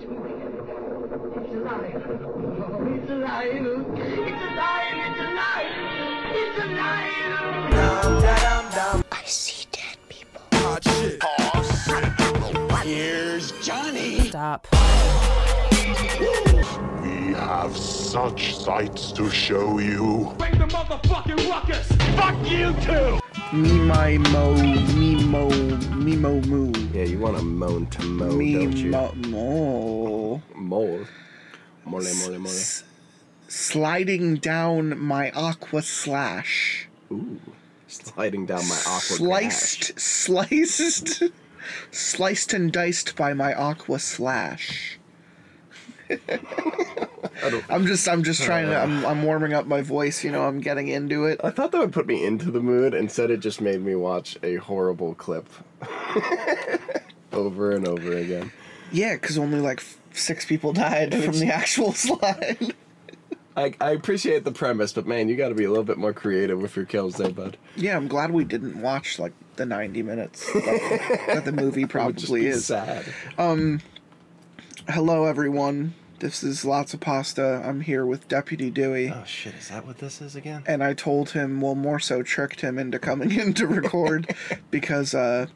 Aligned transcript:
It's 0.00 0.06
alive. 0.06 0.30
It's 1.34 1.50
alive. 1.54 2.06
Oh, 2.06 2.86
it's 2.86 3.10
alive. 3.10 3.48
It's 3.48 4.38
alive. 4.38 4.94
It's 5.08 5.18
alive. 5.20 6.14
It's 6.34 6.58
alive. 6.62 7.18
I 9.10 9.24
see 9.24 9.66
dead 9.72 9.98
people. 10.08 10.42
Here's 12.84 13.50
Johnny. 13.60 14.28
Stop. 14.28 14.68
We 17.02 17.34
have 17.34 17.76
such 17.76 18.54
sights 18.54 19.10
to 19.12 19.28
show 19.28 19.80
you. 19.80 20.32
Bring 20.38 20.58
the 20.58 20.66
motherfucking 20.66 21.50
ruckus. 21.50 21.88
Fuck 22.16 22.48
you 22.48 22.72
too. 22.84 23.18
Me 23.50 23.78
my 23.80 24.18
mo 24.18 24.52
me 24.52 25.24
mo 25.24 25.48
me 25.96 26.16
mo 26.16 26.38
moo. 26.42 26.70
Yeah, 26.92 27.04
you 27.04 27.18
want 27.18 27.38
to 27.38 27.42
moan 27.42 27.86
to 27.86 28.02
mow, 28.02 28.32
Me 28.32 28.52
don't 28.52 28.76
you? 28.76 28.90
mo 28.90 29.12
mo. 29.14 30.42
Mole. 30.54 31.06
Mole, 31.86 32.14
mole, 32.14 32.38
mole. 32.40 32.62
Sliding 33.48 34.36
down 34.36 34.98
my 34.98 35.30
aqua 35.30 35.80
slash. 35.80 36.88
Ooh. 37.10 37.40
Sliding 37.86 38.44
down 38.44 38.68
my 38.68 38.76
awkward 38.86 39.16
Sliced 39.16 39.98
sliced 39.98 41.22
sliced 41.90 42.52
and 42.52 42.70
diced 42.70 43.16
by 43.16 43.32
my 43.32 43.54
aqua 43.54 43.98
slash. 43.98 44.97
I'm 47.70 47.86
just 47.86 48.08
I'm 48.08 48.22
just 48.22 48.42
trying 48.42 48.66
to 48.66 48.76
I'm 48.78 49.04
I'm 49.06 49.22
warming 49.22 49.52
up 49.52 49.66
my 49.66 49.80
voice, 49.82 50.24
you 50.24 50.30
know, 50.32 50.44
I'm 50.44 50.60
getting 50.60 50.88
into 50.88 51.24
it. 51.26 51.40
I 51.44 51.50
thought 51.50 51.72
that 51.72 51.78
would 51.78 51.92
put 51.92 52.06
me 52.06 52.24
into 52.24 52.50
the 52.50 52.60
mood. 52.60 52.94
Instead, 52.94 53.30
it 53.30 53.40
just 53.40 53.60
made 53.60 53.80
me 53.82 53.94
watch 53.94 54.36
a 54.42 54.56
horrible 54.56 55.14
clip 55.14 55.48
over 57.32 57.72
and 57.72 57.86
over 57.86 58.12
again. 58.16 58.52
Yeah, 58.90 59.14
because 59.14 59.38
only 59.38 59.60
like 59.60 59.78
f- 59.78 59.98
six 60.12 60.44
people 60.44 60.72
died 60.72 61.14
from 61.14 61.38
the 61.38 61.48
actual 61.52 61.92
slide. 61.94 62.74
I, 63.56 63.74
I 63.80 63.90
appreciate 63.90 64.44
the 64.44 64.52
premise, 64.52 64.92
but 64.92 65.06
man, 65.06 65.28
you 65.28 65.36
got 65.36 65.48
to 65.48 65.54
be 65.54 65.64
a 65.64 65.68
little 65.68 65.84
bit 65.84 65.98
more 65.98 66.12
creative 66.12 66.60
with 66.62 66.76
your 66.76 66.84
kills 66.84 67.16
there, 67.16 67.30
bud. 67.30 67.56
Yeah, 67.76 67.96
I'm 67.96 68.06
glad 68.08 68.30
we 68.30 68.44
didn't 68.44 68.80
watch 68.80 69.18
like 69.18 69.32
the 69.56 69.66
90 69.66 70.02
minutes 70.04 70.46
that, 70.52 71.24
that 71.26 71.44
the 71.44 71.50
movie 71.52 71.82
It 71.82 71.92
would 71.92 72.16
just 72.16 72.26
probably 72.26 72.46
is. 72.46 72.64
sad. 72.66 73.04
Um, 73.36 73.80
Hello, 74.88 75.24
everyone. 75.26 75.92
This 76.20 76.42
is 76.42 76.64
Lots 76.64 76.94
of 76.94 77.00
Pasta. 77.00 77.62
I'm 77.64 77.82
here 77.82 78.04
with 78.04 78.26
Deputy 78.26 78.70
Dewey. 78.70 79.12
Oh 79.14 79.22
shit, 79.24 79.54
is 79.54 79.68
that 79.68 79.86
what 79.86 79.98
this 79.98 80.20
is 80.20 80.34
again? 80.34 80.64
And 80.66 80.82
I 80.82 80.92
told 80.92 81.30
him, 81.30 81.60
well, 81.60 81.76
more 81.76 82.00
so 82.00 82.24
tricked 82.24 82.60
him 82.60 82.76
into 82.76 82.98
coming 82.98 83.30
in 83.30 83.54
to 83.54 83.68
record 83.68 84.34
because 84.72 85.14
uh, 85.14 85.46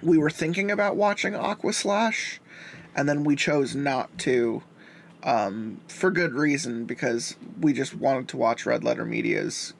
we 0.00 0.18
were 0.18 0.30
thinking 0.30 0.70
about 0.70 0.94
watching 0.94 1.34
Aqua 1.34 1.72
Slash, 1.72 2.40
and 2.94 3.08
then 3.08 3.24
we 3.24 3.34
chose 3.34 3.74
not 3.74 4.16
to 4.18 4.62
um, 5.24 5.80
for 5.88 6.12
good 6.12 6.34
reason 6.34 6.84
because 6.84 7.34
we 7.60 7.72
just 7.72 7.92
wanted 7.94 8.28
to 8.28 8.36
watch 8.36 8.64
Red 8.64 8.84
Letter 8.84 9.04
Media's 9.04 9.74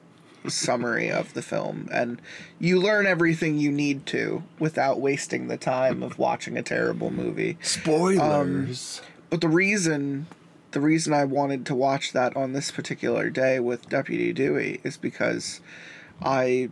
summary 0.49 1.09
of 1.09 1.33
the 1.33 1.41
film. 1.41 1.87
And 1.93 2.21
you 2.59 2.77
learn 2.77 3.05
everything 3.05 3.57
you 3.57 3.71
need 3.71 4.05
to 4.07 4.43
without 4.59 4.99
wasting 4.99 5.47
the 5.47 5.55
time 5.55 6.03
of 6.03 6.19
watching 6.19 6.57
a 6.57 6.61
terrible 6.61 7.09
movie. 7.09 7.57
Spoilers. 7.61 9.01
But 9.33 9.41
the 9.41 9.49
reason 9.49 10.27
the 10.73 10.79
reason 10.79 11.11
I 11.11 11.23
wanted 11.25 11.65
to 11.65 11.73
watch 11.73 12.13
that 12.13 12.37
on 12.37 12.53
this 12.53 12.69
particular 12.69 13.31
day 13.31 13.59
with 13.59 13.89
Deputy 13.89 14.31
Dewey 14.31 14.79
is 14.83 14.95
because 14.95 15.59
I 16.21 16.69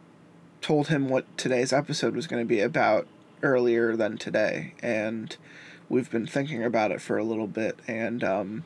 told 0.62 0.90
him 0.90 1.10
what 1.10 1.26
today's 1.40 1.74
episode 1.74 2.16
was 2.16 2.28
going 2.28 2.40
to 2.44 2.48
be 2.48 2.60
about 2.60 3.08
earlier 3.42 3.96
than 3.96 4.16
today 4.20 4.76
and 4.84 5.36
we've 5.90 6.12
been 6.12 6.28
thinking 6.28 6.64
about 6.64 6.92
it 6.92 7.02
for 7.02 7.18
a 7.18 7.24
little 7.24 7.48
bit 7.48 7.80
and 7.88 8.24
um 8.24 8.64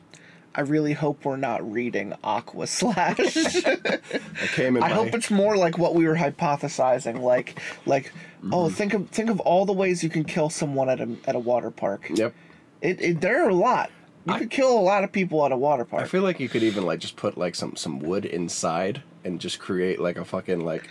I 0.54 0.60
really 0.60 0.92
hope 0.92 1.24
we're 1.24 1.36
not 1.38 1.70
reading 1.72 2.12
Aqua 2.22 2.66
Slash. 2.66 3.18
I 3.66 4.46
came 4.52 4.76
in 4.76 4.82
I 4.82 4.88
my- 4.88 4.94
hope 4.94 5.14
it's 5.14 5.30
more 5.30 5.56
like 5.56 5.78
what 5.78 5.94
we 5.94 6.06
were 6.06 6.16
hypothesizing, 6.16 7.20
like 7.22 7.58
like 7.86 8.12
Mm-hmm. 8.42 8.52
oh 8.52 8.68
think 8.68 8.92
of 8.92 9.08
think 9.08 9.30
of 9.30 9.40
all 9.40 9.64
the 9.64 9.72
ways 9.72 10.04
you 10.04 10.10
can 10.10 10.22
kill 10.22 10.50
someone 10.50 10.90
at 10.90 11.00
a 11.00 11.16
at 11.26 11.34
a 11.34 11.38
water 11.38 11.70
park. 11.70 12.10
Yep. 12.14 12.34
It, 12.82 13.00
it 13.00 13.20
there 13.20 13.44
are 13.44 13.48
a 13.48 13.54
lot. 13.54 13.90
You 14.26 14.34
could 14.34 14.50
kill 14.50 14.76
a 14.76 14.80
lot 14.80 15.04
of 15.04 15.12
people 15.12 15.44
at 15.46 15.52
a 15.52 15.56
water 15.56 15.84
park. 15.84 16.02
I 16.02 16.06
feel 16.06 16.22
like 16.22 16.40
you 16.40 16.48
could 16.48 16.64
even 16.64 16.84
like 16.84 16.98
just 16.98 17.16
put 17.16 17.38
like 17.38 17.54
some 17.54 17.76
some 17.76 18.00
wood 18.00 18.24
inside 18.24 19.02
and 19.24 19.40
just 19.40 19.58
create 19.60 20.00
like 20.00 20.16
a 20.16 20.24
fucking 20.24 20.64
like 20.64 20.88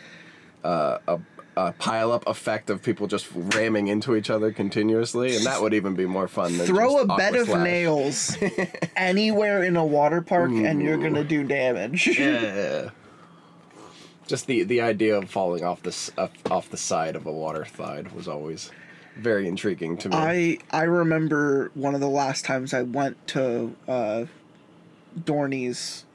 uh, 0.64 1.00
a 1.08 1.20
a 1.58 1.72
pile 1.74 2.12
up 2.12 2.28
effect 2.28 2.70
of 2.70 2.82
people 2.82 3.08
just 3.08 3.28
ramming 3.34 3.88
into 3.88 4.16
each 4.16 4.30
other 4.30 4.52
continuously, 4.52 5.36
and 5.36 5.46
that 5.46 5.62
would 5.62 5.74
even 5.74 5.96
be 5.96 6.06
more 6.06 6.28
fun. 6.28 6.58
Than 6.58 6.66
Throw 6.68 7.00
a 7.00 7.06
bed 7.08 7.36
of 7.36 7.48
Slash. 7.48 7.64
nails 7.64 8.38
anywhere 8.96 9.64
in 9.64 9.76
a 9.78 9.86
water 9.86 10.22
park, 10.22 10.52
and 10.52 10.82
you're 10.82 10.98
gonna 10.98 11.24
do 11.24 11.44
damage. 11.44 12.08
Yeah. 12.20 12.90
Just 14.28 14.48
the 14.48 14.64
the 14.64 14.82
idea 14.82 15.18
of 15.18 15.30
falling 15.30 15.64
off 15.64 15.84
the 15.84 15.90
s- 15.92 16.12
off 16.18 16.32
off 16.50 16.70
the 16.70 16.78
side 16.78 17.16
of 17.16 17.26
a 17.28 17.32
water 17.32 17.64
slide 17.66 18.12
was 18.14 18.28
always 18.28 18.72
very 19.18 19.48
intriguing 19.48 19.98
to 19.98 20.10
me. 20.10 20.16
I 20.16 20.58
I 20.72 20.84
remember 20.84 21.72
one 21.74 21.96
of 21.96 22.02
the 22.02 22.10
last 22.10 22.46
times 22.46 22.74
I 22.74 22.82
went 22.84 23.28
to 23.30 23.76
uh, 23.88 24.26
Dorney's 25.24 26.06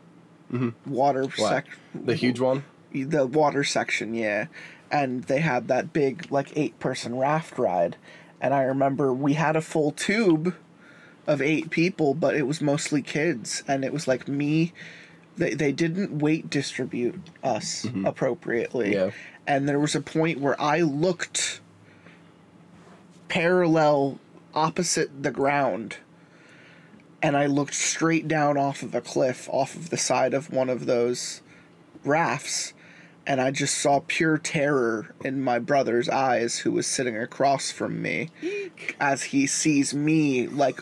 water 0.87 1.25
Mm-hmm. 1.25 1.43
What? 1.43 1.51
sec 1.51 1.67
the 1.95 2.15
huge 2.15 2.41
one. 2.41 2.65
the 2.93 3.27
water 3.27 3.65
section, 3.65 4.15
yeah. 4.15 4.47
And 4.91 5.25
they 5.25 5.41
had 5.41 5.69
that 5.69 5.93
big 5.93 6.31
like 6.31 6.57
eight 6.57 6.79
person 6.81 7.17
raft 7.17 7.59
ride. 7.59 7.97
And 8.41 8.53
I 8.55 8.63
remember 8.63 9.13
we 9.13 9.35
had 9.35 9.55
a 9.55 9.61
full 9.61 9.93
tube 9.93 10.55
of 11.27 11.41
eight 11.41 11.71
people, 11.71 12.15
but 12.15 12.35
it 12.35 12.47
was 12.47 12.61
mostly 12.61 13.03
kids 13.03 13.63
and 13.69 13.85
it 13.85 13.93
was 13.93 14.09
like 14.09 14.27
me 14.27 14.73
they 15.37 15.55
they 15.55 15.73
didn't 15.73 16.19
weight 16.19 16.51
distribute 16.51 17.21
us 17.43 17.87
appropriately. 18.05 18.93
Yeah. 18.95 19.11
And 19.47 19.69
there 19.69 19.81
was 19.81 19.95
a 19.95 20.01
point 20.01 20.41
where 20.41 20.61
I 20.61 20.81
looked 20.83 21.61
parallel 23.31 24.19
opposite 24.55 25.23
the 25.23 25.31
ground 25.31 25.97
and 27.23 27.37
I 27.37 27.47
looked 27.47 27.75
straight 27.75 28.27
down 28.27 28.59
off 28.59 28.83
of 28.83 28.93
a 28.93 29.01
cliff 29.01 29.49
off 29.53 29.77
of 29.77 29.91
the 29.91 29.97
side 29.97 30.35
of 30.35 30.53
one 30.53 30.69
of 30.69 30.87
those 30.87 31.41
rafts 32.05 32.73
and 33.25 33.41
I 33.41 33.53
just 33.53 33.79
saw 33.79 34.01
pure 34.05 34.37
terror 34.37 35.15
in 35.25 35.45
my 35.45 35.61
brother's 35.61 36.09
eyes 36.09 36.59
who 36.59 36.73
was 36.73 36.89
sitting 36.89 37.17
across 37.17 37.71
from 37.71 38.03
me 38.03 38.31
as 38.99 39.23
he 39.23 39.47
sees 39.47 39.95
me 39.95 40.49
like 40.49 40.81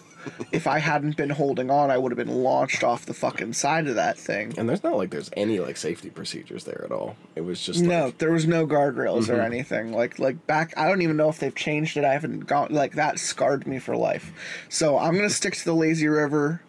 if 0.52 0.66
I 0.66 0.78
hadn't 0.78 1.16
been 1.16 1.30
holding 1.30 1.70
on 1.70 1.90
I 1.90 1.98
would 1.98 2.12
have 2.12 2.16
been 2.16 2.42
launched 2.42 2.82
off 2.84 3.06
the 3.06 3.14
fucking 3.14 3.52
side 3.52 3.86
of 3.86 3.94
that 3.94 4.18
thing. 4.18 4.54
And 4.56 4.68
there's 4.68 4.82
not 4.82 4.96
like 4.96 5.10
there's 5.10 5.30
any 5.36 5.60
like 5.60 5.76
safety 5.76 6.10
procedures 6.10 6.64
there 6.64 6.82
at 6.84 6.92
all. 6.92 7.16
It 7.36 7.42
was 7.42 7.60
just 7.62 7.82
No, 7.82 8.06
like, 8.06 8.18
there 8.18 8.32
was 8.32 8.46
no 8.46 8.66
guardrails 8.66 9.28
or 9.28 9.34
mm-hmm. 9.34 9.52
anything. 9.52 9.92
Like 9.92 10.18
like 10.18 10.46
back 10.46 10.74
I 10.76 10.88
don't 10.88 11.02
even 11.02 11.16
know 11.16 11.28
if 11.28 11.38
they've 11.38 11.54
changed 11.54 11.96
it. 11.96 12.04
I 12.04 12.12
haven't 12.12 12.40
gone 12.40 12.68
like 12.70 12.94
that 12.94 13.18
scarred 13.18 13.66
me 13.66 13.78
for 13.78 13.96
life. 13.96 14.32
So 14.68 14.98
I'm 14.98 15.14
gonna 15.14 15.30
stick 15.30 15.54
to 15.56 15.64
the 15.64 15.74
lazy 15.74 16.08
river. 16.08 16.62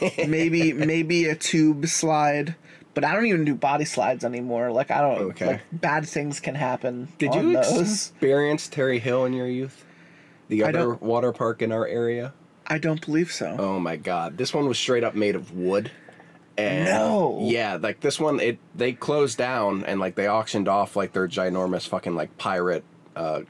maybe 0.28 0.72
maybe 0.72 1.26
a 1.26 1.34
tube 1.34 1.86
slide. 1.86 2.54
But 2.94 3.04
I 3.04 3.12
don't 3.12 3.26
even 3.26 3.44
do 3.44 3.54
body 3.54 3.84
slides 3.84 4.24
anymore. 4.24 4.72
Like 4.72 4.90
I 4.90 5.02
don't 5.02 5.20
Okay. 5.30 5.46
like 5.46 5.60
bad 5.70 6.08
things 6.08 6.40
can 6.40 6.54
happen. 6.54 7.08
Did 7.18 7.34
you 7.34 7.52
those. 7.52 7.80
experience 7.80 8.68
Terry 8.68 8.98
Hill 8.98 9.26
in 9.26 9.34
your 9.34 9.46
youth? 9.46 9.84
The 10.48 10.62
other 10.64 10.94
water 10.94 11.32
park 11.32 11.60
in 11.60 11.72
our 11.72 11.86
area? 11.86 12.32
I 12.66 12.78
don't 12.78 13.04
believe 13.04 13.32
so. 13.32 13.56
Oh 13.58 13.78
my 13.80 13.96
god. 13.96 14.36
This 14.36 14.52
one 14.52 14.66
was 14.66 14.78
straight 14.78 15.04
up 15.04 15.14
made 15.14 15.36
of 15.36 15.52
wood. 15.52 15.90
And 16.58 16.84
No. 16.86 17.40
Yeah, 17.42 17.78
like 17.80 18.00
this 18.00 18.18
one 18.18 18.40
it 18.40 18.58
they 18.74 18.92
closed 18.92 19.38
down 19.38 19.84
and 19.84 20.00
like 20.00 20.14
they 20.14 20.28
auctioned 20.28 20.68
off 20.68 20.96
like 20.96 21.12
their 21.12 21.28
ginormous 21.28 21.86
fucking 21.86 22.14
like 22.14 22.36
pirate 22.38 22.84
uh 23.14 23.42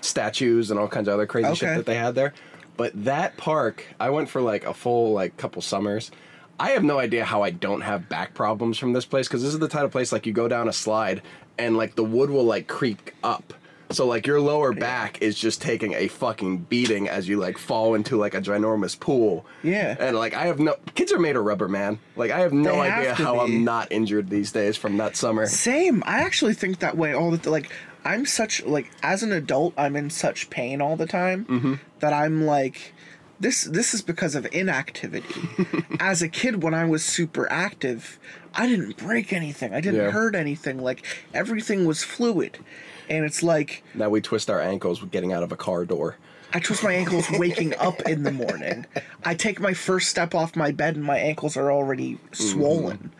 statues 0.00 0.70
and 0.70 0.78
all 0.78 0.88
kinds 0.88 1.08
of 1.08 1.14
other 1.14 1.26
crazy 1.26 1.54
shit 1.54 1.76
that 1.76 1.86
they 1.86 1.96
had 1.96 2.14
there. 2.14 2.32
But 2.76 2.92
that 3.04 3.36
park, 3.36 3.86
I 3.98 4.10
went 4.10 4.28
for 4.28 4.40
like 4.42 4.64
a 4.64 4.74
full 4.74 5.12
like 5.12 5.36
couple 5.36 5.62
summers. 5.62 6.10
I 6.58 6.70
have 6.70 6.84
no 6.84 6.98
idea 6.98 7.24
how 7.24 7.42
I 7.42 7.50
don't 7.50 7.82
have 7.82 8.08
back 8.08 8.34
problems 8.34 8.78
from 8.78 8.92
this 8.92 9.04
place 9.04 9.28
because 9.28 9.42
this 9.42 9.52
is 9.52 9.58
the 9.58 9.68
type 9.68 9.84
of 9.84 9.92
place 9.92 10.12
like 10.12 10.26
you 10.26 10.32
go 10.32 10.48
down 10.48 10.68
a 10.68 10.72
slide 10.72 11.22
and 11.58 11.76
like 11.76 11.96
the 11.96 12.04
wood 12.04 12.30
will 12.30 12.44
like 12.44 12.66
creak 12.66 13.14
up. 13.22 13.52
So 13.96 14.06
like 14.06 14.26
your 14.26 14.40
lower 14.40 14.72
back 14.74 15.22
is 15.22 15.38
just 15.38 15.62
taking 15.62 15.94
a 15.94 16.08
fucking 16.08 16.58
beating 16.68 17.08
as 17.08 17.26
you 17.28 17.38
like 17.38 17.56
fall 17.56 17.94
into 17.94 18.16
like 18.18 18.34
a 18.34 18.40
ginormous 18.42 18.98
pool. 18.98 19.46
Yeah. 19.62 19.96
And 19.98 20.16
like 20.16 20.34
I 20.34 20.46
have 20.46 20.58
no 20.58 20.76
kids 20.94 21.12
are 21.12 21.18
made 21.18 21.34
of 21.36 21.44
rubber, 21.44 21.66
man. 21.66 21.98
Like 22.14 22.30
I 22.30 22.40
have 22.40 22.52
no 22.52 22.72
They 22.82 22.90
have 22.90 22.98
idea 22.98 23.16
to 23.16 23.24
how 23.24 23.32
be. 23.34 23.40
I'm 23.54 23.64
not 23.64 23.90
injured 23.90 24.28
these 24.28 24.52
days 24.52 24.76
from 24.76 24.98
that 24.98 25.16
summer. 25.16 25.46
Same. 25.46 26.02
I 26.06 26.18
actually 26.20 26.52
think 26.54 26.80
that 26.80 26.96
way 26.96 27.14
all 27.14 27.30
the 27.30 27.38
th- 27.38 27.46
like 27.48 27.72
I'm 28.04 28.26
such 28.26 28.62
like 28.64 28.90
as 29.02 29.22
an 29.22 29.32
adult 29.32 29.72
I'm 29.78 29.96
in 29.96 30.10
such 30.10 30.50
pain 30.50 30.82
all 30.82 30.96
the 30.96 31.06
time 31.06 31.46
Mm-hmm. 31.46 31.74
that 32.00 32.12
I'm 32.12 32.44
like 32.44 32.92
this 33.40 33.64
this 33.64 33.94
is 33.94 34.02
because 34.02 34.34
of 34.34 34.46
inactivity. 34.52 35.40
as 36.00 36.20
a 36.22 36.28
kid 36.28 36.62
when 36.62 36.74
I 36.74 36.84
was 36.84 37.02
super 37.04 37.50
active, 37.50 38.18
I 38.54 38.66
didn't 38.66 38.98
break 38.98 39.32
anything. 39.32 39.72
I 39.74 39.80
didn't 39.80 40.00
Yeah. 40.00 40.10
hurt 40.10 40.34
anything. 40.34 40.82
Like 40.82 41.02
everything 41.32 41.86
was 41.86 42.02
fluid. 42.04 42.58
And 43.08 43.24
it's 43.24 43.42
like 43.42 43.82
Now 43.94 44.08
we 44.08 44.20
twist 44.20 44.50
our 44.50 44.60
ankles 44.60 45.00
with 45.00 45.10
getting 45.10 45.32
out 45.32 45.42
of 45.42 45.52
a 45.52 45.56
car 45.56 45.84
door. 45.84 46.16
I 46.52 46.60
twist 46.60 46.82
my 46.82 46.92
ankles 46.92 47.26
waking 47.32 47.74
up 47.76 48.00
in 48.02 48.22
the 48.22 48.32
morning. 48.32 48.86
I 49.24 49.34
take 49.34 49.60
my 49.60 49.74
first 49.74 50.08
step 50.08 50.34
off 50.34 50.56
my 50.56 50.70
bed 50.70 50.96
and 50.96 51.04
my 51.04 51.18
ankles 51.18 51.56
are 51.56 51.70
already 51.70 52.18
swollen. 52.32 53.12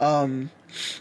Um, 0.00 0.50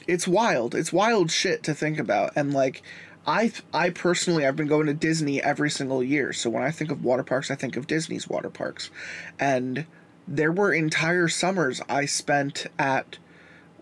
it's 0.08 0.28
wild. 0.28 0.76
It's 0.76 0.94
wild 0.94 1.32
shit 1.32 1.64
to 1.64 1.74
think 1.74 1.98
about. 2.00 2.34
And 2.36 2.54
like, 2.54 2.84
I 3.26 3.52
I 3.74 3.90
personally 3.90 4.46
I've 4.46 4.56
been 4.56 4.68
going 4.68 4.88
to 4.88 4.94
Disney 4.94 5.42
every 5.42 5.70
single 5.70 6.04
year. 6.04 6.34
So 6.34 6.50
when 6.50 6.64
I 6.64 6.72
think 6.72 6.92
of 6.92 7.04
water 7.04 7.24
parks, 7.24 7.50
I 7.50 7.56
think 7.56 7.76
of 7.76 7.88
Disney's 7.88 8.28
water 8.28 8.50
parks. 8.50 8.92
And 9.40 9.86
there 10.28 10.52
were 10.52 10.74
entire 10.74 11.28
summers 11.28 11.82
I 11.90 12.06
spent 12.06 12.68
at 12.78 13.18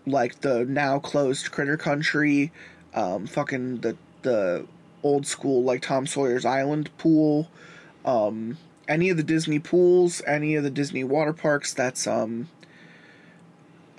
like 0.06 0.40
the 0.40 0.64
now 0.64 0.98
closed 0.98 1.56
River 1.56 1.76
Country, 1.76 2.52
um, 2.94 3.26
fucking 3.26 3.78
the 3.78 3.96
the 4.22 4.66
old 5.02 5.26
school 5.26 5.62
like 5.62 5.82
Tom 5.82 6.06
Sawyer's 6.06 6.44
Island 6.44 6.90
pool, 6.98 7.48
um, 8.04 8.58
any 8.88 9.10
of 9.10 9.16
the 9.16 9.22
Disney 9.22 9.58
pools, 9.58 10.22
any 10.26 10.54
of 10.54 10.64
the 10.64 10.70
Disney 10.70 11.04
water 11.04 11.32
parks. 11.32 11.72
That's 11.74 12.06
um, 12.06 12.48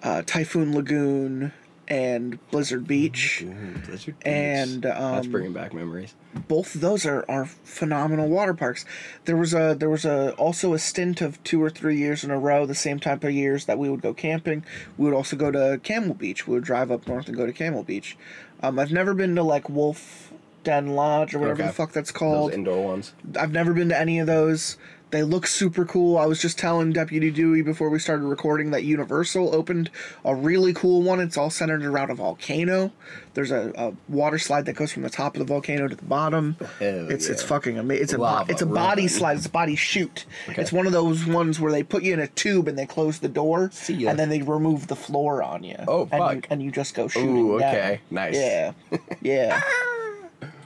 uh, 0.01 0.21
Typhoon 0.25 0.73
Lagoon 0.73 1.53
and 1.87 2.39
Blizzard 2.49 2.87
Beach. 2.87 3.41
Ooh, 3.43 3.53
Blizzard 3.85 4.17
Beach. 4.19 4.25
And, 4.25 4.83
that's 4.83 5.25
um, 5.25 5.31
bringing 5.31 5.53
back 5.53 5.73
memories. 5.73 6.15
both 6.47 6.75
of 6.75 6.81
those 6.81 7.05
are, 7.05 7.25
are 7.27 7.45
phenomenal 7.45 8.29
water 8.29 8.53
parks. 8.53 8.85
There 9.25 9.35
was 9.35 9.53
a 9.53 9.75
there 9.77 9.89
was 9.89 10.05
a 10.05 10.31
also 10.35 10.73
a 10.73 10.79
stint 10.79 11.21
of 11.21 11.43
two 11.43 11.61
or 11.61 11.69
three 11.69 11.97
years 11.97 12.23
in 12.23 12.31
a 12.31 12.39
row, 12.39 12.65
the 12.65 12.75
same 12.75 12.99
type 12.99 13.23
of 13.23 13.31
years 13.31 13.65
that 13.65 13.77
we 13.77 13.89
would 13.89 14.01
go 14.01 14.13
camping. 14.13 14.63
We 14.97 15.05
would 15.05 15.13
also 15.13 15.35
go 15.35 15.51
to 15.51 15.79
Camel 15.83 16.13
Beach. 16.13 16.47
We 16.47 16.53
would 16.55 16.63
drive 16.63 16.89
up 16.89 17.07
north 17.07 17.27
and 17.27 17.35
go 17.35 17.45
to 17.45 17.53
Camel 17.53 17.83
Beach. 17.83 18.17
Um, 18.63 18.80
I've 18.80 18.92
never 18.92 19.13
been 19.13 19.36
to 19.36 19.44
like 19.44 19.69
Wolf 19.69 20.31
Den 20.63 20.95
Lodge 20.95 21.36
or 21.36 21.39
whatever 21.39 21.62
Okay. 21.62 21.68
the 21.68 21.74
fuck 21.74 21.92
that's 21.92 22.12
called. 22.12 22.51
Those 22.51 22.57
indoor 22.57 22.86
ones. 22.86 23.13
I've 23.38 23.51
never 23.51 23.74
been 23.74 23.89
to 23.89 24.00
any 24.00 24.19
of 24.19 24.27
those. 24.27 24.77
They 25.13 25.21
look 25.21 25.45
super 25.45 25.86
cool. 25.86 26.18
I 26.18 26.25
was 26.25 26.42
just 26.42 26.57
telling 26.57 26.92
Deputy 26.92 27.30
Dewey 27.30 27.62
before 27.62 27.89
we 27.92 28.00
started 28.00 28.24
recording 28.24 28.71
that 28.71 28.83
Universal 28.83 29.54
opened 29.54 29.92
a 30.25 30.33
really 30.33 30.74
cool 30.74 31.04
one. 31.04 31.19
It's 31.19 31.38
all 31.38 31.51
centered 31.51 31.86
around 31.86 32.10
a 32.10 32.15
volcano. 32.15 32.92
There's 33.36 33.51
a, 33.51 33.71
a 33.77 33.94
water 34.12 34.39
slide 34.39 34.65
that 34.65 34.74
goes 34.75 34.92
from 34.92 35.04
the 35.04 35.12
top 35.12 35.36
of 35.36 35.39
the 35.39 35.45
volcano 35.45 35.88
to 35.88 35.95
the 35.95 36.01
bottom. 36.04 36.57
Oh, 36.60 36.65
hell 36.80 37.12
it's 37.12 37.27
it's 37.30 37.44
fucking 37.44 37.77
amazing. 37.77 38.04
It's 38.06 38.13
a 38.13 38.18
Lava 38.18 38.51
it's 38.51 38.63
a 38.63 38.65
body 38.65 39.07
slide. 39.07 39.38
It's 39.38 39.45
a 39.45 39.51
body 39.51 39.75
chute. 39.75 40.25
Okay. 40.50 40.60
It's 40.60 40.74
one 40.74 40.88
of 40.88 40.94
those 40.94 41.27
ones 41.27 41.59
where 41.59 41.71
they 41.71 41.83
put 41.83 42.01
you 42.01 42.13
in 42.13 42.19
a 42.19 42.27
tube 42.27 42.68
and 42.68 42.75
they 42.75 42.88
close 42.88 43.19
the 43.19 43.30
door 43.30 43.69
See 43.71 43.94
ya. 43.94 44.09
and 44.09 44.18
then 44.18 44.30
they 44.30 44.42
remove 44.42 44.88
the 44.88 44.95
floor 44.95 45.44
on 45.44 45.63
you. 45.63 45.77
Oh, 45.88 46.09
and 46.12 46.13
You, 46.24 46.42
fuck. 46.42 46.48
and 46.50 46.63
you 46.63 46.71
just 46.71 46.95
go 46.95 47.07
shooting. 47.07 47.38
Ooh, 47.38 47.59
down. 47.59 47.69
okay. 47.69 48.01
Nice. 48.09 48.33
Yeah, 48.36 48.71
yeah, 49.21 49.62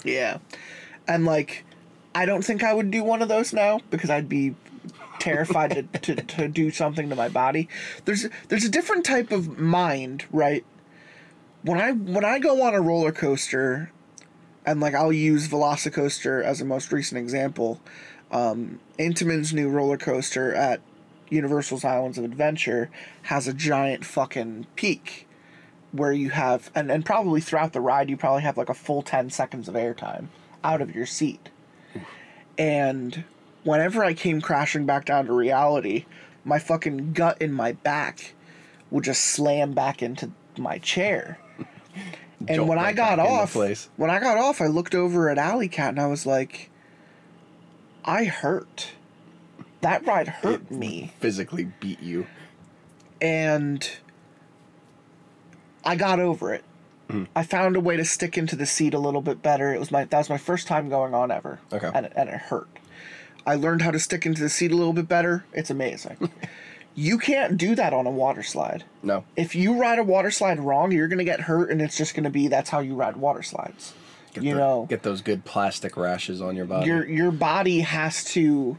yeah. 0.06 0.38
And 1.06 1.26
like, 1.26 1.66
I 2.18 2.26
don't 2.26 2.44
think 2.44 2.64
I 2.64 2.74
would 2.74 2.90
do 2.90 3.04
one 3.04 3.22
of 3.22 3.28
those 3.28 3.54
now 3.54 3.80
because 3.92 4.10
I'd 4.10 4.28
be 4.28 4.56
terrified 5.20 5.88
to, 5.94 6.00
to, 6.00 6.16
to 6.16 6.48
do 6.48 6.72
something 6.72 7.10
to 7.12 7.16
my 7.16 7.30
body. 7.30 7.70
There's 8.06 8.26
there's 8.48 8.66
a 8.66 8.70
different 8.70 9.06
type 9.06 9.32
of 9.32 9.60
mind, 9.60 10.26
right? 10.32 10.66
When 11.62 11.80
I 11.80 11.92
when 11.92 12.26
I 12.26 12.40
go 12.40 12.64
on 12.64 12.74
a 12.74 12.82
roller 12.82 13.12
coaster, 13.12 13.92
and 14.66 14.80
like 14.80 14.96
I'll 14.96 15.14
use 15.14 15.48
Velocicoaster 15.48 16.44
as 16.44 16.60
a 16.60 16.66
most 16.66 16.92
recent 16.92 17.20
example. 17.20 17.80
Um, 18.32 18.80
Intamin's 18.98 19.54
new 19.54 19.70
roller 19.70 19.98
coaster 19.98 20.56
at 20.56 20.82
Universal's 21.30 21.86
Islands 21.86 22.18
of 22.18 22.26
Adventure 22.26 22.90
has 23.24 23.48
a 23.48 23.54
giant 23.54 24.04
fucking 24.04 24.66
peak 24.76 25.28
where 25.92 26.14
you 26.14 26.32
have 26.32 26.72
and, 26.74 26.90
and 26.90 27.06
probably 27.06 27.42
throughout 27.42 27.74
the 27.74 27.80
ride 27.80 28.10
you 28.10 28.18
probably 28.18 28.42
have 28.42 28.58
like 28.58 28.70
a 28.70 28.74
full 28.74 29.04
10 29.04 29.30
seconds 29.30 29.70
of 29.70 29.76
airtime 29.76 30.30
out 30.64 30.82
of 30.82 30.96
your 30.96 31.06
seat 31.06 31.50
and 32.58 33.24
whenever 33.64 34.04
i 34.04 34.14
came 34.14 34.42
crashing 34.42 34.86
back 34.86 35.06
down 35.06 35.26
to 35.26 35.34
reality 35.34 36.06
my 36.44 36.60
fucking 36.60 37.14
gut 37.14 37.42
in 37.42 37.52
my 37.52 37.72
back 37.72 38.34
would 38.92 39.04
just 39.04 39.24
slam 39.24 39.74
back 39.74 40.02
into 40.02 40.32
my 40.58 40.78
chair 40.80 41.40
and 42.48 42.68
when 42.68 42.80
i 42.80 42.94
got 42.94 43.20
off 43.20 43.56
when 43.98 44.10
i 44.10 44.20
got 44.20 44.38
off 44.38 44.62
i 44.62 44.68
looked 44.68 44.96
over 44.96 45.30
at 45.30 45.38
alley 45.38 45.68
cat 45.68 45.90
and 45.90 46.00
i 46.00 46.08
was 46.08 46.26
like 46.26 46.70
i 48.06 48.24
hurt 48.24 48.92
that 49.82 50.06
ride 50.08 50.28
hurt 50.28 50.72
me 50.72 51.14
Physically 51.20 51.72
beat 51.80 52.02
you. 52.02 52.26
and 53.22 53.90
I 55.88 55.96
got 55.96 56.20
over 56.20 56.54
it. 56.54 56.66
I 57.36 57.44
found 57.44 57.76
a 57.76 57.80
way 57.80 57.96
to 57.98 58.04
stick 58.06 58.38
into 58.38 58.56
the 58.56 58.66
seat 58.66 58.94
a 58.94 59.00
little 59.00 59.22
bit 59.22 59.42
better. 59.42 59.74
It 59.74 59.80
was 59.80 59.92
my 59.92 60.06
that 60.06 60.18
was 60.18 60.30
my 60.30 60.38
first 60.38 60.68
time 60.68 60.90
going 60.90 61.14
on 61.14 61.32
ever. 61.32 61.60
Okay. 61.72 61.90
And 61.94 62.06
it, 62.06 62.14
and 62.16 62.30
it 62.30 62.36
hurt. 62.36 62.68
I 63.46 63.56
learned 63.56 63.82
how 63.82 63.92
to 63.92 64.00
stick 64.00 64.26
into 64.26 64.42
the 64.42 64.50
seat 64.50 64.72
a 64.72 64.76
little 64.76 64.92
bit 64.94 65.08
better. 65.08 65.46
It's 65.54 65.70
amazing. 65.70 66.30
you 66.96 67.18
can't 67.18 67.58
do 67.58 67.76
that 67.76 67.94
on 67.94 68.06
a 68.06 68.12
water 68.12 68.44
slide. 68.44 68.84
No. 69.02 69.24
If 69.38 69.56
you 69.56 69.80
ride 69.80 70.00
a 70.00 70.04
water 70.04 70.32
slide 70.32 70.60
wrong, 70.60 70.92
you're 70.92 71.08
gonna 71.08 71.24
get 71.24 71.42
hurt, 71.42 71.70
and 71.72 71.82
it's 71.82 71.96
just 71.98 72.14
gonna 72.14 72.30
be 72.30 72.48
that's 72.50 72.70
how 72.70 72.80
you 72.80 72.96
ride 72.96 73.16
water 73.18 73.44
slides. 73.44 73.94
Get 74.34 74.44
you 74.44 74.54
the- 74.54 74.60
know, 74.60 74.86
Get 74.90 75.04
those 75.04 75.22
good 75.22 75.46
plastic 75.46 75.96
rashes 75.96 76.42
on 76.42 76.56
your 76.58 76.66
body. 76.66 76.88
your 76.88 77.08
your 77.08 77.32
body 77.32 77.80
has 77.82 78.24
to 78.26 78.78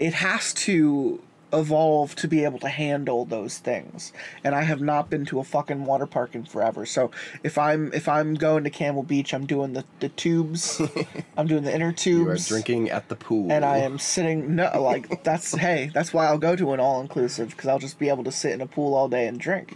it 0.00 0.14
has 0.14 0.52
to 0.54 1.22
evolve 1.52 2.14
to 2.14 2.28
be 2.28 2.44
able 2.44 2.58
to 2.58 2.68
handle 2.68 3.24
those 3.24 3.58
things 3.58 4.12
and 4.44 4.54
i 4.54 4.62
have 4.62 4.80
not 4.80 5.10
been 5.10 5.24
to 5.24 5.38
a 5.40 5.44
fucking 5.44 5.84
water 5.84 6.06
park 6.06 6.34
in 6.34 6.44
forever 6.44 6.86
so 6.86 7.10
if 7.42 7.58
i'm 7.58 7.92
if 7.92 8.08
i'm 8.08 8.34
going 8.34 8.62
to 8.64 8.70
camel 8.70 9.02
beach 9.02 9.34
i'm 9.34 9.46
doing 9.46 9.72
the 9.72 9.84
the 10.00 10.08
tubes 10.10 10.80
i'm 11.36 11.46
doing 11.46 11.64
the 11.64 11.74
inner 11.74 11.92
tubes. 11.92 12.50
You 12.50 12.56
are 12.56 12.58
drinking 12.60 12.90
at 12.90 13.08
the 13.08 13.16
pool. 13.16 13.50
and 13.50 13.64
i 13.64 13.78
am 13.78 13.98
sitting 13.98 14.54
no 14.54 14.70
like 14.80 15.24
that's 15.24 15.54
hey 15.66 15.90
that's 15.92 16.12
why 16.12 16.26
i'll 16.26 16.38
go 16.38 16.54
to 16.56 16.72
an 16.72 16.80
all-inclusive 16.80 17.50
because 17.50 17.68
i'll 17.68 17.78
just 17.78 17.98
be 17.98 18.08
able 18.08 18.24
to 18.24 18.32
sit 18.32 18.52
in 18.52 18.60
a 18.60 18.66
pool 18.66 18.94
all 18.94 19.08
day 19.08 19.26
and 19.26 19.38
drink 19.40 19.72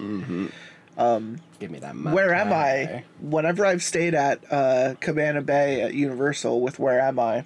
Give 1.59 1.71
me 1.71 1.79
that. 1.81 1.97
where 1.97 2.33
am 2.35 2.53
I? 2.53 3.05
Whenever 3.21 3.65
I've 3.67 3.83
stayed 3.83 4.15
at 4.15 4.41
uh, 4.53 4.95
Cabana 5.01 5.43
Bay 5.43 5.81
at 5.83 5.95
Universal 5.95 6.61
with 6.61 6.79
Where 6.79 7.01
Am 7.01 7.19
I, 7.19 7.45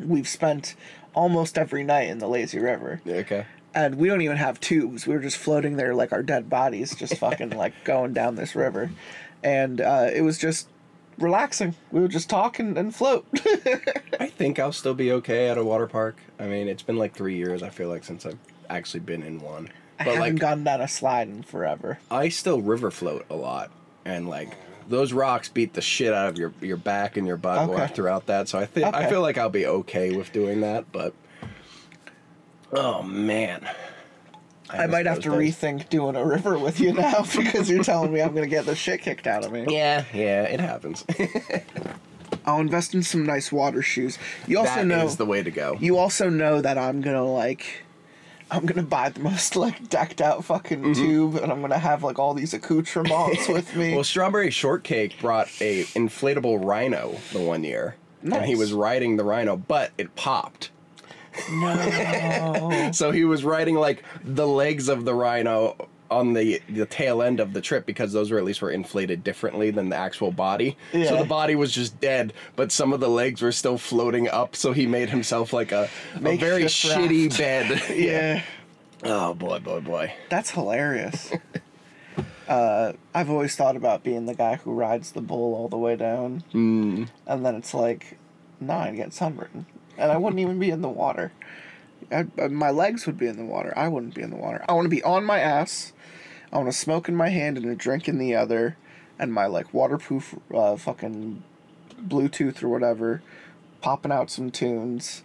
we've 0.00 0.26
spent 0.28 0.74
almost 1.18 1.58
every 1.58 1.82
night 1.82 2.08
in 2.08 2.18
the 2.18 2.28
lazy 2.28 2.60
river. 2.60 3.02
Okay. 3.04 3.44
And 3.74 3.96
we 3.96 4.06
don't 4.06 4.20
even 4.20 4.36
have 4.36 4.60
tubes. 4.60 5.04
We 5.04 5.14
were 5.14 5.20
just 5.20 5.36
floating 5.36 5.76
there 5.76 5.92
like 5.92 6.12
our 6.12 6.22
dead 6.22 6.48
bodies, 6.48 6.94
just 6.94 7.16
fucking 7.18 7.50
like 7.50 7.74
going 7.82 8.12
down 8.12 8.36
this 8.36 8.54
river. 8.54 8.90
And 9.42 9.80
uh, 9.80 10.10
it 10.14 10.20
was 10.20 10.38
just 10.38 10.68
relaxing. 11.18 11.74
We 11.90 12.00
would 12.00 12.12
just 12.12 12.30
talk 12.30 12.60
and, 12.60 12.78
and 12.78 12.94
float. 12.94 13.26
I 14.20 14.28
think 14.28 14.60
I'll 14.60 14.72
still 14.72 14.94
be 14.94 15.10
okay 15.12 15.48
at 15.48 15.58
a 15.58 15.64
water 15.64 15.88
park. 15.88 16.18
I 16.38 16.46
mean, 16.46 16.68
it's 16.68 16.84
been 16.84 16.96
like 16.96 17.14
three 17.14 17.34
years. 17.34 17.64
I 17.64 17.70
feel 17.70 17.88
like 17.88 18.04
since 18.04 18.24
I've 18.24 18.38
actually 18.70 19.00
been 19.00 19.24
in 19.24 19.40
one. 19.40 19.70
But 19.98 20.06
I 20.06 20.10
haven't 20.12 20.20
like, 20.20 20.38
gone 20.38 20.62
down 20.62 20.80
a 20.80 20.86
slide 20.86 21.26
in 21.26 21.42
forever. 21.42 21.98
I 22.12 22.28
still 22.28 22.62
river 22.62 22.92
float 22.92 23.26
a 23.28 23.34
lot, 23.34 23.72
and 24.04 24.28
like 24.28 24.50
those 24.88 25.12
rocks 25.12 25.48
beat 25.48 25.74
the 25.74 25.80
shit 25.82 26.12
out 26.12 26.28
of 26.28 26.38
your 26.38 26.52
your 26.60 26.76
back 26.76 27.16
and 27.16 27.26
your 27.26 27.36
butt 27.36 27.68
Okay. 27.68 27.86
throughout 27.94 28.26
that. 28.26 28.48
So 28.48 28.58
I 28.58 28.66
think 28.66 28.94
I 28.94 29.08
feel 29.08 29.20
like 29.22 29.38
I'll 29.38 29.48
be 29.50 29.66
okay 29.66 30.10
with 30.16 30.32
doing 30.32 30.60
that. 30.62 30.90
But 30.92 31.12
oh 32.72 33.02
man, 33.02 33.68
I 34.70 34.82
miss 34.86 34.90
might 34.92 35.06
have 35.06 35.20
to 35.22 35.30
days. 35.30 35.56
rethink 35.56 35.88
doing 35.88 36.16
a 36.16 36.24
river 36.24 36.58
with 36.58 36.80
you 36.80 36.92
now 36.92 37.22
because 37.36 37.70
you're 37.70 37.84
telling 37.84 38.12
me 38.12 38.20
I'm 38.20 38.32
going 38.34 38.44
to 38.44 38.50
get 38.50 38.66
the 38.66 38.74
shit 38.74 39.00
kicked 39.02 39.26
out 39.26 39.44
of 39.44 39.52
me. 39.52 39.66
Yeah, 39.68 40.04
yeah, 40.12 40.42
it 40.44 40.60
happens. 40.60 41.04
I'll 42.46 42.60
invest 42.60 42.94
in 42.94 43.02
some 43.02 43.24
nice 43.26 43.52
water 43.52 43.82
shoes. 43.82 44.18
You 44.46 44.58
also 44.60 44.74
That 44.76 44.86
know 44.86 45.06
is 45.06 45.16
the 45.16 45.26
way 45.26 45.42
to 45.42 45.50
go. 45.50 45.76
you 45.80 45.98
also 45.98 46.28
know 46.30 46.60
that 46.62 46.78
I'm 46.78 47.00
gonna 47.02 47.24
like 47.24 47.82
I'm 48.50 48.66
gonna 48.66 48.82
buy 48.82 49.10
the 49.10 49.20
most 49.20 49.56
like 49.56 49.88
decked 49.88 50.20
out 50.20 50.44
fucking 50.44 50.82
mm-hmm. 50.82 50.92
tube 50.92 51.34
and 51.36 51.52
I'm 51.52 51.60
gonna 51.60 51.78
have 51.78 52.02
like 52.02 52.18
all 52.18 52.34
these 52.34 52.54
accoutrements 52.54 53.48
with 53.48 53.74
me. 53.76 53.94
Well, 53.94 54.04
Strawberry 54.04 54.50
Shortcake 54.50 55.20
brought 55.20 55.48
a 55.60 55.84
inflatable 55.84 56.64
rhino 56.64 57.16
the 57.32 57.40
one 57.40 57.64
year, 57.64 57.96
and 58.22 58.44
he 58.44 58.54
was 58.54 58.72
riding 58.72 59.16
the 59.16 59.24
rhino, 59.24 59.56
but 59.56 59.92
it 59.98 60.14
popped. 60.16 60.70
no. 61.50 62.90
So 62.92 63.10
he 63.10 63.24
was 63.24 63.44
riding 63.44 63.74
like 63.74 64.02
the 64.24 64.46
legs 64.46 64.88
of 64.88 65.04
the 65.04 65.14
rhino 65.14 65.88
on 66.10 66.32
the 66.32 66.60
the 66.68 66.86
tail 66.86 67.22
end 67.22 67.40
of 67.40 67.52
the 67.52 67.60
trip 67.60 67.86
because 67.86 68.12
those 68.12 68.30
were 68.30 68.38
at 68.38 68.44
least 68.44 68.62
were 68.62 68.70
inflated 68.70 69.22
differently 69.22 69.70
than 69.70 69.88
the 69.88 69.96
actual 69.96 70.32
body. 70.32 70.76
So 70.92 71.16
the 71.16 71.24
body 71.24 71.54
was 71.54 71.72
just 71.72 72.00
dead, 72.00 72.32
but 72.56 72.72
some 72.72 72.92
of 72.92 73.00
the 73.00 73.08
legs 73.08 73.42
were 73.42 73.52
still 73.52 73.78
floating 73.78 74.28
up. 74.28 74.56
So 74.56 74.72
he 74.72 74.86
made 74.86 75.10
himself 75.10 75.52
like 75.52 75.72
a, 75.72 75.88
a 76.16 76.36
very 76.36 76.64
shitty 76.64 77.36
bed. 77.38 77.82
yeah. 77.96 78.42
Oh 79.04 79.34
boy, 79.34 79.58
boy, 79.60 79.80
boy. 79.80 80.14
That's 80.28 80.50
hilarious. 80.50 81.32
uh, 82.48 82.92
I've 83.14 83.30
always 83.30 83.54
thought 83.54 83.76
about 83.76 84.02
being 84.02 84.26
the 84.26 84.34
guy 84.34 84.56
who 84.56 84.72
rides 84.72 85.12
the 85.12 85.20
bull 85.20 85.54
all 85.54 85.68
the 85.68 85.78
way 85.78 85.96
down. 85.96 86.42
Mm. 86.52 87.08
And 87.26 87.46
then 87.46 87.54
it's 87.54 87.74
like, 87.74 88.18
nah, 88.60 88.84
I'd 88.84 88.96
get 88.96 89.12
sunburned. 89.12 89.66
And 89.96 90.10
I 90.12 90.16
wouldn't 90.16 90.40
even 90.40 90.58
be 90.58 90.70
in 90.70 90.82
the 90.82 90.88
water. 90.88 91.32
I, 92.10 92.24
my 92.48 92.70
legs 92.70 93.06
would 93.06 93.18
be 93.18 93.26
in 93.26 93.36
the 93.36 93.44
water. 93.44 93.72
I 93.76 93.88
wouldn't 93.88 94.14
be 94.14 94.22
in 94.22 94.30
the 94.30 94.36
water. 94.36 94.64
I 94.68 94.72
want 94.72 94.86
to 94.86 94.90
be 94.90 95.02
on 95.02 95.24
my 95.24 95.40
ass. 95.40 95.92
I 96.52 96.56
want 96.58 96.70
to 96.70 96.76
smoke 96.76 97.08
in 97.08 97.16
my 97.16 97.28
hand 97.28 97.56
and 97.56 97.66
a 97.66 97.74
drink 97.74 98.08
in 98.08 98.18
the 98.18 98.34
other. 98.34 98.76
And 99.18 99.32
my, 99.32 99.46
like, 99.46 99.74
waterproof 99.74 100.34
uh, 100.54 100.76
fucking 100.76 101.42
Bluetooth 102.00 102.62
or 102.62 102.68
whatever. 102.68 103.22
Popping 103.80 104.12
out 104.12 104.30
some 104.30 104.50
tunes. 104.50 105.22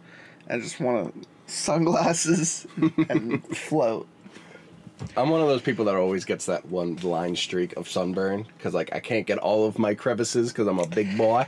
I 0.50 0.58
just 0.58 0.80
want 0.80 1.14
to 1.14 1.28
sunglasses 1.46 2.66
and 3.10 3.46
float. 3.56 4.08
I'm 5.18 5.30
one 5.30 5.42
of 5.42 5.48
those 5.48 5.62
people 5.62 5.86
that 5.86 5.96
always 5.96 6.24
gets 6.26 6.46
that 6.46 6.66
one 6.68 6.94
blind 6.96 7.38
streak 7.38 7.76
of 7.76 7.90
sunburn 7.90 8.46
because 8.58 8.74
like 8.74 8.94
I 8.94 9.00
can't 9.00 9.26
get 9.26 9.38
all 9.38 9.66
of 9.66 9.78
my 9.78 9.94
crevices 9.96 10.52
because 10.52 10.68
I'm 10.68 10.80
a 10.80 10.88
big 10.88 11.18
boy. 11.18 11.46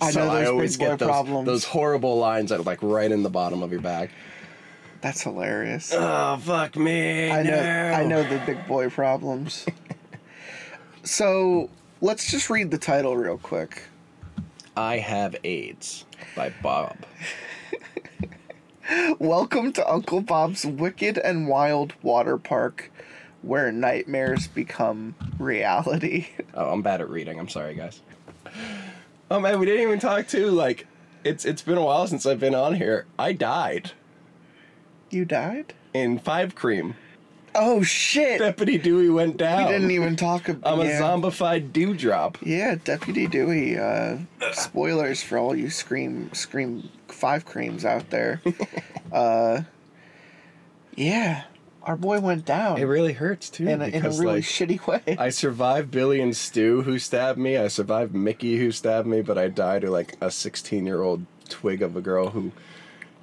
I 0.00 0.10
so 0.10 0.24
know 0.24 0.30
I 0.30 0.40
those 0.40 0.48
always 0.48 0.76
big 0.76 0.86
boy 0.86 0.92
get 0.92 0.98
those, 1.00 1.08
problems. 1.08 1.46
those 1.46 1.64
horrible 1.64 2.18
lines 2.18 2.50
that 2.50 2.60
are 2.60 2.64
like 2.64 2.82
right 2.82 3.10
in 3.10 3.22
the 3.22 3.30
bottom 3.30 3.62
of 3.62 3.70
your 3.70 3.80
bag. 3.80 4.10
That's 5.00 5.22
hilarious. 5.22 5.92
Oh 5.94 6.38
fuck 6.38 6.76
me! 6.76 7.30
I 7.30 7.42
know. 7.44 7.62
no. 7.62 7.92
I 7.92 8.04
know 8.04 8.22
the 8.24 8.42
big 8.44 8.66
boy 8.66 8.90
problems. 8.90 9.64
so 11.04 11.70
let's 12.00 12.30
just 12.30 12.50
read 12.50 12.72
the 12.72 12.78
title 12.78 13.16
real 13.16 13.38
quick. 13.38 13.84
I 14.76 14.98
have 14.98 15.36
AIDS 15.44 16.04
by 16.34 16.52
Bob. 16.62 16.96
Welcome 19.20 19.72
to 19.74 19.88
Uncle 19.88 20.20
Bob's 20.20 20.66
Wicked 20.66 21.16
and 21.18 21.46
Wild 21.46 21.94
Water 22.02 22.36
Park, 22.36 22.90
where 23.42 23.70
nightmares 23.70 24.48
become 24.48 25.14
reality. 25.38 26.28
Oh, 26.54 26.72
I'm 26.72 26.82
bad 26.82 27.00
at 27.00 27.08
reading. 27.08 27.38
I'm 27.38 27.48
sorry, 27.48 27.76
guys. 27.76 28.00
Oh 29.30 29.38
man, 29.38 29.60
we 29.60 29.66
didn't 29.66 29.82
even 29.82 30.00
talk 30.00 30.26
to 30.28 30.50
like. 30.50 30.88
It's 31.22 31.44
it's 31.44 31.62
been 31.62 31.78
a 31.78 31.84
while 31.84 32.08
since 32.08 32.26
I've 32.26 32.40
been 32.40 32.56
on 32.56 32.74
here. 32.74 33.06
I 33.16 33.32
died 33.32 33.92
You 35.10 35.24
died? 35.24 35.74
in 35.94 36.18
Five 36.18 36.54
Cream. 36.54 36.94
Oh 37.54 37.82
shit! 37.82 38.38
Deputy 38.38 38.78
Dewey 38.78 39.08
went 39.08 39.36
down. 39.36 39.64
we 39.64 39.72
didn't 39.72 39.90
even 39.90 40.16
talk 40.16 40.48
about. 40.48 40.80
I'm 40.80 40.86
yeah. 40.86 40.98
a 40.98 41.00
zombified 41.00 41.72
dewdrop. 41.72 42.38
Yeah, 42.42 42.76
Deputy 42.82 43.26
Dewey. 43.26 43.78
Uh, 43.78 44.18
spoilers 44.52 45.22
for 45.22 45.38
all 45.38 45.56
you 45.56 45.70
Scream 45.70 46.32
Scream 46.34 46.88
Five 47.08 47.44
creams 47.44 47.84
out 47.84 48.10
there. 48.10 48.42
uh, 49.12 49.62
yeah, 50.94 51.44
our 51.82 51.96
boy 51.96 52.20
went 52.20 52.44
down 52.44 52.78
It 52.78 52.84
really 52.84 53.14
hurts 53.14 53.48
too 53.48 53.66
in 53.66 53.80
a, 53.80 53.86
in 53.86 54.04
a 54.04 54.10
really 54.10 54.36
like 54.36 54.44
shitty 54.44 54.86
way. 54.86 55.16
I 55.18 55.30
survived 55.30 55.90
Billy 55.90 56.20
and 56.20 56.36
Stu 56.36 56.82
who 56.82 56.98
stabbed 56.98 57.38
me. 57.38 57.56
I 57.56 57.68
survived 57.68 58.14
Mickey 58.14 58.58
who 58.58 58.70
stabbed 58.70 59.08
me, 59.08 59.22
but 59.22 59.38
I 59.38 59.48
died 59.48 59.82
to 59.82 59.90
like 59.90 60.16
a 60.20 60.30
16 60.30 60.86
year 60.86 61.02
old 61.02 61.24
twig 61.48 61.82
of 61.82 61.96
a 61.96 62.02
girl 62.02 62.30
who 62.30 62.52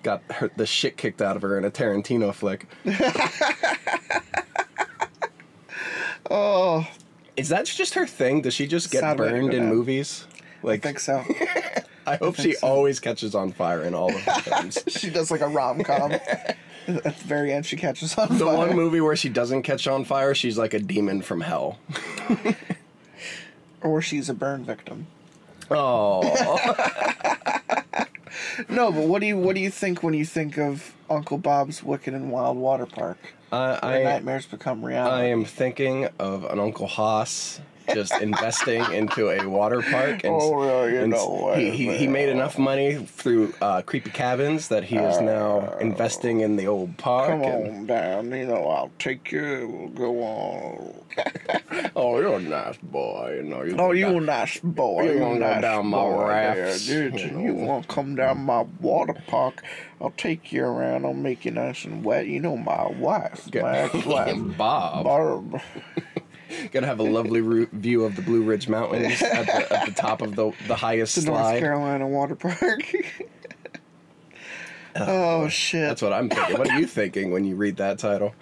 got 0.06 0.22
her, 0.30 0.52
the 0.56 0.68
shit 0.68 0.98
kicked 0.98 1.22
out 1.22 1.36
of 1.36 1.42
her 1.42 1.58
in 1.58 1.66
a 1.66 1.72
Tarantino 1.72 2.34
flick. 2.34 2.68
oh, 6.30 6.88
Is 7.36 7.50
that 7.50 7.66
just 7.66 7.96
her 7.96 8.06
thing? 8.06 8.42
Does 8.42 8.54
she 8.54 8.68
just 8.68 8.92
get 8.92 9.02
Sad 9.02 9.18
burned 9.18 9.54
in 9.54 9.68
movies? 9.68 10.28
I 10.64 10.78
think 10.78 11.00
so. 11.00 11.26
I 12.08 12.18
hope 12.18 12.36
she 12.36 12.54
so. 12.54 12.68
always 12.68 13.00
catches 13.00 13.34
on 13.34 13.52
fire 13.52 13.82
in 13.82 13.96
all 13.96 14.16
of 14.16 14.22
her 14.22 14.42
films. 14.42 14.78
she 14.88 15.10
does 15.10 15.32
like 15.32 15.42
a 15.42 15.48
rom 15.48 15.84
com. 15.84 16.12
At 16.12 16.56
the 16.88 17.16
very 17.26 17.52
end, 17.52 17.66
she 17.66 17.76
catches 17.76 18.16
on 18.16 18.28
fire. 18.28 18.38
The 18.38 18.46
fire. 18.46 18.58
one 18.58 18.76
movie 18.76 19.02
where 19.02 19.16
she 19.16 19.30
doesn't 19.30 19.64
catch 19.64 19.88
on 19.88 20.06
fire, 20.06 20.36
she's 20.36 20.56
like 20.56 20.76
a 20.76 20.80
demon 20.80 21.24
from 21.24 21.42
hell. 21.42 21.80
or 23.82 24.04
she's 24.04 24.30
a 24.30 24.36
burn 24.36 24.66
victim. 24.66 25.08
Oh, 25.72 26.22
No, 28.70 28.92
but 28.92 29.04
what 29.04 29.22
do 29.22 29.28
you 29.28 29.38
what 29.38 29.56
do 29.56 29.62
you 29.62 29.70
think 29.70 30.04
when 30.04 30.14
you 30.14 30.26
think 30.26 30.58
of 30.58 30.94
Uncle 31.10 31.38
Bob's 31.38 31.84
Wicked 31.84 32.14
and 32.14 32.32
Wild 32.32 32.58
Water 32.58 32.86
Park? 32.86 33.18
Uh, 33.52 33.80
I, 33.82 34.02
I 34.02 34.04
nightmares 34.04 34.46
become 34.46 34.84
reality. 34.84 35.16
I 35.16 35.26
am 35.26 35.46
thinking 35.46 36.10
of 36.20 36.46
an 36.46 36.60
Uncle 36.60 36.88
Haas 36.88 37.62
just 37.94 38.14
investing 38.22 38.82
into 38.94 39.30
a 39.30 39.46
water 39.48 39.82
park. 39.82 40.24
And, 40.24 40.34
Oh, 40.36 40.84
and 40.88 41.12
know 41.12 41.28
what, 41.30 41.58
he, 41.60 41.70
he, 41.72 41.96
he 41.98 42.08
made 42.08 42.30
enough 42.30 42.58
money 42.58 42.96
through 42.96 43.54
uh, 43.62 43.82
creepy 43.82 44.10
cabins 44.12 44.68
that 44.70 44.84
he 44.84 44.98
is 44.98 45.20
now 45.22 45.78
investing 45.80 46.42
in 46.42 46.56
the 46.56 46.68
old 46.68 46.98
park. 46.98 47.30
Come 47.30 47.42
and- 47.44 47.68
on 47.80 47.86
down, 47.86 48.32
you 48.32 48.46
know, 48.48 48.68
I'll 48.68 48.92
take 49.00 49.32
you, 49.32 49.68
we'll 49.72 49.90
go 49.90 50.24
on. 50.24 51.02
oh, 51.96 52.20
you're 52.20 52.36
a 52.36 52.40
nice 52.42 52.78
boy, 52.84 53.36
you 53.38 53.44
know. 53.44 53.64
You 53.64 53.76
Oh, 53.78 53.92
you 53.92 54.08
a 54.08 54.20
nice 54.22 54.60
boy. 54.60 55.04
You 55.04 55.12
You 55.14 55.20
wanna 55.20 55.36
a 55.36 55.40
go 55.40 55.46
nice 55.54 55.62
down 55.62 55.88
my 55.88 56.10
there, 56.10 56.28
rafts, 56.28 56.86
dude. 56.88 57.20
you 57.20 57.40
You, 57.46 57.54
want 57.54 57.88
to 57.88 57.94
come 57.96 58.16
down 58.16 58.40
my 58.40 58.66
water 58.82 59.16
park? 59.28 59.64
I'll 60.02 60.12
take 60.12 60.52
you 60.52 60.66
around. 60.66 61.06
I'll 61.06 61.14
make 61.14 61.46
you 61.46 61.52
nice 61.52 61.86
and 61.86 62.04
wet. 62.04 62.28
You 62.28 62.42
know 62.42 62.58
my 62.58 62.88
wife, 62.88 63.48
my 63.54 63.78
ex-wife, 63.78 64.36
Bob. 64.58 65.06
Barb. 65.06 65.62
Gonna 66.72 66.88
have 66.88 67.00
a 67.00 67.04
lovely 67.04 67.42
ru- 67.42 67.68
view 67.72 68.04
of 68.06 68.16
the 68.16 68.22
Blue 68.22 68.44
Ridge 68.44 68.68
Mountains 68.68 69.22
at 69.22 69.46
the, 69.46 69.74
at 69.74 69.86
the 69.88 69.92
top 69.94 70.22
of 70.22 70.36
the 70.36 70.52
the 70.68 70.76
highest 70.76 71.16
The 71.16 71.32
North. 71.32 71.60
Carolina 71.60 72.08
water 72.08 72.36
park. 72.36 72.92
Uh, 74.98 75.06
oh 75.10 75.48
shit! 75.50 75.82
That's 75.90 76.02
what 76.02 76.14
I'm 76.14 76.30
thinking. 76.30 76.58
What 76.58 76.70
are 76.70 76.80
you 76.80 76.88
thinking 76.88 77.30
when 77.30 77.44
you 77.44 77.58
read 77.58 77.76
that 77.78 78.00
title? 78.00 78.34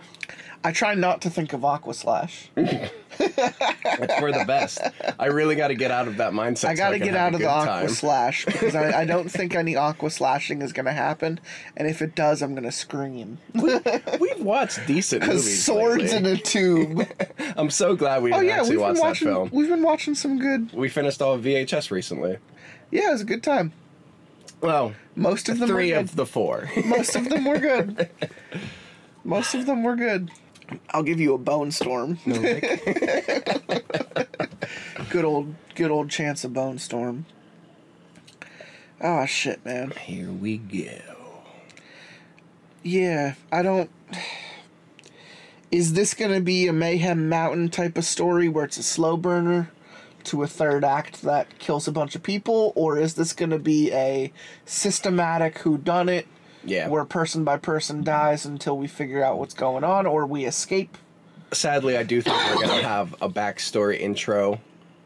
I 0.64 0.72
try 0.72 0.96
not 0.96 1.22
to 1.24 1.30
think 1.30 1.54
of 1.54 1.66
Aqua 1.66 1.94
Slash. 1.94 2.50
It's 3.20 4.16
for 4.16 4.32
the 4.32 4.44
best. 4.48 4.80
I 5.20 5.28
really 5.28 5.56
got 5.56 5.68
to 5.68 5.76
get 5.76 5.92
out 5.92 6.08
of 6.08 6.18
that 6.18 6.34
mindset. 6.34 6.70
I 6.70 6.74
gotta 6.74 6.98
can 6.98 7.10
get 7.10 7.16
out 7.16 7.36
of 7.36 7.42
the 7.42 7.46
aqua 7.46 7.66
time. 7.68 7.90
slash 7.90 8.44
because 8.48 8.74
I, 8.74 9.02
I 9.02 9.06
don't 9.06 9.30
think 9.30 9.54
any 9.54 9.76
aqua 9.76 10.10
slashing 10.10 10.64
is 10.64 10.74
gonna 10.74 10.94
happen, 10.94 11.40
and 11.78 11.88
if 11.88 12.02
it 12.02 12.16
does, 12.16 12.42
I'm 12.42 12.56
gonna 12.56 12.72
scream. 12.72 13.38
We've 13.54 14.40
watched 14.40 14.80
decent 14.88 15.22
Because 15.22 15.44
movies. 15.46 15.64
swords 15.64 16.12
lately. 16.12 16.18
in 16.18 16.26
a 16.26 16.38
tube. 16.38 17.08
I'm 17.56 17.70
so 17.70 17.96
glad 17.96 18.24
we 18.24 18.32
oh 18.34 18.38
didn't 18.38 18.48
yeah, 18.48 18.56
actually 18.62 18.78
we've 18.78 18.80
watch 18.82 18.94
been 18.96 18.96
that 18.96 19.08
watching. 19.08 19.28
film. 19.28 19.50
We've 19.52 19.70
been 19.70 19.84
watching 19.84 20.16
some 20.16 20.40
good. 20.40 20.74
We 20.74 20.90
finished 20.90 21.22
all 21.22 21.34
of 21.36 21.44
VHS 21.44 21.92
recently. 21.92 22.38
Yeah, 22.90 23.10
it 23.10 23.12
was 23.12 23.22
a 23.22 23.26
good 23.26 23.44
time. 23.44 23.74
Well, 24.60 24.94
Most 25.16 25.50
of 25.50 25.60
them 25.60 25.68
three 25.70 25.92
were 25.94 26.00
of 26.00 26.16
the 26.16 26.26
four. 26.26 26.72
Most 26.86 27.16
of 27.16 27.30
them 27.30 27.46
were 27.46 27.60
good. 27.60 28.10
Most 29.24 29.54
of 29.54 29.68
them 29.68 29.84
were 29.84 29.96
good. 29.96 30.32
I'll 30.90 31.04
give 31.04 31.20
you 31.20 31.34
a 31.34 31.38
bone 31.38 31.72
storm. 31.72 32.20
No, 32.26 32.42
good 35.10 35.26
old, 35.26 35.56
good 35.76 35.92
old 35.92 36.10
chance 36.10 36.44
of 36.44 36.54
bone 36.54 36.80
storm. 36.80 37.26
Oh 39.02 39.26
shit, 39.26 39.64
man. 39.66 39.92
Here 39.92 40.32
we 40.32 40.58
go. 40.58 41.00
Yeah, 42.84 43.36
I 43.52 43.62
don't. 43.62 43.90
Is 45.72 45.94
this 45.94 46.14
gonna 46.14 46.42
be 46.42 46.68
a 46.68 46.74
Mayhem 46.74 47.30
Mountain 47.30 47.70
type 47.70 47.98
of 47.98 48.06
story 48.06 48.48
where 48.48 48.66
it's 48.66 48.78
a 48.78 48.84
slow 48.84 49.18
burner 49.18 49.72
to 50.26 50.44
a 50.44 50.48
third 50.48 50.86
act 50.86 51.24
that 51.24 51.60
kills 51.60 51.88
a 51.88 51.92
bunch 51.92 52.16
of 52.16 52.24
people, 52.24 52.72
or 52.76 52.98
is 52.98 53.16
this 53.16 53.34
gonna 53.34 53.60
be 53.60 53.92
a 53.92 54.32
systematic 54.66 55.60
who 55.60 55.78
done 55.78 56.10
it 56.10 56.28
Yeah. 56.66 56.88
where 56.88 57.06
person 57.06 57.44
by 57.44 57.58
person 57.58 58.04
dies 58.04 58.46
until 58.46 58.78
we 58.78 58.88
figure 58.88 59.24
out 59.24 59.38
what's 59.40 59.54
going 59.54 59.84
on, 59.84 60.06
or 60.06 60.26
we 60.26 60.46
escape? 60.46 60.98
Sadly, 61.52 61.98
I 61.98 62.04
do 62.04 62.22
think 62.22 62.36
we're 62.56 62.66
gonna 62.68 62.82
have 62.82 63.14
a 63.22 63.30
backstory 63.30 64.00
intro 64.00 64.60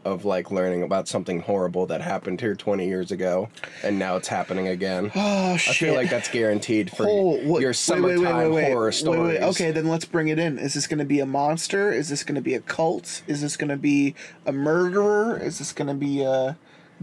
of 0.06 0.24
like 0.24 0.52
learning 0.52 0.84
about 0.84 1.06
something 1.10 1.42
horrible 1.42 1.86
that 1.88 2.00
happened 2.00 2.40
here 2.40 2.56
20 2.56 2.88
years 2.88 3.12
ago, 3.12 3.50
and 3.84 4.00
now 4.00 4.16
it's 4.16 4.30
happening 4.30 4.68
again. 4.70 5.12
Oh 5.16 5.54
I 5.54 5.58
shit! 5.58 5.76
feel 5.90 5.96
like 5.96 6.10
that's 6.10 6.30
guaranteed 6.30 6.90
for 6.90 7.06
Oh, 7.10 7.38
what- 7.46 7.62
your 7.62 7.74
summertime 7.74 8.24
wait, 8.24 8.34
wait, 8.36 8.46
wait, 8.46 8.52
wait, 8.54 8.72
horror 8.72 8.92
stories. 8.94 9.40
wait. 9.40 9.42
Okay, 9.50 9.72
then 9.72 9.88
let's 9.90 10.06
bring 10.06 10.30
it 10.30 10.40
in. 10.40 10.58
Is 10.60 10.76
this 10.76 10.88
going 10.88 11.00
to 11.00 11.06
be 11.06 11.20
a 11.20 11.26
monster? 11.26 11.92
Is 11.92 12.08
this 12.08 12.24
going 12.24 12.36
to 12.36 12.42
be 12.42 12.54
a 12.54 12.62
cult? 12.62 13.22
Is 13.28 13.42
this 13.42 13.58
going 13.58 13.70
to 13.70 13.76
be 13.78 14.16
a 14.46 14.54
murderer? 14.54 15.38
Is 15.38 15.58
this 15.60 15.74
going 15.74 15.90
to 15.90 15.94
be 15.94 16.22
a 16.22 16.56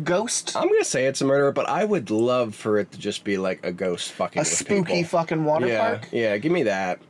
ghost? 0.02 0.56
I'm 0.56 0.68
gonna 0.68 0.84
say 0.84 1.06
it's 1.06 1.20
a 1.20 1.24
murderer, 1.24 1.52
but 1.52 1.68
I 1.68 1.84
would 1.84 2.10
love 2.10 2.54
for 2.54 2.78
it 2.78 2.90
to 2.92 2.98
just 2.98 3.24
be 3.24 3.36
like 3.36 3.64
a 3.64 3.72
ghost 3.72 4.12
fucking 4.12 4.40
a 4.40 4.42
with 4.42 4.48
spooky 4.48 4.94
people. 4.94 5.08
fucking 5.08 5.44
water 5.44 5.66
yeah, 5.66 5.88
park? 5.88 6.08
yeah. 6.12 6.36
Give 6.38 6.52
me 6.52 6.64
that. 6.64 7.00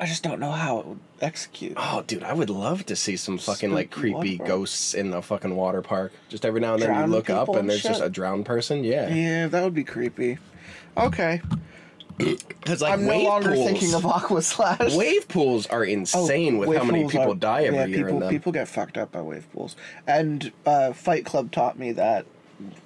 I 0.00 0.06
just 0.06 0.22
don't 0.22 0.40
know 0.40 0.50
how 0.50 0.78
it 0.78 0.86
would 0.86 1.00
execute. 1.20 1.74
Oh, 1.76 2.02
dude, 2.06 2.24
I 2.24 2.32
would 2.32 2.50
love 2.50 2.86
to 2.86 2.96
see 2.96 3.16
some 3.16 3.38
fucking 3.38 3.72
like 3.72 3.90
creepy 3.90 4.38
ghosts 4.38 4.94
in 4.94 5.10
the 5.10 5.22
fucking 5.22 5.54
water 5.54 5.82
park. 5.82 6.12
Just 6.28 6.44
every 6.44 6.60
now 6.60 6.74
and 6.74 6.82
then 6.82 6.88
Drowned 6.88 7.10
you 7.10 7.16
look 7.16 7.30
up 7.30 7.48
and 7.48 7.58
and 7.58 7.70
there's 7.70 7.82
just 7.82 8.02
a 8.02 8.08
drowned 8.08 8.46
person. 8.46 8.84
Yeah, 8.84 9.12
Yeah, 9.14 9.46
that 9.48 9.62
would 9.62 9.74
be 9.74 9.84
creepy. 9.84 10.38
Okay, 10.96 11.40
because 12.18 12.80
like 12.82 12.92
I'm 12.92 13.04
no 13.04 13.10
wave 13.10 13.24
longer 13.24 13.52
pools, 13.52 13.66
thinking 13.68 13.94
of 13.94 14.06
Aqua 14.06 14.42
Slash. 14.42 14.94
wave 14.94 15.28
pools 15.28 15.66
are 15.66 15.80
Oh, 15.80 15.88
insane 15.88 16.58
with 16.58 16.68
wave 16.68 16.78
how 16.78 16.84
many 16.84 17.00
pools 17.00 17.12
people 17.12 17.32
are- 17.32 17.36
die 17.36 17.64
every 17.64 17.78
yeah, 17.78 17.84
year 17.86 17.96
people, 17.98 18.14
in 18.14 18.20
them. 18.20 18.30
People 18.30 18.52
get 18.52 18.68
fucked 18.68 18.96
up 18.98 19.12
by 19.12 19.20
wave 19.20 19.46
pools. 19.52 19.76
And 20.06 20.52
uh, 20.66 20.92
Fight 20.92 21.24
Club 21.24 21.50
taught 21.52 21.78
me 21.78 21.92
that 21.92 22.26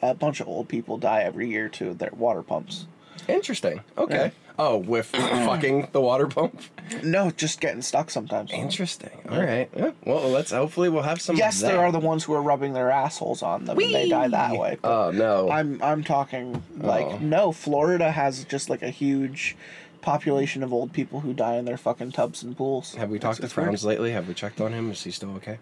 a 0.03 0.15
bunch 0.15 0.41
of 0.41 0.49
old 0.49 0.69
people 0.69 0.97
die 0.99 1.23
every 1.23 1.49
year 1.49 1.69
to 1.71 1.93
their 1.95 2.11
water 2.17 2.43
pumps. 2.43 2.87
Interesting. 3.29 3.81
Okay. 3.99 4.33
Oh, 4.59 4.79
with 4.79 5.07
fucking 5.17 5.89
the 5.93 6.01
water 6.01 6.27
pump. 6.27 6.61
No, 7.03 7.31
just 7.31 7.61
getting 7.61 7.83
stuck 7.83 8.11
sometimes. 8.11 8.51
Interesting. 8.53 9.11
All 9.29 9.39
right. 9.43 9.69
Yeah. 9.77 9.91
Well, 10.05 10.29
let's 10.31 10.51
hopefully 10.53 10.89
we'll 10.89 11.03
have 11.03 11.21
some. 11.21 11.37
Yes, 11.37 11.57
of 11.57 11.63
that. 11.63 11.69
there 11.75 11.81
are 11.85 11.93
the 11.93 11.99
ones 11.99 12.25
who 12.25 12.33
are 12.33 12.43
rubbing 12.43 12.73
their 12.73 12.91
assholes 12.91 13.43
on 13.43 13.65
them 13.67 13.77
and 13.79 13.95
they 13.95 14.09
die 14.09 14.29
that 14.29 14.57
way. 14.57 14.79
but 14.81 14.89
Oh 15.09 15.11
no. 15.11 15.51
I'm 15.51 15.83
I'm 15.83 16.03
talking 16.05 16.63
like 16.77 17.07
Oh. 17.07 17.19
no, 17.19 17.53
Florida 17.53 18.11
has 18.13 18.45
just 18.45 18.71
like 18.71 18.83
a 18.83 18.91
huge 18.91 19.57
population 20.01 20.63
of 20.63 20.73
old 20.73 20.93
people 20.93 21.21
who 21.21 21.35
die 21.35 21.57
in 21.57 21.65
their 21.65 21.77
fucking 21.77 22.13
tubs 22.13 22.43
and 22.45 22.57
pools. 22.57 22.95
Have 22.95 23.11
we 23.11 23.19
talked 23.19 23.39
to 23.41 23.45
It's 23.47 23.57
weird. 23.57 23.67
Frowns 23.71 23.85
lately? 23.85 24.13
Have 24.13 24.29
we 24.29 24.35
checked 24.35 24.61
on 24.61 24.73
him? 24.73 24.91
Is 24.93 25.03
he 25.03 25.11
still 25.11 25.31
okay? 25.37 25.59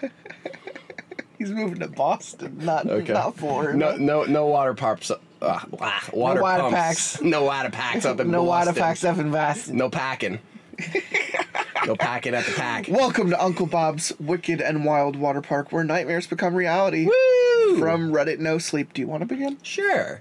He's 1.38 1.50
moving 1.50 1.80
to 1.80 1.88
Boston, 1.88 2.56
not 2.64 2.86
Okay. 2.86 3.12
not 3.12 3.36
Florida. 3.36 3.76
No, 3.76 3.96
no, 3.96 4.24
no 4.24 4.46
water 4.46 4.72
parks. 4.72 5.12
Uh, 5.42 5.60
blah, 5.66 5.92
water, 6.12 6.42
water 6.42 6.62
pumps. 6.62 6.74
packs. 6.74 7.20
No 7.22 7.44
water 7.44 7.70
packs 7.70 8.04
up 8.04 8.20
in 8.20 8.30
no 8.30 8.42
water 8.42 8.66
Boston. 8.70 8.82
facts 8.82 9.04
up 9.04 9.18
in 9.18 9.30
Boston. 9.30 9.76
No 9.76 9.90
packing. 9.90 10.38
no 11.86 11.96
packing 11.96 12.34
at 12.34 12.44
the 12.44 12.52
pack. 12.52 12.86
Welcome 12.90 13.30
to 13.30 13.42
Uncle 13.42 13.66
Bob's 13.66 14.12
Wicked 14.20 14.60
and 14.60 14.84
Wild 14.84 15.16
Water 15.16 15.40
Park, 15.42 15.72
where 15.72 15.84
nightmares 15.84 16.26
become 16.26 16.54
reality. 16.54 17.06
Woo! 17.06 17.78
From 17.78 18.12
Reddit 18.12 18.38
No 18.38 18.58
Sleep. 18.58 18.92
Do 18.92 19.00
you 19.00 19.08
want 19.08 19.22
to 19.22 19.26
begin? 19.26 19.58
Sure. 19.62 20.20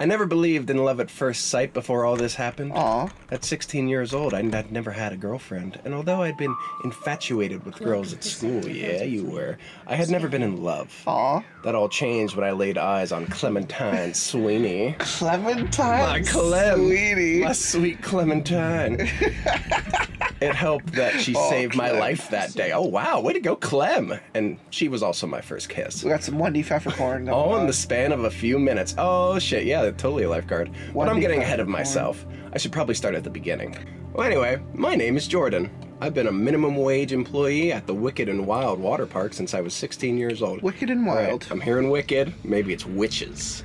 I 0.00 0.04
never 0.04 0.26
believed 0.26 0.70
in 0.70 0.76
love 0.84 1.00
at 1.00 1.10
first 1.10 1.48
sight 1.48 1.74
before 1.74 2.04
all 2.04 2.14
this 2.14 2.36
happened. 2.36 2.70
Aw. 2.72 3.08
At 3.32 3.44
16 3.44 3.88
years 3.88 4.14
old, 4.14 4.32
I'd 4.32 4.54
I'd 4.54 4.70
never 4.70 4.92
had 4.92 5.12
a 5.12 5.16
girlfriend, 5.16 5.80
and 5.84 5.92
although 5.92 6.22
I'd 6.22 6.36
been 6.36 6.54
infatuated 6.84 7.64
with 7.64 7.74
girls 7.80 8.12
at 8.12 8.22
school, 8.22 8.64
yeah, 8.68 9.02
you 9.02 9.24
were, 9.24 9.58
I 9.88 9.96
had 9.96 10.08
never 10.08 10.28
been 10.28 10.42
in 10.44 10.62
love. 10.62 10.94
Aw. 11.08 11.42
That 11.64 11.74
all 11.74 11.88
changed 11.88 12.36
when 12.36 12.46
I 12.46 12.52
laid 12.52 12.78
eyes 12.78 13.10
on 13.10 13.26
Clementine 13.26 14.14
Sweeney. 14.28 14.94
Clementine. 15.00 15.98
My 15.98 16.22
Clem. 16.22 16.86
Sweetie. 16.86 17.42
My 17.42 17.52
sweet 17.52 18.00
Clementine. 18.00 19.00
it 20.40 20.54
helped 20.54 20.92
that 20.92 21.20
she 21.20 21.34
Oh, 21.36 21.50
saved 21.50 21.74
my 21.74 21.90
life 21.90 22.30
that 22.30 22.52
day. 22.54 22.70
Oh, 22.72 22.82
wow. 22.82 23.20
Way 23.20 23.32
to 23.32 23.40
go, 23.40 23.56
Clem. 23.56 24.14
And 24.34 24.58
she 24.70 24.88
was 24.88 25.02
also 25.02 25.26
my 25.26 25.40
first 25.40 25.68
kiss. 25.68 26.04
We 26.04 26.10
got 26.10 26.22
some 26.22 26.38
Wendy 26.38 26.62
Peffercorn. 26.62 27.30
All 27.30 27.58
in 27.58 27.66
the 27.66 27.72
span 27.72 28.12
of 28.12 28.22
a 28.24 28.30
few 28.30 28.58
minutes. 28.58 28.94
Oh, 28.96 29.38
shit. 29.40 29.64
Yeah, 29.66 29.87
totally 29.96 30.24
a 30.24 30.28
lifeguard. 30.28 30.70
But 30.92 31.08
I'm 31.08 31.20
getting 31.20 31.40
ahead 31.40 31.60
of 31.60 31.68
myself. 31.68 32.26
I 32.52 32.58
should 32.58 32.72
probably 32.72 32.94
start 32.94 33.14
at 33.14 33.24
the 33.24 33.30
beginning. 33.30 33.76
Well, 34.12 34.26
anyway, 34.26 34.60
my 34.74 34.94
name 34.94 35.16
is 35.16 35.28
Jordan. 35.28 35.70
I've 36.00 36.14
been 36.14 36.26
a 36.28 36.32
minimum 36.32 36.76
wage 36.76 37.12
employee 37.12 37.72
at 37.72 37.86
the 37.86 37.94
Wicked 37.94 38.28
and 38.28 38.46
Wild 38.46 38.78
Water 38.78 39.06
Park 39.06 39.32
since 39.32 39.54
I 39.54 39.60
was 39.60 39.74
16 39.74 40.16
years 40.16 40.42
old. 40.42 40.62
Wicked 40.62 40.90
and 40.90 41.06
Wild. 41.06 41.42
Right, 41.44 41.50
I'm 41.50 41.60
hearing 41.60 41.90
Wicked. 41.90 42.32
Maybe 42.44 42.72
it's 42.72 42.86
witches. 42.86 43.64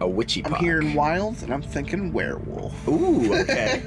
A 0.00 0.08
witchy 0.08 0.44
I'm 0.44 0.52
park. 0.52 0.62
hearing 0.62 0.94
Wild, 0.94 1.42
and 1.42 1.52
I'm 1.52 1.62
thinking 1.62 2.12
werewolf. 2.12 2.86
Ooh, 2.86 3.34
okay. 3.40 3.82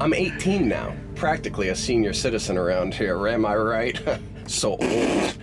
I'm 0.00 0.14
18 0.14 0.66
now, 0.66 0.94
practically 1.14 1.68
a 1.68 1.74
senior 1.76 2.12
citizen 2.12 2.56
around 2.56 2.94
here. 2.94 3.28
Am 3.28 3.44
I 3.44 3.54
right? 3.56 4.00
so 4.46 4.76
old. 4.76 5.36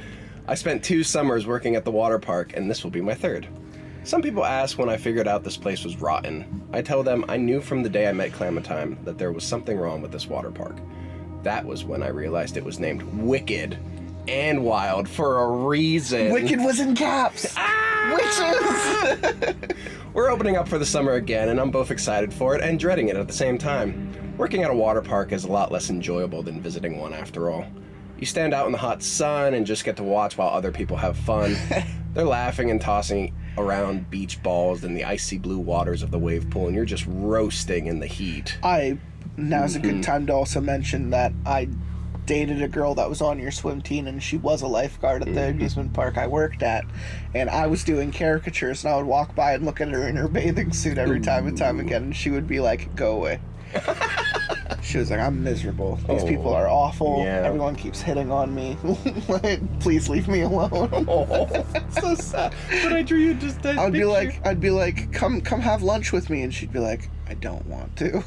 I 0.47 0.55
spent 0.55 0.83
two 0.83 1.03
summers 1.03 1.45
working 1.45 1.75
at 1.75 1.85
the 1.85 1.91
water 1.91 2.17
park, 2.19 2.53
and 2.55 2.69
this 2.69 2.83
will 2.83 2.91
be 2.91 3.01
my 3.01 3.13
third. 3.13 3.47
Some 4.09 4.23
people 4.23 4.43
ask 4.43 4.79
when 4.79 4.89
I 4.89 4.97
figured 4.97 5.27
out 5.27 5.43
this 5.43 5.55
place 5.55 5.83
was 5.83 6.01
rotten. 6.01 6.67
I 6.73 6.81
tell 6.81 7.03
them 7.03 7.23
I 7.29 7.37
knew 7.37 7.61
from 7.61 7.83
the 7.83 7.89
day 7.89 8.07
I 8.07 8.11
met 8.11 8.33
Clementine 8.33 8.97
that 9.03 9.19
there 9.19 9.31
was 9.31 9.43
something 9.43 9.77
wrong 9.77 10.01
with 10.01 10.11
this 10.11 10.25
water 10.25 10.49
park. 10.49 10.77
That 11.43 11.63
was 11.63 11.85
when 11.85 12.01
I 12.01 12.07
realized 12.07 12.57
it 12.57 12.65
was 12.65 12.79
named 12.79 13.03
Wicked 13.03 13.77
and 14.27 14.63
Wild 14.63 15.07
for 15.07 15.43
a 15.43 15.51
reason. 15.51 16.31
Wicked 16.31 16.57
was 16.57 16.79
in 16.79 16.95
caps. 16.95 17.53
Ah! 17.55 18.15
Witches. 18.15 19.75
We're 20.15 20.31
opening 20.31 20.57
up 20.57 20.67
for 20.67 20.79
the 20.79 20.87
summer 20.87 21.13
again, 21.13 21.49
and 21.49 21.59
I'm 21.59 21.69
both 21.69 21.91
excited 21.91 22.33
for 22.33 22.55
it 22.55 22.63
and 22.63 22.79
dreading 22.79 23.09
it 23.09 23.15
at 23.15 23.27
the 23.27 23.33
same 23.33 23.59
time. 23.59 24.11
Working 24.39 24.63
at 24.63 24.71
a 24.71 24.73
water 24.73 25.03
park 25.03 25.33
is 25.33 25.43
a 25.43 25.51
lot 25.51 25.71
less 25.71 25.91
enjoyable 25.91 26.41
than 26.41 26.59
visiting 26.61 26.97
one, 26.97 27.13
after 27.13 27.51
all. 27.51 27.67
You 28.19 28.25
stand 28.25 28.53
out 28.53 28.65
in 28.65 28.71
the 28.73 28.77
hot 28.77 29.01
sun 29.01 29.53
and 29.53 29.65
just 29.65 29.85
get 29.85 29.95
to 29.97 30.03
watch 30.03 30.37
while 30.37 30.49
other 30.49 30.71
people 30.71 30.97
have 30.97 31.17
fun. 31.17 31.55
They're 32.13 32.25
laughing 32.25 32.69
and 32.71 32.81
tossing 32.81 33.33
around 33.57 34.09
beach 34.09 34.41
balls 34.43 34.83
in 34.83 34.93
the 34.93 35.05
icy 35.05 35.37
blue 35.37 35.59
waters 35.59 36.03
of 36.03 36.11
the 36.11 36.19
wave 36.19 36.49
pool, 36.49 36.67
and 36.67 36.75
you're 36.75 36.85
just 36.85 37.05
roasting 37.07 37.87
in 37.87 37.99
the 37.99 38.07
heat. 38.07 38.57
I 38.63 38.97
now's 39.37 39.75
a 39.75 39.79
Mm-hmm. 39.79 39.89
good 39.89 40.03
time 40.03 40.25
to 40.27 40.33
also 40.33 40.59
mention 40.59 41.11
that 41.11 41.31
I 41.45 41.69
dated 42.25 42.61
a 42.61 42.67
girl 42.67 42.93
that 42.95 43.07
was 43.09 43.21
on 43.21 43.39
your 43.39 43.51
swim 43.51 43.81
team 43.81 44.05
and 44.05 44.21
she 44.21 44.37
was 44.37 44.61
a 44.61 44.67
lifeguard 44.67 45.21
at 45.21 45.33
the 45.33 45.39
Mm-hmm. 45.39 45.49
amusement 45.57 45.93
park 45.93 46.17
I 46.17 46.27
worked 46.27 46.61
at 46.61 46.83
and 47.33 47.49
I 47.49 47.65
was 47.67 47.83
doing 47.83 48.11
caricatures 48.11 48.83
and 48.83 48.93
I 48.93 48.97
would 48.97 49.05
walk 49.07 49.33
by 49.33 49.53
and 49.53 49.65
look 49.65 49.79
at 49.81 49.87
her 49.87 50.07
in 50.07 50.15
her 50.17 50.27
bathing 50.27 50.71
suit 50.73 50.97
every 50.99 51.21
time 51.21 51.47
and 51.47 51.57
time 51.57 51.79
again 51.79 52.03
and 52.03 52.15
she 52.15 52.29
would 52.29 52.47
be 52.47 52.59
like 52.59 52.93
go 52.95 53.15
away 53.15 53.39
she 54.81 54.97
was 54.97 55.09
like 55.11 55.19
I'm 55.19 55.43
miserable 55.43 55.95
these 56.07 56.23
Oh. 56.23 56.27
people 56.27 56.53
are 56.53 56.67
awful 56.67 57.23
Yeah. 57.23 57.41
everyone 57.45 57.75
keeps 57.75 58.01
hitting 58.01 58.31
on 58.31 58.53
me 58.53 58.77
Like, 59.27 59.79
please 59.79 60.09
leave 60.09 60.27
me 60.27 60.41
alone 60.41 60.69
Oh, 61.07 61.65
so 61.89 62.15
sad. 62.15 62.53
But 62.83 62.93
I 62.93 63.01
drew 63.01 63.17
you 63.19 63.33
just. 63.33 63.65
I 63.65 63.83
would 63.83 63.93
be 63.93 64.03
like 64.05 64.45
I'd 64.45 64.59
be 64.59 64.69
like 64.71 65.11
come 65.11 65.41
come 65.41 65.59
have 65.61 65.81
lunch 65.83 66.11
with 66.11 66.29
me 66.29 66.43
and 66.43 66.53
she'd 66.53 66.71
be 66.71 66.79
like 66.79 67.09
I 67.27 67.33
don't 67.35 67.65
want 67.67 67.95
to 67.97 68.21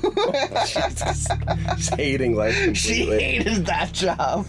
Jesus. 0.67 1.27
Just 1.77 1.95
hating 1.95 2.35
life 2.37 2.55
she 2.77 2.99
completely. 3.01 3.23
hated 3.23 3.67
that 3.67 3.93
job 3.93 4.47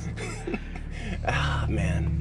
Ah, 1.27 1.65
man. 1.69 2.19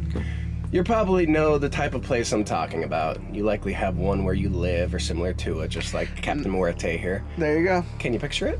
You 0.70 0.83
probably 0.85 1.27
know 1.27 1.59
the 1.59 1.68
type 1.68 1.92
of 1.94 2.03
place 2.03 2.33
I'm 2.33 2.44
talking 2.44 2.85
about. 2.85 3.18
You 3.35 3.42
likely 3.44 3.73
have 3.75 3.99
one 3.99 4.25
where 4.25 4.33
you 4.33 4.49
live 4.49 4.94
or 4.94 4.99
similar 4.99 5.35
to 5.35 5.61
it, 5.61 5.68
just 5.68 5.92
like 5.92 6.14
Captain 6.23 6.51
Muerte 6.51 6.97
here. 6.97 7.23
there 7.37 7.59
you 7.59 7.64
go 7.66 7.85
Can 7.99 8.12
you 8.14 8.18
picture 8.18 8.47
it? 8.47 8.59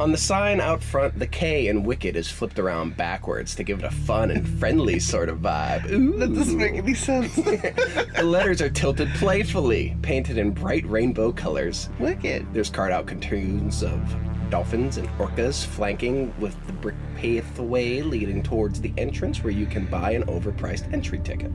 On 0.00 0.10
the 0.12 0.16
sign 0.16 0.62
out 0.62 0.82
front, 0.82 1.18
the 1.18 1.26
K 1.26 1.68
in 1.68 1.82
Wicked 1.82 2.16
is 2.16 2.30
flipped 2.30 2.58
around 2.58 2.96
backwards 2.96 3.54
to 3.56 3.62
give 3.62 3.80
it 3.80 3.84
a 3.84 3.90
fun 3.90 4.30
and 4.30 4.48
friendly 4.58 4.98
sort 4.98 5.28
of 5.28 5.40
vibe. 5.40 5.90
Ooh. 5.90 6.18
That 6.18 6.32
doesn't 6.32 6.56
make 6.56 6.72
any 6.72 6.94
sense. 6.94 7.36
The 8.16 8.22
letters 8.22 8.62
are 8.62 8.70
tilted 8.70 9.10
playfully, 9.16 9.94
painted 10.00 10.38
in 10.38 10.52
bright 10.52 10.86
rainbow 10.86 11.32
colors. 11.32 11.90
Wicked. 11.98 12.46
There's 12.54 12.70
card 12.70 12.92
out 12.92 13.06
cartoons 13.06 13.82
of 13.82 14.16
dolphins 14.48 14.96
and 14.96 15.06
orcas 15.18 15.66
flanking 15.66 16.32
with 16.40 16.56
the 16.66 16.72
brick 16.72 16.96
pathway 17.16 18.00
leading 18.00 18.42
towards 18.42 18.80
the 18.80 18.94
entrance 18.96 19.44
where 19.44 19.52
you 19.52 19.66
can 19.66 19.84
buy 19.84 20.12
an 20.12 20.22
overpriced 20.24 20.90
entry 20.94 21.18
ticket. 21.18 21.52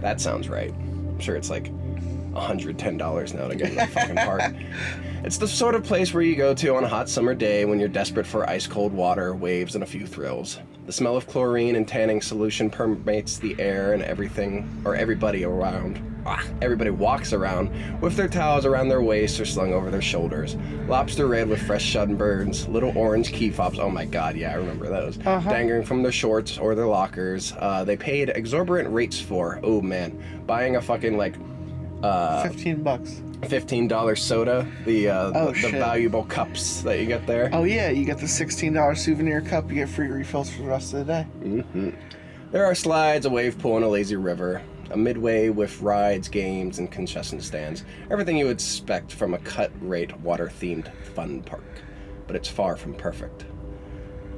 That 0.00 0.22
sounds 0.22 0.48
right. 0.48 0.72
I'm 0.72 1.20
sure 1.20 1.36
it's 1.36 1.50
like 1.50 1.70
$110 2.34 3.34
now 3.34 3.48
to 3.48 3.56
get 3.56 3.70
in 3.70 3.76
the 3.76 3.86
fucking 3.86 4.16
park. 4.16 4.54
It's 5.24 5.38
the 5.38 5.48
sort 5.48 5.74
of 5.74 5.82
place 5.84 6.12
where 6.12 6.22
you 6.22 6.36
go 6.36 6.52
to 6.52 6.76
on 6.76 6.84
a 6.84 6.88
hot 6.88 7.08
summer 7.08 7.34
day 7.34 7.64
when 7.64 7.80
you're 7.80 7.88
desperate 7.88 8.26
for 8.26 8.46
ice 8.46 8.66
cold 8.66 8.92
water, 8.92 9.34
waves, 9.34 9.74
and 9.74 9.82
a 9.82 9.86
few 9.86 10.06
thrills. 10.06 10.58
The 10.84 10.92
smell 10.92 11.16
of 11.16 11.26
chlorine 11.26 11.76
and 11.76 11.88
tanning 11.88 12.20
solution 12.20 12.68
permeates 12.68 13.38
the 13.38 13.56
air 13.58 13.94
and 13.94 14.02
everything, 14.02 14.68
or 14.84 14.94
everybody 14.94 15.44
around. 15.44 15.98
Ah, 16.26 16.44
everybody 16.60 16.90
walks 16.90 17.32
around 17.32 17.70
with 18.02 18.16
their 18.16 18.28
towels 18.28 18.66
around 18.66 18.88
their 18.88 19.00
waists 19.00 19.40
or 19.40 19.46
slung 19.46 19.72
over 19.72 19.90
their 19.90 20.02
shoulders. 20.02 20.56
Lobster 20.88 21.26
red 21.26 21.48
with 21.48 21.62
fresh 21.62 21.94
sunburns, 21.94 22.68
little 22.68 22.92
orange 22.96 23.32
key 23.32 23.48
fobs. 23.48 23.78
Oh 23.78 23.88
my 23.88 24.04
god, 24.04 24.36
yeah, 24.36 24.52
I 24.52 24.56
remember 24.56 24.90
those. 24.90 25.16
Dangling 25.16 25.84
from 25.84 26.02
their 26.02 26.12
shorts 26.12 26.58
or 26.58 26.74
their 26.74 26.86
lockers. 26.86 27.54
Uh, 27.58 27.82
they 27.84 27.96
paid 27.96 28.28
exorbitant 28.28 28.92
rates 28.92 29.18
for. 29.18 29.58
Oh 29.62 29.80
man, 29.80 30.22
buying 30.46 30.76
a 30.76 30.82
fucking 30.82 31.16
like 31.16 31.34
Fifteen 32.42 32.82
bucks. 32.82 33.22
fifteen 33.48 33.88
dollar 33.88 34.16
soda, 34.16 34.66
the 34.84 35.08
uh, 35.10 35.32
Oh, 35.34 35.52
the, 35.52 35.60
the 35.62 35.70
valuable 35.70 36.24
cups 36.24 36.82
that 36.82 36.98
you 37.00 37.06
get 37.06 37.26
there. 37.26 37.50
Oh 37.52 37.64
yeah, 37.64 37.90
you 37.90 38.04
get 38.04 38.18
the 38.18 38.28
sixteen 38.28 38.72
dollar 38.74 38.94
souvenir 38.94 39.40
cup. 39.40 39.68
You 39.68 39.76
get 39.76 39.88
free 39.88 40.08
refills 40.08 40.50
for 40.50 40.62
the 40.62 40.68
rest 40.68 40.92
of 40.94 41.06
the 41.06 41.24
day. 41.24 41.94
There 42.52 42.64
are 42.64 42.74
slides, 42.74 43.26
a 43.26 43.30
wave 43.30 43.58
pool, 43.58 43.76
and 43.76 43.84
a 43.84 43.88
lazy 43.88 44.16
river. 44.16 44.62
A 44.90 44.96
midway 44.96 45.48
with 45.48 45.80
rides, 45.80 46.28
games, 46.28 46.78
and 46.78 46.90
concession 46.92 47.40
stands. 47.40 47.84
Everything 48.10 48.36
you 48.36 48.44
would 48.46 48.58
expect 48.58 49.12
from 49.12 49.34
a 49.34 49.38
cut 49.38 49.72
rate 49.80 50.14
water 50.20 50.46
themed 50.60 50.94
fun 51.14 51.42
park. 51.42 51.64
But 52.26 52.36
it's 52.36 52.48
far 52.48 52.76
from 52.76 52.94
perfect. 52.94 53.46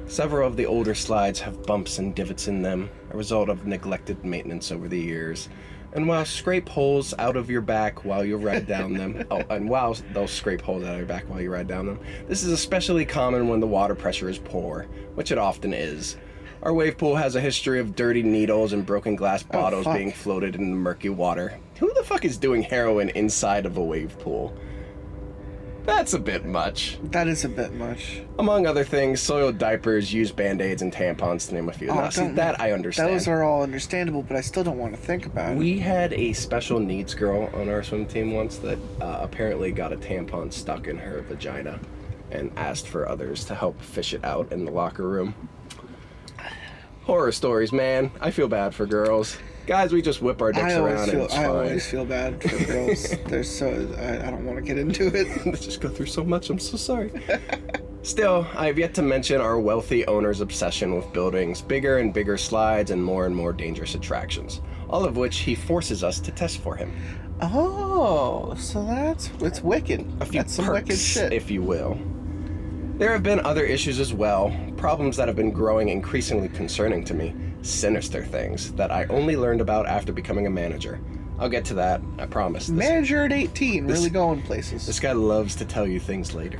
Several 0.07 0.47
of 0.47 0.55
the 0.55 0.65
older 0.65 0.95
slides 0.95 1.41
have 1.41 1.63
bumps 1.63 1.99
and 1.99 2.15
divots 2.15 2.47
in 2.47 2.61
them, 2.61 2.89
a 3.11 3.17
result 3.17 3.49
of 3.49 3.67
neglected 3.67 4.23
maintenance 4.23 4.71
over 4.71 4.87
the 4.87 4.99
years. 4.99 5.49
And 5.93 6.07
while 6.07 6.25
scrape 6.25 6.69
holes 6.69 7.13
out 7.17 7.35
of 7.35 7.49
your 7.49 7.61
back 7.61 8.03
while 8.05 8.23
you 8.23 8.37
ride 8.37 8.67
down 8.67 8.93
them, 8.93 9.25
oh, 9.31 9.41
and 9.49 9.69
while 9.69 9.95
they'll 10.13 10.27
scrape 10.27 10.61
holes 10.61 10.83
out 10.83 10.91
of 10.91 10.97
your 10.97 11.07
back 11.07 11.29
while 11.29 11.41
you 11.41 11.51
ride 11.51 11.67
down 11.67 11.85
them, 11.85 11.99
this 12.27 12.43
is 12.43 12.51
especially 12.51 13.05
common 13.05 13.47
when 13.47 13.59
the 13.59 13.67
water 13.67 13.95
pressure 13.95 14.29
is 14.29 14.37
poor, 14.37 14.83
which 15.15 15.31
it 15.31 15.37
often 15.37 15.73
is. 15.73 16.17
Our 16.63 16.73
wave 16.73 16.97
pool 16.97 17.15
has 17.15 17.35
a 17.35 17.41
history 17.41 17.79
of 17.79 17.95
dirty 17.95 18.23
needles 18.23 18.73
and 18.73 18.85
broken 18.85 19.15
glass 19.15 19.45
oh, 19.49 19.53
bottles 19.53 19.85
fuck. 19.85 19.95
being 19.95 20.11
floated 20.11 20.55
in 20.55 20.71
the 20.71 20.75
murky 20.75 21.09
water. 21.09 21.57
Who 21.79 21.93
the 21.93 22.03
fuck 22.03 22.25
is 22.25 22.37
doing 22.37 22.63
heroin 22.63 23.09
inside 23.09 23.65
of 23.65 23.77
a 23.77 23.83
wave 23.83 24.17
pool? 24.19 24.57
That's 25.87 26.13
a 26.13 26.19
bit 26.19 26.43
much. 26.43 26.99
That 27.11 27.29
is 27.29 27.45
a 27.45 27.49
bit 27.49 27.73
much. 27.73 28.21
Among 28.37 28.67
other 28.67 28.83
things, 28.83 29.21
soiled 29.21 29.57
diapers, 29.57 30.13
used 30.13 30.35
band-aids, 30.35 30.81
and 30.81 30.91
tampons 30.91 31.47
to 31.47 31.55
name 31.55 31.69
a 31.69 31.73
few. 31.73 31.87
now, 31.87 32.09
see, 32.09 32.27
that 32.27 32.59
I 32.59 32.73
understand. 32.73 33.07
Those 33.09 33.29
are 33.29 33.41
all 33.41 33.63
understandable, 33.63 34.21
but 34.21 34.35
I 34.35 34.41
still 34.41 34.65
don't 34.65 34.77
want 34.77 34.93
to 34.93 34.99
think 34.99 35.25
about 35.25 35.53
it. 35.53 35.57
We 35.57 35.79
had 35.79 36.11
a 36.11 36.33
special 36.33 36.81
needs 36.81 37.15
girl 37.15 37.49
on 37.53 37.69
our 37.69 37.83
swim 37.83 38.05
team 38.05 38.33
once 38.33 38.57
that 38.57 38.77
uh, 38.99 39.19
apparently 39.21 39.71
got 39.71 39.93
a 39.93 39.95
tampon 39.95 40.51
stuck 40.51 40.87
in 40.87 40.97
her 40.97 41.21
vagina 41.21 41.79
and 42.31 42.51
asked 42.57 42.89
for 42.89 43.07
others 43.07 43.45
to 43.45 43.55
help 43.55 43.81
fish 43.81 44.13
it 44.13 44.25
out 44.25 44.51
in 44.51 44.65
the 44.65 44.71
locker 44.71 45.07
room. 45.07 45.33
Horror 47.03 47.31
stories, 47.31 47.71
man. 47.71 48.11
I 48.19 48.31
feel 48.31 48.49
bad 48.49 48.75
for 48.75 48.85
girls. 48.85 49.37
Guys, 49.67 49.91
we 49.91 50.01
just 50.01 50.21
whip 50.21 50.41
our 50.41 50.53
dicks 50.53 50.73
I 50.73 50.79
around 50.79 50.95
always 50.97 51.09
and 51.09 51.21
it's 51.23 51.33
I 51.33 51.37
fine. 51.43 51.49
always 51.49 51.91
feel 51.91 52.05
bad 52.05 52.41
for 52.41 52.65
girls. 52.65 53.09
They're 53.27 53.43
so 53.43 53.67
I, 53.99 54.25
I 54.27 54.31
don't 54.31 54.45
want 54.45 54.57
to 54.57 54.61
get 54.63 54.77
into 54.77 55.07
it. 55.13 55.27
Just 55.61 55.81
go 55.81 55.89
through 55.89 56.05
so 56.05 56.23
much. 56.23 56.49
I'm 56.49 56.57
so 56.57 56.77
sorry. 56.77 57.11
Still, 58.01 58.47
I 58.55 58.67
have 58.67 58.79
yet 58.79 58.93
to 58.93 59.01
mention 59.01 59.41
our 59.41 59.59
wealthy 59.59 60.07
owner's 60.07 60.39
obsession 60.39 60.95
with 60.95 61.11
buildings, 61.11 61.61
bigger 61.61 61.97
and 61.97 62.13
bigger 62.13 62.37
slides, 62.37 62.91
and 62.91 63.03
more 63.03 63.25
and 63.25 63.35
more 63.35 63.51
dangerous 63.51 63.93
attractions, 63.95 64.61
all 64.89 65.03
of 65.03 65.17
which 65.17 65.39
he 65.39 65.53
forces 65.53 66.01
us 66.01 66.21
to 66.21 66.31
test 66.31 66.59
for 66.59 66.77
him. 66.77 66.93
Oh, 67.41 68.55
so 68.57 68.85
that's 68.85 69.29
it's 69.41 69.61
wicked. 69.61 70.09
a 70.21 70.25
few 70.25 70.39
That's 70.39 70.53
some 70.53 70.67
wicked 70.67 70.97
shit. 70.97 71.33
if 71.33 71.51
you 71.51 71.61
will. 71.61 71.99
There 72.97 73.11
have 73.11 73.21
been 73.23 73.41
other 73.41 73.65
issues 73.65 73.99
as 73.99 74.13
well, 74.13 74.55
problems 74.77 75.17
that 75.17 75.27
have 75.27 75.35
been 75.35 75.51
growing 75.51 75.89
increasingly 75.89 76.47
concerning 76.47 77.03
to 77.03 77.13
me, 77.13 77.35
sinister 77.67 78.23
things 78.23 78.71
that 78.73 78.91
I 78.91 79.05
only 79.05 79.35
learned 79.35 79.61
about 79.61 79.87
after 79.87 80.13
becoming 80.13 80.47
a 80.47 80.49
manager. 80.49 80.99
I'll 81.39 81.49
get 81.49 81.65
to 81.65 81.75
that, 81.75 82.01
I 82.17 82.25
promise. 82.25 82.67
This, 82.67 82.75
Manager 82.75 83.25
at 83.25 83.31
18, 83.31 83.85
really 83.85 84.09
going 84.09 84.41
places. 84.41 84.87
this 84.87 84.99
guy 84.99 85.11
loves 85.11 85.55
to 85.57 85.65
tell 85.65 85.87
you 85.87 85.99
things 85.99 86.33
later. 86.33 86.59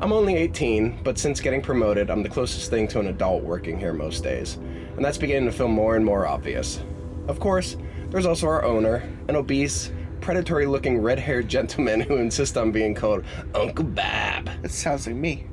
I'm 0.00 0.12
only 0.12 0.36
18, 0.36 1.00
but 1.02 1.18
since 1.18 1.40
getting 1.40 1.62
promoted, 1.62 2.10
I'm 2.10 2.22
the 2.22 2.28
closest 2.28 2.70
thing 2.70 2.88
to 2.88 3.00
an 3.00 3.08
adult 3.08 3.42
working 3.42 3.78
here 3.78 3.92
most 3.92 4.22
days, 4.22 4.54
and 4.96 5.04
that's 5.04 5.18
beginning 5.18 5.50
to 5.50 5.56
feel 5.56 5.68
more 5.68 5.96
and 5.96 6.04
more 6.04 6.26
obvious. 6.26 6.82
Of 7.28 7.40
course, 7.40 7.76
there's 8.10 8.26
also 8.26 8.46
our 8.46 8.64
owner, 8.64 9.02
an 9.28 9.36
obese, 9.36 9.90
predatory 10.20 10.66
looking 10.66 11.00
red 11.00 11.18
haired 11.18 11.48
gentleman 11.48 12.00
who 12.08 12.16
insists 12.16 12.56
on 12.56 12.72
being 12.72 12.94
called 12.94 13.24
Uncle 13.54 13.84
Bab. 13.84 14.50
That 14.62 14.70
sounds 14.70 15.06
like 15.06 15.16
me. 15.16 15.46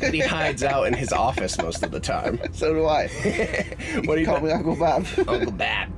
But 0.00 0.14
he 0.14 0.20
hides 0.20 0.62
out 0.62 0.86
in 0.86 0.94
his 0.94 1.12
office 1.12 1.58
most 1.58 1.82
of 1.82 1.90
the 1.90 2.00
time. 2.00 2.38
So 2.52 2.72
do 2.72 2.86
I. 2.86 3.06
what 4.04 4.14
do 4.16 4.20
you 4.20 4.26
Call 4.26 4.40
me 4.40 4.50
Uncle 4.50 4.74
Bob. 4.74 5.06
Uncle 5.28 5.52
Bab. 5.52 5.90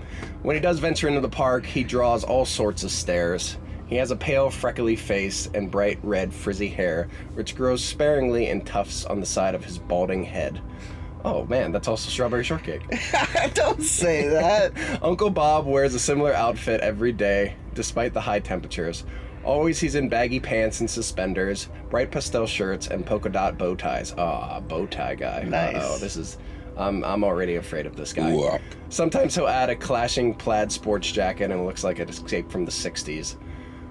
When 0.42 0.56
he 0.56 0.60
does 0.60 0.78
venture 0.78 1.08
into 1.08 1.20
the 1.20 1.28
park, 1.28 1.64
he 1.64 1.84
draws 1.84 2.24
all 2.24 2.44
sorts 2.44 2.82
of 2.82 2.90
stares. 2.90 3.56
He 3.86 3.96
has 3.96 4.10
a 4.10 4.16
pale, 4.16 4.50
freckly 4.50 4.96
face 4.96 5.48
and 5.54 5.70
bright 5.70 5.98
red, 6.02 6.32
frizzy 6.32 6.68
hair, 6.68 7.08
which 7.34 7.56
grows 7.56 7.82
sparingly 7.82 8.48
in 8.48 8.62
tufts 8.62 9.04
on 9.04 9.20
the 9.20 9.26
side 9.26 9.54
of 9.54 9.64
his 9.64 9.78
balding 9.78 10.24
head. 10.24 10.60
Oh 11.24 11.44
man, 11.46 11.72
that's 11.72 11.88
also 11.88 12.08
strawberry 12.08 12.44
shortcake. 12.44 12.82
Don't 13.54 13.82
say 13.82 14.28
that. 14.28 14.72
Uncle 15.02 15.30
Bob 15.30 15.66
wears 15.66 15.94
a 15.94 15.98
similar 15.98 16.32
outfit 16.32 16.80
every 16.80 17.12
day, 17.12 17.54
despite 17.74 18.14
the 18.14 18.20
high 18.20 18.40
temperatures. 18.40 19.04
Always 19.44 19.80
he's 19.80 19.94
in 19.94 20.08
baggy 20.08 20.38
pants 20.40 20.80
and 20.80 20.90
suspenders, 20.90 21.68
bright 21.88 22.10
pastel 22.10 22.46
shirts, 22.46 22.88
and 22.88 23.04
polka 23.06 23.28
dot 23.30 23.56
bow 23.56 23.74
ties. 23.74 24.14
Ah, 24.18 24.60
bow 24.60 24.86
tie 24.86 25.14
guy. 25.14 25.42
Nice. 25.44 25.76
Oh, 25.78 25.98
this 25.98 26.16
is. 26.16 26.38
I'm, 26.76 27.04
I'm 27.04 27.24
already 27.24 27.56
afraid 27.56 27.84
of 27.86 27.96
this 27.96 28.12
guy. 28.12 28.58
Sometimes 28.88 29.34
he'll 29.34 29.48
add 29.48 29.68
a 29.70 29.76
clashing 29.76 30.34
plaid 30.34 30.70
sports 30.72 31.10
jacket 31.12 31.50
and 31.50 31.60
it 31.60 31.64
looks 31.64 31.84
like 31.84 31.98
it 31.98 32.08
escaped 32.08 32.50
from 32.50 32.64
the 32.64 32.70
60s. 32.70 33.36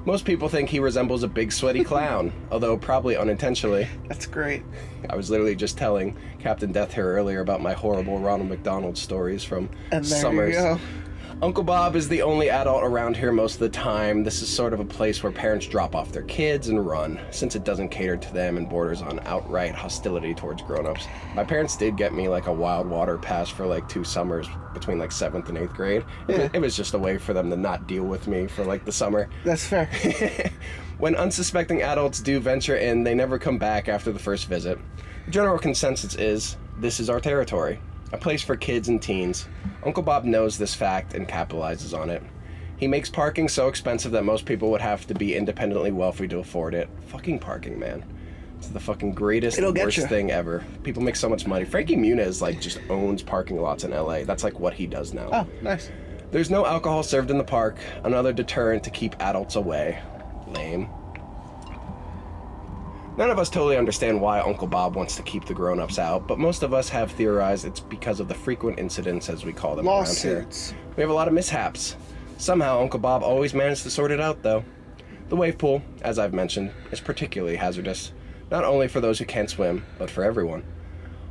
Most 0.06 0.26
people 0.26 0.50
think 0.50 0.70
he 0.70 0.80
resembles 0.80 1.22
a 1.24 1.28
big 1.28 1.52
sweaty 1.52 1.84
clown, 1.84 2.32
although 2.52 2.78
probably 2.78 3.16
unintentionally. 3.18 3.88
That's 4.08 4.26
great. 4.26 4.64
I 5.10 5.16
was 5.16 5.30
literally 5.30 5.56
just 5.56 5.78
telling 5.78 6.18
Captain 6.40 6.72
Death 6.72 6.94
here 6.94 7.06
earlier 7.14 7.42
about 7.42 7.62
my 7.62 7.74
horrible 7.74 8.18
Ronald 8.18 8.50
McDonald 8.50 8.98
stories 8.98 9.44
from 9.44 9.70
And 9.92 10.04
there 10.06 10.22
summers. 10.22 10.56
you 10.56 10.62
go. 10.62 10.80
Uncle 11.42 11.64
Bob 11.64 11.96
is 11.96 12.10
the 12.10 12.22
only 12.22 12.50
adult 12.50 12.84
around 12.84 13.16
here 13.16 13.32
most 13.32 13.54
of 13.54 13.60
the 13.62 13.70
time. 13.70 14.24
This 14.26 14.42
is 14.42 14.50
sort 14.50 14.74
of 14.74 14.82
a 14.82 14.86
place 14.86 15.24
where 15.24 15.32
parents 15.32 15.66
drop 15.68 15.96
off 15.96 16.12
their 16.12 16.24
kids 16.24 16.68
and 16.68 16.86
run, 16.86 17.18
since 17.32 17.56
it 17.56 17.64
doesn't 17.64 17.90
cater 17.90 18.18
to 18.18 18.34
them 18.34 18.58
and 18.58 18.68
borders 18.68 19.02
on 19.02 19.22
outright 19.22 19.74
hostility 19.74 20.34
towards 20.34 20.62
grown-ups. 20.62 21.08
My 21.36 21.46
parents 21.46 21.78
did 21.78 21.96
get 21.96 22.14
me 22.14 22.28
like 22.28 22.48
a 22.48 22.54
wild 22.54 22.88
water 22.88 23.18
pass 23.18 23.48
for 23.48 23.66
like 23.66 23.88
two 23.88 24.04
summers 24.04 24.48
between 24.74 25.00
like 25.00 25.14
seventh 25.14 25.48
and 25.48 25.58
eighth 25.58 25.74
grade. 25.74 26.04
It, 26.28 26.52
it 26.56 26.60
was 26.60 26.76
just 26.76 26.94
a 26.94 27.00
way 27.00 27.18
for 27.18 27.34
them 27.34 27.50
to 27.52 27.56
not 27.56 27.88
deal 27.88 28.04
with 28.04 28.28
me 28.28 28.48
for 28.48 28.66
like 28.66 28.84
the 28.84 28.92
summer. 28.92 29.30
That's 29.46 29.66
fair. 29.66 29.90
When 31.00 31.16
unsuspecting 31.16 31.82
adults 31.82 32.20
do 32.20 32.42
venture 32.42 32.76
in, 32.76 33.06
they 33.06 33.16
never 33.16 33.40
come 33.40 33.58
back 33.58 33.88
after 33.88 34.12
the 34.12 34.20
first 34.20 34.50
visit. 34.50 34.78
The 35.28 35.32
general 35.32 35.58
consensus 35.58 36.16
is 36.16 36.58
this 36.78 37.00
is 37.00 37.10
our 37.10 37.22
territory, 37.22 37.80
a 38.12 38.18
place 38.18 38.42
for 38.42 38.56
kids 38.56 38.90
and 38.90 39.02
teens. 39.02 39.48
Uncle 39.86 40.04
Bob 40.04 40.26
knows 40.26 40.58
this 40.58 40.76
fact 40.76 41.14
and 41.14 41.28
capitalizes 41.28 41.98
on 41.98 42.10
it. 42.10 42.24
He 42.78 42.88
makes 42.88 43.10
parking 43.10 43.50
so 43.50 43.68
expensive 43.68 44.14
that 44.14 44.24
most 44.24 44.46
people 44.46 44.72
would 44.72 44.82
have 44.82 45.06
to 45.08 45.14
be 45.14 45.36
independently 45.36 45.92
wealthy 45.92 46.28
to 46.30 46.40
afford 46.40 46.74
it. 46.74 46.90
Fucking 47.08 47.40
parking, 47.40 47.78
man. 47.78 48.04
It's 48.58 48.70
the 48.70 48.80
fucking 48.80 49.14
greatest, 49.14 49.58
It'll 49.58 49.74
worst 49.74 50.08
thing 50.08 50.32
ever. 50.32 50.66
People 50.84 51.02
make 51.02 51.16
so 51.16 51.30
much 51.30 51.48
money. 51.48 51.66
Frankie 51.66 51.96
Muniz 51.96 52.42
like 52.42 52.60
just 52.60 52.80
owns 52.90 53.22
parking 53.22 53.62
lots 53.62 53.84
in 53.84 53.92
LA. 53.92 54.24
That's 54.24 54.44
like 54.44 54.60
what 54.60 54.74
he 54.74 54.86
does 54.86 55.14
now. 55.14 55.30
Oh, 55.32 55.48
nice. 55.62 55.92
There's 56.32 56.50
no 56.50 56.66
alcohol 56.66 57.02
served 57.04 57.32
in 57.32 57.38
the 57.38 57.44
park, 57.44 57.80
another 58.04 58.34
deterrent 58.34 58.84
to 58.84 58.90
keep 58.90 59.16
adults 59.22 59.56
away. 59.56 60.00
Lame. 60.48 60.90
None 63.20 63.32
of 63.32 63.38
us 63.38 63.50
totally 63.50 63.76
understand 63.76 64.22
why 64.22 64.40
Uncle 64.40 64.66
Bob 64.66 64.96
wants 64.96 65.18
to 65.18 65.24
keep 65.24 65.44
the 65.44 65.54
grown 65.54 65.82
ups 65.82 66.00
out, 66.00 66.26
but 66.26 66.40
most 66.40 66.64
of 66.64 66.74
us 66.74 66.88
have 66.88 67.12
theorized 67.12 67.66
it's 67.66 67.82
because 67.82 68.22
of 68.22 68.30
the 68.30 68.34
frequent 68.34 68.80
incidents, 68.80 69.28
as 69.28 69.44
we 69.44 69.52
call 69.52 69.76
them 69.76 69.86
around 69.86 69.98
Lawsuits. 69.98 70.70
here. 70.70 70.80
We 70.96 71.02
have 71.02 71.10
a 71.10 71.14
lot 71.14 71.28
of 71.28 71.34
mishaps. 71.34 71.98
Somehow, 72.38 72.80
Uncle 72.80 73.02
Bob 73.02 73.22
always 73.22 73.54
managed 73.54 73.84
to 73.84 73.90
sort 73.90 74.12
it 74.12 74.22
out, 74.22 74.42
though. 74.42 74.64
The 75.28 75.36
wave 75.36 75.58
pool, 75.58 75.82
as 76.02 76.18
I've 76.18 76.34
mentioned, 76.34 76.72
is 76.94 77.02
particularly 77.02 77.58
hazardous, 77.58 78.14
not 78.52 78.64
only 78.64 78.88
for 78.88 79.02
those 79.02 79.20
who 79.20 79.26
can't 79.26 79.50
swim, 79.50 79.86
but 79.98 80.10
for 80.10 80.24
everyone. 80.24 80.64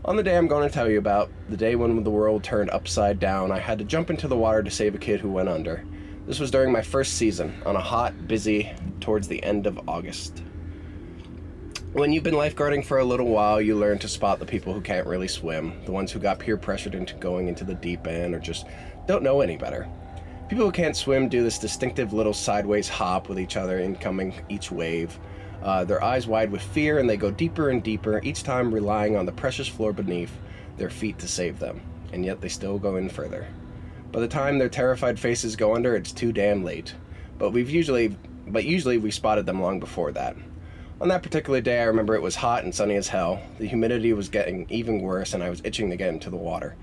On 0.04 0.14
the 0.14 0.22
day 0.22 0.36
I'm 0.36 0.46
going 0.46 0.68
to 0.68 0.74
tell 0.74 0.90
you 0.90 0.98
about, 0.98 1.30
the 1.48 1.56
day 1.56 1.74
when 1.74 2.04
the 2.04 2.10
world 2.10 2.44
turned 2.44 2.68
upside 2.68 3.18
down, 3.18 3.50
I 3.50 3.60
had 3.60 3.78
to 3.78 3.86
jump 3.86 4.10
into 4.10 4.28
the 4.28 4.36
water 4.36 4.62
to 4.62 4.70
save 4.70 4.94
a 4.94 4.98
kid 4.98 5.20
who 5.20 5.30
went 5.30 5.48
under. 5.48 5.86
This 6.26 6.38
was 6.38 6.50
during 6.50 6.70
my 6.70 6.82
first 6.82 7.14
season, 7.14 7.62
on 7.64 7.76
a 7.76 7.80
hot, 7.80 8.28
busy, 8.28 8.74
towards 9.00 9.26
the 9.26 9.42
end 9.42 9.66
of 9.66 9.88
August. 9.88 10.42
When 11.94 12.12
you've 12.12 12.22
been 12.22 12.34
lifeguarding 12.34 12.84
for 12.84 12.98
a 12.98 13.04
little 13.04 13.28
while, 13.28 13.62
you 13.62 13.74
learn 13.74 13.98
to 14.00 14.08
spot 14.08 14.38
the 14.38 14.44
people 14.44 14.74
who 14.74 14.80
can't 14.82 15.06
really 15.06 15.26
swim, 15.26 15.72
the 15.86 15.90
ones 15.90 16.12
who 16.12 16.18
got 16.18 16.38
peer 16.38 16.58
pressured 16.58 16.94
into 16.94 17.14
going 17.14 17.48
into 17.48 17.64
the 17.64 17.74
deep 17.74 18.06
end 18.06 18.34
or 18.34 18.38
just 18.38 18.66
don't 19.06 19.22
know 19.22 19.40
any 19.40 19.56
better. 19.56 19.88
People 20.50 20.66
who 20.66 20.70
can't 20.70 20.94
swim 20.94 21.30
do 21.30 21.42
this 21.42 21.58
distinctive 21.58 22.12
little 22.12 22.34
sideways 22.34 22.90
hop 22.90 23.30
with 23.30 23.40
each 23.40 23.56
other 23.56 23.80
incoming 23.80 24.34
each 24.50 24.70
wave. 24.70 25.18
Uh, 25.62 25.82
their 25.82 26.04
eyes 26.04 26.26
wide 26.26 26.52
with 26.52 26.60
fear, 26.60 26.98
and 26.98 27.08
they 27.08 27.16
go 27.16 27.30
deeper 27.30 27.70
and 27.70 27.82
deeper, 27.82 28.20
each 28.22 28.42
time 28.42 28.72
relying 28.72 29.16
on 29.16 29.24
the 29.24 29.32
precious 29.32 29.66
floor 29.66 29.94
beneath 29.94 30.36
their 30.76 30.90
feet 30.90 31.18
to 31.18 31.26
save 31.26 31.58
them. 31.58 31.80
And 32.12 32.22
yet 32.22 32.42
they 32.42 32.50
still 32.50 32.78
go 32.78 32.96
in 32.96 33.08
further. 33.08 33.46
By 34.12 34.20
the 34.20 34.28
time 34.28 34.58
their 34.58 34.68
terrified 34.68 35.18
faces 35.18 35.56
go 35.56 35.74
under, 35.74 35.96
it's 35.96 36.12
too 36.12 36.32
damn 36.32 36.62
late. 36.62 36.94
But 37.38 37.52
we've 37.52 37.70
usually, 37.70 38.14
but 38.46 38.66
usually 38.66 38.98
we 38.98 39.10
spotted 39.10 39.46
them 39.46 39.62
long 39.62 39.80
before 39.80 40.12
that. 40.12 40.36
On 41.00 41.06
that 41.08 41.22
particular 41.22 41.60
day, 41.60 41.80
I 41.80 41.84
remember 41.84 42.16
it 42.16 42.22
was 42.22 42.34
hot 42.34 42.64
and 42.64 42.74
sunny 42.74 42.96
as 42.96 43.06
hell. 43.06 43.40
The 43.58 43.68
humidity 43.68 44.12
was 44.12 44.28
getting 44.28 44.66
even 44.68 45.00
worse, 45.00 45.32
and 45.32 45.44
I 45.44 45.48
was 45.48 45.60
itching 45.62 45.90
to 45.90 45.96
get 45.96 46.08
into 46.08 46.28
the 46.28 46.36
water. 46.36 46.74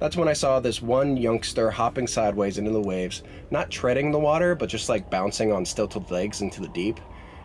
That's 0.00 0.16
when 0.16 0.26
I 0.26 0.32
saw 0.32 0.58
this 0.58 0.82
one 0.82 1.16
youngster 1.16 1.70
hopping 1.70 2.08
sideways 2.08 2.58
into 2.58 2.72
the 2.72 2.80
waves, 2.80 3.22
not 3.52 3.70
treading 3.70 4.10
the 4.10 4.18
water, 4.18 4.56
but 4.56 4.68
just 4.68 4.88
like 4.88 5.08
bouncing 5.08 5.52
on 5.52 5.64
stilted 5.64 6.10
legs 6.10 6.40
into 6.40 6.60
the 6.60 6.68
deep. 6.68 6.98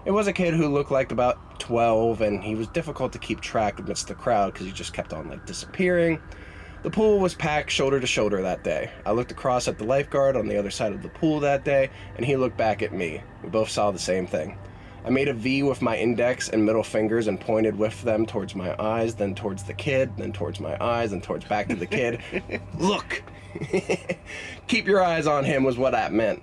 It 0.05 0.09
was 0.09 0.25
a 0.25 0.33
kid 0.33 0.55
who 0.55 0.73
looked 0.73 0.89
like 0.89 1.11
about 1.11 1.59
12, 1.59 2.21
and 2.21 2.43
he 2.43 2.55
was 2.55 2.69
difficult 2.69 3.13
to 3.13 3.19
keep 3.19 3.39
track 3.39 3.77
amidst 3.77 4.07
the 4.07 4.15
crowd 4.15 4.53
because 4.53 4.65
he 4.65 4.73
just 4.73 4.93
kept 4.93 5.13
on 5.13 5.29
like 5.29 5.45
disappearing. 5.45 6.19
The 6.81 6.89
pool 6.89 7.19
was 7.19 7.35
packed 7.35 7.69
shoulder 7.69 7.99
to 7.99 8.07
shoulder 8.07 8.41
that 8.41 8.63
day. 8.63 8.89
I 9.05 9.11
looked 9.11 9.31
across 9.31 9.67
at 9.67 9.77
the 9.77 9.85
lifeguard 9.85 10.35
on 10.35 10.47
the 10.47 10.57
other 10.57 10.71
side 10.71 10.91
of 10.91 11.03
the 11.03 11.09
pool 11.09 11.39
that 11.41 11.63
day, 11.63 11.91
and 12.15 12.25
he 12.25 12.35
looked 12.35 12.57
back 12.57 12.81
at 12.81 12.93
me. 12.93 13.21
We 13.43 13.49
both 13.49 13.69
saw 13.69 13.91
the 13.91 13.99
same 13.99 14.25
thing. 14.25 14.57
I 15.05 15.09
made 15.11 15.27
a 15.27 15.33
V 15.33 15.61
with 15.61 15.83
my 15.83 15.95
index 15.95 16.49
and 16.49 16.65
middle 16.65 16.83
fingers 16.83 17.27
and 17.27 17.39
pointed 17.39 17.77
with 17.77 18.01
them 18.01 18.25
towards 18.25 18.55
my 18.55 18.75
eyes, 18.81 19.13
then 19.13 19.35
towards 19.35 19.63
the 19.63 19.73
kid, 19.73 20.11
then 20.17 20.33
towards 20.33 20.59
my 20.59 20.75
eyes, 20.83 21.11
and 21.11 21.21
towards 21.21 21.45
back 21.45 21.67
to 21.69 21.75
the 21.75 21.85
kid. 21.85 22.21
Look! 22.79 23.21
Keep 24.67 24.87
your 24.87 25.03
eyes 25.03 25.27
on 25.27 25.43
him 25.43 25.63
was 25.63 25.77
what 25.77 25.91
that 25.91 26.11
meant. 26.11 26.41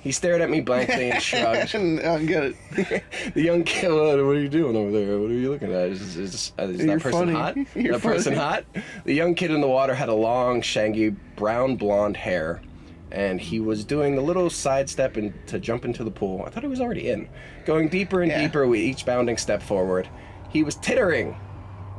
He 0.00 0.12
stared 0.12 0.40
at 0.40 0.48
me 0.48 0.62
blankly 0.62 1.10
and 1.10 1.22
shrugged. 1.22 1.74
I 1.74 2.24
get 2.24 2.44
it. 2.44 3.04
The 3.34 3.42
young 3.42 3.64
kid, 3.64 3.90
what 3.90 4.18
are 4.18 4.34
you 4.40 4.48
doing 4.48 4.74
over 4.74 4.90
there? 4.90 5.18
What 5.18 5.30
are 5.30 5.34
you 5.34 5.50
looking 5.50 5.72
at? 5.72 5.90
Is, 5.90 6.00
is, 6.00 6.16
is 6.16 6.52
uh, 6.58 6.66
You're 6.66 6.86
that 6.86 7.00
person 7.00 7.18
funny. 7.20 7.32
hot? 7.32 7.56
You're 7.76 7.92
that 7.94 8.02
person 8.02 8.34
hot? 8.34 8.64
The 9.04 9.12
young 9.12 9.34
kid 9.34 9.50
in 9.50 9.60
the 9.60 9.68
water 9.68 9.94
had 9.94 10.08
a 10.08 10.14
long, 10.14 10.62
shaggy, 10.62 11.10
brown 11.10 11.76
blonde 11.76 12.16
hair, 12.16 12.62
and 13.10 13.40
he 13.40 13.60
was 13.60 13.84
doing 13.84 14.14
the 14.14 14.22
little 14.22 14.50
sidestep 14.50 15.16
and 15.16 15.32
to 15.46 15.58
jump 15.58 15.84
into 15.84 16.04
the 16.04 16.10
pool. 16.10 16.42
I 16.46 16.50
thought 16.50 16.62
he 16.62 16.68
was 16.68 16.80
already 16.80 17.08
in. 17.08 17.28
Going 17.64 17.88
deeper 17.88 18.22
and 18.22 18.30
Yeah. 18.30 18.42
deeper 18.42 18.66
with 18.66 18.80
each 18.80 19.06
bounding 19.06 19.36
step 19.36 19.62
forward. 19.62 20.08
He 20.50 20.62
was 20.62 20.76
tittering. 20.76 21.36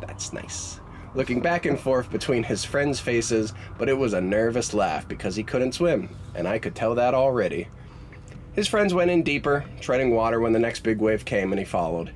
That's 0.02 0.34
nice. 0.34 0.80
Looking 1.16 1.40
back 1.42 1.66
and 1.66 1.80
forth 1.80 2.12
between 2.12 2.44
his 2.44 2.64
friends' 2.64 3.00
faces, 3.00 3.54
but 3.78 3.90
it 3.90 3.98
was 3.98 4.14
a 4.14 4.22
nervous 4.22 4.74
laugh 4.74 5.08
because 5.08 5.36
he 5.36 5.44
couldn't 5.44 5.74
swim, 5.74 6.10
and 6.36 6.48
I 6.48 6.60
could 6.60 6.76
tell 6.76 6.94
that 6.96 7.14
already. 7.16 7.68
His 8.54 8.68
friends 8.68 8.94
went 8.94 9.10
in 9.12 9.24
deeper, 9.24 9.66
treading 9.80 10.12
water 10.14 10.40
when 10.40 10.54
the 10.54 10.60
next 10.60 10.82
big 10.82 11.00
wave 11.00 11.26
came, 11.26 11.52
and 11.52 11.60
he 11.60 11.66
followed. 11.66 12.12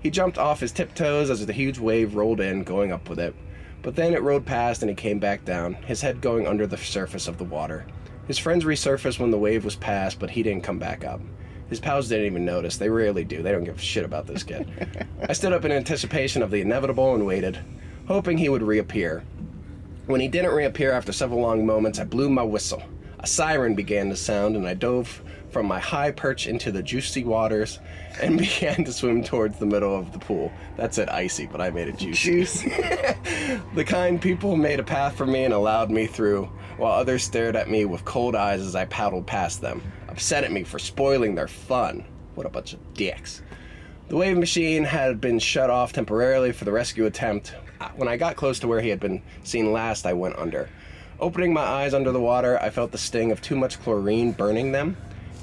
He 0.00 0.10
jumped 0.10 0.38
off 0.38 0.60
his 0.60 0.70
tiptoes 0.70 1.30
as 1.30 1.44
the 1.44 1.52
huge 1.52 1.78
wave 1.78 2.14
rolled 2.14 2.40
in, 2.40 2.62
going 2.62 2.92
up 2.92 3.08
with 3.08 3.18
it. 3.18 3.34
But 3.82 3.96
then 3.96 4.14
it 4.14 4.22
rode 4.22 4.46
past 4.46 4.82
and 4.82 4.90
he 4.90 4.94
came 4.94 5.18
back 5.18 5.44
down, 5.44 5.74
his 5.74 6.00
head 6.00 6.20
going 6.20 6.46
under 6.46 6.66
the 6.66 6.76
surface 6.76 7.28
of 7.28 7.38
the 7.38 7.44
water. 7.44 7.86
His 8.26 8.38
friends 8.38 8.64
resurfaced 8.64 9.18
when 9.18 9.30
the 9.30 9.38
wave 9.38 9.64
was 9.64 9.76
past, 9.76 10.18
but 10.18 10.30
he 10.30 10.42
didn't 10.42 10.64
come 10.64 10.78
back 10.78 11.04
up. 11.04 11.20
His 11.68 11.80
pals 11.80 12.08
didn't 12.08 12.26
even 12.26 12.44
notice. 12.44 12.76
They 12.76 12.88
rarely 12.88 13.24
do. 13.24 13.42
They 13.42 13.52
don't 13.52 13.64
give 13.64 13.78
a 13.78 13.80
shit 13.80 14.04
about 14.04 14.26
this 14.26 14.42
kid. 14.42 14.68
I 15.28 15.32
stood 15.32 15.52
up 15.52 15.64
in 15.64 15.72
anticipation 15.72 16.42
of 16.42 16.50
the 16.50 16.60
inevitable 16.60 17.14
and 17.14 17.26
waited, 17.26 17.58
hoping 18.06 18.38
he 18.38 18.48
would 18.48 18.62
reappear. 18.62 19.24
When 20.06 20.20
he 20.20 20.28
didn't 20.28 20.54
reappear 20.54 20.92
after 20.92 21.12
several 21.12 21.40
long 21.40 21.66
moments, 21.66 21.98
I 21.98 22.04
blew 22.04 22.30
my 22.30 22.42
whistle. 22.42 22.82
A 23.18 23.26
siren 23.26 23.74
began 23.74 24.08
to 24.10 24.16
sound, 24.16 24.56
and 24.56 24.66
I 24.66 24.74
dove 24.74 25.22
from 25.50 25.66
my 25.66 25.80
high 25.80 26.12
perch 26.12 26.46
into 26.46 26.70
the 26.70 26.82
juicy 26.82 27.24
waters 27.24 27.80
and 28.22 28.38
began 28.38 28.84
to 28.84 28.92
swim 28.92 29.22
towards 29.22 29.58
the 29.58 29.66
middle 29.66 29.94
of 29.94 30.12
the 30.12 30.18
pool. 30.18 30.52
That 30.76 30.94
said 30.94 31.08
icy, 31.08 31.46
but 31.46 31.60
I 31.60 31.70
made 31.70 31.88
it 31.88 31.98
juicy. 31.98 32.42
Jeez. 32.42 33.62
The 33.74 33.84
kind 33.84 34.20
people 34.20 34.56
made 34.56 34.80
a 34.80 34.84
path 34.84 35.16
for 35.16 35.26
me 35.26 35.44
and 35.44 35.52
allowed 35.52 35.90
me 35.90 36.06
through, 36.06 36.50
while 36.78 36.92
others 36.92 37.22
stared 37.22 37.56
at 37.56 37.68
me 37.68 37.84
with 37.84 38.04
cold 38.04 38.34
eyes 38.34 38.60
as 38.60 38.74
I 38.74 38.86
paddled 38.86 39.26
past 39.26 39.60
them, 39.60 39.82
upset 40.08 40.44
at 40.44 40.52
me 40.52 40.64
for 40.64 40.78
spoiling 40.78 41.34
their 41.34 41.48
fun. 41.48 42.04
What 42.34 42.46
a 42.46 42.50
bunch 42.50 42.72
of 42.72 42.94
dicks. 42.94 43.42
The 44.08 44.16
wave 44.16 44.38
machine 44.38 44.84
had 44.84 45.20
been 45.20 45.38
shut 45.38 45.68
off 45.68 45.92
temporarily 45.92 46.52
for 46.52 46.64
the 46.64 46.72
rescue 46.72 47.06
attempt. 47.06 47.54
When 47.96 48.08
I 48.08 48.16
got 48.16 48.36
close 48.36 48.58
to 48.60 48.68
where 48.68 48.80
he 48.80 48.88
had 48.88 49.00
been 49.00 49.22
seen 49.44 49.72
last, 49.72 50.06
I 50.06 50.14
went 50.14 50.38
under. 50.38 50.68
Opening 51.20 51.52
my 51.52 51.62
eyes 51.62 51.92
under 51.92 52.12
the 52.12 52.20
water, 52.20 52.58
I 52.60 52.70
felt 52.70 52.92
the 52.92 52.98
sting 52.98 53.30
of 53.32 53.42
too 53.42 53.56
much 53.56 53.80
chlorine 53.82 54.32
burning 54.32 54.72
them. 54.72 54.96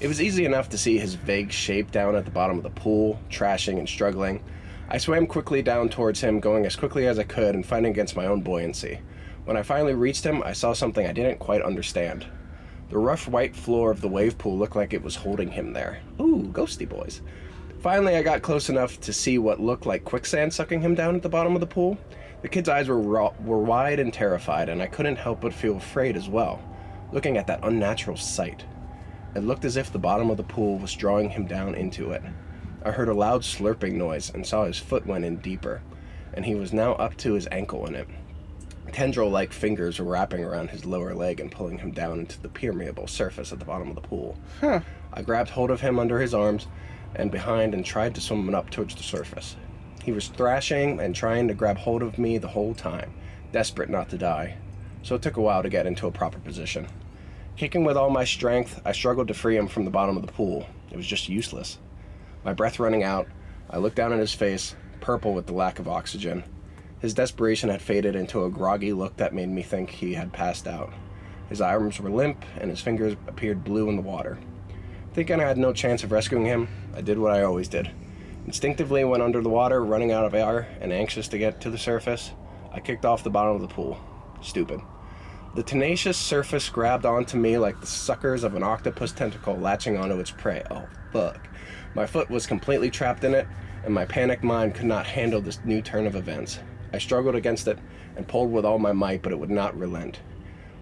It 0.03 0.09
was 0.09 0.21
easy 0.21 0.43
enough 0.43 0.67
to 0.67 0.77
see 0.77 0.97
his 0.97 1.15
vague 1.15 1.49
shape 1.49 1.89
down 1.89 2.17
at 2.17 2.25
the 2.25 2.31
bottom 2.31 2.57
of 2.57 2.63
the 2.63 2.69
pool, 2.71 3.17
trashing 3.29 3.79
and 3.79 3.87
struggling. 3.87 4.43
I 4.89 4.97
swam 4.97 5.25
quickly 5.25 5.61
down 5.61 5.87
towards 5.87 6.19
him, 6.19 6.41
going 6.41 6.65
as 6.65 6.75
quickly 6.75 7.07
as 7.07 7.17
I 7.17 7.23
could 7.23 7.55
and 7.55 7.65
fighting 7.65 7.89
against 7.89 8.17
my 8.17 8.25
own 8.25 8.41
buoyancy. 8.41 8.99
When 9.45 9.55
I 9.55 9.63
finally 9.63 9.93
reached 9.93 10.25
him, 10.25 10.43
I 10.43 10.51
saw 10.51 10.73
something 10.73 11.07
I 11.07 11.13
didn't 11.13 11.39
quite 11.39 11.61
understand. 11.61 12.25
The 12.89 12.97
rough 12.97 13.29
white 13.29 13.55
floor 13.55 13.91
of 13.91 14.01
the 14.01 14.09
wave 14.09 14.37
pool 14.37 14.57
looked 14.57 14.75
like 14.75 14.91
it 14.91 15.01
was 15.01 15.15
holding 15.15 15.49
him 15.49 15.71
there. 15.71 16.01
Ooh, 16.19 16.49
ghosty 16.51 16.87
boys. 16.87 17.21
Finally, 17.79 18.17
I 18.17 18.23
got 18.23 18.41
close 18.41 18.67
enough 18.67 18.99
to 18.99 19.13
see 19.13 19.37
what 19.37 19.61
looked 19.61 19.85
like 19.85 20.03
quicksand 20.03 20.53
sucking 20.53 20.81
him 20.81 20.95
down 20.95 21.15
at 21.15 21.21
the 21.21 21.29
bottom 21.29 21.55
of 21.55 21.61
the 21.61 21.65
pool. 21.65 21.97
The 22.41 22.49
kid's 22.49 22.67
eyes 22.67 22.89
were, 22.89 22.99
raw, 22.99 23.31
were 23.45 23.59
wide 23.59 24.01
and 24.01 24.13
terrified, 24.13 24.67
and 24.67 24.81
I 24.81 24.87
couldn't 24.87 25.15
help 25.15 25.39
but 25.39 25.53
feel 25.53 25.77
afraid 25.77 26.17
as 26.17 26.27
well, 26.27 26.61
looking 27.13 27.37
at 27.37 27.47
that 27.47 27.61
unnatural 27.63 28.17
sight. 28.17 28.65
It 29.35 29.43
looked 29.43 29.65
as 29.65 29.77
if 29.77 29.91
the 29.91 29.99
bottom 29.99 30.29
of 30.29 30.37
the 30.37 30.43
pool 30.43 30.77
was 30.77 30.93
drawing 30.93 31.31
him 31.31 31.47
down 31.47 31.73
into 31.73 32.11
it. 32.11 32.21
I 32.85 32.91
heard 32.91 33.09
a 33.09 33.13
loud 33.13 33.41
slurping 33.41 33.93
noise 33.93 34.29
and 34.29 34.45
saw 34.45 34.65
his 34.65 34.77
foot 34.77 35.07
went 35.07 35.25
in 35.25 35.37
deeper, 35.37 35.81
and 36.33 36.45
he 36.45 36.53
was 36.53 36.73
now 36.73 36.93
up 36.93 37.17
to 37.17 37.33
his 37.33 37.47
ankle 37.51 37.87
in 37.87 37.95
it. 37.95 38.07
Tendril 38.91 39.31
like 39.31 39.51
fingers 39.51 39.97
were 39.97 40.05
wrapping 40.05 40.43
around 40.43 40.69
his 40.69 40.85
lower 40.85 41.15
leg 41.15 41.39
and 41.39 41.51
pulling 41.51 41.79
him 41.79 41.91
down 41.91 42.19
into 42.19 42.39
the 42.39 42.49
permeable 42.49 43.07
surface 43.07 43.51
at 43.51 43.57
the 43.57 43.65
bottom 43.65 43.89
of 43.89 43.95
the 43.95 44.01
pool. 44.01 44.37
I 44.61 45.21
grabbed 45.23 45.49
hold 45.49 45.71
of 45.71 45.81
him 45.81 45.97
under 45.97 46.19
his 46.19 46.35
arms 46.35 46.67
and 47.15 47.31
behind 47.31 47.73
and 47.73 47.83
tried 47.83 48.13
to 48.15 48.21
swim 48.21 48.47
him 48.47 48.53
up 48.53 48.69
towards 48.69 48.93
the 48.93 49.03
surface. 49.03 49.55
He 50.03 50.11
was 50.11 50.27
thrashing 50.27 50.99
and 50.99 51.15
trying 51.15 51.47
to 51.47 51.55
grab 51.55 51.77
hold 51.77 52.03
of 52.03 52.19
me 52.19 52.37
the 52.37 52.49
whole 52.49 52.75
time, 52.75 53.13
desperate 53.51 53.89
not 53.89 54.09
to 54.09 54.17
die, 54.17 54.57
so 55.01 55.15
it 55.15 55.23
took 55.23 55.37
a 55.37 55.41
while 55.41 55.63
to 55.63 55.69
get 55.69 55.87
into 55.87 56.05
a 56.05 56.11
proper 56.11 56.39
position. 56.39 56.87
Kicking 57.55 57.83
with 57.83 57.97
all 57.97 58.09
my 58.09 58.23
strength, 58.23 58.81
I 58.83 58.93
struggled 58.93 59.27
to 59.27 59.35
free 59.35 59.55
him 59.55 59.67
from 59.67 59.85
the 59.85 59.91
bottom 59.91 60.17
of 60.17 60.25
the 60.25 60.31
pool. 60.33 60.65
It 60.89 60.97
was 60.97 61.05
just 61.05 61.29
useless. 61.29 61.77
My 62.43 62.51
breath 62.51 62.79
running 62.79 63.03
out, 63.03 63.27
I 63.69 63.77
looked 63.77 63.95
down 63.95 64.11
at 64.11 64.19
his 64.19 64.33
face, 64.33 64.75
purple 65.01 65.33
with 65.33 65.45
the 65.45 65.53
lack 65.53 65.77
of 65.77 65.87
oxygen. 65.87 66.43
His 66.99 67.13
desperation 67.13 67.69
had 67.69 67.81
faded 67.81 68.15
into 68.15 68.43
a 68.43 68.49
groggy 68.49 68.91
look 68.91 69.17
that 69.17 69.35
made 69.35 69.49
me 69.49 69.61
think 69.61 69.91
he 69.91 70.15
had 70.15 70.33
passed 70.33 70.67
out. 70.67 70.91
His 71.47 71.61
arms 71.61 71.99
were 71.99 72.09
limp, 72.09 72.43
and 72.59 72.71
his 72.71 72.81
fingers 72.81 73.15
appeared 73.27 73.63
blue 73.63 73.87
in 73.87 73.97
the 73.97 74.01
water. 74.01 74.39
Thinking 75.13 75.39
I 75.39 75.47
had 75.47 75.59
no 75.59 75.73
chance 75.73 76.03
of 76.03 76.11
rescuing 76.11 76.45
him, 76.45 76.67
I 76.95 77.01
did 77.01 77.19
what 77.19 77.33
I 77.33 77.43
always 77.43 77.67
did. 77.67 77.91
Instinctively 78.47 79.03
went 79.03 79.21
under 79.21 79.41
the 79.41 79.49
water, 79.49 79.83
running 79.83 80.11
out 80.11 80.25
of 80.25 80.33
air 80.33 80.67
and 80.81 80.91
anxious 80.91 81.27
to 81.27 81.37
get 81.37 81.61
to 81.61 81.69
the 81.69 81.77
surface. 81.77 82.31
I 82.71 82.79
kicked 82.79 83.05
off 83.05 83.23
the 83.23 83.29
bottom 83.29 83.55
of 83.55 83.61
the 83.61 83.67
pool. 83.67 83.99
Stupid. 84.41 84.81
The 85.55 85.63
tenacious 85.63 86.17
surface 86.17 86.67
grabbed 86.67 87.05
onto 87.05 87.37
me 87.37 87.59
like 87.59 87.79
the 87.79 87.85
suckers 87.85 88.43
of 88.43 88.55
an 88.55 88.63
octopus 88.63 89.11
tentacle 89.11 89.55
latching 89.55 89.97
onto 89.97 90.19
its 90.19 90.31
prey. 90.31 90.63
Oh, 90.71 90.87
fuck. 91.11 91.47
My 91.93 92.07
foot 92.07 92.27
was 92.31 92.47
completely 92.47 92.89
trapped 92.89 93.23
in 93.23 93.35
it, 93.35 93.45
and 93.85 93.93
my 93.93 94.03
panicked 94.03 94.43
mind 94.43 94.73
could 94.73 94.87
not 94.87 95.05
handle 95.05 95.41
this 95.41 95.59
new 95.63 95.83
turn 95.83 96.07
of 96.07 96.15
events. 96.15 96.57
I 96.91 96.97
struggled 96.97 97.35
against 97.35 97.67
it 97.67 97.77
and 98.15 98.27
pulled 98.27 98.51
with 98.51 98.65
all 98.65 98.79
my 98.79 98.93
might, 98.93 99.21
but 99.21 99.31
it 99.31 99.37
would 99.37 99.51
not 99.51 99.77
relent. 99.77 100.21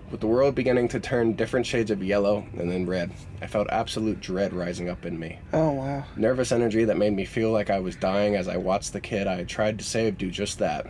With 0.10 0.22
the 0.22 0.28
world 0.28 0.56
beginning 0.56 0.88
to 0.90 1.02
turn 1.02 1.34
different 1.34 1.66
shades 1.66 1.92
of 1.92 2.02
yellow 2.02 2.46
and 2.58 2.72
then 2.72 2.86
red, 2.86 3.12
I 3.42 3.48
felt 3.48 3.70
absolute 3.72 4.22
dread 4.22 4.54
rising 4.54 4.90
up 4.90 5.06
in 5.06 5.20
me. 5.20 5.40
Oh 5.52 5.72
wow. 5.72 6.06
Nervous 6.16 6.54
energy 6.54 6.86
that 6.86 6.98
made 6.98 7.14
me 7.14 7.26
feel 7.26 7.52
like 7.52 7.70
I 7.70 7.80
was 7.80 7.96
dying 7.98 8.36
as 8.36 8.48
I 8.48 8.58
watched 8.58 8.94
the 8.94 9.02
kid 9.02 9.28
I 9.28 9.36
had 9.36 9.50
tried 9.50 9.80
to 9.80 9.86
save 9.86 10.18
do 10.18 10.30
just 10.30 10.60
that. 10.60 10.88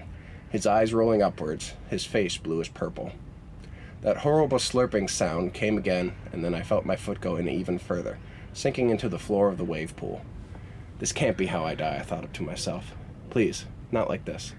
His 0.49 0.67
eyes 0.67 0.93
rolling 0.93 1.21
upwards, 1.21 1.73
his 1.89 2.05
face 2.05 2.37
bluish 2.37 2.73
purple. 2.73 3.11
That 4.01 4.17
horrible 4.17 4.57
slurping 4.57 5.07
sound 5.11 5.53
came 5.53 5.77
again, 5.77 6.13
and 6.33 6.43
then 6.43 6.55
I 6.55 6.63
felt 6.63 6.85
my 6.85 6.95
foot 6.95 7.21
go 7.21 7.35
in 7.35 7.47
even 7.47 7.77
further, 7.77 8.17
sinking 8.51 8.89
into 8.89 9.07
the 9.07 9.19
floor 9.19 9.47
of 9.47 9.59
the 9.59 9.63
wave 9.63 9.95
pool. 9.95 10.25
This 10.97 11.11
can't 11.11 11.37
be 11.37 11.45
how 11.45 11.65
I 11.65 11.75
die, 11.75 11.97
I 11.99 12.01
thought 12.01 12.33
to 12.33 12.43
myself. 12.43 12.95
Please, 13.29 13.65
not 13.91 14.09
like 14.09 14.25
this. 14.25 14.55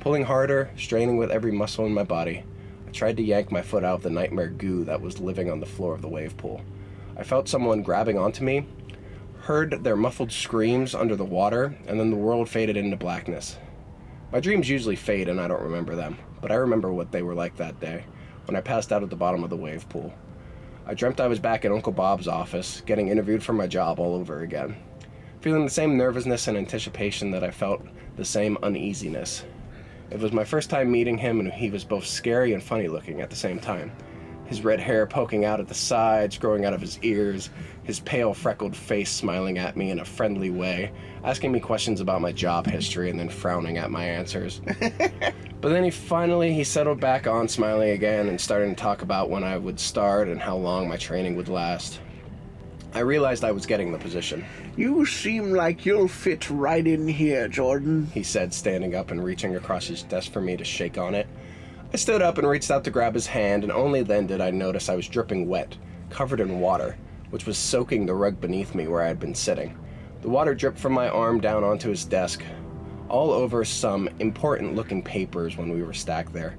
Pulling 0.00 0.24
harder, 0.24 0.70
straining 0.76 1.16
with 1.16 1.30
every 1.30 1.50
muscle 1.50 1.86
in 1.86 1.94
my 1.94 2.02
body, 2.02 2.44
I 2.86 2.90
tried 2.90 3.16
to 3.16 3.22
yank 3.22 3.50
my 3.50 3.62
foot 3.62 3.84
out 3.84 3.96
of 3.96 4.02
the 4.02 4.10
nightmare 4.10 4.48
goo 4.48 4.84
that 4.84 5.00
was 5.00 5.18
living 5.18 5.50
on 5.50 5.60
the 5.60 5.66
floor 5.66 5.94
of 5.94 6.02
the 6.02 6.08
wave 6.08 6.36
pool. 6.36 6.60
I 7.16 7.24
felt 7.24 7.48
someone 7.48 7.82
grabbing 7.82 8.18
onto 8.18 8.44
me, 8.44 8.66
heard 9.40 9.82
their 9.82 9.96
muffled 9.96 10.30
screams 10.30 10.94
under 10.94 11.16
the 11.16 11.24
water, 11.24 11.74
and 11.86 11.98
then 11.98 12.10
the 12.10 12.16
world 12.16 12.50
faded 12.50 12.76
into 12.76 12.98
blackness. 12.98 13.56
My 14.30 14.40
dreams 14.40 14.68
usually 14.68 14.96
fade 14.96 15.28
and 15.28 15.40
I 15.40 15.48
don't 15.48 15.62
remember 15.62 15.96
them, 15.96 16.18
but 16.42 16.52
I 16.52 16.56
remember 16.56 16.92
what 16.92 17.12
they 17.12 17.22
were 17.22 17.34
like 17.34 17.56
that 17.56 17.80
day 17.80 18.04
when 18.46 18.56
I 18.56 18.60
passed 18.60 18.92
out 18.92 19.02
at 19.02 19.10
the 19.10 19.16
bottom 19.16 19.44
of 19.44 19.50
the 19.50 19.56
wave 19.56 19.88
pool. 19.88 20.12
I 20.86 20.94
dreamt 20.94 21.20
I 21.20 21.28
was 21.28 21.38
back 21.38 21.64
in 21.64 21.72
Uncle 21.72 21.92
Bob's 21.92 22.28
office, 22.28 22.82
getting 22.84 23.08
interviewed 23.08 23.42
for 23.42 23.52
my 23.52 23.66
job 23.66 23.98
all 23.98 24.14
over 24.14 24.42
again, 24.42 24.76
feeling 25.40 25.64
the 25.64 25.70
same 25.70 25.96
nervousness 25.96 26.46
and 26.46 26.58
anticipation 26.58 27.30
that 27.30 27.42
I 27.42 27.50
felt 27.50 27.82
the 28.16 28.24
same 28.24 28.58
uneasiness. 28.62 29.44
It 30.10 30.20
was 30.20 30.32
my 30.32 30.44
first 30.44 30.68
time 30.68 30.90
meeting 30.90 31.16
him, 31.16 31.40
and 31.40 31.50
he 31.50 31.70
was 31.70 31.84
both 31.84 32.06
scary 32.06 32.52
and 32.52 32.62
funny 32.62 32.88
looking 32.88 33.20
at 33.20 33.30
the 33.30 33.36
same 33.36 33.58
time. 33.58 33.92
His 34.46 34.62
red 34.62 34.78
hair 34.78 35.06
poking 35.06 35.46
out 35.46 35.60
at 35.60 35.68
the 35.68 35.74
sides, 35.74 36.36
growing 36.36 36.66
out 36.66 36.74
of 36.74 36.80
his 36.80 36.98
ears, 37.02 37.48
his 37.84 38.00
pale, 38.00 38.34
freckled 38.34 38.74
face 38.74 39.10
smiling 39.10 39.58
at 39.58 39.76
me 39.76 39.90
in 39.90 40.00
a 40.00 40.04
friendly 40.04 40.50
way, 40.50 40.90
asking 41.22 41.52
me 41.52 41.60
questions 41.60 42.00
about 42.00 42.20
my 42.20 42.32
job 42.32 42.66
history 42.66 43.10
and 43.10 43.20
then 43.20 43.28
frowning 43.28 43.76
at 43.76 43.90
my 43.90 44.04
answers. 44.04 44.60
but 44.80 45.68
then 45.68 45.84
he 45.84 45.90
finally 45.90 46.52
he 46.52 46.64
settled 46.64 46.98
back 46.98 47.26
on, 47.26 47.46
smiling 47.46 47.90
again, 47.90 48.28
and 48.28 48.40
started 48.40 48.68
to 48.68 48.74
talk 48.74 49.02
about 49.02 49.30
when 49.30 49.44
I 49.44 49.58
would 49.58 49.78
start 49.78 50.28
and 50.28 50.40
how 50.40 50.56
long 50.56 50.88
my 50.88 50.96
training 50.96 51.36
would 51.36 51.48
last. 51.48 52.00
I 52.94 53.00
realized 53.00 53.44
I 53.44 53.50
was 53.50 53.66
getting 53.66 53.92
the 53.92 53.98
position. 53.98 54.44
You 54.76 55.04
seem 55.04 55.50
like 55.50 55.84
you'll 55.84 56.08
fit 56.08 56.48
right 56.48 56.86
in 56.86 57.08
here, 57.08 57.48
Jordan. 57.48 58.06
he 58.14 58.22
said, 58.22 58.54
standing 58.54 58.94
up 58.94 59.10
and 59.10 59.22
reaching 59.22 59.56
across 59.56 59.86
his 59.86 60.04
desk 60.04 60.32
for 60.32 60.40
me 60.40 60.56
to 60.56 60.64
shake 60.64 60.96
on 60.96 61.14
it. 61.14 61.26
I 61.92 61.96
stood 61.96 62.22
up 62.22 62.38
and 62.38 62.48
reached 62.48 62.70
out 62.70 62.84
to 62.84 62.90
grab 62.90 63.14
his 63.14 63.26
hand, 63.26 63.64
and 63.64 63.72
only 63.72 64.02
then 64.02 64.28
did 64.28 64.40
I 64.40 64.50
notice 64.50 64.88
I 64.88 64.94
was 64.94 65.08
dripping 65.08 65.48
wet, 65.48 65.76
covered 66.08 66.40
in 66.40 66.60
water, 66.60 66.96
which 67.34 67.46
was 67.46 67.58
soaking 67.58 68.06
the 68.06 68.14
rug 68.14 68.40
beneath 68.40 68.76
me 68.76 68.86
where 68.86 69.02
I 69.02 69.08
had 69.08 69.18
been 69.18 69.34
sitting. 69.34 69.76
The 70.22 70.28
water 70.28 70.54
dripped 70.54 70.78
from 70.78 70.92
my 70.92 71.08
arm 71.08 71.40
down 71.40 71.64
onto 71.64 71.88
his 71.88 72.04
desk, 72.04 72.44
all 73.08 73.32
over 73.32 73.64
some 73.64 74.08
important 74.20 74.76
looking 74.76 75.02
papers 75.02 75.56
when 75.56 75.68
we 75.68 75.82
were 75.82 75.92
stacked 75.92 76.32
there. 76.32 76.54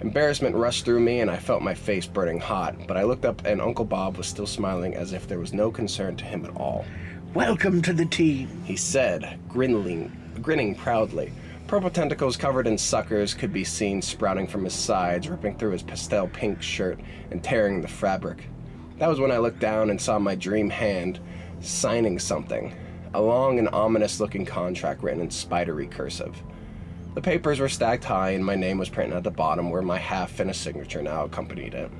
Embarrassment 0.00 0.54
rushed 0.54 0.84
through 0.84 1.00
me, 1.00 1.20
and 1.20 1.30
I 1.30 1.38
felt 1.38 1.62
my 1.62 1.72
face 1.72 2.06
burning 2.06 2.40
hot, 2.40 2.86
but 2.86 2.98
I 2.98 3.04
looked 3.04 3.24
up, 3.24 3.40
and 3.46 3.58
Uncle 3.58 3.86
Bob 3.86 4.18
was 4.18 4.26
still 4.26 4.46
smiling 4.46 4.94
as 4.94 5.14
if 5.14 5.26
there 5.26 5.38
was 5.38 5.54
no 5.54 5.70
concern 5.70 6.14
to 6.16 6.26
him 6.26 6.44
at 6.44 6.54
all. 6.54 6.84
Welcome 7.32 7.80
to 7.80 7.94
the 7.94 8.04
team. 8.04 8.62
He 8.66 8.76
said, 8.76 9.38
grinning, 9.48 10.12
grinning 10.42 10.74
proudly. 10.74 11.32
Purple 11.68 11.88
tentacles 11.88 12.36
covered 12.36 12.66
in 12.66 12.76
suckers 12.76 13.32
could 13.32 13.54
be 13.54 13.64
seen 13.64 14.02
sprouting 14.02 14.46
from 14.46 14.64
his 14.64 14.74
sides, 14.74 15.30
ripping 15.30 15.56
through 15.56 15.70
his 15.70 15.82
pastel 15.82 16.28
pink 16.28 16.60
shirt 16.60 17.00
and 17.30 17.42
tearing 17.42 17.80
the 17.80 17.88
fabric. 17.88 18.44
That 18.98 19.08
was 19.08 19.20
when 19.20 19.30
I 19.30 19.38
looked 19.38 19.60
down 19.60 19.90
and 19.90 20.00
saw 20.00 20.18
my 20.18 20.34
dream 20.34 20.70
hand 20.70 21.20
signing 21.60 22.18
something 22.18 22.74
a 23.14 23.20
long 23.20 23.58
and 23.58 23.68
ominous 23.70 24.20
looking 24.20 24.44
contract 24.44 25.02
written 25.02 25.22
in 25.22 25.30
spidery 25.30 25.86
cursive. 25.86 26.40
The 27.14 27.22
papers 27.22 27.58
were 27.58 27.68
stacked 27.68 28.04
high, 28.04 28.30
and 28.30 28.44
my 28.44 28.54
name 28.54 28.78
was 28.78 28.90
printed 28.90 29.16
at 29.16 29.24
the 29.24 29.30
bottom 29.30 29.70
where 29.70 29.82
my 29.82 29.98
half 29.98 30.30
finished 30.30 30.62
signature 30.62 31.02
now 31.02 31.24
accompanied 31.24 31.74
it. 31.74 31.90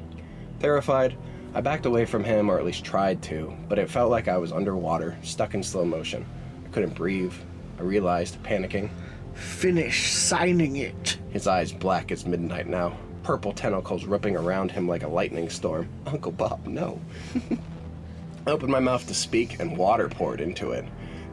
Terrified, 0.61 1.17
I 1.55 1.61
backed 1.61 1.87
away 1.87 2.05
from 2.05 2.25
him, 2.25 2.51
or 2.51 2.59
at 2.59 2.65
least 2.65 2.85
tried 2.85 3.23
to, 3.25 3.57
but 3.69 3.79
it 3.79 3.91
felt 3.91 4.11
like 4.11 4.29
I 4.29 4.37
was 4.37 4.53
underwater, 4.53 5.17
stuck 5.23 5.55
in 5.55 5.63
slow 5.63 5.85
motion. 5.85 6.27
I 6.65 6.69
couldn't 6.69 6.95
breathe. 6.95 7.33
I 7.79 7.83
realized, 7.83 8.43
panicking. 8.43 8.91
Finish 9.35 10.13
signing 10.13 10.77
it. 10.77 11.19
His 11.31 11.47
eyes 11.47 11.73
black 11.73 12.13
as 12.13 12.27
midnight 12.27 12.67
now, 12.69 12.99
purple 13.29 13.53
tentacles 13.53 14.07
ripping 14.07 14.35
around 14.39 14.71
him 14.71 14.89
like 14.89 15.03
a 15.03 15.07
lightning 15.07 15.51
storm. 15.51 15.87
Uncle 16.07 16.33
Bob, 16.33 16.67
no. 16.67 16.99
I 18.47 18.51
opened 18.51 18.73
my 18.73 18.81
mouth 18.81 19.07
to 19.07 19.13
speak, 19.13 19.61
and 19.61 19.77
water 19.77 20.09
poured 20.09 20.41
into 20.41 20.71
it, 20.71 20.87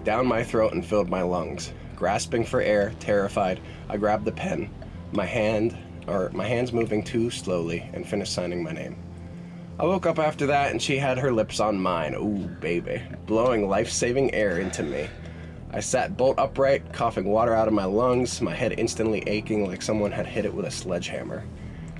down 0.04 0.28
my 0.28 0.44
throat 0.44 0.74
and 0.74 0.86
filled 0.86 1.08
my 1.10 1.22
lungs. 1.22 1.72
Grasping 1.96 2.44
for 2.44 2.60
air, 2.60 2.92
terrified, 3.00 3.62
I 3.88 3.96
grabbed 3.96 4.26
the 4.26 4.34
pen, 4.34 4.70
my 5.14 5.24
hand, 5.26 5.78
or 6.06 6.32
my 6.34 6.46
hands 6.46 6.74
moving 6.74 7.02
too 7.02 7.32
slowly, 7.32 7.90
and 7.94 8.06
finished 8.06 8.34
signing 8.34 8.62
my 8.62 8.74
name. 8.74 8.98
I 9.80 9.86
woke 9.86 10.06
up 10.06 10.20
after 10.20 10.48
that 10.48 10.72
and 10.72 10.82
she 10.82 10.98
had 10.98 11.18
her 11.18 11.32
lips 11.32 11.62
on 11.62 11.80
mine. 11.80 12.14
Ooh, 12.16 12.46
baby. 12.60 13.04
Blowing 13.26 13.70
life 13.70 13.90
saving 13.90 14.34
air 14.34 14.58
into 14.58 14.84
me. 14.84 15.08
I 15.72 15.80
sat 15.80 16.18
bolt 16.18 16.40
upright, 16.40 16.92
coughing 16.92 17.30
water 17.30 17.54
out 17.54 17.70
of 17.70 17.74
my 17.74 17.86
lungs, 17.86 18.42
my 18.42 18.54
head 18.54 18.78
instantly 18.78 19.24
aching 19.28 19.66
like 19.66 19.82
someone 19.82 20.12
had 20.12 20.28
hit 20.28 20.44
it 20.44 20.54
with 20.54 20.66
a 20.66 20.72
sledgehammer. 20.72 21.46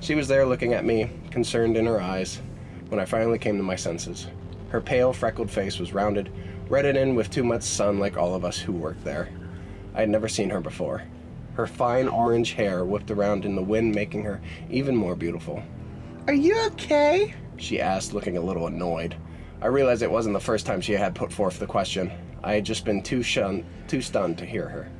She 0.00 0.14
was 0.14 0.28
there 0.28 0.46
looking 0.46 0.72
at 0.72 0.84
me, 0.84 1.10
concerned 1.30 1.76
in 1.76 1.86
her 1.86 2.00
eyes, 2.00 2.40
when 2.88 3.00
I 3.00 3.04
finally 3.04 3.38
came 3.38 3.56
to 3.56 3.62
my 3.62 3.76
senses. 3.76 4.28
Her 4.68 4.80
pale, 4.80 5.12
freckled 5.12 5.50
face 5.50 5.78
was 5.78 5.92
rounded, 5.92 6.30
reddened 6.68 6.98
in 6.98 7.14
with 7.14 7.30
too 7.30 7.44
much 7.44 7.62
sun 7.62 7.98
like 7.98 8.16
all 8.16 8.34
of 8.34 8.44
us 8.44 8.58
who 8.58 8.72
worked 8.72 9.04
there. 9.04 9.28
I 9.94 10.00
had 10.00 10.10
never 10.10 10.28
seen 10.28 10.50
her 10.50 10.60
before. 10.60 11.02
Her 11.54 11.66
fine 11.66 12.08
orange 12.08 12.52
hair 12.52 12.84
whipped 12.84 13.10
around 13.10 13.44
in 13.44 13.56
the 13.56 13.62
wind, 13.62 13.94
making 13.94 14.24
her 14.24 14.40
even 14.70 14.94
more 14.94 15.16
beautiful. 15.16 15.62
Are 16.26 16.34
you 16.34 16.58
okay? 16.66 17.34
She 17.56 17.80
asked, 17.80 18.12
looking 18.12 18.36
a 18.36 18.42
little 18.42 18.66
annoyed. 18.66 19.16
I 19.62 19.68
realized 19.68 20.02
it 20.02 20.10
wasn't 20.10 20.34
the 20.34 20.40
first 20.40 20.66
time 20.66 20.80
she 20.82 20.92
had 20.92 21.14
put 21.14 21.32
forth 21.32 21.58
the 21.58 21.66
question. 21.66 22.12
I 22.44 22.54
had 22.54 22.64
just 22.64 22.84
been 22.84 23.02
too 23.02 23.22
shun- 23.22 23.64
too 23.88 24.02
stunned 24.02 24.36
to 24.38 24.44
hear 24.44 24.68
her. 24.68 24.90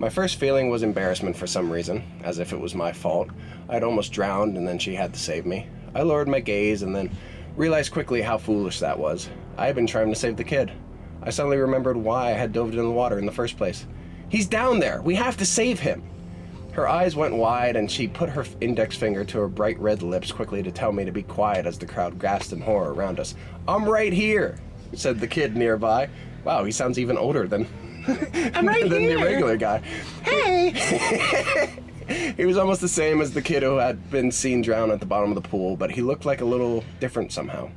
My 0.00 0.08
first 0.08 0.36
feeling 0.36 0.70
was 0.70 0.84
embarrassment 0.84 1.34
for 1.34 1.48
some 1.48 1.72
reason, 1.72 2.04
as 2.22 2.38
if 2.38 2.52
it 2.52 2.60
was 2.60 2.72
my 2.72 2.92
fault. 2.92 3.30
I 3.68 3.74
had 3.74 3.82
almost 3.82 4.12
drowned 4.12 4.56
and 4.56 4.66
then 4.66 4.78
she 4.78 4.94
had 4.94 5.12
to 5.12 5.18
save 5.18 5.44
me. 5.44 5.66
I 5.92 6.02
lowered 6.02 6.28
my 6.28 6.38
gaze 6.38 6.82
and 6.82 6.94
then 6.94 7.10
realized 7.56 7.90
quickly 7.90 8.22
how 8.22 8.38
foolish 8.38 8.78
that 8.78 8.96
was. 8.96 9.28
I 9.56 9.66
had 9.66 9.74
been 9.74 9.88
trying 9.88 10.10
to 10.10 10.14
save 10.14 10.36
the 10.36 10.44
kid. 10.44 10.70
I 11.20 11.30
suddenly 11.30 11.56
remembered 11.56 11.96
why 11.96 12.28
I 12.28 12.34
had 12.34 12.52
dove 12.52 12.70
in 12.70 12.76
the 12.76 12.90
water 12.90 13.18
in 13.18 13.26
the 13.26 13.32
first 13.32 13.56
place. 13.56 13.86
He's 14.28 14.46
down 14.46 14.78
there! 14.78 15.02
We 15.02 15.16
have 15.16 15.36
to 15.38 15.44
save 15.44 15.80
him! 15.80 16.04
Her 16.70 16.86
eyes 16.86 17.16
went 17.16 17.34
wide 17.34 17.74
and 17.74 17.90
she 17.90 18.06
put 18.06 18.28
her 18.28 18.46
index 18.60 18.94
finger 18.94 19.24
to 19.24 19.38
her 19.38 19.48
bright 19.48 19.80
red 19.80 20.02
lips 20.02 20.30
quickly 20.30 20.62
to 20.62 20.70
tell 20.70 20.92
me 20.92 21.04
to 21.06 21.10
be 21.10 21.24
quiet 21.24 21.66
as 21.66 21.76
the 21.76 21.86
crowd 21.86 22.20
gasped 22.20 22.52
in 22.52 22.60
horror 22.60 22.94
around 22.94 23.18
us. 23.18 23.34
I'm 23.66 23.84
right 23.84 24.12
here, 24.12 24.60
said 24.92 25.18
the 25.18 25.26
kid 25.26 25.56
nearby. 25.56 26.08
Wow, 26.44 26.62
he 26.62 26.70
sounds 26.70 27.00
even 27.00 27.18
older 27.18 27.48
than, 27.48 27.66
I'm 28.54 28.66
right 28.66 28.88
than 28.88 29.02
here. 29.02 29.18
the 29.18 29.24
regular 29.24 29.56
guy. 29.56 29.78
Hey. 30.24 31.78
He 32.38 32.46
was 32.46 32.56
almost 32.56 32.80
the 32.80 32.88
same 32.88 33.20
as 33.20 33.34
the 33.34 33.42
kid 33.42 33.62
who 33.62 33.76
had 33.76 34.10
been 34.10 34.32
seen 34.32 34.62
drown 34.62 34.90
at 34.90 34.98
the 34.98 35.04
bottom 35.04 35.30
of 35.30 35.34
the 35.42 35.46
pool, 35.46 35.76
but 35.76 35.90
he 35.90 36.00
looked 36.00 36.24
like 36.24 36.40
a 36.40 36.44
little 36.44 36.82
different 37.00 37.32
somehow. 37.32 37.68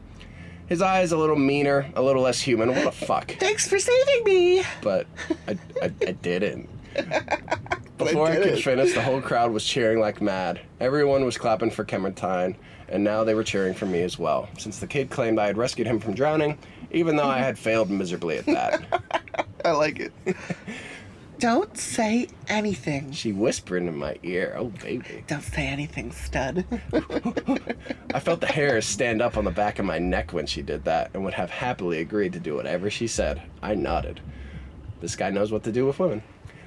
His 0.67 0.81
eyes 0.81 1.11
a 1.11 1.17
little 1.17 1.35
meaner, 1.35 1.91
a 1.95 2.01
little 2.01 2.21
less 2.21 2.39
human. 2.39 2.69
What 2.69 2.85
the 2.85 2.91
fuck? 2.93 3.31
Thanks 3.39 3.67
for 3.67 3.77
saving 3.77 4.23
me. 4.23 4.63
But 4.81 5.05
I, 5.49 5.57
I, 5.81 5.85
I 6.07 6.11
didn't. 6.13 6.69
Before 7.97 8.27
I, 8.27 8.35
did 8.35 8.43
could 8.43 8.53
it. 8.53 8.63
finish, 8.63 8.93
the 8.93 9.01
whole 9.01 9.19
crowd 9.21 9.51
was 9.51 9.65
cheering 9.65 9.99
like 9.99 10.21
mad. 10.21 10.61
Everyone 10.79 11.25
was 11.25 11.37
clapping 11.37 11.69
for 11.69 11.83
Clementine, 11.83 12.55
and 12.87 13.03
now 13.03 13.25
they 13.25 13.33
were 13.33 13.43
cheering 13.43 13.73
for 13.73 13.85
me 13.85 14.01
as 14.01 14.17
well, 14.17 14.47
since 14.57 14.79
the 14.79 14.87
kid 14.87 15.09
claimed 15.09 15.39
I 15.39 15.47
had 15.47 15.57
rescued 15.57 15.87
him 15.87 15.99
from 15.99 16.13
drowning, 16.13 16.57
even 16.91 17.17
though 17.17 17.27
I 17.27 17.39
had 17.39 17.59
failed 17.59 17.89
miserably 17.89 18.37
at 18.37 18.45
that. 18.45 19.47
I 19.65 19.71
like 19.71 19.99
it. 19.99 20.13
Don't 21.39 21.75
say 21.75 22.27
anything. 22.47 23.11
She 23.11 23.31
whispered 23.31 23.83
in 23.83 23.97
my 23.97 24.17
ear, 24.21 24.55
Oh, 24.57 24.65
baby. 24.65 25.23
Don't 25.25 25.41
say 25.41 25.65
anything, 25.65 26.11
stud. 26.11 26.65
I 28.13 28.19
felt 28.19 28.41
the 28.41 28.47
hairs 28.47 28.85
stand 28.85 29.21
up 29.21 29.37
on 29.37 29.45
the 29.45 29.51
back 29.51 29.79
of 29.79 29.85
my 29.85 29.97
neck 29.97 30.33
when 30.33 30.45
she 30.45 30.61
did 30.61 30.83
that, 30.85 31.09
and 31.13 31.23
would 31.23 31.33
have 31.33 31.49
happily 31.49 31.99
agreed 31.99 32.33
to 32.33 32.39
do 32.39 32.55
whatever 32.55 32.91
she 32.91 33.07
said. 33.07 33.41
I 33.63 33.73
nodded. 33.73 34.19
This 34.99 35.15
guy 35.15 35.31
knows 35.31 35.51
what 35.51 35.63
to 35.63 35.71
do 35.71 35.87
with 35.87 35.97
women. 35.97 36.21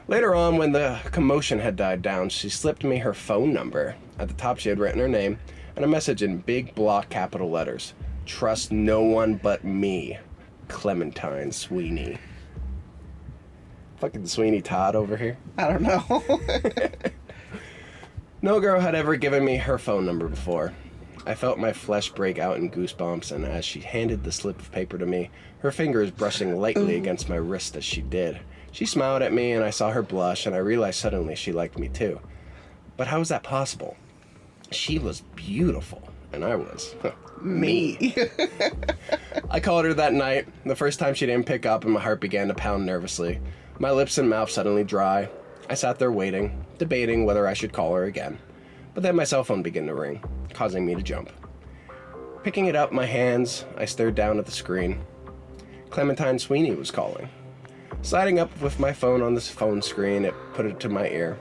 Later 0.09 0.35
on, 0.35 0.59
when 0.59 0.73
the 0.73 0.99
commotion 1.05 1.61
had 1.61 1.77
died 1.77 2.03
down, 2.03 2.29
she 2.29 2.49
slipped 2.49 2.83
me 2.83 2.99
her 2.99 3.15
phone 3.15 3.53
number. 3.53 3.95
At 4.19 4.27
the 4.29 4.35
top, 4.35 4.59
she 4.59 4.69
had 4.69 4.81
written 4.81 5.01
her 5.01 5.09
name 5.09 5.39
and 5.77 5.85
a 5.85 5.89
message 5.89 6.23
in 6.23 6.39
big 6.39 6.75
block 6.75 7.09
capital 7.09 7.51
letters 7.51 7.95
Trust 8.27 8.73
no 8.73 9.03
one 9.03 9.35
but 9.35 9.65
me, 9.65 10.19
Clementine 10.69 11.53
Sweeney. 11.53 12.19
Fucking 14.05 14.27
Sweeney 14.27 14.61
Todd 14.61 14.97
over 14.97 15.17
here. 15.17 15.39
I 15.57 15.67
don't 15.67 15.81
know. 15.81 16.23
No 18.43 18.61
girl 18.61 18.79
had 18.79 18.95
ever 18.95 19.17
given 19.17 19.43
me 19.43 19.57
her 19.57 19.79
phone 19.79 20.05
number 20.05 20.29
before. 20.29 20.75
I 21.25 21.35
felt 21.35 21.59
my 21.59 21.73
flesh 21.73 22.11
break 22.11 22.39
out 22.39 22.59
in 22.59 22.71
goosebumps, 22.71 23.33
and 23.33 23.47
as 23.47 23.65
she 23.65 23.81
handed 23.81 24.23
the 24.23 24.31
slip 24.31 24.61
of 24.61 24.71
paper 24.71 24.99
to 24.99 25.07
me, 25.07 25.31
her 25.61 25.73
fingers 25.73 26.11
brushing 26.11 26.55
lightly 26.55 26.97
against 26.97 27.31
my 27.31 27.37
wrist 27.37 27.75
as 27.75 27.87
she 27.87 28.03
did. 28.03 28.41
She 28.71 28.85
smiled 28.85 29.23
at 29.23 29.33
me, 29.33 29.53
and 29.53 29.65
I 29.65 29.71
saw 29.71 29.91
her 29.93 30.03
blush, 30.03 30.45
and 30.45 30.55
I 30.55 30.59
realized 30.59 31.01
suddenly 31.01 31.35
she 31.35 31.53
liked 31.53 31.79
me 31.79 31.89
too. 31.89 32.21
But 32.99 33.07
how 33.07 33.21
was 33.21 33.31
that 33.31 33.43
possible? 33.43 33.97
She 34.71 34.99
was 34.99 35.23
beautiful, 35.35 36.07
and 36.31 36.45
I 36.45 36.57
was 36.57 36.95
me. 37.41 38.15
I 39.51 39.61
called 39.61 39.87
her 39.87 39.95
that 39.95 40.13
night, 40.13 40.47
the 40.67 40.77
first 40.77 40.99
time 40.99 41.15
she 41.15 41.25
didn't 41.25 41.47
pick 41.47 41.65
up, 41.65 41.85
and 41.85 41.95
my 41.95 42.01
heart 42.01 42.21
began 42.21 42.49
to 42.49 42.55
pound 42.55 42.85
nervously. 42.85 43.41
My 43.79 43.91
lips 43.91 44.19
and 44.19 44.31
mouth 44.31 44.51
suddenly 44.51 44.85
dry. 44.85 45.29
I 45.69 45.75
sat 45.75 45.99
there 45.99 46.13
waiting, 46.13 46.65
debating 46.79 47.25
whether 47.25 47.47
I 47.47 47.55
should 47.55 47.73
call 47.73 47.95
her 47.95 48.05
again. 48.05 48.39
But 48.95 49.03
then 49.03 49.17
my 49.17 49.25
cell 49.25 49.43
phone 49.43 49.63
began 49.63 49.87
to 49.87 49.95
ring, 49.95 50.23
causing 50.53 50.87
me 50.87 50.95
to 50.95 51.03
jump. 51.03 51.31
Picking 52.45 52.67
it 52.67 52.77
up 52.77 52.91
in 52.91 52.97
my 52.97 53.07
hands, 53.07 53.65
I 53.77 53.87
stared 53.87 54.15
down 54.15 54.39
at 54.39 54.47
the 54.47 54.53
screen. 54.53 55.03
Clementine 55.91 56.39
Sweeney 56.39 56.73
was 56.73 56.91
calling. 56.91 57.29
Sliding 58.03 58.39
up 58.39 58.61
with 58.61 58.79
my 58.79 58.93
phone 58.93 59.23
on 59.23 59.35
the 59.35 59.41
phone 59.41 59.83
screen, 59.83 60.25
it 60.25 60.35
put 60.53 60.67
it 60.67 60.79
to 60.81 60.89
my 60.89 61.09
ear. 61.09 61.37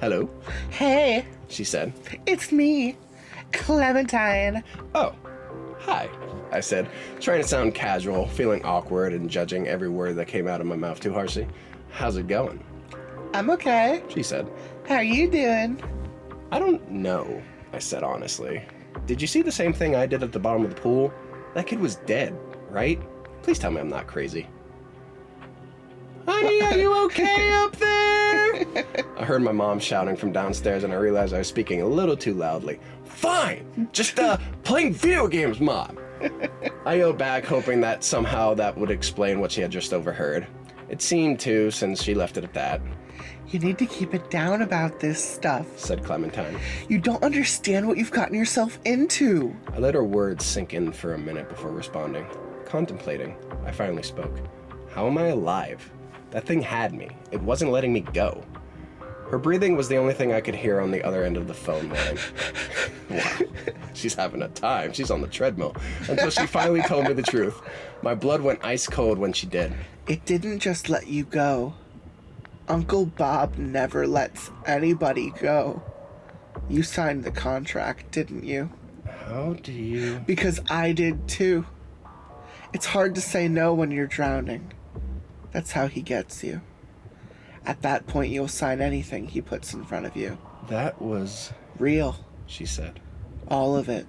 Hello, 0.00 0.28
hey, 0.70 1.24
she 1.48 1.64
said. 1.64 1.92
it's 2.26 2.52
me, 2.52 2.96
Clementine. 3.52 4.62
Oh, 4.94 5.14
hi, 5.78 6.08
I 6.54 6.60
said, 6.60 6.88
trying 7.20 7.42
to 7.42 7.48
sound 7.48 7.74
casual, 7.74 8.28
feeling 8.28 8.64
awkward 8.64 9.12
and 9.12 9.28
judging 9.28 9.66
every 9.66 9.88
word 9.88 10.14
that 10.16 10.28
came 10.28 10.46
out 10.46 10.60
of 10.60 10.66
my 10.68 10.76
mouth 10.76 11.00
too 11.00 11.12
harshly. 11.12 11.48
How's 11.90 12.16
it 12.16 12.28
going? 12.28 12.62
I'm 13.34 13.50
okay. 13.50 14.04
She 14.08 14.22
said. 14.22 14.48
How 14.86 14.96
are 14.96 15.04
you 15.04 15.28
doing? 15.28 15.82
I 16.52 16.60
don't 16.60 16.88
know, 16.88 17.42
I 17.72 17.80
said 17.80 18.04
honestly. 18.04 18.62
Did 19.06 19.20
you 19.20 19.26
see 19.26 19.42
the 19.42 19.50
same 19.50 19.72
thing 19.72 19.96
I 19.96 20.06
did 20.06 20.22
at 20.22 20.30
the 20.30 20.38
bottom 20.38 20.62
of 20.62 20.72
the 20.72 20.80
pool? 20.80 21.12
That 21.54 21.66
kid 21.66 21.80
was 21.80 21.96
dead, 21.96 22.38
right? 22.70 23.00
Please 23.42 23.58
tell 23.58 23.72
me 23.72 23.80
I'm 23.80 23.88
not 23.88 24.06
crazy. 24.06 24.46
Honey, 26.26 26.62
are 26.62 26.76
you 26.76 27.04
okay 27.06 27.50
up 27.52 27.76
there? 27.76 28.64
I 29.18 29.24
heard 29.24 29.42
my 29.42 29.52
mom 29.52 29.80
shouting 29.80 30.16
from 30.16 30.30
downstairs 30.30 30.84
and 30.84 30.92
I 30.92 30.96
realized 30.96 31.34
I 31.34 31.38
was 31.38 31.48
speaking 31.48 31.82
a 31.82 31.86
little 31.86 32.16
too 32.16 32.34
loudly. 32.34 32.78
Fine! 33.04 33.88
Just, 33.92 34.18
uh, 34.20 34.38
playing 34.62 34.94
video 34.94 35.26
games, 35.26 35.60
mom! 35.60 35.98
I 36.86 36.94
yelled 36.94 37.18
back, 37.18 37.44
hoping 37.44 37.80
that 37.80 38.04
somehow 38.04 38.54
that 38.54 38.76
would 38.76 38.90
explain 38.90 39.40
what 39.40 39.52
she 39.52 39.60
had 39.60 39.70
just 39.70 39.92
overheard. 39.92 40.46
It 40.88 41.00
seemed 41.02 41.40
to, 41.40 41.70
since 41.70 42.02
she 42.02 42.14
left 42.14 42.36
it 42.36 42.44
at 42.44 42.52
that, 42.54 42.80
You 43.48 43.58
need 43.58 43.78
to 43.78 43.86
keep 43.86 44.14
it 44.14 44.30
down 44.30 44.62
about 44.62 45.00
this 45.00 45.22
stuff. 45.22 45.66
said 45.78 46.02
Clementine. 46.04 46.58
You 46.88 46.98
don't 46.98 47.22
understand 47.22 47.86
what 47.86 47.96
you've 47.96 48.10
gotten 48.10 48.36
yourself 48.36 48.78
into. 48.84 49.54
I 49.72 49.78
let 49.78 49.94
her 49.94 50.04
words 50.04 50.44
sink 50.44 50.74
in 50.74 50.92
for 50.92 51.14
a 51.14 51.18
minute 51.18 51.48
before 51.48 51.70
responding. 51.70 52.26
Contemplating, 52.64 53.36
I 53.64 53.70
finally 53.70 54.02
spoke. 54.02 54.36
How 54.90 55.06
am 55.06 55.18
I 55.18 55.28
alive? 55.28 55.88
That 56.30 56.46
thing 56.46 56.60
had 56.62 56.92
me. 56.94 57.08
It 57.30 57.40
wasn't 57.40 57.70
letting 57.70 57.92
me 57.92 58.00
go. 58.00 58.42
Her 59.34 59.38
breathing 59.38 59.74
was 59.74 59.88
the 59.88 59.96
only 59.96 60.14
thing 60.14 60.32
I 60.32 60.40
could 60.40 60.54
hear 60.54 60.80
on 60.80 60.92
the 60.92 61.02
other 61.02 61.24
end 61.24 61.36
of 61.36 61.48
the 61.48 61.54
phone 61.54 61.88
line. 61.88 62.18
wow. 63.10 63.38
She's 63.92 64.14
having 64.14 64.42
a 64.42 64.48
time. 64.50 64.92
She's 64.92 65.10
on 65.10 65.22
the 65.22 65.26
treadmill. 65.26 65.74
Until 66.08 66.30
she 66.30 66.46
finally 66.46 66.82
told 66.82 67.08
me 67.08 67.14
the 67.14 67.22
truth. 67.24 67.60
My 68.00 68.14
blood 68.14 68.42
went 68.42 68.64
ice 68.64 68.86
cold 68.86 69.18
when 69.18 69.32
she 69.32 69.48
did. 69.48 69.72
It 70.06 70.24
didn't 70.24 70.60
just 70.60 70.88
let 70.88 71.08
you 71.08 71.24
go. 71.24 71.74
Uncle 72.68 73.06
Bob 73.06 73.58
never 73.58 74.06
lets 74.06 74.52
anybody 74.66 75.30
go. 75.30 75.82
You 76.68 76.84
signed 76.84 77.24
the 77.24 77.32
contract, 77.32 78.12
didn't 78.12 78.44
you? 78.44 78.70
How 79.26 79.54
do 79.54 79.72
you. 79.72 80.22
Because 80.26 80.60
I 80.70 80.92
did 80.92 81.26
too. 81.26 81.66
It's 82.72 82.86
hard 82.86 83.16
to 83.16 83.20
say 83.20 83.48
no 83.48 83.74
when 83.74 83.90
you're 83.90 84.06
drowning. 84.06 84.72
That's 85.50 85.72
how 85.72 85.88
he 85.88 86.02
gets 86.02 86.44
you. 86.44 86.60
At 87.66 87.82
that 87.82 88.06
point, 88.06 88.30
you'll 88.30 88.48
sign 88.48 88.80
anything 88.80 89.26
he 89.26 89.40
puts 89.40 89.72
in 89.72 89.84
front 89.84 90.06
of 90.06 90.16
you. 90.16 90.38
That 90.68 91.00
was. 91.00 91.52
Real. 91.78 92.16
She 92.46 92.66
said. 92.66 93.00
All 93.48 93.76
of 93.76 93.88
it. 93.88 94.06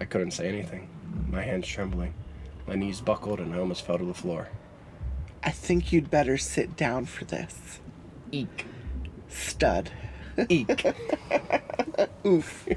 I 0.00 0.04
couldn't 0.04 0.32
say 0.32 0.48
anything. 0.48 0.88
My 1.28 1.42
hands 1.42 1.66
trembling. 1.66 2.14
My 2.66 2.74
knees 2.74 3.00
buckled 3.00 3.40
and 3.40 3.54
I 3.54 3.58
almost 3.58 3.84
fell 3.84 3.98
to 3.98 4.04
the 4.04 4.14
floor. 4.14 4.48
I 5.42 5.50
think 5.50 5.92
you'd 5.92 6.10
better 6.10 6.38
sit 6.38 6.76
down 6.76 7.04
for 7.04 7.24
this. 7.26 7.80
Eek. 8.32 8.66
Stud. 9.28 9.90
Eek. 10.48 10.94
Oof. 12.26 12.68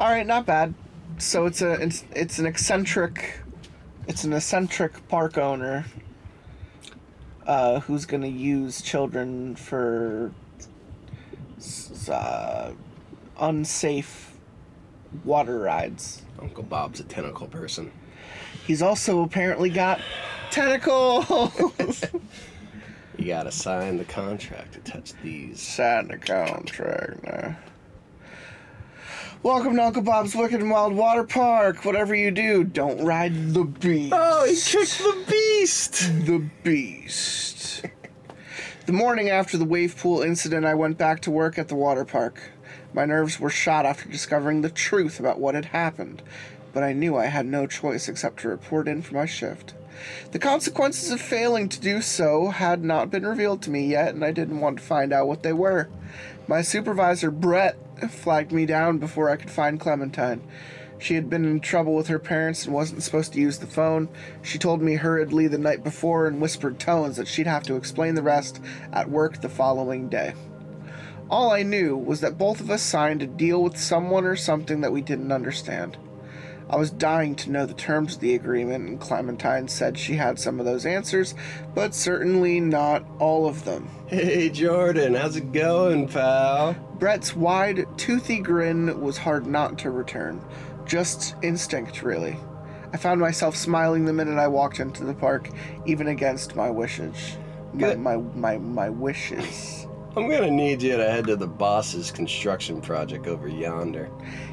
All 0.00 0.10
right, 0.10 0.26
not 0.26 0.46
bad. 0.46 0.74
So 1.18 1.44
it's 1.46 1.60
a 1.60 1.72
it's, 1.74 2.04
it's 2.14 2.38
an 2.38 2.46
eccentric 2.46 3.40
it's 4.08 4.24
an 4.24 4.32
eccentric 4.32 5.06
park 5.08 5.38
owner 5.38 5.84
uh, 7.46 7.80
who's 7.80 8.06
gonna 8.06 8.26
use 8.26 8.82
children 8.82 9.56
for 9.56 10.32
uh, 12.10 12.72
unsafe 13.38 14.34
water 15.24 15.58
rides. 15.58 16.22
Uncle 16.40 16.64
Bob's 16.64 17.00
a 17.00 17.04
tentacle 17.04 17.46
person. 17.46 17.92
He's 18.66 18.82
also 18.82 19.22
apparently 19.22 19.70
got 19.70 20.00
tentacles. 20.50 22.04
You 23.18 23.28
gotta 23.28 23.52
sign 23.52 23.98
the 23.98 24.04
contract 24.04 24.72
to 24.72 24.80
touch 24.80 25.12
these. 25.22 25.60
Sign 25.60 26.08
the 26.08 26.18
contract 26.18 27.22
now. 27.22 27.56
Welcome 29.44 29.74
to 29.74 29.82
Uncle 29.82 30.02
Bob's 30.02 30.36
Wicked 30.36 30.60
and 30.60 30.70
Wild 30.70 30.94
Water 30.94 31.24
Park. 31.24 31.84
Whatever 31.84 32.14
you 32.14 32.30
do, 32.30 32.62
don't 32.62 33.04
ride 33.04 33.54
the 33.54 33.64
beast. 33.64 34.12
Oh, 34.16 34.44
he 34.44 34.54
kicked 34.54 34.98
the 34.98 35.24
beast! 35.28 36.26
the 36.26 36.48
beast. 36.62 37.84
the 38.86 38.92
morning 38.92 39.30
after 39.30 39.56
the 39.58 39.64
wave 39.64 39.96
pool 39.98 40.22
incident, 40.22 40.64
I 40.64 40.74
went 40.74 40.96
back 40.96 41.22
to 41.22 41.32
work 41.32 41.58
at 41.58 41.66
the 41.66 41.74
water 41.74 42.04
park. 42.04 42.52
My 42.94 43.04
nerves 43.04 43.40
were 43.40 43.50
shot 43.50 43.84
after 43.84 44.08
discovering 44.08 44.62
the 44.62 44.70
truth 44.70 45.18
about 45.18 45.40
what 45.40 45.56
had 45.56 45.66
happened, 45.66 46.22
but 46.72 46.84
I 46.84 46.92
knew 46.92 47.16
I 47.16 47.26
had 47.26 47.46
no 47.46 47.66
choice 47.66 48.08
except 48.08 48.38
to 48.42 48.48
report 48.48 48.86
in 48.86 49.02
for 49.02 49.14
my 49.16 49.26
shift. 49.26 49.74
The 50.30 50.38
consequences 50.38 51.10
of 51.10 51.20
failing 51.20 51.68
to 51.68 51.80
do 51.80 52.00
so 52.00 52.50
had 52.50 52.84
not 52.84 53.10
been 53.10 53.26
revealed 53.26 53.60
to 53.62 53.70
me 53.70 53.88
yet, 53.88 54.14
and 54.14 54.24
I 54.24 54.30
didn't 54.30 54.60
want 54.60 54.78
to 54.78 54.84
find 54.84 55.12
out 55.12 55.26
what 55.26 55.42
they 55.42 55.52
were. 55.52 55.88
My 56.46 56.62
supervisor, 56.62 57.30
Brett, 57.30 57.76
flagged 58.10 58.52
me 58.52 58.66
down 58.66 58.98
before 58.98 59.30
I 59.30 59.36
could 59.36 59.50
find 59.50 59.78
Clementine. 59.78 60.42
She 60.98 61.14
had 61.14 61.28
been 61.28 61.44
in 61.44 61.60
trouble 61.60 61.94
with 61.96 62.06
her 62.06 62.18
parents 62.18 62.64
and 62.64 62.72
wasn't 62.72 63.02
supposed 63.02 63.32
to 63.32 63.40
use 63.40 63.58
the 63.58 63.66
phone. 63.66 64.08
She 64.40 64.56
told 64.56 64.80
me 64.80 64.94
hurriedly 64.94 65.48
the 65.48 65.58
night 65.58 65.82
before 65.82 66.28
in 66.28 66.38
whispered 66.38 66.78
tones 66.78 67.16
that 67.16 67.26
she'd 67.26 67.48
have 67.48 67.64
to 67.64 67.74
explain 67.74 68.14
the 68.14 68.22
rest 68.22 68.60
at 68.92 69.10
work 69.10 69.40
the 69.40 69.48
following 69.48 70.08
day. 70.08 70.34
All 71.28 71.50
I 71.50 71.62
knew 71.62 71.96
was 71.96 72.20
that 72.20 72.38
both 72.38 72.60
of 72.60 72.70
us 72.70 72.82
signed 72.82 73.22
a 73.22 73.26
deal 73.26 73.62
with 73.62 73.76
someone 73.76 74.24
or 74.24 74.36
something 74.36 74.80
that 74.82 74.92
we 74.92 75.00
didn't 75.00 75.32
understand. 75.32 75.96
I 76.72 76.76
was 76.76 76.90
dying 76.90 77.34
to 77.36 77.50
know 77.50 77.66
the 77.66 77.74
terms 77.74 78.14
of 78.14 78.20
the 78.20 78.34
agreement, 78.34 78.88
and 78.88 78.98
Clementine 78.98 79.68
said 79.68 79.98
she 79.98 80.14
had 80.14 80.38
some 80.38 80.58
of 80.58 80.64
those 80.64 80.86
answers, 80.86 81.34
but 81.74 81.94
certainly 81.94 82.60
not 82.60 83.04
all 83.18 83.46
of 83.46 83.64
them. 83.64 83.90
Hey, 84.12 84.50
Jordan, 84.50 85.14
how's 85.14 85.36
it 85.36 85.52
going, 85.52 86.06
pal? 86.06 86.74
Brett's 86.98 87.34
wide, 87.34 87.86
toothy 87.96 88.40
grin 88.40 89.00
was 89.00 89.16
hard 89.16 89.46
not 89.46 89.78
to 89.78 89.90
return. 89.90 90.42
Just 90.84 91.34
instinct, 91.42 92.02
really. 92.02 92.36
I 92.92 92.98
found 92.98 93.22
myself 93.22 93.56
smiling 93.56 94.04
the 94.04 94.12
minute 94.12 94.38
I 94.38 94.48
walked 94.48 94.80
into 94.80 95.04
the 95.04 95.14
park, 95.14 95.48
even 95.86 96.08
against 96.08 96.56
my 96.56 96.68
wishes. 96.68 97.38
My, 97.72 97.94
my, 97.94 98.16
my, 98.16 98.58
my 98.58 98.90
wishes. 98.90 99.86
I'm 100.16 100.28
gonna 100.28 100.50
need 100.50 100.82
you 100.82 100.94
to 100.98 101.10
head 101.10 101.26
to 101.28 101.36
the 101.36 101.46
boss's 101.46 102.10
construction 102.10 102.82
project 102.82 103.26
over 103.26 103.48
yonder. 103.48 104.10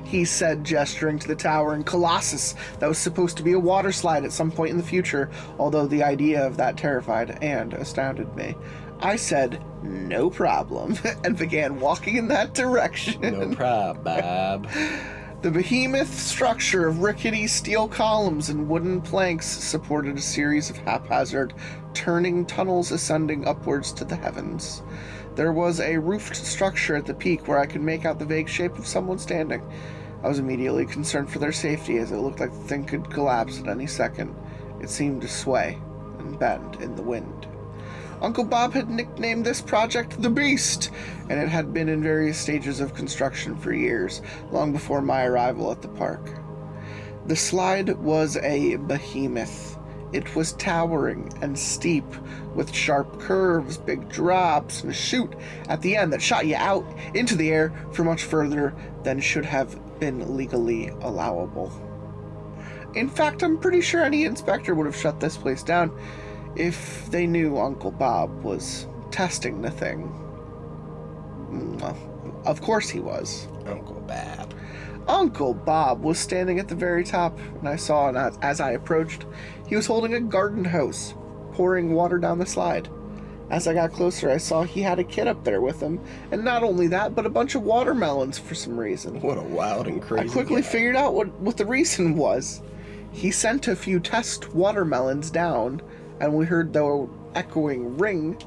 He 0.09 0.25
said, 0.25 0.63
gesturing 0.63 1.19
to 1.19 1.27
the 1.27 1.35
tower 1.35 1.75
in 1.75 1.83
Colossus 1.83 2.55
that 2.79 2.89
was 2.89 2.97
supposed 2.97 3.37
to 3.37 3.43
be 3.43 3.53
a 3.53 3.59
water 3.59 3.91
slide 3.91 4.25
at 4.25 4.31
some 4.31 4.51
point 4.51 4.71
in 4.71 4.77
the 4.77 4.83
future, 4.83 5.29
although 5.59 5.85
the 5.85 6.01
idea 6.01 6.45
of 6.45 6.57
that 6.57 6.77
terrified 6.77 7.37
and 7.43 7.73
astounded 7.75 8.35
me. 8.35 8.55
I 9.01 9.17
said, 9.17 9.63
no 9.83 10.31
problem, 10.31 10.97
and 11.23 11.37
began 11.37 11.79
walking 11.79 12.15
in 12.15 12.27
that 12.29 12.55
direction. 12.55 13.21
No 13.21 13.55
prob, 13.55 14.03
Bob. 14.03 14.67
The 15.41 15.51
behemoth 15.51 16.13
structure 16.19 16.85
of 16.85 16.99
rickety 16.99 17.47
steel 17.47 17.87
columns 17.87 18.49
and 18.49 18.67
wooden 18.67 18.99
planks 18.99 19.47
supported 19.47 20.17
a 20.17 20.21
series 20.21 20.69
of 20.69 20.75
haphazard, 20.79 21.53
turning 21.93 22.45
tunnels 22.45 22.91
ascending 22.91 23.47
upwards 23.47 23.93
to 23.93 24.03
the 24.03 24.17
heavens. 24.17 24.81
There 25.35 25.53
was 25.53 25.79
a 25.79 25.97
roofed 25.97 26.35
structure 26.35 26.97
at 26.97 27.05
the 27.05 27.13
peak 27.13 27.47
where 27.47 27.57
I 27.57 27.67
could 27.67 27.79
make 27.79 28.03
out 28.03 28.19
the 28.19 28.25
vague 28.25 28.49
shape 28.49 28.77
of 28.77 28.85
someone 28.85 29.17
standing. 29.17 29.61
I 30.21 30.27
was 30.27 30.39
immediately 30.39 30.85
concerned 30.85 31.29
for 31.29 31.39
their 31.39 31.53
safety 31.53 31.97
as 31.97 32.11
it 32.11 32.17
looked 32.17 32.41
like 32.41 32.51
the 32.51 32.67
thing 32.67 32.83
could 32.85 33.09
collapse 33.09 33.59
at 33.59 33.67
any 33.67 33.87
second. 33.87 34.35
It 34.81 34.89
seemed 34.89 35.21
to 35.21 35.27
sway 35.29 35.77
and 36.19 36.37
bend 36.37 36.81
in 36.81 36.95
the 36.95 37.01
wind. 37.01 37.47
Uncle 38.21 38.43
Bob 38.43 38.73
had 38.73 38.89
nicknamed 38.89 39.45
this 39.45 39.61
project 39.61 40.21
the 40.21 40.29
Beast, 40.29 40.91
and 41.29 41.39
it 41.39 41.47
had 41.47 41.73
been 41.73 41.87
in 41.87 42.03
various 42.03 42.37
stages 42.37 42.81
of 42.81 42.93
construction 42.93 43.55
for 43.55 43.71
years, 43.71 44.21
long 44.51 44.73
before 44.73 45.01
my 45.01 45.23
arrival 45.23 45.71
at 45.71 45.81
the 45.81 45.87
park. 45.87 46.29
The 47.27 47.37
slide 47.37 47.97
was 47.97 48.35
a 48.37 48.75
behemoth. 48.75 49.77
It 50.11 50.35
was 50.35 50.53
towering 50.53 51.31
and 51.41 51.57
steep, 51.57 52.03
with 52.55 52.73
sharp 52.73 53.21
curves, 53.21 53.77
big 53.77 54.09
drops, 54.09 54.81
and 54.81 54.91
a 54.91 54.93
chute 54.93 55.35
at 55.69 55.81
the 55.81 55.95
end 55.95 56.11
that 56.11 56.21
shot 56.21 56.45
you 56.45 56.55
out 56.55 56.85
into 57.13 57.35
the 57.35 57.51
air 57.51 57.71
for 57.93 58.03
much 58.03 58.23
further 58.23 58.73
than 59.03 59.21
should 59.21 59.45
have 59.45 59.79
been 59.99 60.35
legally 60.35 60.89
allowable. 61.01 61.71
In 62.95 63.07
fact, 63.09 63.43
I'm 63.43 63.57
pretty 63.57 63.81
sure 63.81 64.01
any 64.01 64.25
inspector 64.25 64.73
would 64.73 64.85
have 64.85 64.95
shut 64.95 65.19
this 65.19 65.37
place 65.37 65.61
down 65.63 65.91
if 66.55 67.09
they 67.11 67.27
knew 67.27 67.57
Uncle 67.57 67.91
Bob 67.91 68.43
was 68.43 68.87
testing 69.11 69.61
the 69.61 69.69
thing. 69.71 70.11
Mm, 71.51 71.81
Well, 71.81 71.97
of 72.45 72.61
course 72.61 72.89
he 72.89 72.99
was. 72.99 73.47
Uncle 73.67 74.01
Bob. 74.07 74.53
Uncle 75.07 75.53
Bob 75.53 76.03
was 76.03 76.19
standing 76.19 76.59
at 76.59 76.67
the 76.67 76.75
very 76.75 77.03
top, 77.03 77.37
and 77.59 77.67
I 77.67 77.75
saw, 77.75 78.09
and 78.09 78.17
as- 78.17 78.37
as 78.41 78.61
I 78.61 78.71
approached, 78.71 79.25
he 79.67 79.75
was 79.75 79.87
holding 79.87 80.13
a 80.13 80.19
garden 80.19 80.65
hose, 80.65 81.15
pouring 81.53 81.93
water 81.93 82.17
down 82.19 82.37
the 82.39 82.45
slide. 82.45 82.89
As 83.49 83.67
I 83.67 83.73
got 83.73 83.91
closer, 83.91 84.29
I 84.29 84.37
saw 84.37 84.63
he 84.63 84.81
had 84.81 84.99
a 84.99 85.03
kid 85.03 85.27
up 85.27 85.43
there 85.43 85.61
with 85.61 85.79
him, 85.79 85.99
and 86.31 86.43
not 86.43 86.63
only 86.63 86.87
that, 86.87 87.15
but 87.15 87.25
a 87.25 87.29
bunch 87.29 87.55
of 87.55 87.63
watermelons 87.63 88.37
for 88.37 88.53
some 88.53 88.79
reason. 88.79 89.19
What 89.21 89.39
a 89.39 89.41
wild 89.41 89.87
and 89.87 90.01
crazy. 90.01 90.29
I 90.29 90.31
quickly 90.31 90.61
guy. 90.61 90.67
figured 90.67 90.95
out 90.95 91.15
what, 91.15 91.29
what 91.39 91.57
the 91.57 91.65
reason 91.65 92.15
was. 92.15 92.61
He 93.11 93.31
sent 93.31 93.67
a 93.67 93.75
few 93.75 93.99
test 93.99 94.53
watermelons 94.53 95.31
down, 95.31 95.81
and 96.19 96.33
we 96.33 96.45
heard 96.45 96.73
the 96.73 97.09
echoing 97.33 97.97
ring 97.97 98.37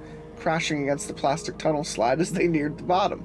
crashing 0.42 0.82
against 0.82 1.08
the 1.08 1.14
plastic 1.14 1.56
tunnel 1.58 1.84
slide 1.84 2.20
as 2.20 2.32
they 2.32 2.48
neared 2.48 2.78
the 2.78 2.82
bottom. 2.82 3.24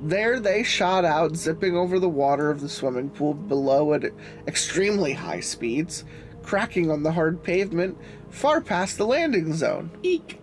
There 0.00 0.38
they 0.38 0.62
shot 0.62 1.04
out, 1.04 1.36
zipping 1.36 1.76
over 1.76 1.98
the 1.98 2.08
water 2.08 2.50
of 2.50 2.60
the 2.60 2.68
swimming 2.68 3.10
pool 3.10 3.34
below 3.34 3.94
at 3.94 4.04
extremely 4.46 5.14
high 5.14 5.40
speeds, 5.40 6.04
cracking 6.42 6.90
on 6.90 7.02
the 7.02 7.12
hard 7.12 7.42
pavement 7.42 7.98
far 8.28 8.60
past 8.60 8.98
the 8.98 9.06
landing 9.06 9.54
zone. 9.54 9.90
Eek. 10.02 10.40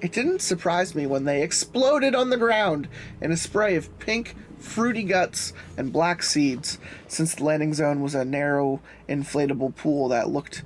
It 0.00 0.12
didn't 0.12 0.42
surprise 0.42 0.94
me 0.94 1.06
when 1.06 1.24
they 1.24 1.42
exploded 1.42 2.14
on 2.14 2.30
the 2.30 2.36
ground 2.36 2.88
in 3.20 3.32
a 3.32 3.36
spray 3.36 3.76
of 3.76 3.98
pink, 3.98 4.34
fruity 4.58 5.04
guts 5.04 5.52
and 5.76 5.92
black 5.92 6.22
seeds, 6.22 6.78
since 7.08 7.34
the 7.34 7.44
landing 7.44 7.74
zone 7.74 8.00
was 8.00 8.14
a 8.14 8.24
narrow, 8.24 8.80
inflatable 9.08 9.76
pool 9.76 10.08
that 10.08 10.28
looked 10.28 10.62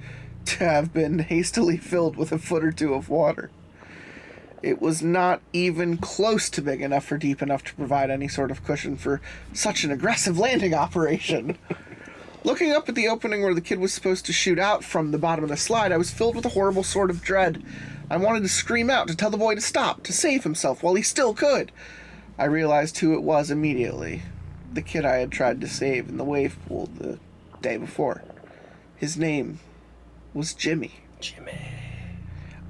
to 0.47 0.65
have 0.65 0.93
been 0.93 1.19
hastily 1.21 1.77
filled 1.77 2.17
with 2.17 2.33
a 2.33 2.39
foot 2.39 2.65
or 2.65 2.73
two 2.73 2.95
of 2.95 3.09
water. 3.09 3.51
It 4.63 4.83
was 4.83 5.03
not 5.03 5.41
even 5.53 5.99
close 5.99 6.51
to 6.51 6.63
big 6.63 6.83
enough 6.83 7.11
or 7.13 7.19
deep 7.19 7.43
enough 7.43 7.63
to 7.65 7.75
provide 7.75 8.11
any 8.11 8.27
sort 8.27 8.51
of 8.51 8.65
cushion 8.65 8.97
for 8.97 9.21
such 9.53 9.85
an 9.85 9.93
aggressive 9.93 10.39
landing 10.39 10.75
operation. 10.75 11.59
Looking 12.45 12.73
up 12.73 12.89
at 12.89 12.95
the 12.95 13.09
opening 13.09 13.43
where 13.43 13.55
the 13.55 13.61
kid 13.61 13.79
was 13.79 13.93
supposed 13.93 14.27
to 14.27 14.33
shoot 14.33 14.59
out 14.59 14.83
from 14.83 15.11
the 15.11 15.19
bottom 15.19 15.45
of 15.45 15.51
the 15.51 15.57
slide, 15.57 15.93
I 15.93 15.97
was 15.97 16.11
filled 16.11 16.35
with 16.35 16.47
a 16.47 16.51
horrible 16.51 16.83
sort 16.83 17.11
of 17.11 17.23
dread. 17.23 17.63
I 18.11 18.17
wanted 18.17 18.43
to 18.43 18.49
scream 18.49 18.91
out 18.91 19.09
to 19.09 19.17
tell 19.17 19.31
the 19.31 19.37
boy 19.37 19.55
to 19.55 19.61
stop, 19.61 20.03
to 20.05 20.13
save 20.13 20.45
himself 20.45 20.83
while 20.83 20.95
he 20.95 21.03
still 21.03 21.35
could. 21.35 21.73
I 22.39 22.45
realized 22.45 22.99
who 22.99 23.15
it 23.15 23.23
was 23.23 23.51
immediately 23.51 24.23
the 24.73 24.83
kid 24.83 25.05
I 25.05 25.17
had 25.17 25.33
tried 25.33 25.61
to 25.61 25.69
save 25.69 26.09
in 26.09 26.17
the 26.17 26.25
wave 26.25 26.57
pool 26.67 26.89
the 26.99 27.19
day 27.61 27.77
before. 27.77 28.23
His 28.97 29.17
name 29.17 29.61
was 30.35 30.55
Jimmy. 30.55 30.93
Jimmy. 31.21 31.59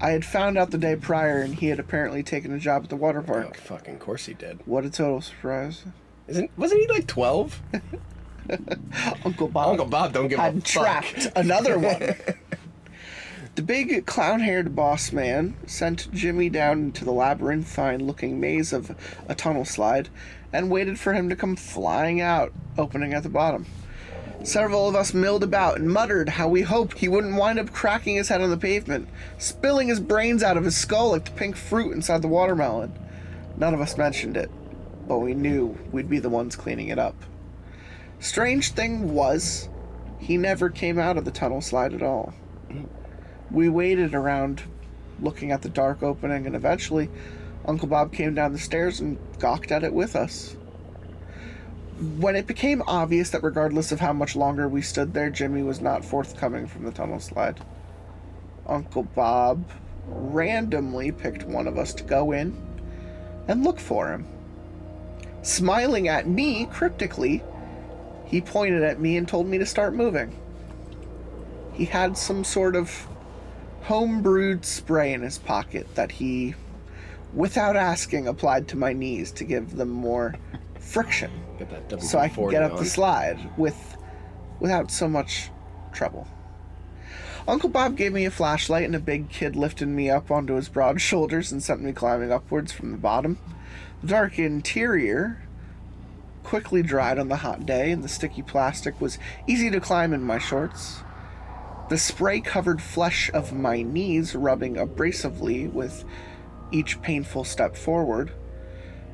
I 0.01 0.11
had 0.11 0.23
found 0.23 0.57
out 0.57 0.71
the 0.71 0.77
day 0.77 0.95
prior, 0.95 1.41
and 1.41 1.55
he 1.55 1.67
had 1.67 1.79
apparently 1.79 2.23
taken 2.23 2.53
a 2.53 2.59
job 2.59 2.83
at 2.83 2.89
the 2.89 2.95
water 2.95 3.21
park. 3.21 3.57
Oh, 3.59 3.61
fucking 3.61 3.99
course 3.99 4.25
he 4.27 4.33
did. 4.33 4.59
What 4.65 4.85
a 4.85 4.89
total 4.89 5.21
surprise. 5.21 5.83
Isn't 6.27 6.51
wasn't 6.57 6.81
he 6.81 6.87
like 6.87 7.05
twelve? 7.07 7.61
Uncle 9.25 9.49
Bob. 9.49 9.69
Uncle 9.69 9.85
Bob 9.87 10.13
don't 10.13 10.29
give 10.29 10.39
a 10.39 10.43
had 10.43 10.55
fuck. 10.55 10.63
trapped 10.65 11.27
another 11.35 11.77
one. 11.77 12.15
the 13.55 13.61
big 13.61 14.05
clown 14.05 14.39
haired 14.39 14.75
boss 14.75 15.11
man 15.11 15.55
sent 15.65 16.11
Jimmy 16.13 16.49
down 16.49 16.79
into 16.79 17.03
the 17.03 17.11
labyrinthine 17.11 18.05
looking 18.05 18.39
maze 18.39 18.71
of 18.71 18.95
a 19.27 19.35
tunnel 19.35 19.65
slide 19.65 20.09
and 20.53 20.71
waited 20.71 20.99
for 20.99 21.13
him 21.13 21.29
to 21.29 21.35
come 21.35 21.55
flying 21.55 22.21
out, 22.21 22.51
opening 22.77 23.13
at 23.13 23.23
the 23.23 23.29
bottom. 23.29 23.65
Several 24.43 24.87
of 24.87 24.95
us 24.95 25.13
milled 25.13 25.43
about 25.43 25.77
and 25.77 25.91
muttered 25.91 26.29
how 26.29 26.47
we 26.47 26.61
hoped 26.61 26.99
he 26.99 27.09
wouldn't 27.09 27.35
wind 27.35 27.59
up 27.59 27.73
cracking 27.73 28.15
his 28.15 28.29
head 28.29 28.41
on 28.41 28.49
the 28.49 28.57
pavement, 28.57 29.09
spilling 29.37 29.89
his 29.89 29.99
brains 29.99 30.41
out 30.41 30.55
of 30.55 30.63
his 30.63 30.77
skull 30.77 31.09
like 31.09 31.25
the 31.25 31.31
pink 31.31 31.57
fruit 31.57 31.91
inside 31.91 32.21
the 32.21 32.29
watermelon. 32.29 32.97
None 33.57 33.73
of 33.73 33.81
us 33.81 33.97
mentioned 33.97 34.37
it, 34.37 34.49
but 35.07 35.19
we 35.19 35.33
knew 35.33 35.77
we'd 35.91 36.09
be 36.09 36.19
the 36.19 36.29
ones 36.29 36.55
cleaning 36.55 36.87
it 36.87 36.97
up. 36.97 37.15
Strange 38.19 38.71
thing 38.71 39.13
was, 39.13 39.67
he 40.19 40.37
never 40.37 40.69
came 40.69 40.97
out 40.97 41.17
of 41.17 41.25
the 41.25 41.31
tunnel 41.31 41.59
slide 41.61 41.93
at 41.93 42.01
all. 42.01 42.33
We 43.51 43.69
waited 43.69 44.13
around 44.13 44.63
looking 45.21 45.51
at 45.51 45.61
the 45.61 45.69
dark 45.69 46.03
opening, 46.03 46.45
and 46.45 46.55
eventually, 46.55 47.09
Uncle 47.65 47.87
Bob 47.87 48.13
came 48.13 48.35
down 48.35 48.53
the 48.53 48.59
stairs 48.59 48.99
and 48.99 49.17
gawked 49.39 49.71
at 49.71 49.83
it 49.83 49.93
with 49.93 50.15
us. 50.15 50.55
When 52.17 52.35
it 52.35 52.47
became 52.47 52.81
obvious 52.87 53.29
that 53.31 53.43
regardless 53.43 53.91
of 53.91 53.99
how 53.99 54.13
much 54.13 54.35
longer 54.35 54.67
we 54.67 54.81
stood 54.81 55.13
there, 55.13 55.29
Jimmy 55.29 55.63
was 55.63 55.81
not 55.81 56.05
forthcoming 56.05 56.67
from 56.67 56.83
the 56.83 56.91
tunnel 56.91 57.19
slide, 57.19 57.59
Uncle 58.65 59.03
Bob 59.03 59.69
randomly 60.07 61.11
picked 61.11 61.43
one 61.43 61.67
of 61.67 61.77
us 61.77 61.93
to 61.95 62.03
go 62.03 62.31
in 62.31 62.55
and 63.47 63.63
look 63.63 63.79
for 63.79 64.11
him. 64.11 64.25
Smiling 65.41 66.07
at 66.07 66.27
me 66.27 66.65
cryptically, 66.67 67.43
he 68.25 68.41
pointed 68.41 68.83
at 68.83 68.99
me 68.99 69.17
and 69.17 69.27
told 69.27 69.47
me 69.47 69.57
to 69.57 69.65
start 69.65 69.93
moving. 69.93 70.37
He 71.73 71.85
had 71.85 72.17
some 72.17 72.43
sort 72.43 72.75
of 72.75 73.07
home-brewed 73.83 74.65
spray 74.65 75.13
in 75.13 75.21
his 75.21 75.37
pocket 75.37 75.95
that 75.95 76.11
he, 76.11 76.55
without 77.33 77.75
asking, 77.75 78.27
applied 78.27 78.67
to 78.69 78.77
my 78.77 78.93
knees 78.93 79.31
to 79.33 79.43
give 79.43 79.75
them 79.75 79.89
more 79.89 80.35
friction 80.79 81.31
that 81.59 82.01
so 82.01 82.17
I 82.19 82.29
can 82.29 82.49
get 82.49 82.63
up 82.63 82.73
on. 82.73 82.77
the 82.79 82.85
slide 82.85 83.57
with 83.57 83.97
without 84.59 84.91
so 84.91 85.07
much 85.07 85.49
trouble. 85.93 86.27
Uncle 87.47 87.69
Bob 87.69 87.95
gave 87.95 88.13
me 88.13 88.25
a 88.25 88.31
flashlight 88.31 88.83
and 88.83 88.95
a 88.95 88.99
big 88.99 89.29
kid 89.29 89.55
lifted 89.55 89.87
me 89.87 90.09
up 90.09 90.29
onto 90.29 90.53
his 90.53 90.69
broad 90.69 91.01
shoulders 91.09 91.51
and 91.51 91.63
sent 91.63 91.81
me 91.81 91.91
climbing 91.91 92.31
upwards 92.31 92.71
from 92.71 92.91
the 92.91 92.97
bottom. 92.97 93.39
The 94.01 94.07
dark 94.07 94.39
interior 94.39 95.41
quickly 96.43 96.81
dried 96.81 97.19
on 97.19 97.27
the 97.27 97.37
hot 97.37 97.65
day 97.65 97.91
and 97.91 98.03
the 98.03 98.07
sticky 98.07 98.41
plastic 98.41 98.99
was 98.99 99.17
easy 99.47 99.69
to 99.69 99.79
climb 99.79 100.13
in 100.13 100.23
my 100.23 100.37
shorts. 100.37 101.01
The 101.89 101.97
spray 101.97 102.39
covered 102.39 102.83
flesh 102.83 103.31
of 103.33 103.51
my 103.51 103.81
knees 103.81 104.35
rubbing 104.35 104.75
abrasively 104.75 105.71
with 105.71 106.05
each 106.71 107.01
painful 107.01 107.43
step 107.43 107.75
forward. 107.75 108.31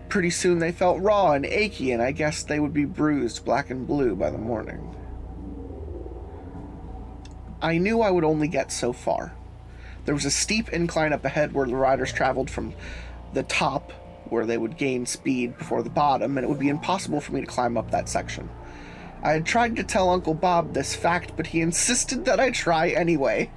Pretty 0.10 0.30
soon 0.30 0.60
they 0.60 0.74
felt 0.74 1.02
raw 1.02 1.32
and 1.32 1.46
achy, 1.46 1.94
and 1.94 2.02
I 2.02 2.12
guessed 2.12 2.50
they 2.50 2.60
would 2.60 2.74
be 2.74 2.84
bruised 2.84 3.46
black 3.46 3.70
and 3.70 3.88
blue 3.88 4.14
by 4.14 4.30
the 4.30 4.38
morning. 4.38 4.94
I 7.62 7.78
knew 7.78 8.02
I 8.02 8.12
would 8.12 8.26
only 8.26 8.50
get 8.50 8.74
so 8.74 8.92
far. 8.92 9.34
There 10.04 10.14
was 10.14 10.26
a 10.26 10.32
steep 10.32 10.70
incline 10.70 11.14
up 11.14 11.24
ahead 11.24 11.54
where 11.54 11.66
the 11.66 11.76
riders 11.78 12.12
traveled 12.12 12.50
from 12.50 12.74
the 13.34 13.44
top, 13.44 13.94
where 14.30 14.46
they 14.46 14.58
would 14.58 14.78
gain 14.78 15.06
speed 15.06 15.58
before 15.58 15.82
the 15.82 15.90
bottom, 15.90 16.38
and 16.38 16.44
it 16.44 16.50
would 16.50 16.60
be 16.60 16.70
impossible 16.70 17.22
for 17.22 17.32
me 17.32 17.40
to 17.40 17.48
climb 17.48 17.78
up 17.78 17.90
that 17.92 18.10
section. 18.10 18.50
I 19.26 19.32
had 19.32 19.46
tried 19.48 19.76
to 19.78 19.84
tell 19.84 20.12
Uncle 20.12 20.36
Bob 20.36 20.74
this 20.74 20.96
fact, 20.96 21.32
but 21.36 21.48
he 21.48 21.62
insisted 21.62 22.26
that 22.26 22.40
I 22.40 22.52
try 22.52 22.90
anyway. 22.90 23.50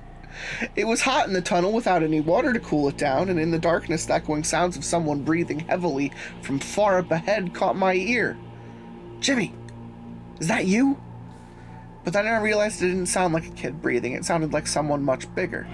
It 0.75 0.87
was 0.87 1.03
hot 1.03 1.27
in 1.27 1.35
the 1.35 1.43
tunnel 1.43 1.73
without 1.73 2.03
any 2.03 2.21
water 2.21 2.55
to 2.55 2.61
cool 2.61 2.89
it 2.89 2.97
down, 2.97 3.29
and 3.29 3.39
in 3.39 3.51
the 3.51 3.59
darkness, 3.59 4.07
the 4.07 4.15
echoing 4.15 4.45
sounds 4.45 4.79
of 4.79 4.85
someone 4.85 5.25
breathing 5.25 5.61
heavily 5.61 6.11
from 6.41 6.59
far 6.59 7.01
up 7.01 7.11
ahead 7.11 7.53
caught 7.53 7.77
my 7.77 7.93
ear. 7.93 8.39
Jimmy, 9.21 9.55
is 10.41 10.49
that 10.49 10.65
you? 10.65 10.99
But 12.03 12.15
then 12.15 12.27
I 12.27 12.41
realized 12.41 12.81
it 12.81 12.87
didn't 12.87 13.07
sound 13.07 13.35
like 13.35 13.47
a 13.47 13.51
kid 13.51 13.83
breathing, 13.83 14.15
it 14.15 14.25
sounded 14.25 14.55
like 14.55 14.67
someone 14.67 15.03
much 15.03 15.33
bigger. 15.35 15.69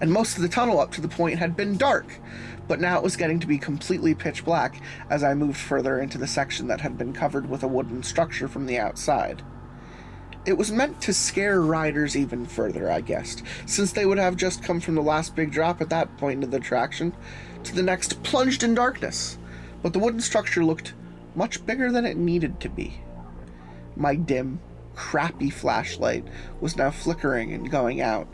And 0.00 0.12
most 0.12 0.36
of 0.36 0.42
the 0.42 0.48
tunnel 0.48 0.80
up 0.80 0.92
to 0.92 1.00
the 1.00 1.08
point 1.08 1.38
had 1.38 1.56
been 1.56 1.76
dark, 1.76 2.20
but 2.68 2.80
now 2.80 2.98
it 2.98 3.02
was 3.02 3.16
getting 3.16 3.40
to 3.40 3.46
be 3.46 3.58
completely 3.58 4.14
pitch 4.14 4.44
black 4.44 4.80
as 5.10 5.24
I 5.24 5.34
moved 5.34 5.58
further 5.58 5.98
into 5.98 6.18
the 6.18 6.26
section 6.26 6.68
that 6.68 6.80
had 6.80 6.96
been 6.96 7.12
covered 7.12 7.48
with 7.48 7.62
a 7.62 7.68
wooden 7.68 8.02
structure 8.02 8.46
from 8.46 8.66
the 8.66 8.78
outside. 8.78 9.42
It 10.46 10.56
was 10.56 10.70
meant 10.70 11.00
to 11.02 11.12
scare 11.12 11.60
riders 11.60 12.16
even 12.16 12.46
further, 12.46 12.90
I 12.90 13.00
guessed, 13.00 13.42
since 13.66 13.92
they 13.92 14.06
would 14.06 14.18
have 14.18 14.36
just 14.36 14.62
come 14.62 14.80
from 14.80 14.94
the 14.94 15.02
last 15.02 15.34
big 15.34 15.50
drop 15.50 15.80
at 15.80 15.90
that 15.90 16.16
point 16.16 16.44
of 16.44 16.50
the 16.50 16.58
attraction 16.58 17.14
to 17.64 17.74
the 17.74 17.82
next 17.82 18.22
plunged 18.22 18.62
in 18.62 18.74
darkness. 18.74 19.36
But 19.82 19.92
the 19.92 19.98
wooden 19.98 20.20
structure 20.20 20.64
looked 20.64 20.94
much 21.34 21.64
bigger 21.66 21.90
than 21.90 22.06
it 22.06 22.16
needed 22.16 22.60
to 22.60 22.68
be. 22.68 23.00
My 23.96 24.14
dim, 24.14 24.60
crappy 24.94 25.50
flashlight 25.50 26.24
was 26.60 26.76
now 26.76 26.90
flickering 26.90 27.52
and 27.52 27.70
going 27.70 28.00
out, 28.00 28.28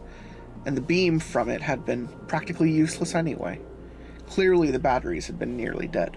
and 0.66 0.76
the 0.76 0.80
beam 0.80 1.18
from 1.18 1.48
it 1.48 1.60
had 1.60 1.84
been 1.84 2.08
practically 2.26 2.70
useless 2.70 3.14
anyway. 3.14 3.60
Clearly, 4.26 4.70
the 4.70 4.78
batteries 4.78 5.26
had 5.26 5.38
been 5.38 5.56
nearly 5.56 5.86
dead. 5.86 6.16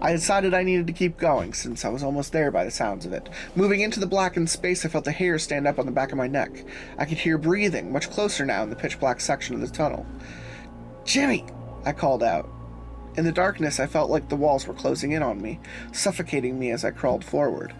I 0.00 0.12
decided 0.12 0.52
I 0.52 0.64
needed 0.64 0.88
to 0.88 0.92
keep 0.92 1.16
going, 1.16 1.54
since 1.54 1.84
I 1.84 1.88
was 1.88 2.02
almost 2.02 2.32
there 2.32 2.50
by 2.50 2.64
the 2.64 2.72
sounds 2.72 3.06
of 3.06 3.12
it. 3.12 3.28
Moving 3.54 3.82
into 3.82 4.00
the 4.00 4.06
blackened 4.06 4.50
space, 4.50 4.84
I 4.84 4.88
felt 4.88 5.04
the 5.04 5.12
hair 5.12 5.38
stand 5.38 5.68
up 5.68 5.78
on 5.78 5.86
the 5.86 5.92
back 5.92 6.10
of 6.10 6.18
my 6.18 6.26
neck. 6.26 6.64
I 6.98 7.04
could 7.04 7.18
hear 7.18 7.38
breathing, 7.38 7.92
much 7.92 8.10
closer 8.10 8.44
now 8.44 8.64
in 8.64 8.70
the 8.70 8.76
pitch 8.76 8.98
black 8.98 9.20
section 9.20 9.54
of 9.54 9.60
the 9.60 9.68
tunnel. 9.68 10.04
Jimmy! 11.04 11.44
I 11.84 11.92
called 11.92 12.24
out. 12.24 12.50
In 13.16 13.24
the 13.24 13.30
darkness, 13.30 13.78
I 13.78 13.86
felt 13.86 14.10
like 14.10 14.28
the 14.28 14.36
walls 14.36 14.66
were 14.66 14.74
closing 14.74 15.12
in 15.12 15.22
on 15.22 15.40
me, 15.40 15.60
suffocating 15.92 16.58
me 16.58 16.72
as 16.72 16.84
I 16.84 16.90
crawled 16.90 17.24
forward. 17.24 17.72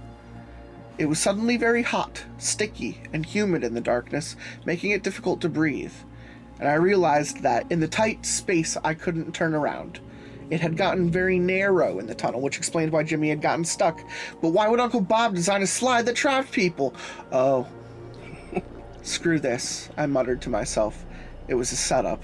It 1.02 1.08
was 1.08 1.18
suddenly 1.18 1.56
very 1.56 1.82
hot, 1.82 2.22
sticky, 2.38 3.02
and 3.12 3.26
humid 3.26 3.64
in 3.64 3.74
the 3.74 3.80
darkness, 3.80 4.36
making 4.64 4.92
it 4.92 5.02
difficult 5.02 5.40
to 5.40 5.48
breathe. 5.48 5.92
And 6.60 6.68
I 6.68 6.74
realized 6.74 7.42
that 7.42 7.66
in 7.72 7.80
the 7.80 7.88
tight 7.88 8.24
space, 8.24 8.76
I 8.84 8.94
couldn't 8.94 9.34
turn 9.34 9.52
around. 9.52 9.98
It 10.48 10.60
had 10.60 10.76
gotten 10.76 11.10
very 11.10 11.40
narrow 11.40 11.98
in 11.98 12.06
the 12.06 12.14
tunnel, 12.14 12.40
which 12.40 12.56
explained 12.56 12.92
why 12.92 13.02
Jimmy 13.02 13.30
had 13.30 13.42
gotten 13.42 13.64
stuck. 13.64 13.98
But 14.40 14.50
why 14.50 14.68
would 14.68 14.78
Uncle 14.78 15.00
Bob 15.00 15.34
design 15.34 15.62
a 15.62 15.66
slide 15.66 16.06
that 16.06 16.14
trapped 16.14 16.52
people? 16.52 16.94
Oh. 17.32 17.66
Screw 19.02 19.40
this, 19.40 19.88
I 19.96 20.06
muttered 20.06 20.40
to 20.42 20.50
myself. 20.50 21.04
It 21.48 21.54
was 21.54 21.72
a 21.72 21.76
setup. 21.76 22.22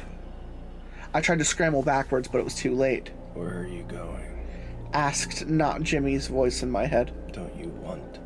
I 1.12 1.20
tried 1.20 1.41
to 1.41 1.45
scramble 1.45 1.83
backwards, 1.83 2.29
but 2.29 2.39
it 2.39 2.45
was 2.45 2.55
too 2.55 2.76
late. 2.76 3.11
Where 3.35 3.59
are 3.59 3.66
you 3.66 3.83
going? 3.83 4.39
Asked 4.93 5.49
not 5.49 5.83
Jimmy's 5.83 6.29
voice 6.29 6.62
in 6.62 6.70
my 6.70 6.87
head. 6.87 7.12
Don't 7.33 7.57
you 7.57 7.70
want 7.83 8.18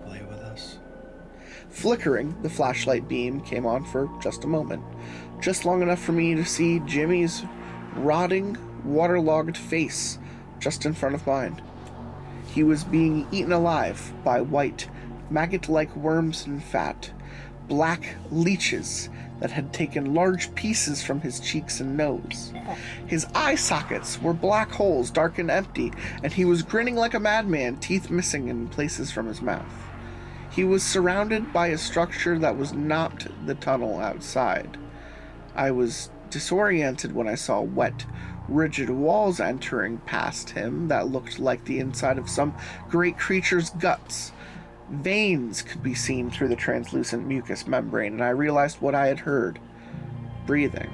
Flickering, 1.72 2.40
the 2.42 2.50
flashlight 2.50 3.08
beam 3.08 3.40
came 3.40 3.64
on 3.64 3.84
for 3.84 4.08
just 4.20 4.44
a 4.44 4.46
moment, 4.46 4.84
just 5.40 5.64
long 5.64 5.80
enough 5.80 6.00
for 6.00 6.12
me 6.12 6.34
to 6.34 6.44
see 6.44 6.80
Jimmy's 6.80 7.42
rotting, 7.96 8.56
waterlogged 8.84 9.56
face 9.56 10.18
just 10.60 10.84
in 10.84 10.92
front 10.92 11.14
of 11.14 11.26
mine. 11.26 11.60
He 12.46 12.62
was 12.62 12.84
being 12.84 13.26
eaten 13.32 13.52
alive 13.52 14.12
by 14.22 14.42
white, 14.42 14.88
maggot 15.30 15.68
like 15.68 15.96
worms 15.96 16.46
and 16.46 16.62
fat, 16.62 17.10
black 17.68 18.16
leeches 18.30 19.08
that 19.40 19.50
had 19.50 19.72
taken 19.72 20.14
large 20.14 20.54
pieces 20.54 21.02
from 21.02 21.22
his 21.22 21.40
cheeks 21.40 21.80
and 21.80 21.96
nose. 21.96 22.52
His 23.06 23.26
eye 23.34 23.54
sockets 23.54 24.20
were 24.20 24.34
black 24.34 24.70
holes, 24.70 25.10
dark 25.10 25.38
and 25.38 25.50
empty, 25.50 25.90
and 26.22 26.32
he 26.32 26.44
was 26.44 26.62
grinning 26.62 26.96
like 26.96 27.14
a 27.14 27.20
madman, 27.20 27.78
teeth 27.78 28.10
missing 28.10 28.48
in 28.48 28.68
places 28.68 29.10
from 29.10 29.26
his 29.26 29.40
mouth. 29.40 29.64
He 30.52 30.64
was 30.64 30.82
surrounded 30.82 31.50
by 31.50 31.68
a 31.68 31.78
structure 31.78 32.38
that 32.38 32.58
was 32.58 32.74
not 32.74 33.26
the 33.46 33.54
tunnel 33.54 33.98
outside. 33.98 34.76
I 35.54 35.70
was 35.70 36.10
disoriented 36.28 37.14
when 37.14 37.26
I 37.26 37.36
saw 37.36 37.62
wet, 37.62 38.04
rigid 38.48 38.90
walls 38.90 39.40
entering 39.40 39.96
past 39.98 40.50
him 40.50 40.88
that 40.88 41.08
looked 41.08 41.38
like 41.38 41.64
the 41.64 41.78
inside 41.78 42.18
of 42.18 42.28
some 42.28 42.54
great 42.90 43.18
creature's 43.18 43.70
guts. 43.70 44.32
Veins 44.90 45.62
could 45.62 45.82
be 45.82 45.94
seen 45.94 46.30
through 46.30 46.48
the 46.48 46.56
translucent 46.56 47.26
mucous 47.26 47.66
membrane, 47.66 48.12
and 48.12 48.22
I 48.22 48.28
realized 48.28 48.82
what 48.82 48.94
I 48.94 49.06
had 49.06 49.20
heard 49.20 49.58
breathing. 50.46 50.90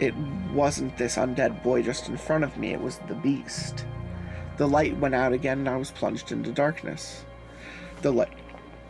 It 0.00 0.14
wasn't 0.54 0.96
this 0.96 1.16
undead 1.16 1.62
boy 1.62 1.82
just 1.82 2.08
in 2.08 2.16
front 2.16 2.44
of 2.44 2.56
me, 2.56 2.72
it 2.72 2.80
was 2.80 2.98
the 3.08 3.14
beast. 3.14 3.84
The 4.56 4.66
light 4.66 4.96
went 4.96 5.14
out 5.14 5.34
again, 5.34 5.58
and 5.58 5.68
I 5.68 5.76
was 5.76 5.90
plunged 5.90 6.32
into 6.32 6.50
darkness. 6.50 7.25
The 8.02 8.12
light. 8.12 8.32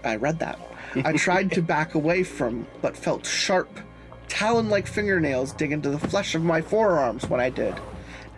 I 0.05 0.17
read 0.17 0.39
that. 0.41 0.59
I 1.05 1.13
tried 1.13 1.53
to 1.53 1.63
back 1.63 1.95
away 1.95 2.23
from, 2.23 2.67
but 2.81 2.97
felt 2.97 3.27
sharp, 3.27 3.69
talon 4.29 4.69
like 4.69 4.87
fingernails 4.87 5.53
dig 5.53 5.73
into 5.73 5.91
the 5.91 5.99
flesh 5.99 6.35
of 6.35 6.43
my 6.43 6.61
forearms 6.61 7.29
when 7.29 7.41
I 7.41 7.51
did. 7.51 7.75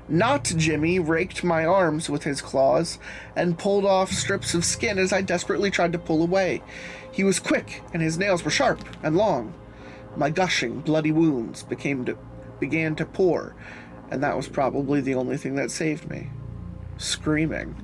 Not 0.08 0.44
Jimmy 0.44 0.98
raked 0.98 1.44
my 1.44 1.66
arms 1.66 2.08
with 2.08 2.24
his 2.24 2.40
claws 2.40 2.98
and 3.36 3.58
pulled 3.58 3.84
off 3.84 4.10
strips 4.10 4.54
of 4.54 4.64
skin 4.64 4.98
as 4.98 5.12
I 5.12 5.20
desperately 5.20 5.70
tried 5.70 5.92
to 5.92 5.98
pull 5.98 6.22
away. 6.22 6.62
He 7.12 7.24
was 7.24 7.38
quick, 7.38 7.82
and 7.92 8.00
his 8.00 8.16
nails 8.16 8.42
were 8.42 8.50
sharp 8.50 8.82
and 9.02 9.16
long. 9.16 9.52
My 10.16 10.30
gushing, 10.30 10.80
bloody 10.80 11.12
wounds 11.12 11.62
became 11.62 12.06
to, 12.06 12.16
began 12.58 12.96
to 12.96 13.04
pour, 13.04 13.54
and 14.10 14.22
that 14.22 14.36
was 14.36 14.48
probably 14.48 15.02
the 15.02 15.14
only 15.14 15.36
thing 15.36 15.56
that 15.56 15.70
saved 15.70 16.08
me. 16.08 16.30
Screaming, 16.96 17.76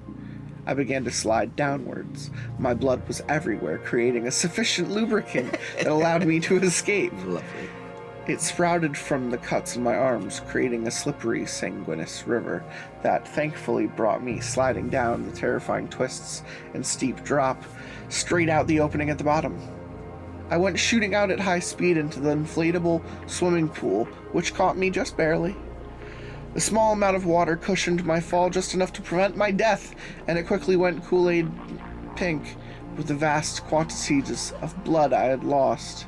I 0.66 0.74
began 0.74 1.04
to 1.04 1.10
slide 1.10 1.56
downwards. 1.56 2.30
My 2.58 2.74
blood 2.74 3.06
was 3.06 3.22
everywhere, 3.28 3.78
creating 3.78 4.26
a 4.26 4.30
sufficient 4.30 4.90
lubricant 4.90 5.56
that 5.76 5.86
allowed 5.86 6.26
me 6.26 6.40
to 6.40 6.56
escape. 6.56 7.12
Lovely. 7.26 7.70
It 8.26 8.40
sprouted 8.40 8.96
from 8.96 9.30
the 9.30 9.36
cuts 9.36 9.76
in 9.76 9.82
my 9.82 9.94
arms, 9.94 10.40
creating 10.48 10.86
a 10.86 10.90
slippery, 10.90 11.44
sanguineous 11.44 12.26
river 12.26 12.64
that 13.02 13.28
thankfully 13.28 13.86
brought 13.86 14.24
me 14.24 14.40
sliding 14.40 14.88
down 14.88 15.26
the 15.26 15.36
terrifying 15.36 15.88
twists 15.88 16.42
and 16.72 16.86
steep 16.86 17.22
drop 17.22 17.62
straight 18.08 18.48
out 18.48 18.66
the 18.66 18.80
opening 18.80 19.10
at 19.10 19.18
the 19.18 19.24
bottom. 19.24 19.58
I 20.48 20.56
went 20.56 20.78
shooting 20.78 21.14
out 21.14 21.30
at 21.30 21.40
high 21.40 21.58
speed 21.58 21.98
into 21.98 22.20
the 22.20 22.30
inflatable 22.30 23.02
swimming 23.26 23.68
pool, 23.68 24.06
which 24.32 24.54
caught 24.54 24.78
me 24.78 24.88
just 24.88 25.18
barely. 25.18 25.54
The 26.54 26.60
small 26.60 26.92
amount 26.92 27.16
of 27.16 27.26
water 27.26 27.56
cushioned 27.56 28.04
my 28.04 28.20
fall 28.20 28.48
just 28.48 28.74
enough 28.74 28.92
to 28.94 29.02
prevent 29.02 29.36
my 29.36 29.50
death, 29.50 29.94
and 30.28 30.38
it 30.38 30.46
quickly 30.46 30.76
went 30.76 31.04
Kool 31.04 31.28
Aid 31.28 31.50
pink 32.14 32.56
with 32.96 33.08
the 33.08 33.14
vast 33.14 33.64
quantities 33.64 34.52
of 34.62 34.84
blood 34.84 35.12
I 35.12 35.24
had 35.24 35.42
lost. 35.42 36.06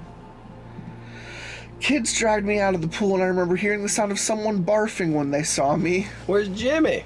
Kids 1.80 2.16
dragged 2.16 2.47
me 2.47 2.61
out 2.61 2.76
of 2.76 2.80
the 2.80 2.88
pool, 2.88 3.14
and 3.14 3.24
I 3.24 3.26
remember 3.26 3.57
hearing 3.57 3.82
the 3.82 3.88
sound 3.88 4.12
of 4.12 4.20
someone 4.20 4.64
barfing 4.64 5.12
when 5.12 5.32
they 5.32 5.42
saw 5.42 5.76
me. 5.76 6.07
Where's 6.26 6.49
Jimmy? 6.49 7.05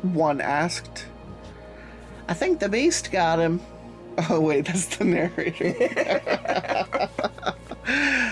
One 0.00 0.40
asked. 0.40 1.06
I 2.28 2.34
think 2.34 2.60
the 2.60 2.68
beast 2.68 3.12
got 3.12 3.38
him. 3.38 3.60
Oh, 4.30 4.40
wait, 4.40 4.64
that's 4.64 4.96
the 4.96 5.04
narrator. 5.04 5.74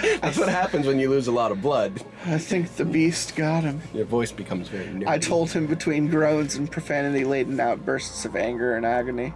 That's 0.20 0.38
what 0.38 0.48
happens 0.48 0.86
when 0.86 0.98
you 0.98 1.10
lose 1.10 1.26
a 1.26 1.32
lot 1.32 1.52
of 1.52 1.60
blood. 1.62 2.04
I 2.26 2.38
think 2.38 2.76
the 2.76 2.84
beast 2.84 3.36
got 3.36 3.64
him. 3.64 3.82
Your 3.92 4.04
voice 4.04 4.32
becomes 4.32 4.68
very 4.68 4.86
nerdy. 4.86 5.06
I 5.06 5.18
told 5.18 5.50
him 5.50 5.66
between 5.66 6.08
groans 6.08 6.56
and 6.56 6.70
profanity 6.70 7.24
laden 7.24 7.60
outbursts 7.60 8.24
of 8.24 8.36
anger 8.36 8.76
and 8.76 8.86
agony. 8.86 9.34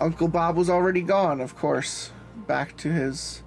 Uncle 0.00 0.28
Bob 0.28 0.56
was 0.56 0.68
already 0.68 1.02
gone, 1.02 1.40
of 1.40 1.56
course, 1.56 2.10
back 2.46 2.76
to 2.78 2.92
his 2.92 3.42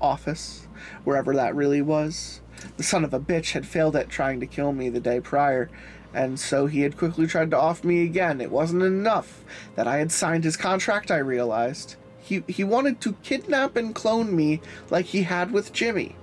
office, 0.00 0.66
wherever 1.04 1.34
that 1.34 1.54
really 1.54 1.82
was. 1.82 2.40
The 2.76 2.82
son 2.82 3.04
of 3.04 3.14
a 3.14 3.20
bitch 3.20 3.52
had 3.52 3.66
failed 3.66 3.96
at 3.96 4.08
trying 4.08 4.40
to 4.40 4.46
kill 4.46 4.72
me 4.72 4.88
the 4.88 5.00
day 5.00 5.20
prior, 5.20 5.70
and 6.12 6.40
so 6.40 6.66
he 6.66 6.80
had 6.80 6.96
quickly 6.96 7.26
tried 7.26 7.50
to 7.50 7.58
off 7.58 7.84
me 7.84 8.02
again. 8.02 8.40
It 8.40 8.50
wasn't 8.50 8.82
enough 8.82 9.44
that 9.76 9.86
I 9.86 9.98
had 9.98 10.10
signed 10.10 10.44
his 10.44 10.56
contract, 10.56 11.10
I 11.10 11.18
realized. 11.18 11.96
He, 12.26 12.42
he 12.48 12.64
wanted 12.64 13.00
to 13.02 13.12
kidnap 13.22 13.76
and 13.76 13.94
clone 13.94 14.34
me 14.34 14.60
like 14.90 15.06
he 15.06 15.22
had 15.22 15.52
with 15.52 15.72
Jimmy 15.72 16.16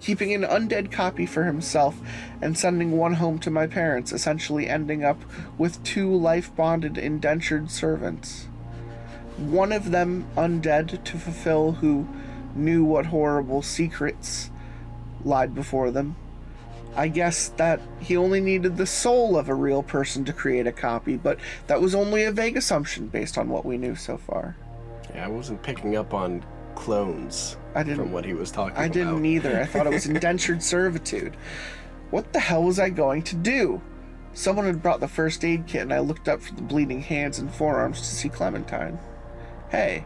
keeping 0.00 0.32
an 0.32 0.42
undead 0.42 0.92
copy 0.92 1.26
for 1.26 1.44
himself 1.44 1.98
and 2.40 2.56
sending 2.56 2.92
one 2.92 3.14
home 3.14 3.38
to 3.40 3.50
my 3.50 3.66
parents, 3.66 4.12
essentially 4.12 4.68
ending 4.68 5.04
up 5.04 5.20
with 5.56 5.82
two 5.82 6.14
life 6.14 6.54
bonded 6.54 6.96
indentured 6.96 7.70
servants. 7.70 8.44
One 9.36 9.72
of 9.72 9.90
them 9.90 10.26
undead 10.36 11.04
to 11.04 11.18
fulfill 11.18 11.72
who 11.72 12.08
knew 12.54 12.84
what 12.84 13.06
horrible 13.06 13.62
secrets 13.62 14.50
lied 15.24 15.54
before 15.54 15.90
them. 15.90 16.16
I 16.96 17.08
guess 17.08 17.48
that 17.50 17.80
he 18.00 18.16
only 18.16 18.40
needed 18.40 18.76
the 18.76 18.86
soul 18.86 19.36
of 19.36 19.48
a 19.48 19.54
real 19.54 19.82
person 19.82 20.24
to 20.24 20.32
create 20.32 20.66
a 20.66 20.72
copy, 20.72 21.16
but 21.16 21.38
that 21.68 21.80
was 21.80 21.94
only 21.94 22.24
a 22.24 22.32
vague 22.32 22.56
assumption 22.56 23.06
based 23.06 23.38
on 23.38 23.48
what 23.48 23.64
we 23.64 23.78
knew 23.78 23.94
so 23.94 24.16
far. 24.16 24.56
Yeah, 25.14 25.24
I 25.24 25.28
wasn't 25.28 25.62
picking 25.62 25.96
up 25.96 26.14
on 26.14 26.44
clones 26.74 27.56
I 27.74 27.82
didn't- 27.82 27.98
from 27.98 28.12
what 28.12 28.24
he 28.24 28.34
was 28.34 28.50
talking 28.50 28.72
about. 28.72 28.82
I 28.82 28.84
about. 28.86 28.94
didn't 28.94 29.24
either. 29.24 29.60
I 29.60 29.64
thought 29.66 29.86
it 29.86 29.92
was 29.92 30.06
indentured 30.14 30.62
servitude. 30.62 31.36
What 32.10 32.32
the 32.32 32.40
hell 32.40 32.62
was 32.62 32.78
I 32.78 32.90
going 32.90 33.22
to 33.24 33.36
do? 33.36 33.80
Someone 34.32 34.66
had 34.66 34.82
brought 34.82 35.00
the 35.00 35.08
first 35.08 35.44
aid 35.44 35.66
kit, 35.66 35.82
and 35.82 35.92
I 35.92 35.98
looked 35.98 36.28
up 36.28 36.40
from 36.40 36.56
the 36.56 36.62
bleeding 36.62 37.00
hands 37.02 37.38
and 37.38 37.52
forearms 37.52 37.98
to 38.00 38.06
see 38.06 38.28
Clementine. 38.28 38.98
Hey. 39.70 40.04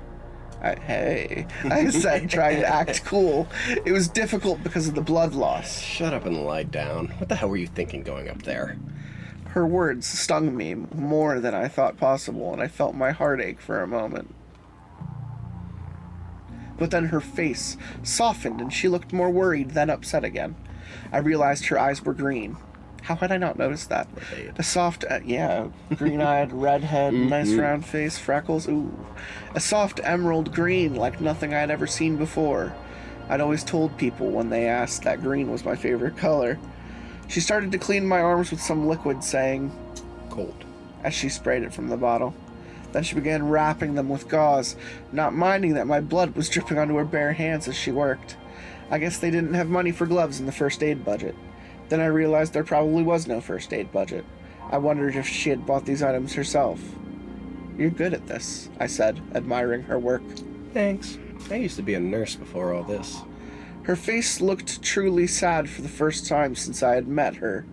I, 0.62 0.76
hey, 0.76 1.46
I 1.64 1.90
said, 1.90 2.30
trying 2.30 2.60
to 2.60 2.66
act 2.66 3.04
cool. 3.04 3.48
It 3.84 3.90
was 3.90 4.06
difficult 4.06 4.62
because 4.62 4.86
of 4.86 4.94
the 4.94 5.00
blood 5.00 5.34
loss. 5.34 5.80
Shut 5.80 6.14
up 6.14 6.24
and 6.24 6.44
lie 6.44 6.62
down. 6.62 7.08
What 7.18 7.28
the 7.28 7.34
hell 7.34 7.48
were 7.48 7.56
you 7.56 7.66
thinking 7.66 8.04
going 8.04 8.28
up 8.28 8.42
there? 8.42 8.76
Her 9.48 9.66
words 9.66 10.06
stung 10.06 10.56
me 10.56 10.74
more 10.74 11.40
than 11.40 11.52
I 11.52 11.66
thought 11.66 11.96
possible, 11.96 12.52
and 12.52 12.62
I 12.62 12.68
felt 12.68 12.94
my 12.94 13.10
heart 13.10 13.40
ache 13.40 13.60
for 13.60 13.82
a 13.82 13.88
moment. 13.88 14.32
But 16.82 16.90
then 16.90 17.04
her 17.04 17.20
face 17.20 17.76
softened, 18.02 18.60
and 18.60 18.72
she 18.72 18.88
looked 18.88 19.12
more 19.12 19.30
worried 19.30 19.70
than 19.70 19.88
upset 19.88 20.24
again. 20.24 20.56
I 21.12 21.18
realized 21.18 21.66
her 21.66 21.78
eyes 21.78 22.04
were 22.04 22.12
green. 22.12 22.56
How 23.02 23.14
had 23.14 23.30
I 23.30 23.36
not 23.36 23.56
noticed 23.56 23.88
that? 23.90 24.08
Right. 24.32 24.50
A 24.58 24.64
soft, 24.64 25.04
uh, 25.08 25.20
yeah, 25.24 25.68
green-eyed, 25.94 26.52
redhead, 26.60 27.14
nice 27.14 27.52
round 27.52 27.86
face, 27.86 28.18
freckles, 28.18 28.68
ooh. 28.68 29.06
A 29.54 29.60
soft 29.60 30.00
emerald 30.02 30.52
green 30.52 30.96
like 30.96 31.20
nothing 31.20 31.54
I 31.54 31.60
had 31.60 31.70
ever 31.70 31.86
seen 31.86 32.16
before. 32.16 32.74
I'd 33.28 33.40
always 33.40 33.62
told 33.62 33.96
people 33.96 34.32
when 34.32 34.50
they 34.50 34.66
asked 34.66 35.04
that 35.04 35.22
green 35.22 35.52
was 35.52 35.64
my 35.64 35.76
favorite 35.76 36.16
color. 36.16 36.58
She 37.28 37.38
started 37.38 37.70
to 37.70 37.78
clean 37.78 38.08
my 38.08 38.18
arms 38.18 38.50
with 38.50 38.60
some 38.60 38.88
liquid, 38.88 39.22
saying, 39.22 39.70
Cold. 40.30 40.64
as 41.04 41.14
she 41.14 41.28
sprayed 41.28 41.62
it 41.62 41.72
from 41.72 41.86
the 41.86 41.96
bottle. 41.96 42.34
Then 42.92 43.02
she 43.02 43.14
began 43.14 43.48
wrapping 43.48 43.94
them 43.94 44.08
with 44.08 44.28
gauze, 44.28 44.76
not 45.12 45.34
minding 45.34 45.74
that 45.74 45.86
my 45.86 46.00
blood 46.00 46.36
was 46.36 46.48
dripping 46.48 46.78
onto 46.78 46.96
her 46.96 47.04
bare 47.04 47.32
hands 47.32 47.66
as 47.68 47.76
she 47.76 47.90
worked. 47.90 48.36
I 48.90 48.98
guess 48.98 49.18
they 49.18 49.30
didn't 49.30 49.54
have 49.54 49.68
money 49.68 49.90
for 49.90 50.06
gloves 50.06 50.38
in 50.38 50.46
the 50.46 50.52
first 50.52 50.82
aid 50.82 51.04
budget. 51.04 51.34
Then 51.88 52.00
I 52.00 52.06
realized 52.06 52.52
there 52.52 52.64
probably 52.64 53.02
was 53.02 53.26
no 53.26 53.40
first 53.40 53.72
aid 53.72 53.90
budget. 53.90 54.24
I 54.70 54.78
wondered 54.78 55.16
if 55.16 55.26
she 55.26 55.50
had 55.50 55.66
bought 55.66 55.86
these 55.86 56.02
items 56.02 56.34
herself. 56.34 56.80
You're 57.78 57.90
good 57.90 58.12
at 58.12 58.26
this, 58.26 58.68
I 58.78 58.86
said, 58.86 59.20
admiring 59.34 59.82
her 59.82 59.98
work. 59.98 60.22
Thanks. 60.72 61.18
I 61.50 61.56
used 61.56 61.76
to 61.76 61.82
be 61.82 61.94
a 61.94 62.00
nurse 62.00 62.36
before 62.36 62.72
all 62.74 62.84
this. 62.84 63.22
Her 63.84 63.96
face 63.96 64.40
looked 64.40 64.82
truly 64.82 65.26
sad 65.26 65.68
for 65.68 65.82
the 65.82 65.88
first 65.88 66.26
time 66.26 66.54
since 66.54 66.82
I 66.82 66.94
had 66.94 67.08
met 67.08 67.36
her. 67.36 67.66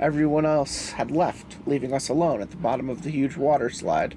Everyone 0.00 0.44
else 0.44 0.90
had 0.90 1.10
left, 1.10 1.58
leaving 1.66 1.92
us 1.92 2.08
alone 2.08 2.40
at 2.40 2.50
the 2.50 2.56
bottom 2.56 2.90
of 2.90 3.02
the 3.02 3.10
huge 3.10 3.36
water 3.36 3.70
slide. 3.70 4.16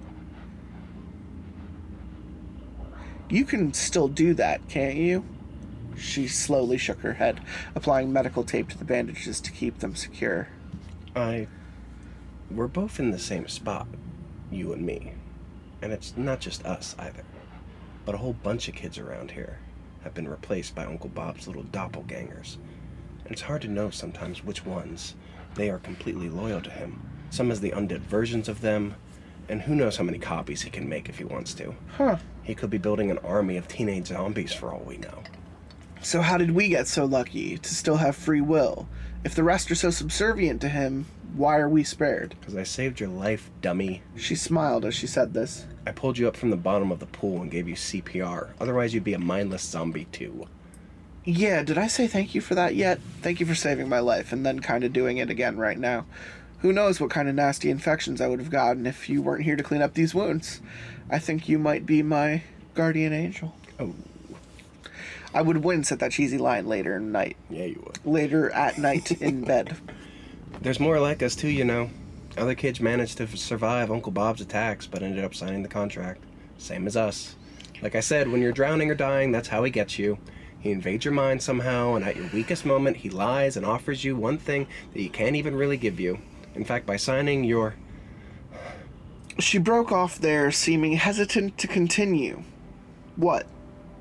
You 3.30 3.46
can 3.46 3.74
still 3.74 4.08
do 4.08 4.34
that, 4.36 4.68
can't 4.70 4.98
you? 4.98 5.26
She 5.98 6.28
slowly 6.28 6.78
shook 6.78 7.00
her 7.00 7.14
head, 7.14 7.42
applying 7.74 8.14
medical 8.14 8.44
tape 8.44 8.70
to 8.70 8.78
the 8.78 8.86
bandages 8.86 9.42
to 9.42 9.52
keep 9.52 9.80
them 9.80 9.96
secure. 9.96 10.50
I. 11.16 11.48
We're 12.52 12.68
both 12.68 13.00
in 13.00 13.10
the 13.10 13.18
same 13.18 13.48
spot, 13.48 13.88
you 14.52 14.74
and 14.74 14.86
me. 14.86 15.14
And 15.82 15.92
it's 15.92 16.16
not 16.16 16.40
just 16.40 16.66
us 16.66 16.96
either, 17.00 17.24
but 18.06 18.14
a 18.14 18.20
whole 18.20 18.34
bunch 18.34 18.68
of 18.68 18.76
kids 18.76 19.00
around 19.00 19.32
here 19.32 19.58
have 20.04 20.14
been 20.14 20.28
replaced 20.28 20.76
by 20.76 20.86
Uncle 20.86 21.10
Bob's 21.10 21.48
little 21.48 21.64
doppelgangers. 21.64 22.58
And 23.24 23.32
it's 23.32 23.42
hard 23.42 23.64
to 23.64 23.68
know 23.68 23.90
sometimes 23.90 24.44
which 24.44 24.66
ones 24.66 25.16
they 25.56 25.72
are 25.72 25.80
completely 25.80 26.30
loyal 26.30 26.62
to 26.62 26.70
him. 26.70 27.02
Some 27.32 27.50
as 27.50 27.62
the 27.62 27.72
undead 27.72 28.02
versions 28.02 28.48
of 28.48 28.62
them, 28.62 28.96
and 29.50 29.62
who 29.62 29.76
knows 29.76 29.98
how 29.98 30.04
many 30.04 30.18
copies 30.18 30.62
he 30.62 30.70
can 30.70 30.88
make 30.88 31.10
if 31.10 31.18
he 31.18 31.24
wants 31.24 31.54
to. 31.56 31.76
Huh. 31.98 32.18
He 32.44 32.56
could 32.56 32.70
be 32.70 32.78
building 32.78 33.12
an 33.12 33.18
army 33.20 33.58
of 33.58 33.68
teenage 33.68 34.08
zombies 34.08 34.54
for 34.54 34.72
all 34.72 34.84
we 34.86 34.98
know. 34.98 35.24
So, 36.02 36.22
how 36.22 36.38
did 36.38 36.52
we 36.52 36.68
get 36.68 36.88
so 36.88 37.06
lucky 37.06 37.58
to 37.58 37.74
still 37.74 37.98
have 37.98 38.16
free 38.16 38.42
will? 38.42 38.88
If 39.24 39.34
the 39.34 39.44
rest 39.44 39.72
are 39.72 39.76
so 39.76 39.90
subservient 39.90 40.62
to 40.62 40.70
him, 40.70 41.08
why 41.36 41.58
are 41.58 41.68
we 41.68 41.84
spared? 41.84 42.36
Because 42.40 42.56
I 42.56 42.64
saved 42.64 43.00
your 43.00 43.10
life, 43.10 43.50
dummy. 43.62 44.04
She 44.16 44.36
smiled 44.36 44.86
as 44.86 44.94
she 44.94 45.08
said 45.08 45.34
this. 45.34 45.66
I 45.88 45.92
pulled 45.92 46.18
you 46.18 46.28
up 46.28 46.38
from 46.38 46.52
the 46.52 46.58
bottom 46.58 46.92
of 46.92 47.00
the 47.00 47.08
pool 47.08 47.42
and 47.42 47.52
gave 47.52 47.68
you 47.68 47.76
CPR. 47.76 48.52
Otherwise, 48.60 48.94
you'd 48.94 49.04
be 49.04 49.14
a 49.14 49.20
mindless 49.20 49.64
zombie 49.64 50.06
too. 50.12 50.48
Yeah, 51.24 51.64
did 51.64 51.80
I 51.80 51.88
say 51.88 52.06
thank 52.06 52.36
you 52.36 52.42
for 52.42 52.54
that 52.54 52.76
yet? 52.76 53.00
Thank 53.22 53.40
you 53.40 53.48
for 53.48 53.56
saving 53.56 53.90
my 53.90 54.00
life 54.00 54.32
and 54.32 54.46
then 54.46 54.60
kind 54.60 54.84
of 54.84 54.94
doing 54.94 55.18
it 55.18 55.32
again 55.32 55.58
right 55.58 55.78
now. 55.78 56.06
Who 56.60 56.74
knows 56.74 57.00
what 57.00 57.10
kind 57.10 57.30
of 57.30 57.36
nasty 57.36 57.70
infections 57.70 58.22
I 58.22 58.28
would 58.28 58.40
have 58.40 58.50
gotten 58.50 58.86
if 58.86 59.10
you 59.10 59.22
weren't 59.22 59.44
here 59.44 59.56
to 59.56 59.64
clean 59.64 59.82
up 59.82 59.94
these 59.94 60.16
wounds. 60.16 60.62
I 61.10 61.20
think 61.20 61.48
you 61.48 61.60
might 61.60 61.86
be 61.86 62.02
my 62.02 62.44
guardian 62.74 63.14
angel. 63.14 63.56
Oh, 63.80 63.94
I 65.34 65.42
would 65.42 65.64
wince 65.64 65.92
at 65.92 66.00
that 66.00 66.14
cheesy 66.14 66.38
line 66.38 66.66
later 66.66 66.96
in 66.96 67.12
night. 67.12 67.36
yeah, 67.50 67.66
you 67.66 67.84
would. 67.86 68.00
Later 68.06 68.50
at 68.52 68.78
night 68.78 69.12
in 69.22 69.44
bed. 69.44 69.78
There's 70.62 70.80
more 70.80 71.00
like 71.00 71.22
us 71.22 71.36
too, 71.36 71.50
you 71.50 71.66
know. 71.66 71.90
Other 72.38 72.56
kids 72.56 72.80
managed 72.80 73.18
to 73.18 73.28
survive 73.28 73.92
Uncle 73.92 74.12
Bob's 74.12 74.42
attacks, 74.42 74.88
but 74.88 75.04
ended 75.04 75.24
up 75.24 75.36
signing 75.36 75.62
the 75.62 75.70
contract. 75.70 76.24
Same 76.58 76.88
as 76.88 76.98
us. 76.98 77.36
Like 77.82 77.96
I 77.96 78.00
said, 78.00 78.30
when 78.30 78.42
you're 78.42 78.52
drowning 78.52 78.90
or 78.90 78.96
dying, 78.96 79.32
that's 79.32 79.50
how 79.50 79.64
he 79.64 79.72
gets 79.72 80.00
you. 80.00 80.18
He 80.60 80.72
invades 80.72 81.06
your 81.06 81.14
mind 81.14 81.44
somehow, 81.44 81.96
and 81.96 82.04
at 82.04 82.16
your 82.16 82.30
weakest 82.34 82.66
moment, 82.66 82.98
he 82.98 83.10
lies 83.10 83.56
and 83.56 83.66
offers 83.66 84.04
you 84.04 84.16
one 84.16 84.38
thing 84.38 84.68
that 84.94 85.00
he 85.00 85.10
can't 85.10 85.36
even 85.36 85.56
really 85.56 85.78
give 85.78 86.00
you. 86.00 86.20
In 86.56 86.64
fact, 86.64 86.86
by 86.86 86.98
signing 86.98 87.44
your. 87.44 87.76
She 89.40 89.58
broke 89.58 89.92
off 89.92 90.18
there, 90.20 90.52
seeming 90.52 90.94
hesitant 90.94 91.58
to 91.58 91.68
continue. 91.68 92.44
What? 93.18 93.46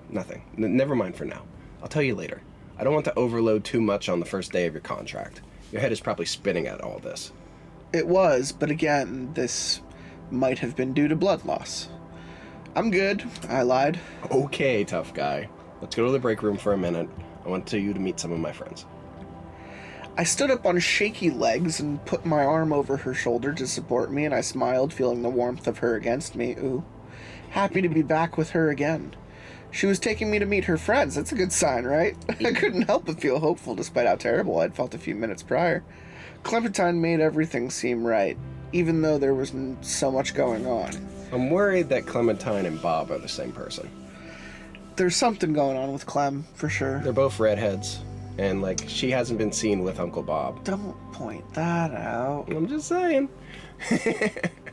Nothing. 0.08 0.42
N- 0.56 0.76
never 0.76 0.94
mind 0.94 1.16
for 1.16 1.24
now. 1.24 1.42
I'll 1.82 1.88
tell 1.88 2.02
you 2.02 2.14
later. 2.14 2.40
I 2.78 2.84
don't 2.84 2.94
want 2.94 3.04
to 3.06 3.18
overload 3.18 3.64
too 3.64 3.80
much 3.80 4.08
on 4.08 4.20
the 4.20 4.26
first 4.26 4.52
day 4.52 4.66
of 4.66 4.74
your 4.74 4.80
contract. 4.80 5.40
Your 5.72 5.80
head 5.80 5.92
is 5.92 6.00
probably 6.00 6.26
spinning 6.26 6.66
at 6.66 6.80
all 6.80 6.98
this. 6.98 7.32
It 7.92 8.06
was, 8.06 8.52
but 8.52 8.70
again, 8.70 9.32
this 9.34 9.80
might 10.30 10.58
have 10.60 10.76
been 10.76 10.94
due 10.94 11.08
to 11.08 11.16
blood 11.16 11.44
loss. 11.44 11.88
I'm 12.76 12.90
good, 12.90 13.24
I 13.48 13.62
lied. 13.62 14.00
Okay, 14.30 14.82
tough 14.84 15.14
guy. 15.14 15.48
Let's 15.80 15.94
go 15.94 16.06
to 16.06 16.12
the 16.12 16.18
break 16.18 16.42
room 16.42 16.56
for 16.56 16.72
a 16.72 16.78
minute. 16.78 17.08
I 17.44 17.48
want 17.48 17.66
to 17.68 17.78
you 17.78 17.92
to 17.92 18.00
meet 18.00 18.18
some 18.18 18.32
of 18.32 18.38
my 18.38 18.52
friends. 18.52 18.86
I 20.16 20.22
stood 20.22 20.50
up 20.50 20.64
on 20.64 20.78
shaky 20.78 21.30
legs 21.30 21.80
and 21.80 22.04
put 22.04 22.24
my 22.24 22.44
arm 22.44 22.72
over 22.72 22.98
her 22.98 23.14
shoulder 23.14 23.52
to 23.52 23.66
support 23.66 24.12
me, 24.12 24.24
and 24.24 24.34
I 24.34 24.42
smiled, 24.42 24.92
feeling 24.92 25.22
the 25.22 25.28
warmth 25.28 25.66
of 25.66 25.78
her 25.78 25.96
against 25.96 26.36
me. 26.36 26.52
Ooh. 26.52 26.84
Happy 27.50 27.82
to 27.82 27.88
be 27.88 28.02
back 28.02 28.36
with 28.36 28.50
her 28.50 28.70
again. 28.70 29.16
She 29.72 29.86
was 29.86 29.98
taking 29.98 30.30
me 30.30 30.38
to 30.38 30.46
meet 30.46 30.66
her 30.66 30.78
friends. 30.78 31.16
That's 31.16 31.32
a 31.32 31.36
good 31.36 31.52
sign, 31.52 31.84
right? 31.84 32.16
I 32.28 32.52
couldn't 32.52 32.82
help 32.82 33.06
but 33.06 33.20
feel 33.20 33.40
hopeful 33.40 33.74
despite 33.74 34.06
how 34.06 34.14
terrible 34.14 34.60
I'd 34.60 34.76
felt 34.76 34.94
a 34.94 34.98
few 34.98 35.16
minutes 35.16 35.42
prior. 35.42 35.82
Clementine 36.44 37.00
made 37.00 37.18
everything 37.18 37.68
seem 37.68 38.06
right, 38.06 38.38
even 38.72 39.02
though 39.02 39.18
there 39.18 39.34
was 39.34 39.52
so 39.80 40.12
much 40.12 40.34
going 40.34 40.64
on. 40.64 40.92
I'm 41.32 41.50
worried 41.50 41.88
that 41.88 42.06
Clementine 42.06 42.66
and 42.66 42.80
Bob 42.80 43.10
are 43.10 43.18
the 43.18 43.28
same 43.28 43.50
person. 43.50 43.90
There's 44.94 45.16
something 45.16 45.52
going 45.52 45.76
on 45.76 45.92
with 45.92 46.06
Clem, 46.06 46.44
for 46.54 46.68
sure. 46.68 47.00
They're 47.00 47.12
both 47.12 47.40
redheads, 47.40 47.98
and 48.38 48.62
like 48.62 48.84
she 48.88 49.10
hasn't 49.10 49.38
been 49.38 49.52
seen 49.52 49.82
with 49.82 50.00
Uncle 50.00 50.22
Bob. 50.22 50.64
Don't 50.64 50.94
point 51.12 51.52
that 51.54 51.92
out. 51.92 52.46
I'm 52.50 52.66
just 52.68 52.88
saying. 52.88 53.28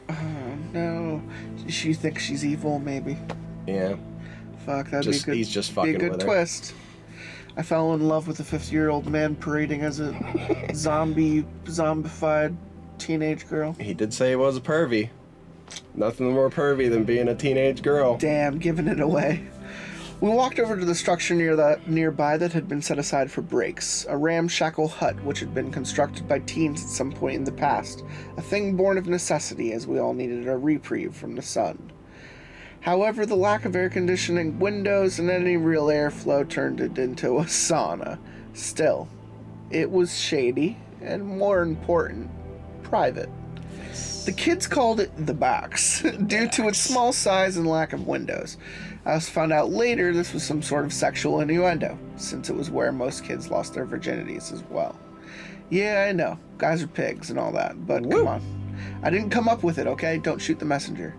Oh 0.09 0.57
no. 0.73 1.21
She 1.69 1.93
thinks 1.93 2.21
she's 2.23 2.43
evil, 2.45 2.79
maybe. 2.79 3.17
Yeah. 3.65 3.95
Fuck, 4.65 4.89
that'd 4.89 5.03
Just- 5.03 5.25
be 5.25 5.31
a 5.31 5.33
good. 5.33 5.37
he's 5.37 5.49
just 5.49 5.71
fucking 5.71 5.97
be 5.97 6.05
a 6.05 6.09
good 6.09 6.19
twist. 6.19 6.73
I 7.55 7.61
fell 7.63 7.93
in 7.93 8.07
love 8.07 8.27
with 8.27 8.39
a 8.41 8.43
50 8.43 8.73
year 8.73 8.89
old 8.89 9.07
man 9.07 9.35
parading 9.35 9.81
as 9.83 10.01
a 10.01 10.13
zombie, 10.73 11.45
zombified 11.65 12.55
teenage 12.97 13.47
girl. 13.47 13.73
He 13.79 13.93
did 13.93 14.13
say 14.13 14.31
he 14.31 14.35
was 14.35 14.57
a 14.57 14.61
pervy. 14.61 15.09
Nothing 15.95 16.33
more 16.33 16.49
pervy 16.49 16.89
than 16.89 17.05
being 17.05 17.29
a 17.29 17.35
teenage 17.35 17.81
girl. 17.81 18.17
Damn, 18.17 18.57
giving 18.59 18.87
it 18.89 18.99
away. 18.99 19.47
We 20.21 20.29
walked 20.29 20.59
over 20.59 20.77
to 20.77 20.85
the 20.85 20.93
structure 20.93 21.33
near 21.33 21.55
that 21.55 21.89
nearby 21.89 22.37
that 22.37 22.53
had 22.53 22.67
been 22.67 22.83
set 22.83 22.99
aside 22.99 23.31
for 23.31 23.41
breaks, 23.41 24.05
a 24.07 24.15
ramshackle 24.15 24.87
hut 24.87 25.15
which 25.23 25.39
had 25.39 25.51
been 25.51 25.71
constructed 25.71 26.27
by 26.27 26.37
teens 26.39 26.83
at 26.83 26.89
some 26.89 27.11
point 27.11 27.37
in 27.37 27.43
the 27.43 27.51
past, 27.51 28.03
a 28.37 28.41
thing 28.41 28.75
born 28.75 28.99
of 28.99 29.07
necessity 29.07 29.73
as 29.73 29.87
we 29.87 29.97
all 29.97 30.13
needed 30.13 30.47
a 30.47 30.55
reprieve 30.55 31.15
from 31.15 31.33
the 31.33 31.41
sun. 31.41 31.91
However, 32.81 33.25
the 33.25 33.35
lack 33.35 33.65
of 33.65 33.75
air 33.75 33.89
conditioning, 33.89 34.59
windows, 34.59 35.17
and 35.17 35.31
any 35.31 35.57
real 35.57 35.87
airflow 35.87 36.47
turned 36.47 36.81
it 36.81 36.99
into 36.99 37.39
a 37.39 37.45
sauna. 37.45 38.19
Still, 38.53 39.07
it 39.71 39.89
was 39.89 40.19
shady, 40.19 40.77
and 41.01 41.25
more 41.25 41.63
important, 41.63 42.29
private. 42.83 43.29
The 44.25 44.31
kids 44.31 44.67
called 44.67 44.99
it 44.99 45.11
the 45.25 45.33
box 45.33 46.01
due 46.27 46.47
to 46.49 46.67
its 46.67 46.77
small 46.77 47.11
size 47.11 47.57
and 47.57 47.65
lack 47.65 47.91
of 47.91 48.05
windows. 48.05 48.57
I 49.05 49.15
was 49.15 49.29
found 49.29 49.51
out 49.51 49.71
later 49.71 50.13
this 50.13 50.33
was 50.33 50.43
some 50.43 50.61
sort 50.61 50.85
of 50.85 50.93
sexual 50.93 51.41
innuendo, 51.41 51.97
since 52.17 52.49
it 52.49 52.55
was 52.55 52.69
where 52.69 52.91
most 52.91 53.23
kids 53.23 53.49
lost 53.49 53.73
their 53.73 53.85
virginities 53.85 54.53
as 54.53 54.63
well. 54.69 54.99
Yeah, 55.71 56.05
I 56.07 56.11
know, 56.11 56.37
guys 56.57 56.83
are 56.83 56.87
pigs 56.87 57.29
and 57.29 57.39
all 57.39 57.51
that, 57.53 57.87
but 57.87 58.03
Woo. 58.03 58.19
come 58.19 58.27
on. 58.27 58.41
I 59.03 59.09
didn't 59.09 59.31
come 59.31 59.47
up 59.49 59.63
with 59.63 59.79
it, 59.79 59.87
okay? 59.87 60.17
Don't 60.17 60.41
shoot 60.41 60.59
the 60.59 60.65
messenger. 60.65 61.15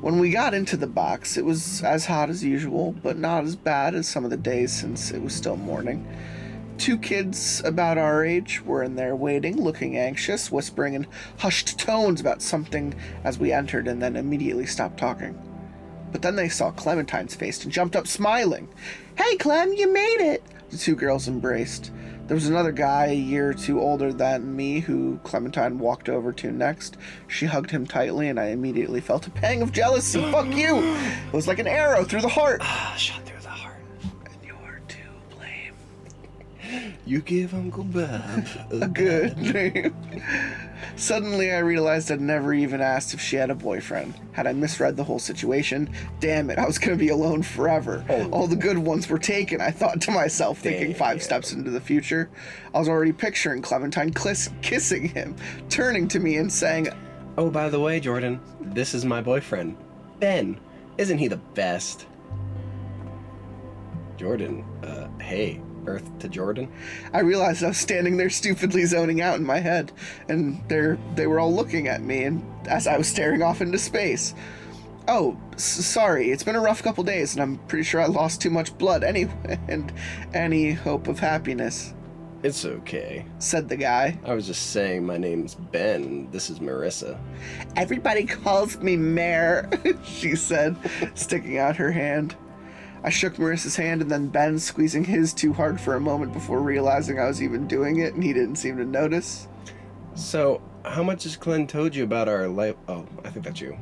When 0.00 0.18
we 0.18 0.30
got 0.30 0.54
into 0.54 0.76
the 0.76 0.86
box, 0.86 1.36
it 1.36 1.44
was 1.44 1.82
as 1.82 2.06
hot 2.06 2.30
as 2.30 2.44
usual, 2.44 2.92
but 3.02 3.18
not 3.18 3.44
as 3.44 3.56
bad 3.56 3.94
as 3.94 4.08
some 4.08 4.24
of 4.24 4.30
the 4.30 4.36
days 4.36 4.72
since 4.72 5.10
it 5.10 5.22
was 5.22 5.34
still 5.34 5.56
morning. 5.56 6.06
Two 6.78 6.98
kids 6.98 7.62
about 7.64 7.98
our 7.98 8.24
age 8.24 8.62
were 8.64 8.82
in 8.82 8.96
there 8.96 9.14
waiting, 9.14 9.62
looking 9.62 9.96
anxious, 9.96 10.50
whispering 10.50 10.94
in 10.94 11.06
hushed 11.38 11.78
tones 11.78 12.20
about 12.20 12.42
something 12.42 12.94
as 13.24 13.38
we 13.38 13.52
entered, 13.52 13.88
and 13.88 14.02
then 14.02 14.16
immediately 14.16 14.66
stopped 14.66 14.98
talking. 14.98 15.38
But 16.14 16.22
then 16.22 16.36
they 16.36 16.48
saw 16.48 16.70
Clementine's 16.70 17.34
face 17.34 17.64
and 17.64 17.72
jumped 17.72 17.96
up 17.96 18.06
smiling. 18.06 18.68
Hey, 19.16 19.36
Clem, 19.36 19.72
you 19.72 19.92
made 19.92 20.20
it! 20.20 20.44
The 20.70 20.78
two 20.78 20.94
girls 20.94 21.26
embraced. 21.26 21.90
There 22.28 22.36
was 22.36 22.46
another 22.46 22.70
guy 22.70 23.06
a 23.06 23.16
year 23.16 23.50
or 23.50 23.54
two 23.54 23.80
older 23.80 24.12
than 24.12 24.54
me 24.54 24.78
who 24.78 25.18
Clementine 25.24 25.80
walked 25.80 26.08
over 26.08 26.32
to 26.32 26.52
next. 26.52 26.98
She 27.26 27.46
hugged 27.46 27.72
him 27.72 27.84
tightly, 27.84 28.28
and 28.28 28.38
I 28.38 28.50
immediately 28.50 29.00
felt 29.00 29.26
a 29.26 29.30
pang 29.30 29.60
of 29.60 29.72
jealousy. 29.72 30.22
Fuck 30.30 30.54
you! 30.54 30.76
It 31.26 31.32
was 31.32 31.48
like 31.48 31.58
an 31.58 31.66
arrow 31.66 32.04
through 32.04 32.20
the 32.20 32.28
heart. 32.28 32.62
Shot 32.96 33.20
through 33.26 33.33
You 37.06 37.20
give 37.20 37.52
Uncle 37.52 37.84
Bob 37.84 38.46
a 38.70 38.88
Good 38.88 39.36
name. 39.36 39.94
Suddenly, 40.96 41.52
I 41.52 41.58
realized 41.58 42.10
I'd 42.10 42.20
never 42.20 42.54
even 42.54 42.80
asked 42.80 43.12
if 43.12 43.20
she 43.20 43.36
had 43.36 43.50
a 43.50 43.54
boyfriend. 43.54 44.14
Had 44.32 44.46
I 44.46 44.52
misread 44.54 44.96
the 44.96 45.04
whole 45.04 45.18
situation? 45.18 45.90
Damn 46.20 46.48
it, 46.50 46.58
I 46.58 46.64
was 46.66 46.78
gonna 46.78 46.96
be 46.96 47.10
alone 47.10 47.42
forever. 47.42 48.04
All 48.32 48.46
the 48.46 48.56
good 48.56 48.78
ones 48.78 49.08
were 49.08 49.18
taken, 49.18 49.60
I 49.60 49.70
thought 49.70 50.00
to 50.02 50.10
myself, 50.12 50.58
thinking 50.60 50.94
five 50.94 51.22
steps 51.22 51.52
into 51.52 51.70
the 51.70 51.80
future. 51.80 52.30
I 52.74 52.78
was 52.78 52.88
already 52.88 53.12
picturing 53.12 53.60
Clementine 53.60 54.12
kiss- 54.14 54.50
kissing 54.62 55.08
him, 55.08 55.36
turning 55.68 56.08
to 56.08 56.18
me 56.20 56.36
and 56.38 56.50
saying, 56.50 56.88
Oh, 57.36 57.50
by 57.50 57.68
the 57.68 57.80
way, 57.80 58.00
Jordan, 58.00 58.40
this 58.60 58.94
is 58.94 59.04
my 59.04 59.20
boyfriend, 59.20 59.76
Ben. 60.20 60.58
Isn't 60.96 61.18
he 61.18 61.28
the 61.28 61.36
best? 61.38 62.06
Jordan, 64.16 64.64
uh, 64.84 65.08
hey, 65.20 65.60
Earth 65.86 66.18
to 66.20 66.28
Jordan. 66.28 66.70
I 67.12 67.20
realized 67.20 67.62
I 67.64 67.68
was 67.68 67.78
standing 67.78 68.16
there 68.16 68.30
stupidly 68.30 68.84
zoning 68.84 69.20
out 69.20 69.36
in 69.38 69.44
my 69.44 69.58
head, 69.60 69.92
and 70.28 70.62
they're, 70.68 70.98
they 71.14 71.26
were 71.26 71.40
all 71.40 71.52
looking 71.54 71.88
at 71.88 72.02
me 72.02 72.24
and 72.24 72.44
as 72.68 72.86
I 72.86 72.96
was 72.98 73.08
staring 73.08 73.42
off 73.42 73.60
into 73.60 73.78
space. 73.78 74.34
Oh, 75.06 75.36
s- 75.52 75.62
sorry, 75.84 76.30
it's 76.30 76.42
been 76.44 76.56
a 76.56 76.60
rough 76.60 76.82
couple 76.82 77.04
days, 77.04 77.34
and 77.34 77.42
I'm 77.42 77.58
pretty 77.68 77.84
sure 77.84 78.00
I 78.00 78.06
lost 78.06 78.40
too 78.40 78.48
much 78.50 78.76
blood 78.78 79.04
anyway, 79.04 79.58
and 79.68 79.92
any 80.32 80.72
hope 80.72 81.08
of 81.08 81.18
happiness, 81.18 81.92
It's 82.42 82.64
okay. 82.64 83.26
said 83.38 83.68
the 83.68 83.76
guy. 83.76 84.18
I 84.24 84.32
was 84.34 84.46
just 84.46 84.70
saying 84.70 85.04
my 85.04 85.18
name's 85.18 85.54
Ben 85.56 86.02
and 86.04 86.32
this 86.32 86.48
is 86.48 86.58
Marissa. 86.58 87.18
Everybody 87.76 88.24
calls 88.24 88.78
me 88.78 88.96
Mare, 88.96 89.68
she 90.04 90.34
said, 90.36 90.74
sticking 91.14 91.58
out 91.58 91.76
her 91.76 91.90
hand. 91.92 92.34
I 93.04 93.10
shook 93.10 93.34
Marissa's 93.34 93.76
hand 93.76 94.00
and 94.00 94.10
then 94.10 94.28
Ben 94.28 94.58
squeezing 94.58 95.04
his 95.04 95.34
too 95.34 95.52
hard 95.52 95.78
for 95.78 95.94
a 95.94 96.00
moment 96.00 96.32
before 96.32 96.60
realizing 96.60 97.20
I 97.20 97.26
was 97.26 97.42
even 97.42 97.68
doing 97.68 97.98
it, 97.98 98.14
and 98.14 98.24
he 98.24 98.32
didn't 98.32 98.56
seem 98.56 98.78
to 98.78 98.84
notice. 98.84 99.46
So, 100.14 100.62
how 100.86 101.02
much 101.02 101.24
has 101.24 101.36
Glenn 101.36 101.66
told 101.66 101.94
you 101.94 102.02
about 102.02 102.28
our 102.28 102.48
life? 102.48 102.76
Oh, 102.88 103.04
I 103.22 103.28
think 103.28 103.44
that's 103.44 103.60
you. 103.60 103.76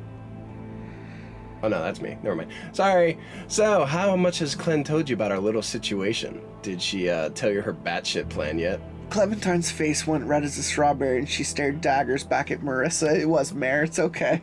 Oh 1.63 1.69
no, 1.69 1.81
that's 1.81 2.01
me. 2.01 2.17
Never 2.21 2.35
mind. 2.35 2.51
Sorry. 2.73 3.17
So, 3.47 3.85
how 3.85 4.17
much 4.17 4.39
has 4.39 4.55
Glenn 4.55 4.83
told 4.83 5.07
you 5.07 5.13
about 5.13 5.31
our 5.31 5.39
little 5.39 5.61
situation? 5.61 6.41
Did 6.61 6.81
she 6.81 7.07
uh, 7.09 7.29
tell 7.29 7.49
you 7.49 7.61
her 7.61 7.73
batshit 7.73 8.27
plan 8.27 8.59
yet? 8.59 8.81
Clementine's 9.09 9.71
face 9.71 10.05
went 10.05 10.25
red 10.25 10.43
as 10.43 10.57
a 10.57 10.63
strawberry 10.63 11.19
and 11.19 11.29
she 11.29 11.45
stared 11.45 11.79
daggers 11.79 12.25
back 12.25 12.51
at 12.51 12.59
Marissa. 12.59 13.17
It 13.17 13.27
was 13.27 13.53
Mare, 13.53 13.83
it's 13.83 13.99
okay. 13.99 14.41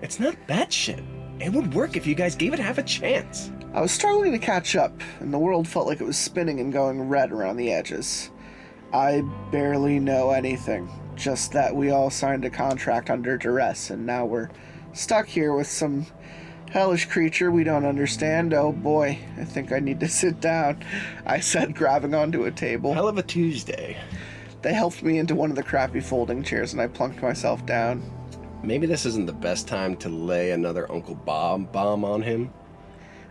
It's 0.00 0.18
not 0.18 0.34
batshit. 0.48 1.21
It 1.42 1.52
would 1.52 1.74
work 1.74 1.96
if 1.96 2.06
you 2.06 2.14
guys 2.14 2.36
gave 2.36 2.54
it 2.54 2.60
half 2.60 2.78
a 2.78 2.84
chance. 2.84 3.50
I 3.74 3.80
was 3.80 3.90
struggling 3.90 4.30
to 4.30 4.38
catch 4.38 4.76
up, 4.76 4.92
and 5.18 5.34
the 5.34 5.40
world 5.40 5.66
felt 5.66 5.88
like 5.88 6.00
it 6.00 6.06
was 6.06 6.16
spinning 6.16 6.60
and 6.60 6.72
going 6.72 7.08
red 7.08 7.32
around 7.32 7.56
the 7.56 7.72
edges. 7.72 8.30
I 8.92 9.22
barely 9.50 9.98
know 9.98 10.30
anything, 10.30 10.88
just 11.16 11.50
that 11.50 11.74
we 11.74 11.90
all 11.90 12.10
signed 12.10 12.44
a 12.44 12.50
contract 12.50 13.10
under 13.10 13.36
duress, 13.36 13.90
and 13.90 14.06
now 14.06 14.24
we're 14.24 14.50
stuck 14.92 15.26
here 15.26 15.52
with 15.52 15.66
some 15.66 16.06
hellish 16.70 17.06
creature 17.06 17.50
we 17.50 17.64
don't 17.64 17.86
understand. 17.86 18.54
Oh 18.54 18.70
boy, 18.70 19.18
I 19.36 19.42
think 19.42 19.72
I 19.72 19.80
need 19.80 19.98
to 19.98 20.08
sit 20.22 20.40
down, 20.40 20.84
I 21.26 21.40
said, 21.40 21.74
grabbing 21.74 22.14
onto 22.14 22.44
a 22.44 22.52
table. 22.52 22.94
Hell 22.94 23.08
of 23.08 23.18
a 23.18 23.22
Tuesday. 23.22 23.96
They 24.60 24.74
helped 24.74 25.02
me 25.02 25.18
into 25.18 25.34
one 25.34 25.50
of 25.50 25.56
the 25.56 25.64
crappy 25.64 25.98
folding 25.98 26.44
chairs, 26.44 26.72
and 26.72 26.80
I 26.80 26.86
plunked 26.86 27.20
myself 27.20 27.66
down. 27.66 28.08
Maybe 28.62 28.86
this 28.86 29.04
isn't 29.06 29.26
the 29.26 29.32
best 29.32 29.66
time 29.66 29.96
to 29.98 30.08
lay 30.08 30.52
another 30.52 30.90
Uncle 30.90 31.16
Bob 31.16 31.72
bomb 31.72 32.04
on 32.04 32.22
him. 32.22 32.52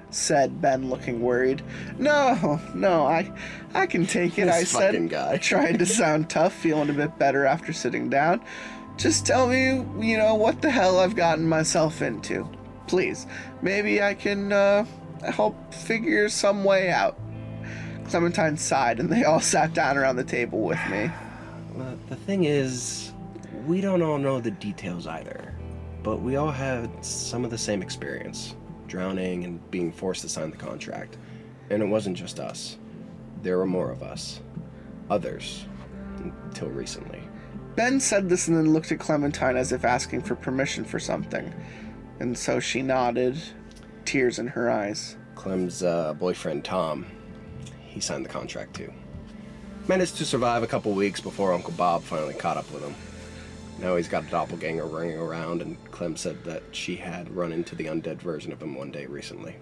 said 0.10 0.62
Ben, 0.62 0.90
looking 0.90 1.22
worried. 1.22 1.64
No, 1.98 2.60
no, 2.76 3.06
I, 3.06 3.32
I 3.74 3.86
can 3.86 4.06
take 4.06 4.38
it. 4.38 4.46
This 4.46 4.76
I 4.76 4.92
said, 4.92 5.10
guy. 5.10 5.38
trying 5.42 5.78
to 5.78 5.86
sound 5.86 6.30
tough, 6.30 6.54
feeling 6.54 6.90
a 6.90 6.94
bit 6.94 7.18
better 7.18 7.46
after 7.46 7.72
sitting 7.72 8.10
down. 8.10 8.42
Just 8.98 9.26
tell 9.26 9.48
me, 9.48 9.86
you 10.06 10.18
know, 10.18 10.36
what 10.36 10.62
the 10.62 10.70
hell 10.70 11.00
I've 11.00 11.16
gotten 11.16 11.48
myself 11.48 12.02
into, 12.02 12.48
please. 12.88 13.26
Maybe 13.62 14.02
I 14.02 14.14
can 14.14 14.52
uh, 14.52 14.86
help 15.24 15.74
figure 15.74 16.28
some 16.28 16.66
way 16.66 16.92
out. 16.92 17.18
Clementine 18.10 18.58
sighed, 18.58 19.00
and 19.00 19.10
they 19.10 19.24
all 19.24 19.40
sat 19.40 19.74
down 19.74 19.98
around 19.98 20.18
the 20.18 20.26
table 20.26 20.60
with 20.60 20.80
me. 20.90 21.10
Well, 21.74 21.98
the 22.10 22.18
thing 22.18 22.44
is, 22.44 23.11
we 23.66 23.82
don't 23.82 24.02
all 24.02 24.18
know 24.18 24.40
the 24.40 24.52
details 24.52 25.08
either, 25.08 25.54
but 26.04 26.22
we 26.22 26.36
all 26.36 26.52
had 26.52 27.04
some 27.04 27.44
of 27.44 27.52
the 27.52 27.58
same 27.58 27.82
experience 27.82 28.56
drowning 28.88 29.46
and 29.46 29.72
being 29.72 29.92
forced 29.92 30.22
to 30.22 30.30
sign 30.30 30.52
the 30.52 30.58
contract. 30.58 31.18
And 31.70 31.82
it 31.82 31.86
wasn't 31.86 32.18
just 32.18 32.40
us, 32.40 32.78
there 33.42 33.58
were 33.58 33.66
more 33.66 33.90
of 33.92 34.04
us. 34.04 34.42
Others. 35.10 35.66
Until 36.18 36.70
recently. 36.70 37.22
Ben 37.76 38.00
said 38.00 38.28
this 38.28 38.48
and 38.48 38.58
then 38.58 38.74
looked 38.74 38.92
at 38.92 39.00
Clementine 39.00 39.56
as 39.56 39.72
if 39.72 39.86
asking 39.86 40.22
for 40.22 40.36
permission 40.36 40.84
for 40.84 41.00
something. 41.00 41.54
And 42.20 42.38
so 42.38 42.60
she 42.60 42.82
nodded, 42.82 43.38
tears 44.04 44.40
in 44.40 44.48
her 44.48 44.70
eyes. 44.70 45.18
Clem's 45.36 45.82
uh, 45.82 46.14
boyfriend, 46.14 46.66
Tom, 46.66 47.06
he 47.80 48.00
signed 48.00 48.26
the 48.26 48.30
contract 48.30 48.76
too. 48.76 48.92
Managed 49.88 50.18
to 50.18 50.26
survive 50.26 50.64
a 50.64 50.68
couple 50.68 50.92
weeks 50.92 51.22
before 51.22 51.54
Uncle 51.54 51.74
Bob 51.74 52.04
finally 52.04 52.34
caught 52.34 52.58
up 52.58 52.70
with 52.72 52.84
him. 52.84 52.94
Now 53.82 53.96
he's 53.96 54.08
got 54.08 54.26
a 54.26 54.28
doppelganger 54.28 54.86
running 54.86 55.18
around, 55.18 55.64
and 55.64 55.76
Clem 55.92 56.16
said 56.16 56.44
that 56.44 56.62
she 56.72 56.96
had 56.96 57.36
run 57.36 57.52
into 57.52 57.76
the 57.76 57.86
undead 57.86 58.18
version 58.18 58.52
of 58.52 58.62
him 58.62 58.76
one 58.76 58.92
day 58.92 59.08
recently. 59.08 59.56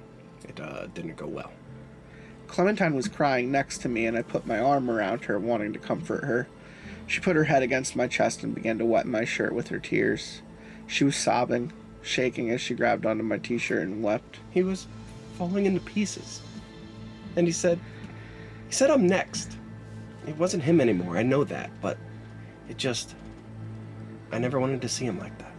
It 0.47 0.59
uh, 0.59 0.87
didn't 0.87 1.15
go 1.15 1.25
well. 1.25 1.51
Clementine 2.47 2.95
was 2.95 3.07
crying 3.07 3.49
next 3.49 3.77
to 3.79 3.89
me, 3.89 4.07
and 4.07 4.17
I 4.17 4.21
put 4.21 4.45
my 4.45 4.59
arm 4.59 4.89
around 4.89 5.23
her, 5.25 5.39
wanting 5.39 5.71
to 5.71 5.79
comfort 5.79 6.25
her. 6.25 6.49
She 7.07 7.21
put 7.21 7.37
her 7.37 7.45
head 7.45 7.63
against 7.63 7.95
my 7.95 8.07
chest 8.07 8.43
and 8.43 8.53
began 8.53 8.77
to 8.79 8.85
wet 8.85 9.05
my 9.05 9.23
shirt 9.23 9.53
with 9.53 9.69
her 9.69 9.79
tears. 9.79 10.41
She 10.85 11.05
was 11.05 11.15
sobbing, 11.15 11.71
shaking 12.01 12.49
as 12.49 12.59
she 12.59 12.73
grabbed 12.73 13.05
onto 13.05 13.23
my 13.23 13.37
t 13.37 13.57
shirt 13.57 13.83
and 13.83 14.03
wept. 14.03 14.39
He 14.51 14.63
was 14.63 14.87
falling 15.37 15.65
into 15.65 15.79
pieces. 15.79 16.41
And 17.37 17.47
he 17.47 17.53
said, 17.53 17.79
he 18.67 18.73
said 18.73 18.89
I'm 18.89 19.07
next. 19.07 19.57
It 20.27 20.37
wasn't 20.37 20.63
him 20.63 20.81
anymore, 20.81 21.17
I 21.17 21.23
know 21.23 21.45
that, 21.45 21.69
but 21.81 21.97
it 22.67 22.77
just, 22.77 23.15
I 24.31 24.39
never 24.39 24.59
wanted 24.59 24.81
to 24.81 24.89
see 24.89 25.05
him 25.05 25.19
like 25.19 25.37
that. 25.39 25.51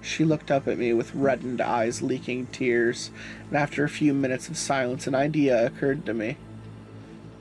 She 0.00 0.24
looked 0.24 0.50
up 0.50 0.68
at 0.68 0.78
me 0.78 0.92
with 0.92 1.14
reddened 1.14 1.60
eyes 1.60 2.00
leaking 2.00 2.46
tears, 2.46 3.10
and 3.48 3.56
after 3.56 3.82
a 3.82 3.88
few 3.88 4.14
minutes 4.14 4.48
of 4.48 4.56
silence, 4.56 5.06
an 5.06 5.14
idea 5.14 5.66
occurred 5.66 6.06
to 6.06 6.14
me. 6.14 6.36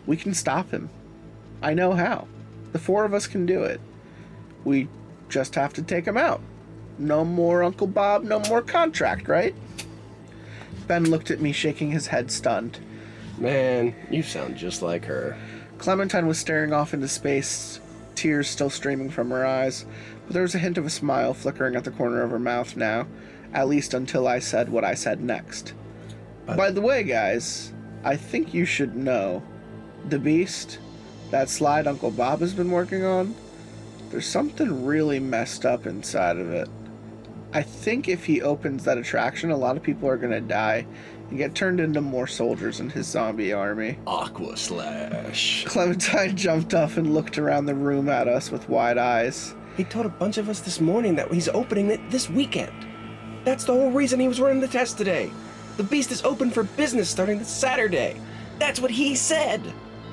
We 0.07 0.17
can 0.17 0.33
stop 0.33 0.71
him. 0.71 0.89
I 1.61 1.73
know 1.73 1.93
how. 1.93 2.27
The 2.71 2.79
four 2.79 3.05
of 3.05 3.13
us 3.13 3.27
can 3.27 3.45
do 3.45 3.63
it. 3.63 3.79
We 4.63 4.87
just 5.29 5.55
have 5.55 5.73
to 5.73 5.83
take 5.83 6.05
him 6.05 6.17
out. 6.17 6.41
No 6.97 7.23
more 7.23 7.63
Uncle 7.63 7.87
Bob, 7.87 8.23
no 8.23 8.39
more 8.39 8.61
contract, 8.61 9.27
right? 9.27 9.53
Ben 10.87 11.09
looked 11.09 11.31
at 11.31 11.41
me, 11.41 11.51
shaking 11.51 11.91
his 11.91 12.07
head 12.07 12.31
stunned. 12.31 12.79
Man, 13.37 13.95
you 14.09 14.23
sound 14.23 14.55
just 14.55 14.81
like 14.81 15.05
her. 15.05 15.37
Clementine 15.77 16.27
was 16.27 16.39
staring 16.39 16.73
off 16.73 16.93
into 16.93 17.07
space, 17.07 17.79
tears 18.15 18.47
still 18.47 18.69
streaming 18.69 19.09
from 19.09 19.29
her 19.29 19.45
eyes, 19.45 19.85
but 20.25 20.33
there 20.33 20.41
was 20.41 20.55
a 20.55 20.59
hint 20.59 20.77
of 20.77 20.85
a 20.85 20.89
smile 20.89 21.33
flickering 21.33 21.75
at 21.75 21.83
the 21.83 21.91
corner 21.91 22.21
of 22.21 22.31
her 22.31 22.39
mouth 22.39 22.75
now, 22.75 23.07
at 23.53 23.67
least 23.67 23.93
until 23.93 24.27
I 24.27 24.39
said 24.39 24.69
what 24.69 24.83
I 24.83 24.93
said 24.93 25.21
next. 25.21 25.73
By 26.45 26.71
the 26.71 26.81
way, 26.81 27.03
guys, 27.03 27.73
I 28.03 28.15
think 28.15 28.53
you 28.53 28.65
should 28.65 28.95
know 28.95 29.41
the 30.09 30.19
Beast, 30.19 30.79
that 31.31 31.49
slide 31.49 31.87
Uncle 31.87 32.11
Bob 32.11 32.39
has 32.41 32.53
been 32.53 32.69
working 32.69 33.03
on, 33.03 33.33
there's 34.11 34.27
something 34.27 34.85
really 34.85 35.19
messed 35.19 35.65
up 35.65 35.87
inside 35.87 36.37
of 36.37 36.51
it. 36.51 36.69
I 37.53 37.63
think 37.63 38.07
if 38.07 38.25
he 38.25 38.41
opens 38.41 38.83
that 38.83 38.97
attraction, 38.97 39.49
a 39.49 39.57
lot 39.57 39.77
of 39.77 39.83
people 39.83 40.07
are 40.07 40.17
gonna 40.17 40.41
die 40.41 40.85
and 41.29 41.37
get 41.37 41.55
turned 41.55 41.79
into 41.79 42.01
more 42.01 42.27
soldiers 42.27 42.79
in 42.79 42.89
his 42.89 43.07
zombie 43.07 43.53
army. 43.53 43.97
Aqua 44.05 44.55
Slash. 44.57 45.65
Clementine 45.65 46.35
jumped 46.35 46.73
up 46.73 46.97
and 46.97 47.13
looked 47.13 47.37
around 47.37 47.65
the 47.65 47.73
room 47.73 48.09
at 48.09 48.27
us 48.27 48.51
with 48.51 48.69
wide 48.69 48.97
eyes. 48.97 49.55
He 49.75 49.83
told 49.83 50.05
a 50.05 50.09
bunch 50.09 50.37
of 50.37 50.49
us 50.49 50.61
this 50.61 50.79
morning 50.79 51.15
that 51.15 51.31
he's 51.33 51.49
opening 51.49 51.91
it 51.91 52.09
this 52.09 52.29
weekend. 52.29 52.71
That's 53.43 53.65
the 53.65 53.73
whole 53.73 53.91
reason 53.91 54.19
he 54.19 54.27
was 54.27 54.39
running 54.39 54.61
the 54.61 54.67
test 54.67 54.97
today. 54.97 55.31
The 55.77 55.83
Beast 55.83 56.11
is 56.11 56.23
open 56.23 56.49
for 56.49 56.63
business 56.63 57.09
starting 57.09 57.39
this 57.39 57.49
Saturday. 57.49 58.19
That's 58.57 58.79
what 58.79 58.91
he 58.91 59.15
said. 59.15 59.61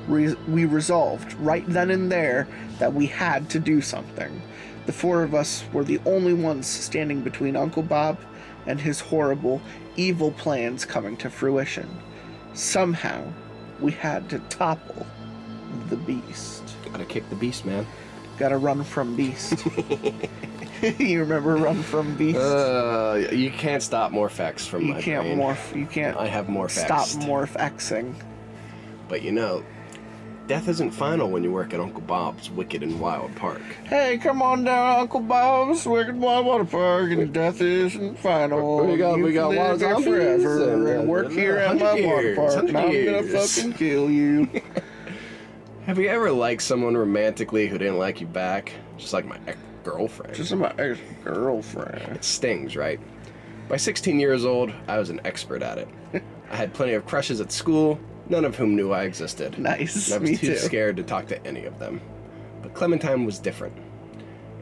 Re- 0.09 0.35
we 0.49 0.65
resolved 0.65 1.35
right 1.35 1.65
then 1.69 1.91
and 1.91 2.11
there 2.11 2.49
that 2.81 2.93
we 2.93 3.07
had 3.07 3.49
to 3.51 3.61
do 3.61 3.81
something. 3.81 4.43
The 4.87 4.93
four 4.93 5.23
of 5.23 5.33
us 5.33 5.65
were 5.73 5.85
the 5.85 6.01
only 6.05 6.35
ones 6.35 6.67
standing 6.67 7.21
between 7.21 7.55
Uncle 7.55 7.85
Bob 7.85 8.19
and 8.67 8.81
his 8.81 8.99
horrible, 8.99 9.63
evil 9.97 10.33
plans 10.33 10.85
coming 10.85 11.17
to 11.19 11.31
fruition. 11.31 11.89
Somehow, 12.55 13.23
we 13.81 13.93
had 13.93 14.29
to 14.31 14.41
topple 14.41 15.07
the 15.89 15.97
beast. 15.97 16.63
Gotta 16.91 17.05
kick 17.05 17.29
the 17.31 17.37
beast, 17.37 17.65
man. 17.65 17.87
Gotta 18.43 18.59
run 18.59 18.83
from 18.83 19.15
beast. 19.15 19.65
you 20.99 21.21
remember 21.21 21.55
run 21.55 21.81
from 21.81 22.17
beast? 22.17 22.41
Uh, 22.41 23.29
you 23.31 23.53
can't 23.53 23.81
stop 23.81 24.11
Morphex 24.11 24.67
from 24.67 24.83
you 24.83 24.95
my 24.95 25.01
can't 25.01 25.23
brain. 25.23 25.39
morph. 25.39 25.77
You 25.77 25.87
can't. 25.87 26.17
I 26.17 26.27
have 26.27 26.47
Morphex. 26.49 26.85
Stop 26.85 27.07
morph 27.25 27.53
Xing. 27.53 28.13
But 29.09 29.23
you 29.23 29.31
know, 29.31 29.63
death 30.49 30.67
isn't 30.67 30.91
final 30.91 31.31
when 31.31 31.45
you 31.45 31.53
work 31.53 31.73
at 31.73 31.79
Uncle 31.79 32.01
Bob's 32.01 32.51
Wicked 32.51 32.83
and 32.83 32.99
Wild 32.99 33.33
Park. 33.37 33.63
Hey, 33.85 34.19
come 34.19 34.43
on 34.43 34.65
down, 34.65 35.03
Uncle 35.03 35.21
Bob's 35.21 35.87
Wicked 35.87 36.15
and 36.15 36.21
Wild 36.21 36.45
Water 36.45 36.65
Park, 36.65 37.13
and 37.13 37.33
death 37.33 37.61
isn't 37.61 38.19
final. 38.19 38.85
We 38.85 38.97
got- 38.97 39.19
You 39.19 39.23
we 39.23 39.33
got 39.35 39.55
wild 39.55 39.79
zombies 39.79 40.05
forever 40.05 40.73
and, 40.73 40.89
and, 40.89 41.09
work 41.09 41.31
here 41.31 41.59
at 41.59 41.79
my 41.79 41.93
100 41.93 42.07
water 42.07 42.35
park. 42.35 42.55
100 42.57 42.69
and 43.07 43.17
I'm 43.17 43.25
gonna 43.31 43.47
fucking 43.47 43.73
kill 43.75 44.11
you. 44.11 44.49
Have 45.93 45.99
you 45.99 46.09
ever 46.09 46.31
liked 46.33 46.63
someone 46.63 46.97
romantically 46.97 47.69
who 47.69 47.77
didn't 47.77 47.99
like 47.99 48.19
you 48.23 48.27
back? 48.27 48.73
Just 48.97 49.13
like 49.13 49.27
my 49.27 49.39
ex 49.47 49.59
girlfriend. 49.85 50.35
Just 50.35 50.51
like 50.51 50.61
my 50.79 50.83
ex 50.83 50.99
girlfriend. 51.23 52.17
It 52.17 52.25
stings, 52.25 52.77
right? 52.77 52.99
By 53.69 53.77
16 53.77 54.19
years 54.19 54.47
old, 54.47 54.73
I 54.89 54.97
was 54.99 55.11
an 55.11 55.21
expert 55.27 55.63
at 55.63 55.77
it. 55.77 55.89
I 56.51 56.57
had 56.57 56.73
plenty 56.73 56.95
of 56.95 57.05
crushes 57.05 57.43
at 57.43 57.53
school, 57.53 58.01
none 58.31 58.47
of 58.47 58.57
whom 58.57 58.75
knew 58.75 58.91
I 58.91 59.03
existed. 59.03 59.59
Nice, 59.59 60.07
And 60.07 60.15
I 60.15 60.19
was 60.23 60.31
me 60.31 60.37
too 60.39 60.55
too. 60.55 60.57
scared 60.57 60.97
to 60.97 61.03
talk 61.03 61.27
to 61.27 61.47
any 61.47 61.67
of 61.67 61.79
them. 61.79 62.01
But 62.63 62.73
Clementine 62.73 63.27
was 63.27 63.39
different. 63.39 63.77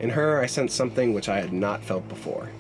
In 0.00 0.10
her, 0.10 0.40
I 0.40 0.46
sensed 0.46 0.74
something 0.76 1.14
which 1.14 1.28
I 1.28 1.40
had 1.40 1.52
not 1.52 1.84
felt 1.84 2.08
before. 2.08 2.50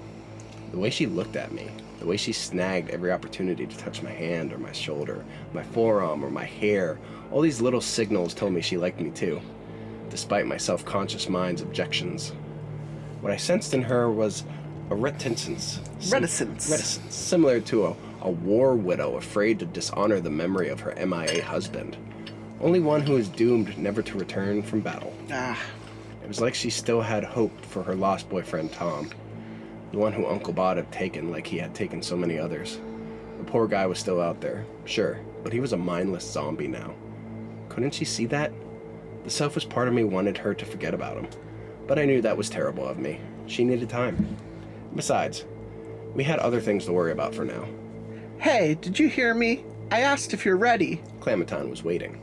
The 0.70 0.78
way 0.78 0.90
she 0.90 1.06
looked 1.06 1.34
at 1.34 1.50
me, 1.50 1.66
the 1.98 2.06
way 2.06 2.16
she 2.16 2.32
snagged 2.32 2.90
every 2.90 3.10
opportunity 3.10 3.66
to 3.66 3.76
touch 3.78 4.00
my 4.00 4.12
hand 4.12 4.52
or 4.52 4.58
my 4.58 4.70
shoulder, 4.70 5.24
my 5.52 5.64
forearm 5.64 6.24
or 6.24 6.30
my 6.30 6.44
hair, 6.44 7.00
all 7.30 7.40
these 7.40 7.60
little 7.60 7.80
signals 7.80 8.34
told 8.34 8.52
me 8.52 8.60
she 8.60 8.76
liked 8.76 9.00
me 9.00 9.10
too, 9.10 9.40
despite 10.08 10.46
my 10.46 10.56
self 10.56 10.84
conscious 10.84 11.28
mind's 11.28 11.62
objections. 11.62 12.32
What 13.20 13.32
I 13.32 13.36
sensed 13.36 13.74
in 13.74 13.82
her 13.82 14.10
was 14.10 14.44
a 14.90 14.94
reticence. 14.96 15.78
sim- 15.98 16.12
Reticence. 16.14 16.70
Reticence. 16.70 17.14
Similar 17.14 17.60
to 17.60 17.86
a, 17.86 17.96
a 18.22 18.30
war 18.30 18.74
widow 18.74 19.16
afraid 19.16 19.58
to 19.60 19.66
dishonor 19.66 20.20
the 20.20 20.30
memory 20.30 20.68
of 20.68 20.80
her 20.80 20.94
MIA 21.06 21.44
husband. 21.44 21.96
Only 22.60 22.80
one 22.80 23.02
who 23.02 23.16
is 23.16 23.28
doomed 23.28 23.78
never 23.78 24.02
to 24.02 24.18
return 24.18 24.62
from 24.62 24.80
battle. 24.80 25.14
Ah, 25.32 25.58
It 26.22 26.28
was 26.28 26.40
like 26.40 26.54
she 26.54 26.70
still 26.70 27.00
had 27.00 27.24
hope 27.24 27.58
for 27.64 27.82
her 27.82 27.94
lost 27.94 28.28
boyfriend 28.28 28.72
Tom, 28.72 29.10
the 29.92 29.98
one 29.98 30.12
who 30.12 30.26
Uncle 30.26 30.52
Bob 30.52 30.76
had 30.76 30.90
taken 30.92 31.30
like 31.30 31.46
he 31.46 31.58
had 31.58 31.74
taken 31.74 32.02
so 32.02 32.16
many 32.16 32.38
others. 32.38 32.78
The 33.38 33.44
poor 33.44 33.66
guy 33.66 33.86
was 33.86 33.98
still 33.98 34.20
out 34.20 34.40
there, 34.42 34.66
sure, 34.84 35.20
but 35.42 35.52
he 35.52 35.60
was 35.60 35.72
a 35.72 35.76
mindless 35.78 36.30
zombie 36.30 36.68
now. 36.68 36.92
Couldn't 37.80 37.94
she 37.94 38.04
see 38.04 38.26
that? 38.26 38.52
The 39.24 39.30
selfish 39.30 39.66
part 39.66 39.88
of 39.88 39.94
me 39.94 40.04
wanted 40.04 40.36
her 40.36 40.52
to 40.52 40.66
forget 40.66 40.92
about 40.92 41.16
him, 41.16 41.28
but 41.86 41.98
I 41.98 42.04
knew 42.04 42.20
that 42.20 42.36
was 42.36 42.50
terrible 42.50 42.86
of 42.86 42.98
me. 42.98 43.18
She 43.46 43.64
needed 43.64 43.88
time. 43.88 44.36
Besides, 44.94 45.46
we 46.14 46.22
had 46.22 46.40
other 46.40 46.60
things 46.60 46.84
to 46.84 46.92
worry 46.92 47.10
about 47.10 47.34
for 47.34 47.46
now. 47.46 47.66
hey, 48.36 48.74
did 48.82 48.98
you 48.98 49.08
hear 49.08 49.32
me? 49.32 49.64
I 49.90 50.00
asked 50.00 50.34
if 50.34 50.44
you're 50.44 50.58
ready. 50.58 51.00
Clementine 51.20 51.70
was 51.70 51.82
waiting. 51.82 52.20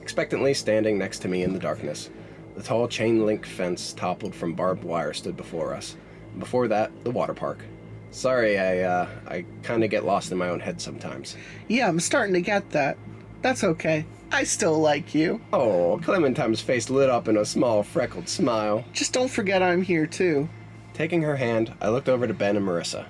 Expectantly 0.00 0.54
standing 0.54 0.96
next 0.96 1.18
to 1.18 1.28
me 1.28 1.42
in 1.42 1.52
the 1.52 1.58
darkness, 1.58 2.08
the 2.56 2.62
tall 2.62 2.88
chain 2.88 3.26
link 3.26 3.44
fence 3.44 3.92
toppled 3.92 4.34
from 4.34 4.54
barbed 4.54 4.84
wire 4.84 5.12
stood 5.12 5.36
before 5.36 5.74
us. 5.74 5.98
And 6.30 6.40
before 6.40 6.66
that, 6.68 6.90
the 7.04 7.10
water 7.10 7.34
park. 7.34 7.62
Sorry, 8.10 8.58
I, 8.58 8.80
uh, 8.80 9.08
I 9.26 9.44
kinda 9.62 9.86
get 9.86 10.06
lost 10.06 10.32
in 10.32 10.38
my 10.38 10.48
own 10.48 10.60
head 10.60 10.80
sometimes. 10.80 11.36
Yeah, 11.68 11.88
I'm 11.88 12.00
starting 12.00 12.32
to 12.32 12.40
get 12.40 12.70
that. 12.70 12.96
That's 13.42 13.62
okay. 13.62 14.06
I 14.30 14.44
still 14.44 14.78
like 14.78 15.14
you. 15.14 15.40
Oh, 15.52 15.98
Clementine's 16.02 16.60
face 16.60 16.90
lit 16.90 17.08
up 17.08 17.28
in 17.28 17.36
a 17.36 17.44
small, 17.44 17.82
freckled 17.82 18.28
smile. 18.28 18.84
Just 18.92 19.12
don't 19.12 19.30
forget 19.30 19.62
I'm 19.62 19.82
here 19.82 20.06
too. 20.06 20.48
Taking 20.94 21.22
her 21.22 21.36
hand, 21.36 21.72
I 21.80 21.88
looked 21.88 22.08
over 22.08 22.26
to 22.26 22.34
Ben 22.34 22.56
and 22.56 22.66
Marissa. 22.66 23.06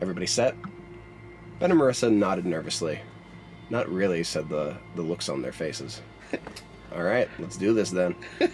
Everybody 0.00 0.26
set? 0.26 0.54
Ben 1.58 1.70
and 1.70 1.80
Marissa 1.80 2.12
nodded 2.12 2.46
nervously. 2.46 3.00
Not 3.70 3.88
really, 3.88 4.22
said 4.22 4.48
the, 4.48 4.76
the 4.94 5.02
looks 5.02 5.28
on 5.28 5.42
their 5.42 5.52
faces. 5.52 6.02
All 6.94 7.02
right, 7.02 7.28
let's 7.38 7.56
do 7.56 7.72
this 7.74 7.90
then. 7.90 8.14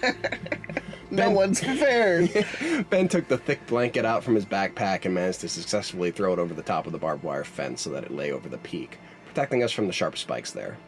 No 1.10 1.26
Ben- 1.26 1.34
one's 1.34 1.60
prepared. 1.60 2.46
Ben 2.88 3.06
took 3.06 3.28
the 3.28 3.36
thick 3.36 3.66
blanket 3.66 4.06
out 4.06 4.24
from 4.24 4.34
his 4.34 4.46
backpack 4.46 5.04
and 5.04 5.12
managed 5.12 5.42
to 5.42 5.48
successfully 5.50 6.10
throw 6.10 6.32
it 6.32 6.38
over 6.38 6.54
the 6.54 6.62
top 6.62 6.86
of 6.86 6.92
the 6.92 6.98
barbed 6.98 7.22
wire 7.22 7.44
fence 7.44 7.82
so 7.82 7.90
that 7.90 8.04
it 8.04 8.10
lay 8.10 8.32
over 8.32 8.48
the 8.48 8.56
peak, 8.56 8.96
protecting 9.26 9.62
us 9.62 9.70
from 9.72 9.86
the 9.86 9.92
sharp 9.92 10.16
spikes 10.16 10.52
there. 10.52 10.78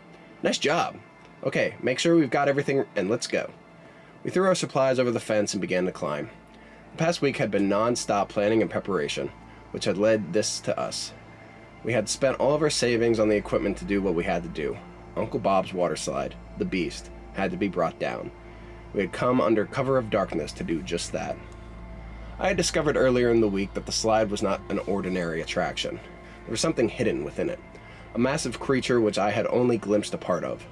Nice 0.45 0.59
job! 0.59 0.97
Okay, 1.43 1.75
make 1.83 1.99
sure 1.99 2.15
we've 2.15 2.29
got 2.29 2.51
everything 2.51 2.85
and 2.97 3.09
let's 3.09 3.27
go. 3.27 3.49
We 4.23 4.31
threw 4.31 4.45
our 4.45 4.55
supplies 4.55 4.99
over 4.99 5.11
the 5.11 5.19
fence 5.19 5.55
and 5.55 5.61
began 5.63 5.87
to 5.87 5.91
climb. 5.91 6.29
The 6.93 6.99
past 6.99 7.23
week 7.23 7.39
had 7.39 7.51
been 7.51 7.67
non 7.67 7.97
stop 7.97 8.29
planning 8.29 8.61
and 8.61 8.71
preparation, 8.71 9.31
which 9.71 9.87
had 9.87 9.97
led 9.97 10.35
this 10.35 10.61
to 10.61 10.79
us. 10.79 11.15
We 11.83 11.95
had 11.95 12.11
spent 12.11 12.39
all 12.39 12.53
of 12.53 12.61
our 12.61 12.69
savings 12.69 13.19
on 13.19 13.31
the 13.31 13.37
equipment 13.37 13.79
to 13.79 13.87
do 13.87 14.03
what 14.03 14.15
we 14.15 14.25
had 14.25 14.43
to 14.43 14.51
do. 14.51 14.77
Uncle 15.17 15.41
Bob's 15.41 15.73
water 15.73 15.97
slide, 15.97 16.35
the 16.59 16.67
beast, 16.67 17.09
had 17.33 17.51
to 17.51 17.57
be 17.57 17.69
brought 17.69 17.99
down. 17.99 18.31
We 18.93 19.01
had 19.01 19.13
come 19.13 19.41
under 19.41 19.65
cover 19.65 19.97
of 19.97 20.11
darkness 20.11 20.53
to 20.53 20.63
do 20.63 20.83
just 20.83 21.13
that. 21.13 21.39
I 22.39 22.49
had 22.49 22.59
discovered 22.59 22.99
earlier 22.99 23.31
in 23.31 23.41
the 23.41 23.49
week 23.49 23.73
that 23.73 23.87
the 23.87 23.93
slide 23.93 24.31
was 24.31 24.43
not 24.43 24.61
an 24.69 24.81
ordinary 24.81 25.41
attraction. 25.41 25.97
There 25.97 26.51
was 26.51 26.61
something 26.61 26.91
hidden 26.91 27.25
within 27.25 27.49
it. 27.49 27.61
A 28.15 28.19
massive 28.19 28.61
creature 28.61 29.01
which 29.01 29.19
I 29.19 29.31
had 29.31 29.47
only 29.49 29.77
glimpsed 29.77 30.15
a 30.15 30.19
part 30.19 30.45
of. 30.45 30.65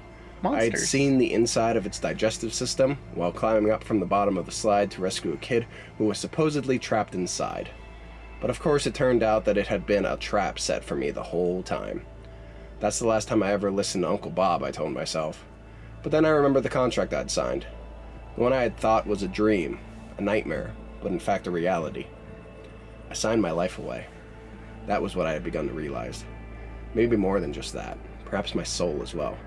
I 0.45 0.63
had 0.63 0.71
Monsters. 0.71 0.89
seen 0.89 1.17
the 1.17 1.33
inside 1.33 1.77
of 1.77 1.85
its 1.85 1.99
digestive 1.99 2.53
system 2.53 2.97
while 3.15 3.31
climbing 3.31 3.71
up 3.71 3.83
from 3.83 3.99
the 3.99 4.05
bottom 4.05 4.37
of 4.37 4.45
the 4.45 4.51
slide 4.51 4.91
to 4.91 5.01
rescue 5.01 5.33
a 5.33 5.37
kid 5.37 5.65
who 5.97 6.05
was 6.05 6.17
supposedly 6.17 6.79
trapped 6.79 7.15
inside. 7.15 7.69
But 8.41 8.49
of 8.49 8.59
course, 8.59 8.85
it 8.85 8.93
turned 8.93 9.23
out 9.23 9.45
that 9.45 9.57
it 9.57 9.67
had 9.67 9.85
been 9.85 10.05
a 10.05 10.17
trap 10.17 10.59
set 10.59 10.83
for 10.83 10.95
me 10.95 11.11
the 11.11 11.23
whole 11.23 11.63
time. 11.63 12.05
That's 12.79 12.99
the 12.99 13.07
last 13.07 13.29
time 13.29 13.41
I 13.41 13.53
ever 13.53 13.71
listened 13.71 14.03
to 14.03 14.09
Uncle 14.09 14.31
Bob, 14.31 14.63
I 14.63 14.71
told 14.71 14.91
myself. 14.91 15.45
But 16.01 16.11
then 16.11 16.25
I 16.25 16.29
remembered 16.29 16.63
the 16.63 16.69
contract 16.69 17.13
I'd 17.13 17.31
signed. 17.31 17.65
The 18.35 18.41
one 18.41 18.51
I 18.51 18.63
had 18.63 18.77
thought 18.77 19.07
was 19.07 19.23
a 19.23 19.27
dream, 19.29 19.79
a 20.17 20.21
nightmare, 20.21 20.73
but 21.01 21.11
in 21.11 21.19
fact 21.19 21.47
a 21.47 21.51
reality. 21.51 22.07
I 23.09 23.13
signed 23.13 23.41
my 23.41 23.51
life 23.51 23.79
away. 23.79 24.07
That 24.87 25.01
was 25.01 25.15
what 25.15 25.27
I 25.27 25.31
had 25.31 25.43
begun 25.43 25.67
to 25.67 25.73
realize. 25.73 26.25
Maybe 26.93 27.15
more 27.17 27.39
than 27.39 27.53
just 27.53 27.73
that, 27.73 27.97
perhaps 28.25 28.55
my 28.55 28.63
soul 28.63 29.01
as 29.01 29.13
well. 29.13 29.37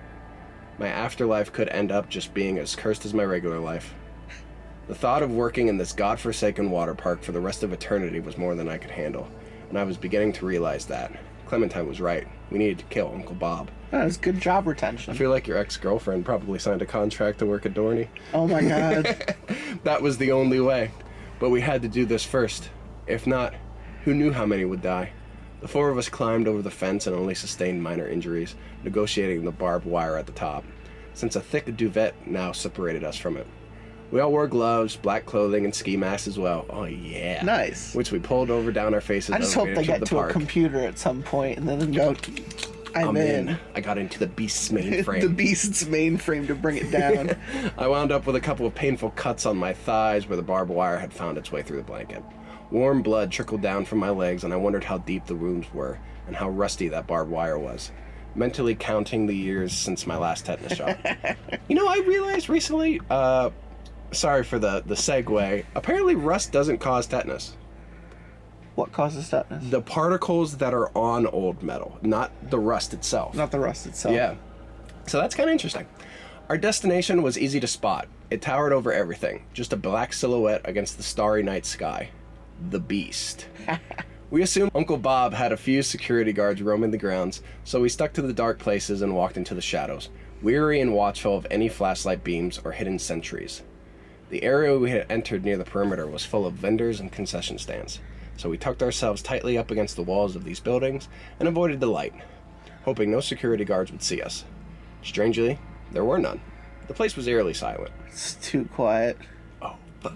My 0.79 0.89
afterlife 0.89 1.53
could 1.53 1.69
end 1.71 1.91
up 1.93 2.09
just 2.09 2.35
being 2.35 2.59
as 2.59 2.77
cursed 2.77 3.05
as 3.07 3.15
my 3.15 3.25
regular 3.25 3.59
life. 3.59 3.95
The 4.89 4.95
thought 4.95 5.23
of 5.23 5.33
working 5.33 5.69
in 5.69 5.79
this 5.79 5.93
godforsaken 5.93 6.71
water 6.71 6.95
park 6.95 7.23
for 7.23 7.33
the 7.33 7.41
rest 7.41 7.63
of 7.63 7.73
eternity 7.73 8.21
was 8.21 8.39
more 8.39 8.55
than 8.55 8.69
I 8.69 8.79
could 8.79 8.91
handle, 8.91 9.27
and 9.69 9.79
I 9.79 9.85
was 9.85 9.97
beginning 9.97 10.33
to 10.35 10.47
realize 10.47 10.87
that. 10.87 11.13
Clementine 11.47 11.87
was 11.89 12.01
right. 12.01 12.27
We 12.51 12.59
needed 12.59 12.79
to 12.81 12.85
kill 12.87 13.11
Uncle 13.15 13.35
Bob. 13.37 13.71
That 13.93 14.05
was 14.05 14.17
good 14.17 14.41
job 14.41 14.67
retention. 14.67 15.15
I 15.15 15.17
feel 15.17 15.31
like 15.31 15.47
your 15.47 15.59
ex 15.59 15.77
girlfriend 15.77 16.25
probably 16.25 16.59
signed 16.59 16.83
a 16.83 16.87
contract 16.87 17.39
to 17.39 17.47
work 17.47 17.67
at 17.67 17.75
Dorney. 17.75 18.09
oh 18.35 18.47
my 18.49 18.63
god. 18.69 19.37
That 19.85 20.03
was 20.03 20.19
the 20.19 20.33
only 20.33 20.61
way. 20.61 20.91
But 21.39 21.51
we 21.51 21.61
had 21.61 21.83
to 21.83 21.89
do 21.89 22.05
this 22.05 22.25
first. 22.25 22.71
If 23.07 23.27
not, 23.27 23.55
who 24.05 24.15
knew 24.15 24.33
how 24.33 24.45
many 24.47 24.65
would 24.65 24.83
die? 24.83 25.11
The 25.61 25.69
four 25.69 25.89
of 25.89 25.99
us 25.99 26.09
climbed 26.09 26.49
over 26.49 26.63
the 26.63 26.71
fence 26.71 27.07
and 27.07 27.17
only 27.17 27.35
sustained 27.35 27.83
minor 27.83 28.07
injuries, 28.07 28.55
negotiating 28.85 29.45
the 29.45 29.51
barbed 29.51 29.87
wire 29.87 30.17
at 30.17 30.27
the 30.27 30.33
top, 30.33 30.65
since 31.15 31.35
a 31.35 31.41
thick 31.41 31.75
duvet 31.77 32.15
now 32.27 32.53
separated 32.53 33.03
us 33.05 33.17
from 33.17 33.37
it. 33.37 33.47
We 34.13 34.21
all 34.21 34.31
wore 34.31 34.47
gloves, 34.47 34.95
black 34.97 35.27
clothing, 35.27 35.65
and 35.65 35.75
ski 35.75 35.97
masks 35.97 36.29
as 36.29 36.39
well. 36.39 36.67
Oh 36.71 36.85
yeah, 36.85 37.43
Nice. 37.43 37.95
Which 37.95 38.13
we 38.13 38.19
pulled 38.21 38.51
over 38.51 38.71
down 38.71 38.95
our 38.95 39.01
faces. 39.01 39.31
I 39.35 39.39
just 39.39 39.55
hope 39.55 39.75
they 39.75 39.85
get 39.85 40.01
the 40.01 40.07
to 40.07 40.15
park. 40.15 40.31
a 40.31 40.33
computer 40.33 40.79
at 40.81 40.99
some 40.99 41.23
point 41.23 41.59
and 41.59 41.69
then 41.69 41.91
go, 41.91 42.15
I'm, 42.95 43.09
I'm 43.09 43.17
in. 43.17 43.49
in. 43.49 43.59
I 43.75 43.81
got 43.81 43.99
into 43.99 44.21
the 44.21 44.29
beast's 44.29 44.69
mainframe. 44.73 45.23
the 45.23 45.29
beast's 45.29 45.85
mainframe 45.85 46.47
to 46.47 46.55
bring 46.55 46.77
it 46.77 46.91
down. 46.93 47.35
I 47.79 47.89
wound 47.89 48.13
up 48.13 48.27
with 48.27 48.37
a 48.37 48.41
couple 48.41 48.65
of 48.65 48.75
painful 48.77 49.11
cuts 49.11 49.45
on 49.45 49.57
my 49.57 49.73
thighs 49.73 50.29
where 50.29 50.37
the 50.37 50.43
barbed 50.43 50.71
wire 50.71 50.99
had 50.99 51.13
found 51.13 51.37
its 51.37 51.51
way 51.51 51.63
through 51.63 51.79
the 51.79 51.83
blanket. 51.83 52.23
Warm 52.71 53.03
blood 53.03 53.31
trickled 53.31 53.63
down 53.63 53.85
from 53.85 53.99
my 53.99 54.11
legs, 54.11 54.45
and 54.45 54.53
I 54.53 54.57
wondered 54.57 54.85
how 54.85 54.99
deep 54.99 55.27
the 55.27 55.37
wounds 55.37 55.73
were 55.73 55.99
and 56.27 56.35
how 56.35 56.49
rusty 56.51 56.89
that 56.89 57.07
barbed 57.07 57.31
wire 57.31 57.59
was. 57.59 57.93
Mentally 58.35 58.75
counting 58.75 59.27
the 59.27 59.37
years 59.37 59.73
since 59.73 60.07
my 60.07 60.17
last 60.17 60.47
tetanus 60.47 60.77
shot. 60.77 60.99
you 61.69 61.77
know, 61.77 61.87
I 61.87 61.99
realized 62.07 62.49
recently, 62.49 63.01
uh, 63.09 63.51
sorry 64.13 64.43
for 64.45 64.59
the, 64.59 64.83
the 64.85 64.95
segue, 64.95 65.65
apparently 65.75 66.17
rust 66.17 66.53
doesn't 66.53 66.79
cause 66.79 67.07
tetanus. 67.07 67.57
what 68.75 68.93
causes 68.93 69.31
tetanus? 69.31 69.71
The 69.71 69.81
particles 69.81 70.57
that 70.59 70.75
are 70.75 70.91
on 70.97 71.27
old 71.27 71.63
metal, 71.63 71.99
not 72.03 72.33
the 72.51 72.59
rust 72.59 72.93
itself. 72.93 73.35
Not 73.35 73.53
the 73.53 73.61
rust 73.61 73.87
itself. 73.87 74.15
Yeah. 74.15 74.35
So 75.07 75.21
that's 75.21 75.35
kind 75.35 75.49
of 75.49 75.53
interesting. 75.53 75.87
Our 76.49 76.59
destination 76.59 77.23
was 77.23 77.39
easy 77.39 77.61
to 77.61 77.67
spot. 77.67 78.09
It 78.31 78.43
towered 78.43 78.73
over 78.73 78.93
everything, 78.93 79.45
just 79.55 79.73
a 79.73 79.77
black 79.77 80.13
silhouette 80.13 80.63
against 80.65 80.97
the 80.97 81.03
starry 81.05 81.43
night 81.43 81.65
sky. 81.65 82.11
The 82.71 82.81
beast. 82.81 83.47
we 84.31 84.43
assumed 84.43 84.73
Uncle 84.75 84.97
Bob 84.97 85.35
had 85.35 85.53
a 85.53 85.57
few 85.57 85.83
security 85.83 86.33
guards 86.33 86.63
roaming 86.63 86.91
the 86.91 86.99
grounds, 86.99 87.43
so 87.65 87.81
we 87.81 87.89
stuck 87.89 88.13
to 88.15 88.23
the 88.23 88.33
dark 88.33 88.59
places 88.59 89.03
and 89.03 89.15
walked 89.15 89.37
into 89.37 89.55
the 89.55 89.61
shadows, 89.61 90.09
weary 90.43 90.81
and 90.81 90.95
watchful 90.95 91.37
of 91.37 91.47
any 91.51 91.69
flashlight 91.69 92.25
beams 92.25 92.61
or 92.65 92.73
hidden 92.73 92.99
sentries. 92.99 93.63
The 94.31 94.43
area 94.43 94.77
we 94.77 94.91
had 94.91 95.07
entered 95.11 95.45
near 95.45 95.57
the 95.57 95.65
perimeter 95.65 96.07
was 96.07 96.25
full 96.25 96.47
of 96.47 96.55
vendors 96.55 96.99
and 96.99 97.13
concession 97.13 97.59
stands, 97.59 98.01
so 98.37 98.51
we 98.51 98.59
tucked 98.59 98.83
ourselves 98.83 99.23
tightly 99.23 99.57
up 99.57 99.71
against 99.71 99.95
the 99.95 100.03
walls 100.03 100.35
of 100.35 100.45
these 100.45 100.61
buildings 100.61 101.09
and 101.39 101.49
avoided 101.49 101.79
the 101.79 101.87
light, 101.87 102.15
hoping 102.85 103.11
no 103.11 103.21
security 103.21 103.65
guards 103.65 103.93
would 103.93 104.03
see 104.03 104.21
us. 104.21 104.45
Strangely, 105.03 105.59
there 105.93 106.05
were 106.05 106.19
none. 106.19 106.41
The 106.89 106.95
place 106.95 107.17
was 107.17 107.27
eerily 107.27 107.55
silent. 107.55 107.93
It's 108.09 108.35
too 108.35 108.65
quiet. 108.67 109.17
Oh, 109.63 109.77
but 110.03 110.15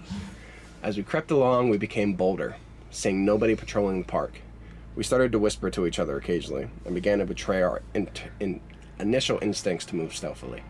as 0.81 0.97
we 0.97 1.03
crept 1.03 1.31
along, 1.31 1.69
we 1.69 1.77
became 1.77 2.13
bolder, 2.13 2.55
seeing 2.89 3.23
nobody 3.25 3.55
patrolling 3.55 4.01
the 4.01 4.07
park. 4.07 4.41
We 4.95 5.03
started 5.03 5.31
to 5.31 5.39
whisper 5.39 5.69
to 5.69 5.85
each 5.85 5.99
other 5.99 6.17
occasionally 6.17 6.67
and 6.85 6.95
began 6.95 7.19
to 7.19 7.25
betray 7.25 7.61
our 7.61 7.81
in- 7.93 8.09
in- 8.39 8.61
initial 8.99 9.39
instincts 9.41 9.85
to 9.87 9.95
move 9.95 10.15
stealthily. 10.15 10.63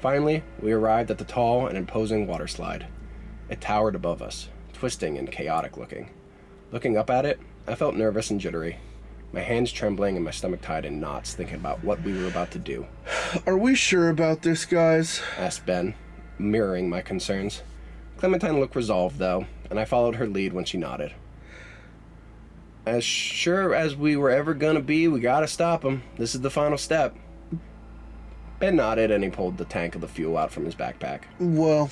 Finally, 0.00 0.42
we 0.60 0.72
arrived 0.72 1.10
at 1.10 1.18
the 1.18 1.24
tall 1.24 1.66
and 1.66 1.76
imposing 1.76 2.26
water 2.26 2.46
slide. 2.46 2.86
It 3.48 3.60
towered 3.60 3.94
above 3.94 4.22
us, 4.22 4.48
twisting 4.72 5.18
and 5.18 5.30
chaotic 5.30 5.76
looking. 5.76 6.10
Looking 6.72 6.96
up 6.96 7.10
at 7.10 7.26
it, 7.26 7.40
I 7.66 7.74
felt 7.74 7.94
nervous 7.94 8.30
and 8.30 8.40
jittery, 8.40 8.78
my 9.34 9.40
hands 9.40 9.72
trembling 9.72 10.14
and 10.14 10.24
my 10.24 10.30
stomach 10.30 10.60
tied 10.62 10.84
in 10.84 11.00
knots, 11.00 11.34
thinking 11.34 11.56
about 11.56 11.82
what 11.82 12.00
we 12.02 12.12
were 12.16 12.28
about 12.28 12.52
to 12.52 12.58
do. 12.58 12.86
Are 13.46 13.58
we 13.58 13.74
sure 13.74 14.08
about 14.08 14.42
this, 14.42 14.64
guys? 14.64 15.20
asked 15.36 15.66
Ben, 15.66 15.94
mirroring 16.38 16.88
my 16.88 17.02
concerns. 17.02 17.62
Clementine 18.24 18.58
looked 18.58 18.74
resolved, 18.74 19.18
though, 19.18 19.44
and 19.68 19.78
I 19.78 19.84
followed 19.84 20.14
her 20.14 20.26
lead 20.26 20.54
when 20.54 20.64
she 20.64 20.78
nodded. 20.78 21.12
As 22.86 23.04
sure 23.04 23.74
as 23.74 23.96
we 23.96 24.16
were 24.16 24.30
ever 24.30 24.54
gonna 24.54 24.80
be, 24.80 25.06
we 25.08 25.20
gotta 25.20 25.46
stop 25.46 25.84
him. 25.84 26.02
This 26.16 26.34
is 26.34 26.40
the 26.40 26.48
final 26.48 26.78
step. 26.78 27.14
Ben 28.60 28.76
nodded 28.76 29.10
and 29.10 29.22
he 29.22 29.28
pulled 29.28 29.58
the 29.58 29.66
tank 29.66 29.94
of 29.94 30.00
the 30.00 30.08
fuel 30.08 30.38
out 30.38 30.50
from 30.50 30.64
his 30.64 30.74
backpack. 30.74 31.24
Well, 31.38 31.90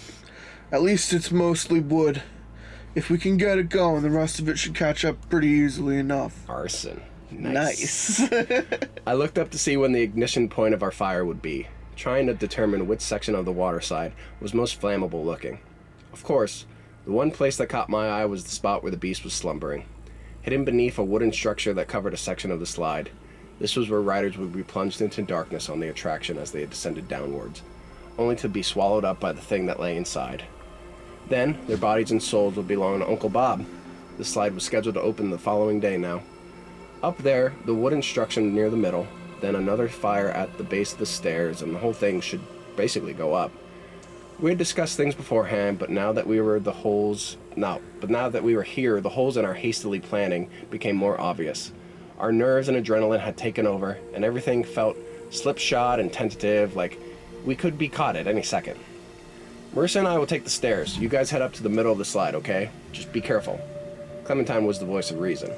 at 0.72 0.80
least 0.80 1.12
it's 1.12 1.30
mostly 1.30 1.80
wood. 1.80 2.22
If 2.95 3.11
we 3.11 3.18
can 3.18 3.37
get 3.37 3.59
it 3.59 3.68
going, 3.68 4.01
the 4.01 4.09
rest 4.09 4.39
of 4.39 4.49
it 4.49 4.59
should 4.59 4.74
catch 4.74 5.05
up 5.05 5.28
pretty 5.28 5.49
easily 5.49 5.99
enough. 5.99 6.49
Arson. 6.49 7.03
Nice. 7.30 8.22
I 9.07 9.12
looked 9.12 9.37
up 9.37 9.51
to 9.51 9.59
see 9.59 9.76
when 9.76 9.93
the 9.93 10.01
ignition 10.01 10.49
point 10.49 10.72
of 10.72 10.83
our 10.83 10.93
fire 10.93 11.26
would 11.26 11.43
be, 11.43 11.66
trying 11.95 12.26
to 12.28 12.33
determine 12.33 12.87
which 12.87 13.03
section 13.03 13.35
of 13.35 13.45
the 13.45 13.53
water 13.53 13.83
side 13.83 14.14
was 14.41 14.55
most 14.55 14.80
flammable 14.80 15.26
looking. 15.26 15.59
Of 16.13 16.25
course, 16.25 16.67
the 17.05 17.13
one 17.13 17.31
place 17.31 17.57
that 17.57 17.69
caught 17.69 17.89
my 17.89 18.09
eye 18.09 18.27
was 18.27 18.45
the 18.45 18.51
spot 18.51 18.83
where 18.83 18.91
the 18.91 18.97
beast 18.97 19.25
was 19.25 19.33
slumbering. 19.33 19.85
Hidden 20.43 20.65
beneath 20.65 20.99
a 20.99 21.05
wooden 21.05 21.33
structure 21.33 21.73
that 21.75 21.89
covered 21.89 22.15
a 22.15 22.19
section 22.19 22.51
of 22.51 22.61
the 22.61 22.67
slide, 22.67 23.11
this 23.63 23.77
was 23.77 23.89
where 23.89 24.01
riders 24.01 24.37
would 24.37 24.53
be 24.53 24.65
plunged 24.65 25.01
into 25.01 25.23
darkness 25.23 25.69
on 25.69 25.79
the 25.79 25.89
attraction 25.89 26.37
as 26.37 26.51
they 26.51 26.67
descended 26.67 27.07
downwards, 27.07 27.63
only 28.19 28.35
to 28.35 28.49
be 28.49 28.61
swallowed 28.61 29.05
up 29.05 29.21
by 29.21 29.31
the 29.31 29.41
thing 29.41 29.67
that 29.67 29.79
lay 29.79 29.97
inside. 29.97 30.43
Then, 31.29 31.57
their 31.69 31.77
bodies 31.77 32.11
and 32.11 32.21
souls 32.21 32.57
would 32.57 32.67
belong 32.67 32.99
to 32.99 33.09
Uncle 33.09 33.29
Bob. 33.29 33.65
The 34.19 34.25
slide 34.25 34.55
was 34.55 34.65
scheduled 34.65 34.97
to 34.97 35.01
open 35.01 35.31
the 35.31 35.39
following 35.39 35.79
day 35.79 35.97
now. 35.97 36.23
Up 37.05 37.17
there, 37.19 37.53
the 37.65 37.75
wooden 37.75 38.03
structure 38.03 38.41
near 38.41 38.69
the 38.69 38.77
middle, 38.77 39.07
then 39.41 39.55
another 39.55 39.89
fire 39.89 40.31
at 40.31 40.59
the 40.59 40.65
base 40.65 40.93
of 40.93 40.99
the 40.99 41.07
stairs, 41.07 41.63
and 41.63 41.73
the 41.73 41.79
whole 41.79 41.93
thing 41.93 42.21
should 42.21 42.41
basically 42.75 43.13
go 43.13 43.33
up. 43.33 43.53
We 44.43 44.51
had 44.51 44.59
discussed 44.59 44.97
things 44.97 45.14
beforehand, 45.14 45.78
but 45.78 45.88
now 45.88 46.11
that 46.14 46.26
we 46.26 46.40
were 46.40 46.59
the 46.59 46.72
holes, 46.72 47.36
no, 47.55 47.80
but 48.01 48.11
now 48.11 48.28
that 48.28 48.43
we 48.43 48.57
were 48.57 48.64
here, 48.64 49.01
the 49.01 49.09
holes 49.09 49.36
in 49.36 49.45
our 49.45 49.55
hastily 49.55 50.01
planning 50.01 50.51
became 50.68 50.97
more 50.97 51.18
obvious. 51.20 51.70
Our 52.18 52.32
nerves 52.32 52.66
and 52.68 52.76
adrenaline 52.76 53.20
had 53.20 53.36
taken 53.36 53.68
over, 53.68 53.99
and 54.12 54.24
everything 54.24 54.64
felt 54.64 54.97
slipshod 55.30 56.01
and 56.01 56.12
tentative, 56.12 56.74
like 56.74 56.99
we 57.45 57.55
could 57.55 57.78
be 57.78 57.88
caught 57.88 58.16
at 58.16 58.26
any 58.26 58.43
second. 58.43 58.80
Marissa 59.76 60.01
and 60.01 60.09
I 60.09 60.18
will 60.18 60.26
take 60.26 60.43
the 60.43 60.51
stairs. 60.51 60.99
You 60.99 61.09
guys 61.09 61.30
head 61.30 61.40
up 61.40 61.53
to 61.53 61.62
the 61.62 61.68
middle 61.68 61.93
of 61.93 61.99
the 61.99 62.05
slide, 62.05 62.34
okay? 62.34 62.68
Just 62.90 63.12
be 63.12 63.20
careful. 63.20 63.61
Clementine 64.24 64.66
was 64.66 64.80
the 64.80 64.86
voice 64.86 65.12
of 65.12 65.20
reason, 65.20 65.53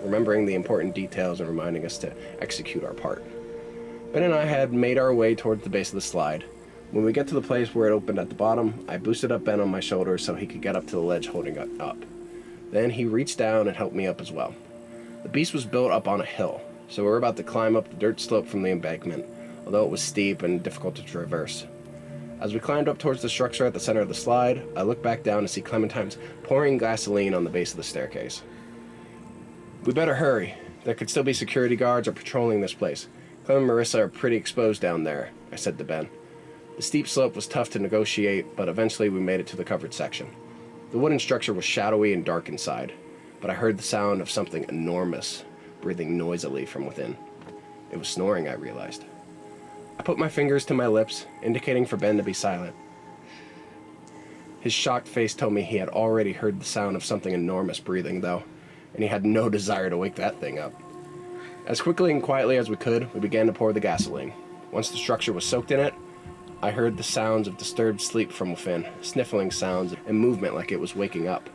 remembering 0.00 0.46
the 0.46 0.54
important 0.54 0.94
details 0.94 1.40
and 1.40 1.48
reminding 1.48 1.84
us 1.84 1.98
to 1.98 2.12
execute 2.40 2.84
our 2.84 2.94
part. 2.94 3.24
Ben 4.12 4.22
and 4.22 4.32
I 4.32 4.44
had 4.44 4.72
made 4.72 4.96
our 4.96 5.12
way 5.12 5.34
towards 5.34 5.64
the 5.64 5.70
base 5.70 5.88
of 5.88 5.96
the 5.96 6.00
slide. 6.00 6.44
When 6.90 7.04
we 7.04 7.12
get 7.12 7.28
to 7.28 7.34
the 7.34 7.42
place 7.42 7.74
where 7.74 7.88
it 7.88 7.92
opened 7.92 8.18
at 8.18 8.30
the 8.30 8.34
bottom, 8.34 8.84
I 8.88 8.96
boosted 8.96 9.30
up 9.30 9.44
Ben 9.44 9.60
on 9.60 9.68
my 9.68 9.80
shoulder 9.80 10.16
so 10.16 10.34
he 10.34 10.46
could 10.46 10.62
get 10.62 10.74
up 10.74 10.86
to 10.86 10.92
the 10.92 11.00
ledge 11.00 11.26
holding 11.26 11.58
up. 11.80 11.98
Then 12.70 12.88
he 12.88 13.04
reached 13.04 13.36
down 13.36 13.68
and 13.68 13.76
helped 13.76 13.94
me 13.94 14.06
up 14.06 14.22
as 14.22 14.32
well. 14.32 14.54
The 15.22 15.28
beast 15.28 15.52
was 15.52 15.66
built 15.66 15.90
up 15.90 16.08
on 16.08 16.22
a 16.22 16.24
hill, 16.24 16.62
so 16.88 17.02
we 17.02 17.10
were 17.10 17.18
about 17.18 17.36
to 17.36 17.42
climb 17.42 17.76
up 17.76 17.90
the 17.90 17.96
dirt 17.96 18.20
slope 18.20 18.46
from 18.46 18.62
the 18.62 18.70
embankment, 18.70 19.26
although 19.66 19.84
it 19.84 19.90
was 19.90 20.00
steep 20.00 20.42
and 20.42 20.62
difficult 20.62 20.94
to 20.94 21.02
traverse. 21.02 21.66
As 22.40 22.54
we 22.54 22.60
climbed 22.60 22.88
up 22.88 22.98
towards 22.98 23.20
the 23.20 23.28
structure 23.28 23.66
at 23.66 23.74
the 23.74 23.80
center 23.80 24.00
of 24.00 24.08
the 24.08 24.14
slide, 24.14 24.62
I 24.74 24.82
looked 24.82 25.02
back 25.02 25.22
down 25.22 25.42
to 25.42 25.48
see 25.48 25.60
Clementine's 25.60 26.16
pouring 26.44 26.78
gasoline 26.78 27.34
on 27.34 27.44
the 27.44 27.50
base 27.50 27.72
of 27.72 27.76
the 27.76 27.82
staircase. 27.82 28.42
We 29.84 29.92
better 29.92 30.14
hurry. 30.14 30.54
There 30.84 30.94
could 30.94 31.10
still 31.10 31.24
be 31.24 31.34
security 31.34 31.76
guards 31.76 32.08
or 32.08 32.12
patrolling 32.12 32.62
this 32.62 32.72
place. 32.72 33.08
Clem 33.44 33.58
and 33.58 33.70
Marissa 33.70 33.98
are 33.98 34.08
pretty 34.08 34.36
exposed 34.36 34.80
down 34.80 35.04
there, 35.04 35.30
I 35.52 35.56
said 35.56 35.76
to 35.78 35.84
Ben. 35.84 36.08
The 36.78 36.84
steep 36.84 37.08
slope 37.08 37.34
was 37.34 37.48
tough 37.48 37.70
to 37.70 37.80
negotiate, 37.80 38.54
but 38.54 38.68
eventually 38.68 39.08
we 39.08 39.18
made 39.18 39.40
it 39.40 39.48
to 39.48 39.56
the 39.56 39.64
covered 39.64 39.92
section. 39.92 40.28
The 40.92 40.98
wooden 40.98 41.18
structure 41.18 41.52
was 41.52 41.64
shadowy 41.64 42.12
and 42.12 42.24
dark 42.24 42.48
inside, 42.48 42.92
but 43.40 43.50
I 43.50 43.54
heard 43.54 43.76
the 43.76 43.82
sound 43.82 44.20
of 44.20 44.30
something 44.30 44.64
enormous 44.68 45.44
breathing 45.80 46.16
noisily 46.16 46.66
from 46.66 46.86
within. 46.86 47.16
It 47.90 47.98
was 47.98 48.06
snoring, 48.06 48.46
I 48.46 48.52
realized. 48.52 49.06
I 49.98 50.04
put 50.04 50.20
my 50.20 50.28
fingers 50.28 50.64
to 50.66 50.74
my 50.74 50.86
lips, 50.86 51.26
indicating 51.42 51.84
for 51.84 51.96
Ben 51.96 52.16
to 52.16 52.22
be 52.22 52.32
silent. 52.32 52.76
His 54.60 54.72
shocked 54.72 55.08
face 55.08 55.34
told 55.34 55.54
me 55.54 55.62
he 55.62 55.78
had 55.78 55.88
already 55.88 56.32
heard 56.32 56.60
the 56.60 56.64
sound 56.64 56.94
of 56.94 57.04
something 57.04 57.34
enormous 57.34 57.80
breathing, 57.80 58.20
though, 58.20 58.44
and 58.94 59.02
he 59.02 59.08
had 59.08 59.26
no 59.26 59.48
desire 59.48 59.90
to 59.90 59.96
wake 59.96 60.14
that 60.14 60.38
thing 60.38 60.60
up. 60.60 60.80
As 61.66 61.80
quickly 61.80 62.12
and 62.12 62.22
quietly 62.22 62.56
as 62.56 62.70
we 62.70 62.76
could, 62.76 63.12
we 63.14 63.18
began 63.18 63.46
to 63.46 63.52
pour 63.52 63.72
the 63.72 63.80
gasoline. 63.80 64.32
Once 64.70 64.90
the 64.90 64.96
structure 64.96 65.32
was 65.32 65.44
soaked 65.44 65.72
in 65.72 65.80
it, 65.80 65.92
I 66.60 66.72
heard 66.72 66.96
the 66.96 67.04
sounds 67.04 67.46
of 67.46 67.56
disturbed 67.56 68.00
sleep 68.00 68.32
from 68.32 68.50
within, 68.50 68.84
sniffling 69.00 69.52
sounds 69.52 69.94
and 70.06 70.18
movement 70.18 70.56
like 70.56 70.72
it 70.72 70.80
was 70.80 70.96
waking 70.96 71.28
up. 71.28 71.48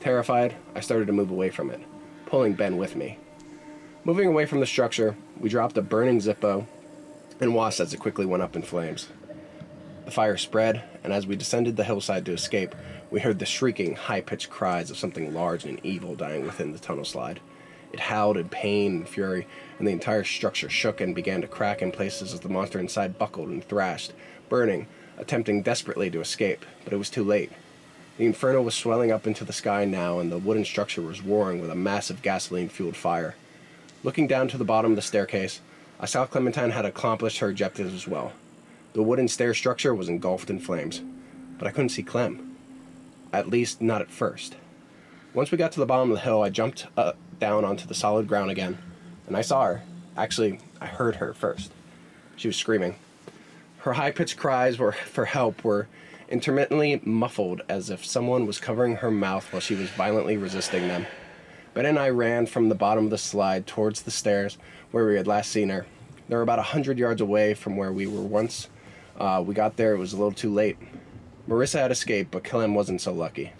Terrified, 0.00 0.56
I 0.74 0.80
started 0.80 1.06
to 1.08 1.12
move 1.12 1.30
away 1.30 1.50
from 1.50 1.70
it, 1.70 1.82
pulling 2.24 2.54
Ben 2.54 2.78
with 2.78 2.96
me. 2.96 3.18
Moving 4.04 4.26
away 4.26 4.46
from 4.46 4.60
the 4.60 4.66
structure, 4.66 5.16
we 5.38 5.50
dropped 5.50 5.76
a 5.76 5.82
burning 5.82 6.20
Zippo 6.20 6.64
and 7.40 7.54
watched 7.54 7.80
as 7.80 7.92
it 7.92 8.00
quickly 8.00 8.24
went 8.24 8.42
up 8.42 8.56
in 8.56 8.62
flames. 8.62 9.08
The 10.06 10.10
fire 10.10 10.38
spread, 10.38 10.82
and 11.04 11.12
as 11.12 11.26
we 11.26 11.36
descended 11.36 11.76
the 11.76 11.84
hillside 11.84 12.24
to 12.24 12.32
escape, 12.32 12.74
we 13.10 13.20
heard 13.20 13.40
the 13.40 13.44
shrieking, 13.44 13.96
high 13.96 14.22
pitched 14.22 14.48
cries 14.48 14.90
of 14.90 14.96
something 14.96 15.34
large 15.34 15.66
and 15.66 15.78
evil 15.84 16.14
dying 16.14 16.46
within 16.46 16.72
the 16.72 16.78
tunnel 16.78 17.04
slide. 17.04 17.40
It 17.92 18.00
howled 18.00 18.36
in 18.36 18.48
pain 18.48 18.96
and 18.96 19.08
fury, 19.08 19.46
and 19.78 19.86
the 19.86 19.92
entire 19.92 20.24
structure 20.24 20.68
shook 20.68 21.00
and 21.00 21.14
began 21.14 21.40
to 21.40 21.46
crack 21.46 21.80
in 21.82 21.90
places 21.90 22.32
as 22.34 22.40
the 22.40 22.48
monster 22.48 22.78
inside 22.78 23.18
buckled 23.18 23.48
and 23.48 23.64
thrashed, 23.64 24.12
burning, 24.48 24.86
attempting 25.16 25.62
desperately 25.62 26.10
to 26.10 26.20
escape, 26.20 26.64
but 26.84 26.92
it 26.92 26.98
was 26.98 27.10
too 27.10 27.24
late. 27.24 27.52
The 28.16 28.26
inferno 28.26 28.62
was 28.62 28.74
swelling 28.74 29.12
up 29.12 29.26
into 29.26 29.44
the 29.44 29.52
sky 29.52 29.84
now, 29.84 30.18
and 30.18 30.30
the 30.30 30.38
wooden 30.38 30.64
structure 30.64 31.02
was 31.02 31.22
roaring 31.22 31.60
with 31.60 31.70
a 31.70 31.76
massive 31.76 32.22
gasoline 32.22 32.68
fueled 32.68 32.96
fire. 32.96 33.36
Looking 34.02 34.26
down 34.26 34.48
to 34.48 34.58
the 34.58 34.64
bottom 34.64 34.92
of 34.92 34.96
the 34.96 35.02
staircase, 35.02 35.60
I 36.00 36.06
saw 36.06 36.26
Clementine 36.26 36.70
had 36.70 36.84
accomplished 36.84 37.38
her 37.38 37.48
objectives 37.48 37.94
as 37.94 38.08
well. 38.08 38.32
The 38.92 39.02
wooden 39.02 39.28
stair 39.28 39.54
structure 39.54 39.94
was 39.94 40.08
engulfed 40.08 40.50
in 40.50 40.60
flames, 40.60 41.02
but 41.58 41.68
I 41.68 41.70
couldn't 41.70 41.90
see 41.90 42.02
Clem. 42.02 42.56
At 43.32 43.48
least, 43.48 43.82
not 43.82 44.00
at 44.00 44.10
first. 44.10 44.56
Once 45.34 45.50
we 45.50 45.58
got 45.58 45.72
to 45.72 45.80
the 45.80 45.86
bottom 45.86 46.10
of 46.10 46.16
the 46.16 46.22
hill, 46.22 46.42
I 46.42 46.50
jumped 46.50 46.86
uh, 46.96 47.12
down 47.38 47.64
onto 47.64 47.86
the 47.86 47.94
solid 47.94 48.26
ground 48.26 48.50
again, 48.50 48.78
and 49.26 49.36
I 49.36 49.42
saw 49.42 49.64
her. 49.64 49.82
Actually, 50.16 50.58
I 50.80 50.86
heard 50.86 51.16
her 51.16 51.34
first. 51.34 51.70
She 52.36 52.48
was 52.48 52.56
screaming. 52.56 52.96
Her 53.78 53.92
high 53.92 54.10
pitched 54.10 54.36
cries 54.36 54.78
were 54.78 54.92
for 54.92 55.24
help 55.24 55.62
were 55.64 55.86
intermittently 56.28 57.00
muffled 57.04 57.62
as 57.68 57.90
if 57.90 58.04
someone 58.04 58.46
was 58.46 58.58
covering 58.58 58.96
her 58.96 59.10
mouth 59.10 59.52
while 59.52 59.60
she 59.60 59.74
was 59.74 59.88
violently 59.90 60.36
resisting 60.36 60.88
them. 60.88 61.06
Ben 61.74 61.86
and 61.86 61.98
I 61.98 62.08
ran 62.10 62.46
from 62.46 62.68
the 62.68 62.74
bottom 62.74 63.04
of 63.04 63.10
the 63.10 63.18
slide 63.18 63.66
towards 63.66 64.02
the 64.02 64.10
stairs 64.10 64.58
where 64.90 65.06
we 65.06 65.14
had 65.14 65.28
last 65.28 65.52
seen 65.52 65.68
her. 65.68 65.86
They 66.28 66.34
were 66.34 66.42
about 66.42 66.58
a 66.58 66.62
hundred 66.62 66.98
yards 66.98 67.20
away 67.20 67.54
from 67.54 67.76
where 67.76 67.92
we 67.92 68.06
were 68.06 68.20
once. 68.20 68.68
Uh, 69.16 69.42
we 69.46 69.54
got 69.54 69.76
there, 69.76 69.94
it 69.94 69.98
was 69.98 70.12
a 70.12 70.16
little 70.16 70.32
too 70.32 70.52
late. 70.52 70.76
Marissa 71.48 71.78
had 71.78 71.92
escaped, 71.92 72.30
but 72.32 72.44
Clem 72.44 72.74
wasn't 72.74 73.00
so 73.00 73.12
lucky. 73.12 73.52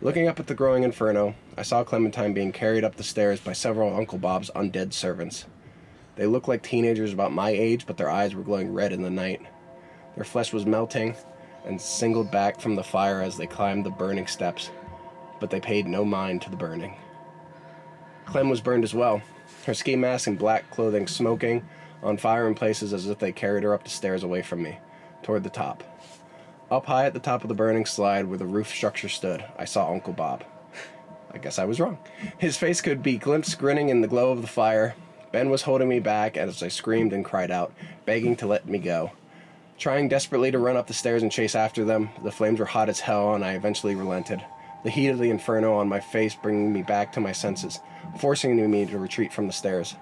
Looking 0.00 0.28
up 0.28 0.38
at 0.38 0.46
the 0.46 0.54
growing 0.54 0.84
inferno, 0.84 1.34
I 1.56 1.62
saw 1.62 1.82
Clementine 1.82 2.34
being 2.34 2.52
carried 2.52 2.84
up 2.84 2.96
the 2.96 3.02
stairs 3.02 3.40
by 3.40 3.52
several 3.52 3.96
Uncle 3.96 4.18
Bob's 4.18 4.50
undead 4.54 4.92
servants. 4.92 5.46
They 6.16 6.26
looked 6.26 6.48
like 6.48 6.62
teenagers 6.62 7.12
about 7.12 7.32
my 7.32 7.50
age, 7.50 7.86
but 7.86 7.96
their 7.96 8.10
eyes 8.10 8.34
were 8.34 8.42
glowing 8.42 8.72
red 8.72 8.92
in 8.92 9.02
the 9.02 9.10
night. 9.10 9.42
Their 10.14 10.24
flesh 10.24 10.52
was 10.52 10.66
melting 10.66 11.16
and 11.64 11.80
singled 11.80 12.30
back 12.30 12.60
from 12.60 12.76
the 12.76 12.84
fire 12.84 13.20
as 13.20 13.36
they 13.36 13.46
climbed 13.46 13.84
the 13.84 13.90
burning 13.90 14.26
steps, 14.26 14.70
but 15.40 15.50
they 15.50 15.60
paid 15.60 15.86
no 15.86 16.04
mind 16.04 16.42
to 16.42 16.50
the 16.50 16.56
burning. 16.56 16.94
Clem 18.26 18.48
was 18.48 18.60
burned 18.60 18.84
as 18.84 18.94
well, 18.94 19.22
her 19.66 19.74
ski 19.74 19.96
mask 19.96 20.26
and 20.26 20.38
black 20.38 20.70
clothing 20.70 21.06
smoking, 21.06 21.66
on 22.02 22.16
fire 22.16 22.46
in 22.46 22.54
places 22.54 22.92
as 22.92 23.08
if 23.08 23.18
they 23.18 23.32
carried 23.32 23.64
her 23.64 23.74
up 23.74 23.82
the 23.82 23.90
stairs 23.90 24.22
away 24.22 24.42
from 24.42 24.62
me, 24.62 24.78
toward 25.22 25.42
the 25.42 25.50
top. 25.50 25.82
Up 26.70 26.86
high 26.86 27.06
at 27.06 27.14
the 27.14 27.20
top 27.20 27.42
of 27.42 27.48
the 27.48 27.54
burning 27.54 27.86
slide 27.86 28.26
where 28.26 28.38
the 28.38 28.46
roof 28.46 28.68
structure 28.68 29.08
stood, 29.08 29.44
I 29.58 29.64
saw 29.64 29.90
Uncle 29.90 30.12
Bob. 30.12 30.44
I 31.32 31.38
guess 31.38 31.58
I 31.58 31.64
was 31.64 31.80
wrong. 31.80 31.98
His 32.38 32.56
face 32.56 32.80
could 32.80 33.02
be 33.02 33.18
glimpsed 33.18 33.58
grinning 33.58 33.88
in 33.88 34.00
the 34.00 34.08
glow 34.08 34.30
of 34.30 34.40
the 34.40 34.48
fire. 34.48 34.94
Ben 35.34 35.50
was 35.50 35.62
holding 35.62 35.88
me 35.88 35.98
back 35.98 36.36
as 36.36 36.62
I 36.62 36.68
screamed 36.68 37.12
and 37.12 37.24
cried 37.24 37.50
out, 37.50 37.74
begging 38.04 38.36
to 38.36 38.46
let 38.46 38.68
me 38.68 38.78
go. 38.78 39.10
Trying 39.76 40.08
desperately 40.08 40.52
to 40.52 40.60
run 40.60 40.76
up 40.76 40.86
the 40.86 40.94
stairs 40.94 41.24
and 41.24 41.32
chase 41.32 41.56
after 41.56 41.84
them, 41.84 42.10
the 42.22 42.30
flames 42.30 42.60
were 42.60 42.66
hot 42.66 42.88
as 42.88 43.00
hell, 43.00 43.34
and 43.34 43.44
I 43.44 43.54
eventually 43.54 43.96
relented. 43.96 44.44
The 44.84 44.90
heat 44.90 45.08
of 45.08 45.18
the 45.18 45.30
inferno 45.30 45.74
on 45.74 45.88
my 45.88 45.98
face 45.98 46.36
bringing 46.36 46.72
me 46.72 46.82
back 46.82 47.10
to 47.14 47.20
my 47.20 47.32
senses, 47.32 47.80
forcing 48.20 48.70
me 48.70 48.86
to 48.86 48.96
retreat 48.96 49.32
from 49.32 49.48
the 49.48 49.52
stairs. 49.52 49.96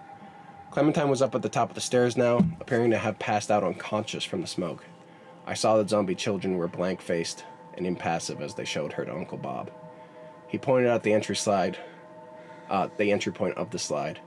Clementine 0.70 1.08
was 1.08 1.22
up 1.22 1.34
at 1.34 1.40
the 1.40 1.48
top 1.48 1.70
of 1.70 1.74
the 1.76 1.80
stairs 1.80 2.14
now, 2.14 2.46
appearing 2.60 2.90
to 2.90 2.98
have 2.98 3.18
passed 3.18 3.50
out 3.50 3.64
unconscious 3.64 4.24
from 4.24 4.42
the 4.42 4.46
smoke. 4.46 4.84
I 5.46 5.54
saw 5.54 5.78
the 5.78 5.88
zombie 5.88 6.14
children 6.14 6.58
were 6.58 6.68
blank 6.68 7.00
faced 7.00 7.42
and 7.78 7.86
impassive 7.86 8.42
as 8.42 8.54
they 8.54 8.66
showed 8.66 8.92
her 8.92 9.06
to 9.06 9.14
Uncle 9.14 9.38
Bob. 9.38 9.70
He 10.46 10.58
pointed 10.58 10.90
out 10.90 11.02
the 11.02 11.14
entry 11.14 11.36
slide, 11.36 11.78
uh, 12.68 12.88
the 12.98 13.10
entry 13.10 13.32
point 13.32 13.56
of 13.56 13.70
the 13.70 13.78
slide, 13.78 14.20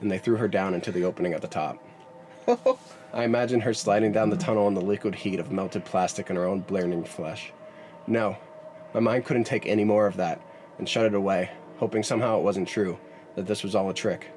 and 0.00 0.10
they 0.10 0.18
threw 0.18 0.36
her 0.36 0.48
down 0.48 0.74
into 0.74 0.92
the 0.92 1.04
opening 1.04 1.32
at 1.32 1.42
the 1.42 1.48
top. 1.48 1.78
I 3.12 3.24
imagine 3.24 3.60
her 3.60 3.74
sliding 3.74 4.12
down 4.12 4.30
the 4.30 4.36
tunnel 4.36 4.68
in 4.68 4.74
the 4.74 4.80
liquid 4.80 5.14
heat 5.14 5.40
of 5.40 5.50
melted 5.50 5.84
plastic 5.84 6.30
and 6.30 6.36
her 6.36 6.46
own 6.46 6.60
burning 6.60 7.04
flesh. 7.04 7.52
No, 8.06 8.36
my 8.94 9.00
mind 9.00 9.24
couldn't 9.24 9.44
take 9.44 9.66
any 9.66 9.84
more 9.84 10.06
of 10.06 10.16
that, 10.16 10.40
and 10.78 10.88
shut 10.88 11.06
it 11.06 11.14
away, 11.14 11.50
hoping 11.78 12.02
somehow 12.02 12.38
it 12.38 12.42
wasn't 12.42 12.68
true, 12.68 12.98
that 13.34 13.46
this 13.46 13.62
was 13.62 13.74
all 13.74 13.90
a 13.90 13.94
trick. 13.94 14.28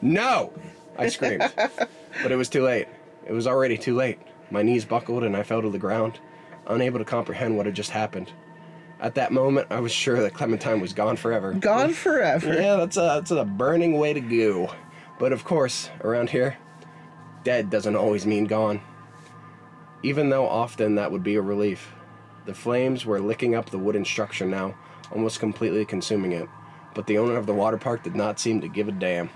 No! 0.00 0.52
I 0.98 1.08
screamed. 1.08 1.50
but 1.56 2.32
it 2.32 2.36
was 2.36 2.48
too 2.48 2.64
late. 2.64 2.88
It 3.26 3.32
was 3.32 3.46
already 3.46 3.78
too 3.78 3.94
late. 3.94 4.18
My 4.50 4.62
knees 4.62 4.84
buckled 4.84 5.22
and 5.24 5.36
I 5.36 5.42
fell 5.42 5.62
to 5.62 5.70
the 5.70 5.78
ground, 5.78 6.18
unable 6.66 6.98
to 6.98 7.04
comprehend 7.04 7.56
what 7.56 7.66
had 7.66 7.74
just 7.74 7.90
happened. 7.90 8.32
At 9.00 9.14
that 9.16 9.32
moment, 9.32 9.68
I 9.70 9.80
was 9.80 9.90
sure 9.90 10.20
that 10.22 10.34
Clementine 10.34 10.80
was 10.80 10.92
gone 10.92 11.16
forever. 11.16 11.54
Gone 11.54 11.92
forever. 11.92 12.54
Yeah, 12.54 12.76
that's 12.76 12.96
a 12.96 13.00
that's 13.00 13.30
a 13.32 13.44
burning 13.44 13.98
way 13.98 14.12
to 14.12 14.20
go. 14.20 14.72
But 15.22 15.32
of 15.32 15.44
course, 15.44 15.88
around 16.00 16.30
here, 16.30 16.58
dead 17.44 17.70
doesn't 17.70 17.94
always 17.94 18.26
mean 18.26 18.46
gone. 18.46 18.80
Even 20.02 20.30
though 20.30 20.48
often 20.48 20.96
that 20.96 21.12
would 21.12 21.22
be 21.22 21.36
a 21.36 21.40
relief. 21.40 21.92
The 22.44 22.54
flames 22.54 23.06
were 23.06 23.20
licking 23.20 23.54
up 23.54 23.70
the 23.70 23.78
wooden 23.78 24.04
structure 24.04 24.46
now, 24.46 24.74
almost 25.12 25.38
completely 25.38 25.84
consuming 25.84 26.32
it. 26.32 26.48
But 26.92 27.06
the 27.06 27.18
owner 27.18 27.36
of 27.36 27.46
the 27.46 27.54
water 27.54 27.76
park 27.78 28.02
did 28.02 28.16
not 28.16 28.40
seem 28.40 28.60
to 28.62 28.68
give 28.68 28.88
a 28.88 28.90
damn. 28.92 29.30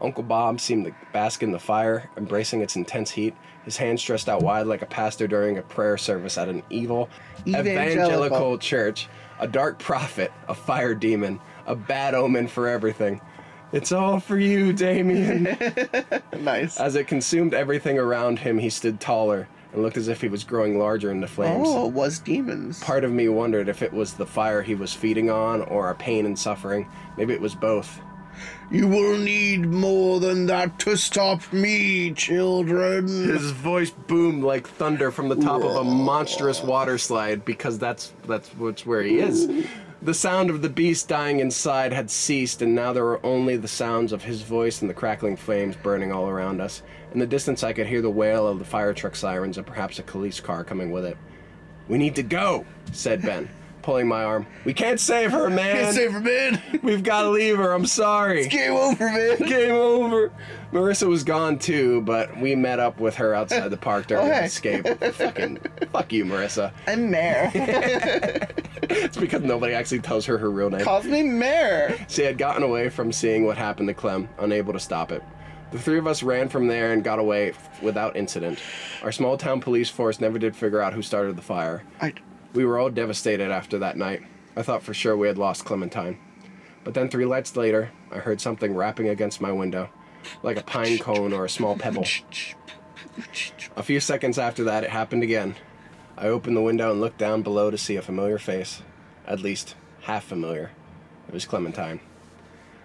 Uncle 0.00 0.22
Bob 0.22 0.60
seemed 0.60 0.86
to 0.86 0.94
bask 1.12 1.42
in 1.42 1.52
the 1.52 1.58
fire, 1.58 2.08
embracing 2.16 2.62
its 2.62 2.76
intense 2.76 3.10
heat, 3.10 3.36
his 3.66 3.76
hands 3.76 4.00
stretched 4.00 4.30
out 4.30 4.42
wide 4.42 4.66
like 4.66 4.80
a 4.80 4.86
pastor 4.86 5.28
during 5.28 5.58
a 5.58 5.62
prayer 5.62 5.98
service 5.98 6.38
at 6.38 6.48
an 6.48 6.62
evil 6.70 7.10
Evangelical. 7.46 7.72
evangelical 7.72 8.56
church. 8.56 9.08
A 9.40 9.46
dark 9.46 9.78
prophet, 9.78 10.32
a 10.48 10.54
fire 10.54 10.94
demon, 10.94 11.38
a 11.66 11.76
bad 11.76 12.14
omen 12.14 12.48
for 12.48 12.66
everything. 12.66 13.20
It's 13.72 13.92
all 13.92 14.20
for 14.20 14.38
you, 14.38 14.72
Damien. 14.72 15.56
Nice. 16.38 16.78
As 16.78 16.94
it 16.94 17.08
consumed 17.08 17.52
everything 17.52 17.98
around 17.98 18.38
him, 18.38 18.58
he 18.58 18.70
stood 18.70 19.00
taller 19.00 19.48
and 19.72 19.82
looked 19.82 19.96
as 19.96 20.06
if 20.06 20.20
he 20.20 20.28
was 20.28 20.44
growing 20.44 20.78
larger 20.78 21.10
in 21.10 21.20
the 21.20 21.26
flames. 21.26 21.66
Oh, 21.68 21.88
it 21.88 21.92
was 21.92 22.20
demons. 22.20 22.80
Part 22.82 23.02
of 23.02 23.10
me 23.10 23.28
wondered 23.28 23.68
if 23.68 23.82
it 23.82 23.92
was 23.92 24.14
the 24.14 24.24
fire 24.24 24.62
he 24.62 24.76
was 24.76 24.94
feeding 24.94 25.30
on 25.30 25.62
or 25.62 25.86
our 25.86 25.94
pain 25.96 26.26
and 26.26 26.38
suffering. 26.38 26.88
Maybe 27.16 27.34
it 27.34 27.40
was 27.40 27.54
both. 27.56 28.00
You 28.70 28.86
will 28.86 29.18
need 29.18 29.66
more 29.66 30.20
than 30.20 30.46
that 30.46 30.78
to 30.80 30.96
stop 30.96 31.52
me, 31.52 32.12
children. 32.12 33.06
His 33.08 33.50
voice 33.50 33.90
boomed 33.90 34.44
like 34.44 34.68
thunder 34.68 35.10
from 35.10 35.28
the 35.28 35.36
top 35.36 35.62
of 35.62 35.74
a 35.76 35.84
monstrous 35.84 36.62
water 36.62 36.98
slide 36.98 37.44
because 37.44 37.78
that's 37.78 38.12
that's 38.26 38.48
what's 38.50 38.86
where 38.86 39.02
he 39.02 39.18
is. 39.18 39.48
The 40.00 40.14
sound 40.14 40.48
of 40.48 40.62
the 40.62 40.68
beast 40.68 41.08
dying 41.08 41.40
inside 41.40 41.92
had 41.92 42.08
ceased, 42.08 42.62
and 42.62 42.72
now 42.72 42.92
there 42.92 43.04
were 43.04 43.24
only 43.26 43.56
the 43.56 43.66
sounds 43.66 44.12
of 44.12 44.22
his 44.22 44.42
voice 44.42 44.80
and 44.80 44.88
the 44.88 44.94
crackling 44.94 45.36
flames 45.36 45.74
burning 45.74 46.12
all 46.12 46.28
around 46.28 46.60
us. 46.60 46.82
In 47.12 47.18
the 47.18 47.26
distance, 47.26 47.64
I 47.64 47.72
could 47.72 47.88
hear 47.88 48.00
the 48.00 48.08
wail 48.08 48.46
of 48.46 48.60
the 48.60 48.64
fire 48.64 48.94
truck 48.94 49.16
sirens 49.16 49.58
and 49.58 49.66
perhaps 49.66 49.98
a 49.98 50.04
police 50.04 50.38
car 50.38 50.62
coming 50.62 50.92
with 50.92 51.04
it. 51.04 51.16
We 51.88 51.98
need 51.98 52.14
to 52.14 52.22
go, 52.22 52.64
said 52.92 53.22
Ben, 53.22 53.48
pulling 53.88 54.06
my 54.06 54.22
arm. 54.22 54.46
We 54.66 54.74
can't 54.74 55.00
save 55.00 55.30
her, 55.32 55.48
man. 55.60 55.74
Can't 55.76 55.94
save 55.94 56.12
her, 56.12 56.20
man. 56.20 56.60
We've 56.82 57.02
got 57.02 57.22
to 57.22 57.30
leave 57.30 57.56
her. 57.56 57.72
I'm 57.72 57.86
sorry. 57.86 58.46
Game 58.46 58.74
over, 58.74 59.06
man. 59.06 59.38
Game 59.38 59.70
over. 59.72 60.30
Marissa 60.74 61.08
was 61.08 61.24
gone 61.24 61.58
too, 61.58 62.02
but 62.02 62.36
we 62.38 62.54
met 62.54 62.80
up 62.80 63.00
with 63.00 63.14
her 63.16 63.34
outside 63.34 63.66
the 63.70 63.78
park 63.78 64.06
during 64.06 64.26
Oh, 64.26 64.28
the 64.28 64.44
escape. 64.44 64.86
Fucking 65.14 65.58
fuck 65.90 66.12
you, 66.12 66.26
Marissa. 66.26 66.70
I'm 66.86 67.10
Mare. 67.10 67.50
It's 68.90 69.16
because 69.18 69.42
nobody 69.42 69.72
actually 69.74 70.00
tells 70.00 70.24
her 70.26 70.36
her 70.38 70.50
real 70.50 70.68
name. 70.70 70.80
Calls 70.82 71.04
me 71.06 71.22
Mare. 71.22 71.96
She 72.08 72.22
had 72.22 72.36
gotten 72.38 72.62
away 72.62 72.88
from 72.90 73.10
seeing 73.12 73.44
what 73.44 73.56
happened 73.58 73.88
to 73.88 73.94
Clem, 73.94 74.28
unable 74.38 74.72
to 74.74 74.80
stop 74.80 75.12
it. 75.12 75.22
The 75.72 75.78
three 75.78 75.98
of 75.98 76.06
us 76.06 76.22
ran 76.22 76.48
from 76.48 76.66
there 76.68 76.92
and 76.92 77.04
got 77.04 77.18
away 77.18 77.50
f- 77.50 77.82
without 77.82 78.16
incident. 78.16 78.58
Our 79.02 79.12
small 79.12 79.36
town 79.36 79.60
police 79.60 79.90
force 79.90 80.20
never 80.20 80.38
did 80.38 80.56
figure 80.56 80.80
out 80.80 80.92
who 80.94 81.00
started 81.02 81.36
the 81.36 81.42
fire. 81.42 81.82
I. 82.00 82.12
We 82.54 82.64
were 82.64 82.78
all 82.78 82.90
devastated 82.90 83.50
after 83.50 83.78
that 83.78 83.96
night. 83.96 84.22
I 84.56 84.62
thought 84.62 84.82
for 84.82 84.94
sure 84.94 85.16
we 85.16 85.28
had 85.28 85.38
lost 85.38 85.64
Clementine. 85.64 86.18
But 86.82 86.94
then 86.94 87.08
three 87.08 87.26
lights 87.26 87.56
later, 87.56 87.90
I 88.10 88.18
heard 88.18 88.40
something 88.40 88.74
rapping 88.74 89.08
against 89.08 89.40
my 89.40 89.52
window, 89.52 89.90
like 90.42 90.56
a 90.56 90.62
pine 90.62 90.98
cone 90.98 91.32
or 91.32 91.44
a 91.44 91.50
small 91.50 91.76
pebble. 91.76 92.06
A 93.76 93.82
few 93.82 94.00
seconds 94.00 94.38
after 94.38 94.64
that, 94.64 94.84
it 94.84 94.90
happened 94.90 95.22
again. 95.22 95.56
I 96.16 96.28
opened 96.28 96.56
the 96.56 96.62
window 96.62 96.90
and 96.90 97.00
looked 97.00 97.18
down 97.18 97.42
below 97.42 97.70
to 97.70 97.78
see 97.78 97.96
a 97.96 98.02
familiar 98.02 98.38
face. 98.38 98.82
At 99.26 99.40
least, 99.40 99.76
half 100.02 100.24
familiar. 100.24 100.70
It 101.28 101.34
was 101.34 101.44
Clementine. 101.44 102.00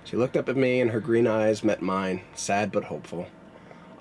She 0.03 0.17
looked 0.17 0.35
up 0.35 0.49
at 0.49 0.57
me 0.57 0.81
and 0.81 0.91
her 0.91 0.99
green 0.99 1.25
eyes 1.25 1.63
met 1.63 1.81
mine, 1.81 2.21
sad 2.35 2.71
but 2.71 2.85
hopeful. 2.85 3.27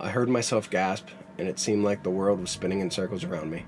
I 0.01 0.11
heard 0.11 0.29
myself 0.29 0.69
gasp 0.69 1.07
and 1.39 1.49
it 1.49 1.59
seemed 1.59 1.85
like 1.85 2.03
the 2.03 2.11
world 2.11 2.41
was 2.41 2.51
spinning 2.51 2.81
in 2.81 2.91
circles 2.91 3.25
around 3.25 3.51
me. 3.51 3.65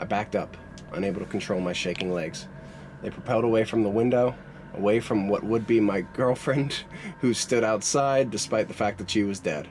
I 0.00 0.04
backed 0.04 0.34
up, 0.34 0.56
unable 0.92 1.20
to 1.20 1.26
control 1.26 1.60
my 1.60 1.74
shaking 1.74 2.12
legs. 2.12 2.48
They 3.02 3.10
propelled 3.10 3.44
away 3.44 3.64
from 3.64 3.82
the 3.82 3.90
window, 3.90 4.34
away 4.74 4.98
from 5.00 5.28
what 5.28 5.44
would 5.44 5.66
be 5.66 5.78
my 5.78 6.00
girlfriend, 6.00 6.84
who 7.20 7.34
stood 7.34 7.62
outside 7.62 8.30
despite 8.30 8.68
the 8.68 8.74
fact 8.74 8.96
that 8.98 9.10
she 9.10 9.22
was 9.22 9.40
dead. 9.40 9.68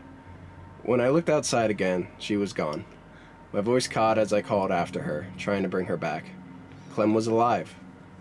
When 0.84 1.02
I 1.02 1.10
looked 1.10 1.30
outside 1.30 1.72
again, 1.72 2.08
she 2.20 2.38
was 2.38 2.54
gone. 2.54 2.86
My 3.52 3.62
voice 3.62 3.88
caught 3.88 4.20
as 4.20 4.32
I 4.32 4.44
called 4.44 4.72
after 4.72 5.02
her, 5.02 5.28
trying 5.38 5.64
to 5.64 5.70
bring 5.70 5.88
her 5.88 5.98
back. 5.98 6.26
Clem 6.92 7.16
was 7.16 7.26
alive, 7.26 7.74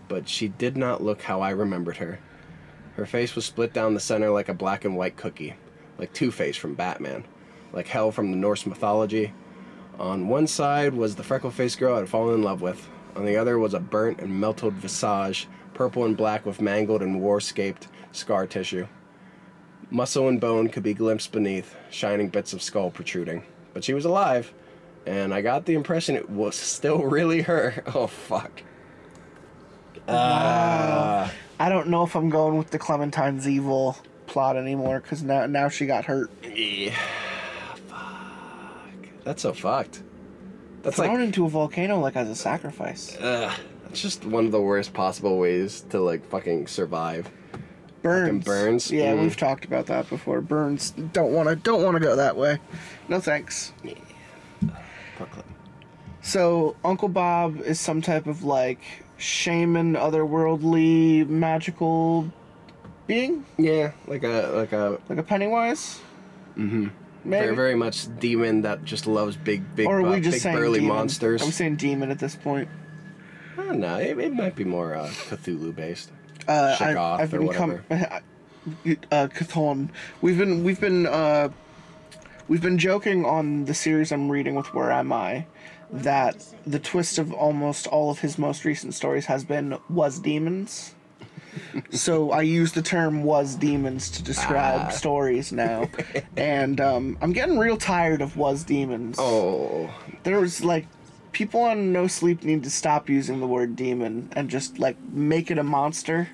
but 0.09 0.29
she 0.29 0.49
did 0.49 0.77
not 0.77 1.03
look 1.03 1.23
how 1.23 1.43
I 1.43 1.51
remembered 1.51 1.99
her. 1.99 2.21
Her 2.97 3.05
face 3.05 3.35
was 3.35 3.45
split 3.45 3.75
down 3.75 3.93
the 3.93 4.01
center 4.01 4.31
like 4.31 4.49
a 4.49 4.55
black 4.55 4.87
and 4.87 4.97
white 4.97 5.17
cookie, 5.17 5.55
like 5.99 6.13
Two 6.15 6.31
Face 6.31 6.57
from 6.57 6.75
Batman, 6.75 7.25
like 7.73 7.87
Hel 7.87 8.11
from 8.11 8.31
the 8.31 8.37
Norse 8.37 8.65
mythology. 8.67 9.35
On 9.99 10.29
one 10.29 10.47
side 10.47 10.95
was 10.95 11.17
the 11.17 11.25
freckle 11.25 11.51
faced 11.51 11.79
girl 11.79 11.97
I 11.97 11.99
had 12.01 12.09
fallen 12.09 12.37
in 12.37 12.43
love 12.43 12.61
with, 12.61 12.89
on 13.17 13.25
the 13.25 13.37
other 13.37 13.59
was 13.59 13.75
a 13.75 13.81
burnt 13.81 14.21
and 14.21 14.41
melted 14.41 14.75
visage, 14.75 15.49
purple 15.75 16.05
and 16.05 16.17
black 16.17 16.47
with 16.47 16.61
mangled 16.61 17.03
and 17.03 17.21
war 17.21 17.41
scaped 17.41 17.89
scar 18.13 18.47
tissue. 18.47 18.87
Muscle 19.91 20.29
and 20.29 20.41
bone 20.41 20.69
could 20.69 20.83
be 20.85 20.95
glimpsed 20.95 21.33
beneath, 21.33 21.75
shining 21.91 22.29
bits 22.29 22.53
of 22.53 22.63
skull 22.63 22.91
protruding. 22.91 23.43
But 23.75 23.83
she 23.83 23.95
was 23.95 24.05
alive, 24.05 24.53
and 25.05 25.35
I 25.35 25.41
got 25.41 25.65
the 25.65 25.75
impression 25.75 26.15
it 26.15 26.31
was 26.31 26.55
still 26.55 27.03
really 27.03 27.43
her. 27.43 27.83
Oh, 27.95 28.07
fuck. 28.07 28.63
Uh, 30.07 31.29
I 31.59 31.69
don't 31.69 31.89
know 31.89 32.05
if 32.05 32.15
I'm 32.15 32.31
going 32.31 32.57
with 32.57 32.71
the 32.71 32.79
Clementine's 32.79 33.49
evil 33.49 33.97
plot 34.27 34.57
anymore 34.57 35.01
because 35.01 35.23
now 35.23 35.47
now 35.47 35.69
she 35.69 35.87
got 35.87 36.05
hurt. 36.05 36.31
Yeah. 36.45 36.95
Fuck. 39.29 39.37
That's 39.37 39.43
so 39.43 39.53
fucked. 39.53 40.03
That's 40.83 40.99
like 40.99 41.09
Thrown 41.09 41.19
like, 41.21 41.27
into 41.27 41.45
a 41.45 41.49
volcano 41.49 41.99
like 42.01 42.17
as 42.17 42.29
a 42.29 42.35
sacrifice. 42.35 43.17
ugh. 43.21 43.53
That's 43.85 44.01
just 44.03 44.25
one 44.25 44.45
of 44.47 44.53
the 44.53 44.61
worst 44.61 44.93
possible 44.93 45.39
ways 45.39 45.81
to, 45.91 45.99
like, 46.01 46.23
fucking 46.29 46.67
survive. 46.67 47.31
Burns. 48.03 48.45
burns? 48.45 48.91
Yeah, 48.93 49.15
Mm. 49.15 49.23
we've 49.23 49.37
talked 49.37 49.65
about 49.65 49.87
that 49.87 50.09
before. 50.11 50.41
Burns 50.43 50.91
don't 51.13 51.33
want 51.33 51.49
to 51.49 51.57
don't 51.57 51.83
want 51.83 51.95
to 51.97 52.01
go 52.01 52.15
that 52.17 52.37
way. 52.37 52.59
No 53.09 53.19
thanks. 53.19 53.73
Brooklyn. 55.17 55.45
So 56.23 56.77
Uncle 56.85 57.09
Bob 57.09 57.61
is 57.63 57.81
some 57.81 58.01
type 58.03 58.27
of 58.27 58.45
like 58.45 58.81
shaman, 59.17 59.95
otherworldly, 59.95 61.27
magical 61.29 62.31
being, 63.07 63.45
Yeah, 63.57 63.93
like 64.07 64.23
a, 64.23 64.53
like 64.55 64.73
a, 64.73 64.99
like 65.09 65.19
a 65.19 65.23
Pennywise. 65.23 66.01
Mm-hmm. 66.57 66.89
Maybe. 67.25 67.45
very, 67.45 67.57
very 67.57 67.75
much 67.75 68.07
demon 68.21 68.63
that 68.63 68.85
just 68.85 69.07
loves 69.07 69.37
big, 69.37 69.75
big, 69.75 69.87
or 69.87 70.01
are 70.01 70.07
uh, 70.07 70.13
we 70.13 70.21
just 70.21 70.37
big 70.37 70.43
saying 70.43 70.57
burly 70.57 70.81
demon? 70.81 70.97
monsters. 70.97 71.43
I'm 71.43 71.51
saying 71.51 71.77
demon 71.77 72.11
at 72.11 72.19
this 72.19 72.37
point? 72.37 72.69
I 73.57 73.65
don't 73.65 73.81
know. 73.81 73.97
It, 73.97 74.19
it 74.19 74.33
might 74.33 74.55
be 74.55 74.65
more 74.65 74.95
uh, 74.95 75.09
Cthulhu 75.09 75.75
based. 75.75 76.11
Uh, 76.47 76.77
I, 76.79 76.83
Shoggoth 76.83 77.21
I've 77.21 77.35
or 77.35 77.53
com- 77.53 77.71
whatever. 77.89 78.23
uh, 79.13 79.29
Cthulhu. 79.29 79.89
We've 80.21 80.39
been 80.39 80.65
we've 80.65 80.81
been 80.81 81.07
uh, 81.07 81.51
we've 82.47 82.63
been 82.63 82.79
joking 82.79 83.25
on 83.25 83.65
the 83.65 83.75
series 83.75 84.13
I'm 84.13 84.31
reading 84.31 84.55
with 84.55 84.73
Where 84.73 84.93
Am 84.93 85.13
I, 85.13 85.47
that 85.91 86.45
the 86.67 86.79
twist 86.79 87.19
of 87.19 87.33
almost 87.33 87.87
all 87.87 88.11
of 88.11 88.21
his 88.21 88.39
most 88.39 88.65
recent 88.65 88.95
stories 88.95 89.27
has 89.27 89.45
been 89.45 89.79
was 89.89 90.21
demons. 90.21 90.95
So 91.91 92.31
I 92.31 92.43
use 92.43 92.73
the 92.73 92.83
term 92.83 93.23
was 93.23 93.55
demons 93.55 94.11
to 94.13 94.23
describe 94.23 94.81
Ah. 94.87 94.89
stories 94.91 95.53
now, 95.53 95.89
and 96.37 96.81
um, 96.81 97.19
I'm 97.21 97.33
getting 97.33 97.59
real 97.59 97.77
tired 97.77 98.21
of 98.23 98.37
was 98.37 98.65
demons. 98.65 99.17
Oh, 99.19 99.91
There 100.25 100.41
was 100.41 100.63
like 100.65 100.87
people 101.33 101.61
on 101.61 101.93
No 101.93 102.07
Sleep 102.07 102.43
need 102.43 102.65
to 102.65 102.71
stop 102.71 103.09
using 103.09 103.41
the 103.41 103.47
word 103.47 103.77
demon 103.77 104.29
and 104.35 104.49
just 104.51 104.79
like 104.79 104.97
make 105.13 105.51
it 105.51 105.59
a 105.59 105.63
monster 105.63 106.29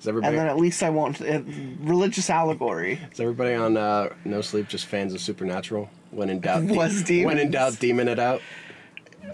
is 0.00 0.08
everybody, 0.08 0.30
and 0.36 0.38
then 0.38 0.48
at 0.48 0.56
least 0.56 0.82
I 0.82 0.90
won't 0.90 1.20
uh, 1.20 1.40
religious 1.80 2.28
allegory. 2.30 2.98
is 3.12 3.20
everybody 3.20 3.54
on 3.54 3.76
uh, 3.76 4.08
No 4.24 4.40
Sleep 4.40 4.68
just 4.68 4.86
fans 4.86 5.14
of 5.14 5.20
Supernatural? 5.20 5.88
When 6.10 6.30
in 6.30 6.40
doubt, 6.40 6.66
de- 6.68 6.74
Was 6.74 7.02
when 7.08 7.38
in 7.38 7.50
doubt, 7.50 7.78
demon 7.80 8.06
it 8.08 8.18
out. 8.18 8.40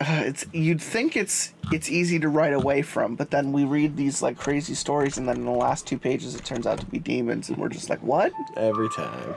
Uh, 0.00 0.04
it's 0.24 0.46
you'd 0.52 0.80
think 0.80 1.16
it's 1.16 1.52
it's 1.72 1.90
easy 1.90 2.18
to 2.18 2.28
write 2.28 2.52
away 2.52 2.82
from, 2.82 3.14
but 3.16 3.30
then 3.30 3.52
we 3.52 3.64
read 3.64 3.96
these 3.96 4.22
like 4.22 4.36
crazy 4.38 4.74
stories, 4.74 5.18
and 5.18 5.28
then 5.28 5.36
in 5.36 5.44
the 5.44 5.50
last 5.50 5.86
two 5.86 5.98
pages 5.98 6.34
it 6.34 6.44
turns 6.44 6.66
out 6.66 6.78
to 6.80 6.86
be 6.86 6.98
demons, 6.98 7.48
and 7.48 7.58
we're 7.58 7.68
just 7.68 7.88
like, 7.90 8.02
what? 8.02 8.32
Every 8.56 8.88
time. 8.90 9.34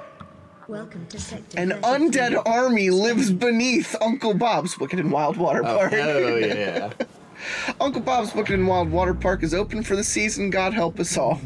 Welcome 0.70 1.06
to 1.08 1.20
Sector 1.20 1.60
An 1.60 1.72
33. 1.82 1.82
undead 2.10 2.42
army 2.46 2.90
lives 2.90 3.30
beneath 3.32 3.96
Uncle 4.02 4.34
Bob's 4.34 4.80
Wicked 4.80 4.98
and 4.98 5.12
Wild 5.12 5.36
Water 5.36 5.62
Oh, 5.66 5.78
Park. 5.78 5.92
hell 5.92 6.40
yeah. 6.40 6.94
Uncle 7.82 8.02
Bob's 8.02 8.34
Wicked 8.34 8.54
and 8.58 8.66
Wild 8.68 8.90
Water 8.90 9.14
Park 9.14 9.44
is 9.44 9.54
open 9.54 9.84
for 9.84 9.98
the 9.98 10.04
season. 10.06 10.50
God 10.50 10.74
help 10.74 11.00
us 11.02 11.18
all. 11.18 11.42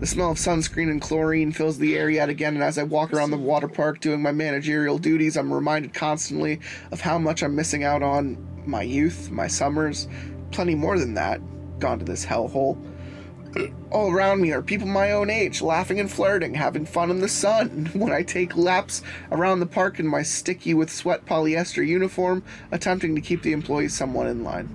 The 0.00 0.06
smell 0.06 0.30
of 0.30 0.38
sunscreen 0.38 0.90
and 0.90 1.00
chlorine 1.00 1.52
fills 1.52 1.78
the 1.78 1.96
air 1.96 2.10
yet 2.10 2.28
again, 2.28 2.54
and 2.54 2.62
as 2.62 2.78
I 2.78 2.82
walk 2.84 3.12
around 3.12 3.30
the 3.30 3.36
water 3.36 3.68
park 3.68 4.00
doing 4.00 4.22
my 4.22 4.32
managerial 4.32 4.98
duties, 4.98 5.36
I'm 5.36 5.52
reminded 5.52 5.94
constantly 5.94 6.60
of 6.90 7.00
how 7.00 7.18
much 7.18 7.42
I'm 7.42 7.54
missing 7.54 7.84
out 7.84 8.02
on 8.02 8.36
my 8.66 8.82
youth, 8.82 9.30
my 9.30 9.46
summers, 9.46 10.08
plenty 10.50 10.74
more 10.74 10.98
than 10.98 11.14
that. 11.14 11.40
Gone 11.78 11.98
to 11.98 12.04
this 12.04 12.24
hellhole. 12.24 12.78
All 13.90 14.12
around 14.12 14.40
me 14.40 14.52
are 14.52 14.62
people 14.62 14.86
my 14.86 15.12
own 15.12 15.30
age, 15.30 15.62
laughing 15.62 16.00
and 16.00 16.10
flirting, 16.10 16.54
having 16.54 16.84
fun 16.84 17.10
in 17.10 17.20
the 17.20 17.28
sun. 17.28 17.90
When 17.94 18.12
I 18.12 18.22
take 18.22 18.56
laps 18.56 19.02
around 19.32 19.60
the 19.60 19.66
park 19.66 19.98
in 19.98 20.06
my 20.06 20.22
sticky 20.22 20.74
with 20.74 20.90
sweat 20.90 21.24
polyester 21.24 21.86
uniform, 21.86 22.42
attempting 22.70 23.14
to 23.14 23.20
keep 23.20 23.42
the 23.42 23.52
employees 23.52 23.94
somewhat 23.94 24.26
in 24.26 24.44
line 24.44 24.68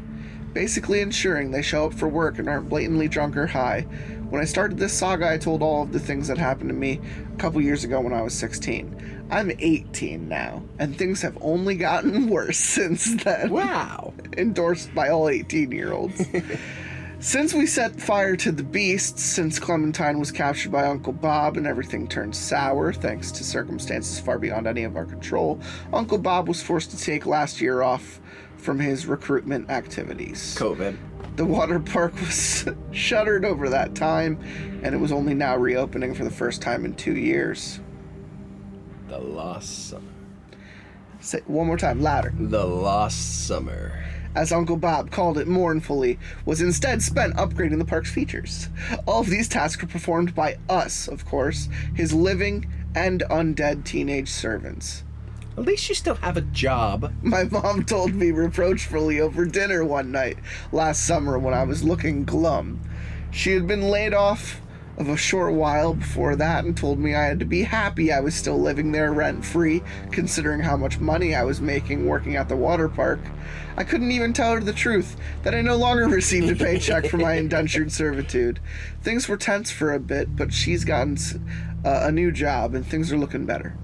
basically 0.53 1.01
ensuring 1.01 1.51
they 1.51 1.61
show 1.61 1.87
up 1.87 1.93
for 1.93 2.07
work 2.07 2.39
and 2.39 2.47
aren't 2.47 2.69
blatantly 2.69 3.07
drunk 3.07 3.35
or 3.35 3.47
high. 3.47 3.85
When 4.29 4.41
I 4.41 4.45
started 4.45 4.77
this 4.77 4.93
saga, 4.93 5.29
I 5.29 5.37
told 5.37 5.61
all 5.61 5.83
of 5.83 5.91
the 5.91 5.99
things 5.99 6.27
that 6.27 6.37
happened 6.37 6.69
to 6.69 6.75
me 6.75 6.99
a 7.33 7.37
couple 7.37 7.61
years 7.61 7.83
ago 7.83 8.01
when 8.01 8.13
I 8.13 8.21
was 8.21 8.33
16. 8.33 9.25
I'm 9.29 9.51
18 9.57 10.27
now, 10.27 10.63
and 10.79 10.97
things 10.97 11.21
have 11.21 11.37
only 11.41 11.75
gotten 11.75 12.27
worse 12.29 12.57
since 12.57 13.23
then. 13.23 13.51
Wow. 13.51 14.13
Endorsed 14.37 14.93
by 14.95 15.09
all 15.09 15.29
18 15.29 15.71
year 15.71 15.93
olds. 15.93 16.25
Since 17.23 17.53
we 17.53 17.67
set 17.67 18.01
fire 18.01 18.35
to 18.35 18.51
the 18.51 18.63
beasts, 18.63 19.23
since 19.23 19.57
Clementine 19.57 20.19
was 20.19 20.29
captured 20.29 20.73
by 20.73 20.87
Uncle 20.87 21.13
Bob 21.13 21.55
and 21.55 21.65
everything 21.65 22.05
turned 22.05 22.35
sour 22.35 22.91
thanks 22.91 23.31
to 23.31 23.45
circumstances 23.45 24.19
far 24.19 24.37
beyond 24.37 24.67
any 24.67 24.83
of 24.83 24.97
our 24.97 25.05
control, 25.05 25.57
Uncle 25.93 26.17
Bob 26.17 26.49
was 26.49 26.61
forced 26.61 26.91
to 26.91 26.97
take 26.97 27.25
last 27.25 27.61
year 27.61 27.81
off 27.81 28.19
from 28.57 28.77
his 28.77 29.05
recruitment 29.05 29.69
activities. 29.69 30.53
COVID. 30.59 30.97
The 31.35 31.45
water 31.45 31.79
park 31.79 32.13
was 32.19 32.67
shuttered 32.91 33.43
over 33.43 33.69
that 33.69 33.95
time, 33.95 34.37
and 34.83 34.93
it 34.93 34.99
was 34.99 35.11
only 35.11 35.33
now 35.33 35.57
reopening 35.57 36.13
for 36.13 36.23
the 36.23 36.29
first 36.31 36.61
time 36.61 36.85
in 36.85 36.93
two 36.93 37.15
years. 37.15 37.79
The 39.07 39.17
lost 39.17 39.89
summer. 39.89 40.05
Say 41.19 41.41
one 41.47 41.67
more 41.67 41.77
time, 41.77 42.01
louder. 42.01 42.33
The 42.37 42.65
lost 42.65 43.47
summer. 43.47 44.03
as 44.35 44.51
Uncle 44.51 44.77
Bob 44.77 45.11
called 45.11 45.37
it 45.37 45.47
mournfully, 45.47 46.19
was 46.45 46.61
instead 46.61 47.01
spent 47.01 47.35
upgrading 47.35 47.77
the 47.77 47.85
park's 47.85 48.11
features. 48.11 48.69
All 49.05 49.21
of 49.21 49.29
these 49.29 49.47
tasks 49.47 49.81
were 49.81 49.87
performed 49.87 50.33
by 50.33 50.57
us, 50.69 51.07
of 51.07 51.25
course, 51.25 51.69
his 51.93 52.13
living 52.13 52.67
and 52.95 53.23
undead 53.29 53.83
teenage 53.83 54.29
servants. 54.29 55.03
At 55.55 55.65
least 55.65 55.87
you 55.87 55.93
still 55.93 56.15
have 56.15 56.35
a 56.35 56.41
job. 56.41 57.13
My 57.21 57.43
mom 57.43 57.85
told 57.85 58.15
me 58.15 58.31
reproachfully 58.31 59.19
over 59.21 59.45
dinner 59.45 59.85
one 59.85 60.11
night 60.11 60.39
last 60.71 61.05
summer 61.05 61.37
when 61.37 61.53
I 61.53 61.63
was 61.63 61.83
looking 61.83 62.23
glum. 62.23 62.81
She 63.29 63.51
had 63.51 63.67
been 63.67 63.83
laid 63.83 64.15
off 64.15 64.61
of 64.97 65.09
a 65.09 65.17
short 65.17 65.53
while 65.53 65.93
before 65.93 66.35
that 66.35 66.65
and 66.65 66.75
told 66.75 66.97
me 66.97 67.13
I 67.13 67.25
had 67.25 67.39
to 67.39 67.45
be 67.45 67.63
happy 67.63 68.11
I 68.11 68.19
was 68.19 68.33
still 68.33 68.59
living 68.59 68.91
there 68.91 69.13
rent 69.13 69.45
free, 69.45 69.83
considering 70.11 70.61
how 70.61 70.75
much 70.75 70.99
money 70.99 71.35
I 71.35 71.43
was 71.43 71.61
making 71.61 72.07
working 72.07 72.35
at 72.35 72.49
the 72.49 72.55
water 72.55 72.89
park. 72.89 73.19
I 73.77 73.83
couldn't 73.83 74.11
even 74.11 74.33
tell 74.33 74.53
her 74.53 74.59
the 74.59 74.73
truth 74.73 75.15
that 75.43 75.53
I 75.53 75.61
no 75.61 75.75
longer 75.75 76.07
received 76.07 76.49
a 76.49 76.55
paycheck 76.55 77.05
for 77.07 77.17
my 77.17 77.33
indentured 77.33 77.91
servitude. 77.91 78.59
Things 79.03 79.29
were 79.29 79.37
tense 79.37 79.69
for 79.69 79.93
a 79.93 79.99
bit, 79.99 80.35
but 80.35 80.51
she's 80.51 80.83
gotten 80.83 81.17
uh, 81.85 82.01
a 82.03 82.11
new 82.11 82.31
job 82.31 82.73
and 82.73 82.85
things 82.85 83.11
are 83.11 83.17
looking 83.17 83.45
better. 83.45 83.75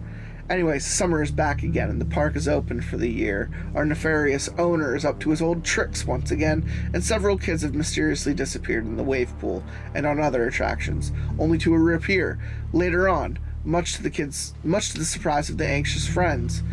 Anyways, 0.49 0.83
summer 0.83 1.21
is 1.21 1.29
back 1.29 1.61
again 1.61 1.91
and 1.91 2.01
the 2.01 2.05
park 2.05 2.35
is 2.35 2.47
open 2.47 2.81
for 2.81 2.97
the 2.97 3.07
year. 3.07 3.51
Our 3.75 3.85
nefarious 3.85 4.49
owner 4.57 4.95
is 4.95 5.05
up 5.05 5.19
to 5.19 5.29
his 5.29 5.43
old 5.43 5.63
tricks 5.63 6.07
once 6.07 6.31
again, 6.31 6.67
and 6.91 7.03
several 7.03 7.37
kids 7.37 7.61
have 7.61 7.75
mysteriously 7.75 8.33
disappeared 8.33 8.85
in 8.85 8.97
the 8.97 9.03
wave 9.03 9.31
pool 9.37 9.63
and 9.93 10.07
on 10.07 10.19
other 10.19 10.47
attractions, 10.47 11.11
only 11.37 11.59
to 11.59 11.77
reappear 11.77 12.39
later 12.73 13.07
on, 13.07 13.37
much 13.63 13.93
to 13.93 14.01
the 14.01 14.09
kids 14.09 14.55
much 14.63 14.89
to 14.89 14.97
the 14.97 15.05
surprise 15.05 15.51
of 15.51 15.59
the 15.59 15.67
anxious 15.67 16.07
friends. 16.07 16.63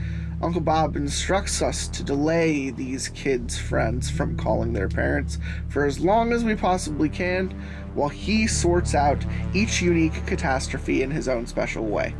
Uncle 0.40 0.62
Bob 0.62 0.96
instructs 0.96 1.60
us 1.60 1.86
to 1.88 2.02
delay 2.02 2.70
these 2.70 3.08
kids' 3.10 3.58
friends 3.58 4.08
from 4.08 4.38
calling 4.38 4.72
their 4.72 4.88
parents 4.88 5.38
for 5.68 5.84
as 5.84 6.00
long 6.00 6.32
as 6.32 6.44
we 6.44 6.54
possibly 6.54 7.10
can, 7.10 7.50
while 7.92 8.08
he 8.08 8.46
sorts 8.46 8.94
out 8.94 9.22
each 9.52 9.82
unique 9.82 10.24
catastrophe 10.24 11.02
in 11.02 11.10
his 11.10 11.28
own 11.28 11.46
special 11.46 11.84
way. 11.84 12.14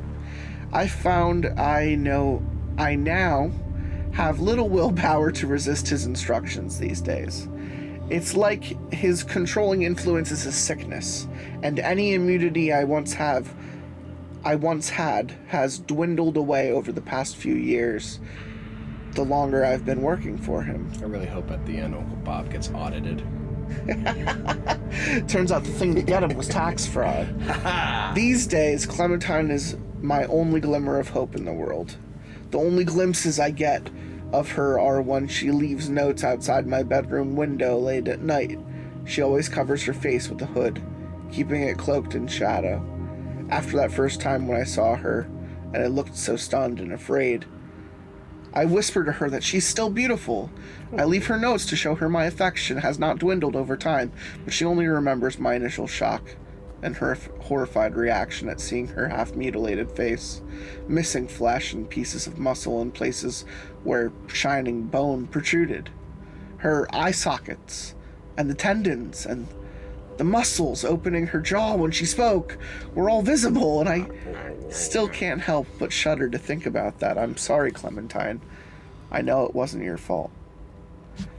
I 0.77 0.89
found 0.89 1.47
I 1.59 1.95
know 1.95 2.45
I 2.77 2.97
now 2.97 3.51
have 4.13 4.41
little 4.41 4.69
willpower 4.69 5.31
to 5.33 5.47
resist 5.47 5.89
his 5.89 6.05
instructions 6.05 6.79
these 6.79 7.01
days. 7.01 7.49
It's 8.11 8.37
like 8.37 8.93
his 8.93 9.25
controlling 9.25 9.85
influence 9.85 10.31
is 10.31 10.45
a 10.45 10.53
sickness, 10.53 11.29
and 11.63 11.79
any 11.79 12.13
immunity 12.13 12.75
I 12.75 12.85
once 12.85 13.15
have 13.15 13.55
I 14.45 14.57
once 14.57 14.91
had 14.91 15.35
has 15.47 15.79
dwindled 15.79 16.37
away 16.37 16.73
over 16.73 16.93
the 16.93 17.01
past 17.01 17.37
few 17.37 17.55
years. 17.55 18.21
The 19.13 19.25
longer 19.25 19.65
I've 19.65 19.87
been 19.87 20.03
working 20.03 20.37
for 20.37 20.63
him. 20.63 20.93
I 21.01 21.05
really 21.05 21.25
hope 21.25 21.51
at 21.51 21.65
the 21.65 21.79
end 21.79 21.95
Uncle 21.95 22.17
Bob 22.17 22.51
gets 22.51 22.69
audited. 22.69 23.21
Turns 25.27 25.51
out 25.51 25.65
the 25.65 25.73
thing 25.73 25.95
to 25.95 26.03
get 26.03 26.23
him 26.23 26.37
was 26.37 26.49
tax 26.49 26.87
fraud. 26.87 28.15
These 28.15 28.47
days, 28.47 28.85
Clementine 28.85 29.51
is 29.51 29.75
my 30.03 30.25
only 30.25 30.61
glimmer 30.61 30.99
of 30.99 31.11
hope 31.11 31.35
in 31.35 31.45
the 31.45 31.53
world. 31.53 31.97
The 32.51 32.59
only 32.59 32.85
glimpses 32.85 33.41
I 33.41 33.51
get 33.51 33.91
of 34.33 34.53
her 34.53 34.79
are 34.79 35.01
when 35.01 35.29
she 35.29 35.51
leaves 35.51 35.89
notes 35.89 36.25
outside 36.25 36.67
my 36.67 36.83
bedroom 36.83 37.37
window 37.37 37.79
late 37.79 38.09
at 38.09 38.21
night. 38.21 38.59
She 39.05 39.23
always 39.23 39.49
covers 39.49 39.85
her 39.85 39.93
face 39.93 40.29
with 40.29 40.43
a 40.43 40.47
hood, 40.47 40.83
keeping 41.31 41.63
it 41.63 41.79
cloaked 41.79 42.15
in 42.15 42.27
shadow. 42.27 42.85
After 43.51 43.77
that 43.77 43.93
first 43.93 44.21
time 44.21 44.47
when 44.47 44.61
I 44.61 44.65
saw 44.65 44.97
her, 44.97 45.29
and 45.73 45.83
I 45.83 45.87
looked 45.87 46.17
so 46.17 46.37
stunned 46.37 46.81
and 46.81 46.93
afraid, 46.93 47.45
I 48.53 48.65
whisper 48.65 49.05
to 49.05 49.13
her 49.13 49.29
that 49.31 49.43
she's 49.43 49.67
still 49.67 49.91
beautiful. 49.91 50.51
I 50.97 51.05
leave 51.05 51.27
her 51.27 51.39
notes 51.39 51.67
to 51.67 51.77
show 51.77 51.95
her 51.95 52.09
my 52.09 52.25
affection 52.25 52.79
has 52.79 52.99
not 52.99 53.19
dwindled 53.19 53.55
over 53.55 53.77
time, 53.77 54.13
but 54.45 54.55
she 54.55 54.65
only 54.65 54.87
remembers 54.87 55.39
my 55.39 55.55
initial 55.55 55.87
shock 55.87 56.37
and 56.87 56.95
her 56.95 57.19
horrified 57.41 57.97
reaction 57.97 58.49
at 58.49 58.61
seeing 58.61 58.87
her 58.87 59.09
half 59.09 59.35
mutilated 59.35 59.91
face, 59.91 60.41
missing 60.87 61.27
flesh 61.27 61.73
and 61.73 61.91
pieces 61.91 62.29
of 62.29 62.39
muscle 62.39 62.81
in 62.81 62.93
places 62.93 63.45
where 63.83 64.13
shining 64.29 64.85
bone 64.85 65.27
protruded. 65.27 65.91
Her 66.59 66.87
eye 66.95 67.11
sockets 67.11 67.97
and 68.37 68.49
the 68.49 68.55
tendons 68.55 69.27
and 69.27 69.49
the 70.17 70.23
muscles 70.23 70.85
opening 70.85 71.27
her 71.27 71.41
jaw 71.41 71.75
when 71.75 71.91
she 71.91 72.07
spoke 72.07 72.57
were 72.95 73.11
all 73.11 73.21
visible, 73.21 73.81
and 73.81 73.89
I 73.89 74.09
still 74.71 75.09
can't 75.09 75.41
help 75.41 75.67
but 75.81 75.93
shudder 75.93 76.29
to 76.29 76.39
think 76.39 76.67
about 76.67 77.01
that. 77.01 77.19
I'm 77.19 77.37
sorry, 77.37 77.73
Clementine. 77.73 78.41
I 79.11 79.23
know 79.23 79.45
it 79.45 79.57
wasn't 79.57 79.83
your 79.83 79.99
fault. 79.99 80.31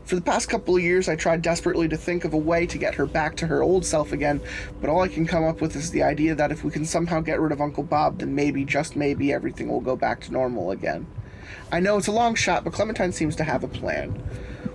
For 0.05 0.15
the 0.15 0.21
past 0.21 0.47
couple 0.47 0.77
of 0.77 0.81
years, 0.81 1.09
I 1.09 1.17
tried 1.17 1.41
desperately 1.41 1.89
to 1.89 1.97
think 1.97 2.23
of 2.23 2.33
a 2.33 2.37
way 2.37 2.65
to 2.65 2.77
get 2.77 2.95
her 2.95 3.05
back 3.05 3.35
to 3.37 3.47
her 3.47 3.61
old 3.61 3.85
self 3.85 4.13
again, 4.13 4.39
but 4.79 4.89
all 4.89 5.01
I 5.01 5.09
can 5.09 5.27
come 5.27 5.43
up 5.43 5.59
with 5.59 5.75
is 5.75 5.91
the 5.91 6.03
idea 6.03 6.33
that 6.33 6.51
if 6.51 6.63
we 6.63 6.71
can 6.71 6.85
somehow 6.85 7.19
get 7.19 7.41
rid 7.41 7.51
of 7.51 7.59
Uncle 7.59 7.83
Bob, 7.83 8.19
then 8.19 8.33
maybe, 8.33 8.63
just 8.63 8.95
maybe, 8.95 9.33
everything 9.33 9.67
will 9.67 9.81
go 9.81 9.97
back 9.97 10.21
to 10.21 10.31
normal 10.31 10.71
again. 10.71 11.05
I 11.71 11.81
know 11.81 11.97
it's 11.97 12.07
a 12.07 12.13
long 12.13 12.35
shot, 12.35 12.63
but 12.63 12.71
Clementine 12.71 13.11
seems 13.11 13.35
to 13.35 13.43
have 13.43 13.65
a 13.65 13.67
plan. 13.67 14.11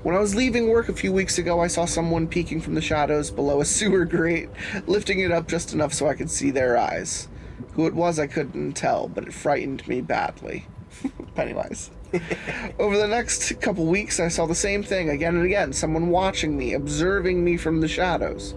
When 0.03 0.15
I 0.15 0.19
was 0.19 0.35
leaving 0.35 0.69
work 0.69 0.89
a 0.89 0.95
few 0.95 1.13
weeks 1.13 1.39
ago, 1.39 1.61
I 1.61 1.69
saw 1.69 1.85
someone 1.85 2.27
peeking 2.27 2.61
from 2.61 2.75
the 2.75 2.83
shadows 2.83 3.31
below 3.31 3.61
a 3.61 3.65
sewer 3.65 4.05
grate, 4.05 4.51
lifting 4.87 5.21
it 5.21 5.31
up 5.31 5.49
just 5.49 5.73
enough 5.73 5.95
so 5.95 6.09
I 6.09 6.15
could 6.15 6.31
see 6.31 6.51
their 6.51 6.77
eyes. 6.77 7.29
Who 7.75 7.87
it 7.87 7.95
was, 7.95 8.19
I 8.19 8.27
couldn't 8.27 8.73
tell, 8.73 9.09
but 9.09 9.25
it 9.25 9.33
frightened 9.33 9.87
me 9.89 10.01
badly. 10.03 10.67
Pennywise. 11.35 11.91
Over 12.79 12.97
the 12.97 13.09
next 13.09 13.61
couple 13.61 13.87
weeks, 13.87 14.21
I 14.21 14.29
saw 14.29 14.47
the 14.47 14.55
same 14.55 14.83
thing 14.83 15.11
again 15.11 15.37
and 15.37 15.45
again 15.45 15.73
someone 15.73 16.11
watching 16.11 16.57
me, 16.57 16.75
observing 16.75 17.45
me 17.45 17.57
from 17.57 17.81
the 17.81 17.89
shadows. 17.89 18.55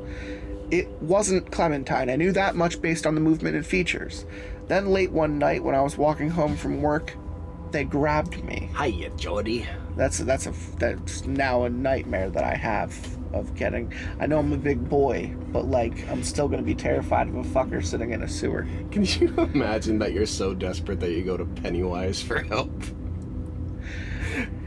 It 0.72 0.90
wasn't 1.02 1.52
Clementine. 1.52 2.10
I 2.10 2.16
knew 2.16 2.32
that 2.32 2.56
much 2.56 2.82
based 2.82 3.06
on 3.06 3.16
the 3.16 3.22
movement 3.22 3.56
and 3.56 3.66
features. 3.66 4.26
Then, 4.68 4.88
late 4.88 5.12
one 5.12 5.38
night, 5.38 5.64
when 5.64 5.76
I 5.76 5.82
was 5.82 5.98
walking 5.98 6.30
home 6.30 6.56
from 6.58 6.82
work, 6.82 7.16
they 7.72 7.84
grabbed 7.84 8.44
me. 8.44 8.70
Hiya, 8.78 9.12
Jody. 9.12 9.68
That's 9.96 10.18
that's 10.20 10.48
a 10.48 10.54
that's 10.78 11.26
now 11.26 11.64
a 11.64 11.70
nightmare 11.70 12.30
that 12.30 12.44
I 12.44 12.56
have 12.56 12.98
of 13.34 13.54
getting. 13.56 13.94
I 14.20 14.26
know 14.26 14.40
I'm 14.40 14.54
a 14.54 14.58
big 14.58 14.90
boy, 14.90 15.36
but 15.52 15.66
like 15.66 16.08
I'm 16.10 16.24
still 16.24 16.48
gonna 16.48 16.64
be 16.64 16.76
terrified 16.76 17.28
of 17.28 17.36
a 17.36 17.44
fucker 17.44 17.86
sitting 17.86 18.12
in 18.12 18.24
a 18.24 18.28
sewer. 18.28 18.68
Can 18.92 19.06
you 19.06 19.34
imagine 19.54 20.00
that 20.00 20.14
you're 20.14 20.26
so 20.26 20.54
desperate 20.54 21.00
that 21.02 21.12
you 21.12 21.24
go 21.24 21.38
to 21.38 21.46
Pennywise 21.46 22.22
for 22.22 22.40
help? 22.42 22.72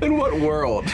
In 0.03 0.17
what 0.17 0.39
world? 0.41 0.85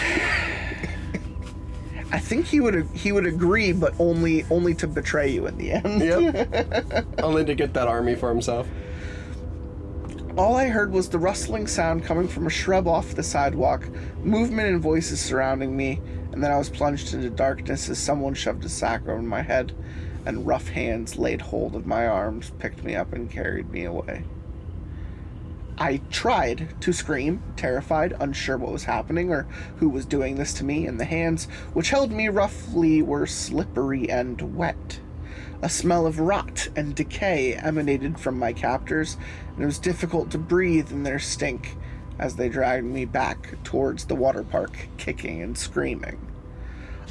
I 2.14 2.20
think 2.20 2.46
he 2.46 2.60
would 2.60 2.88
he 2.94 3.10
would 3.10 3.26
agree, 3.26 3.72
but 3.72 3.94
only 3.98 4.44
only 4.50 4.74
to 4.74 4.86
betray 4.86 5.30
you 5.30 5.46
in 5.46 5.58
the 5.58 5.72
end. 5.72 6.00
Yep. 6.00 7.06
Only 7.22 7.44
to 7.44 7.54
get 7.54 7.74
that 7.74 7.88
army 7.88 8.14
for 8.14 8.28
himself. 8.28 8.68
All 10.36 10.56
I 10.56 10.66
heard 10.66 10.92
was 10.92 11.08
the 11.08 11.18
rustling 11.18 11.66
sound 11.66 12.04
coming 12.04 12.28
from 12.28 12.46
a 12.46 12.50
shrub 12.50 12.88
off 12.88 13.14
the 13.14 13.22
sidewalk, 13.22 13.88
movement 14.24 14.68
and 14.68 14.80
voices 14.80 15.20
surrounding 15.20 15.76
me, 15.76 16.00
and 16.32 16.42
then 16.42 16.50
I 16.50 16.58
was 16.58 16.68
plunged 16.68 17.14
into 17.14 17.30
darkness 17.30 17.88
as 17.88 17.98
someone 17.98 18.34
shoved 18.34 18.64
a 18.64 18.68
sack 18.68 19.08
over 19.08 19.22
my 19.22 19.42
head, 19.42 19.72
and 20.26 20.46
rough 20.46 20.68
hands 20.68 21.16
laid 21.16 21.40
hold 21.40 21.76
of 21.76 21.86
my 21.86 22.06
arms, 22.06 22.50
picked 22.58 22.82
me 22.82 22.96
up, 22.96 23.12
and 23.12 23.30
carried 23.30 23.70
me 23.70 23.84
away. 23.84 24.24
I 25.76 26.00
tried 26.10 26.80
to 26.82 26.92
scream, 26.92 27.42
terrified, 27.56 28.14
unsure 28.20 28.56
what 28.56 28.72
was 28.72 28.84
happening 28.84 29.30
or 29.30 29.46
who 29.76 29.88
was 29.88 30.06
doing 30.06 30.36
this 30.36 30.54
to 30.54 30.64
me, 30.64 30.86
and 30.86 31.00
the 31.00 31.04
hands 31.04 31.46
which 31.72 31.90
held 31.90 32.12
me 32.12 32.28
roughly 32.28 33.02
were 33.02 33.26
slippery 33.26 34.08
and 34.08 34.56
wet. 34.56 35.00
A 35.62 35.68
smell 35.68 36.06
of 36.06 36.20
rot 36.20 36.68
and 36.76 36.94
decay 36.94 37.54
emanated 37.54 38.20
from 38.20 38.38
my 38.38 38.52
captors, 38.52 39.16
and 39.54 39.62
it 39.64 39.66
was 39.66 39.78
difficult 39.78 40.30
to 40.30 40.38
breathe 40.38 40.92
in 40.92 41.02
their 41.02 41.18
stink 41.18 41.76
as 42.18 42.36
they 42.36 42.48
dragged 42.48 42.86
me 42.86 43.04
back 43.04 43.56
towards 43.64 44.04
the 44.04 44.14
water 44.14 44.44
park, 44.44 44.88
kicking 44.96 45.42
and 45.42 45.58
screaming. 45.58 46.18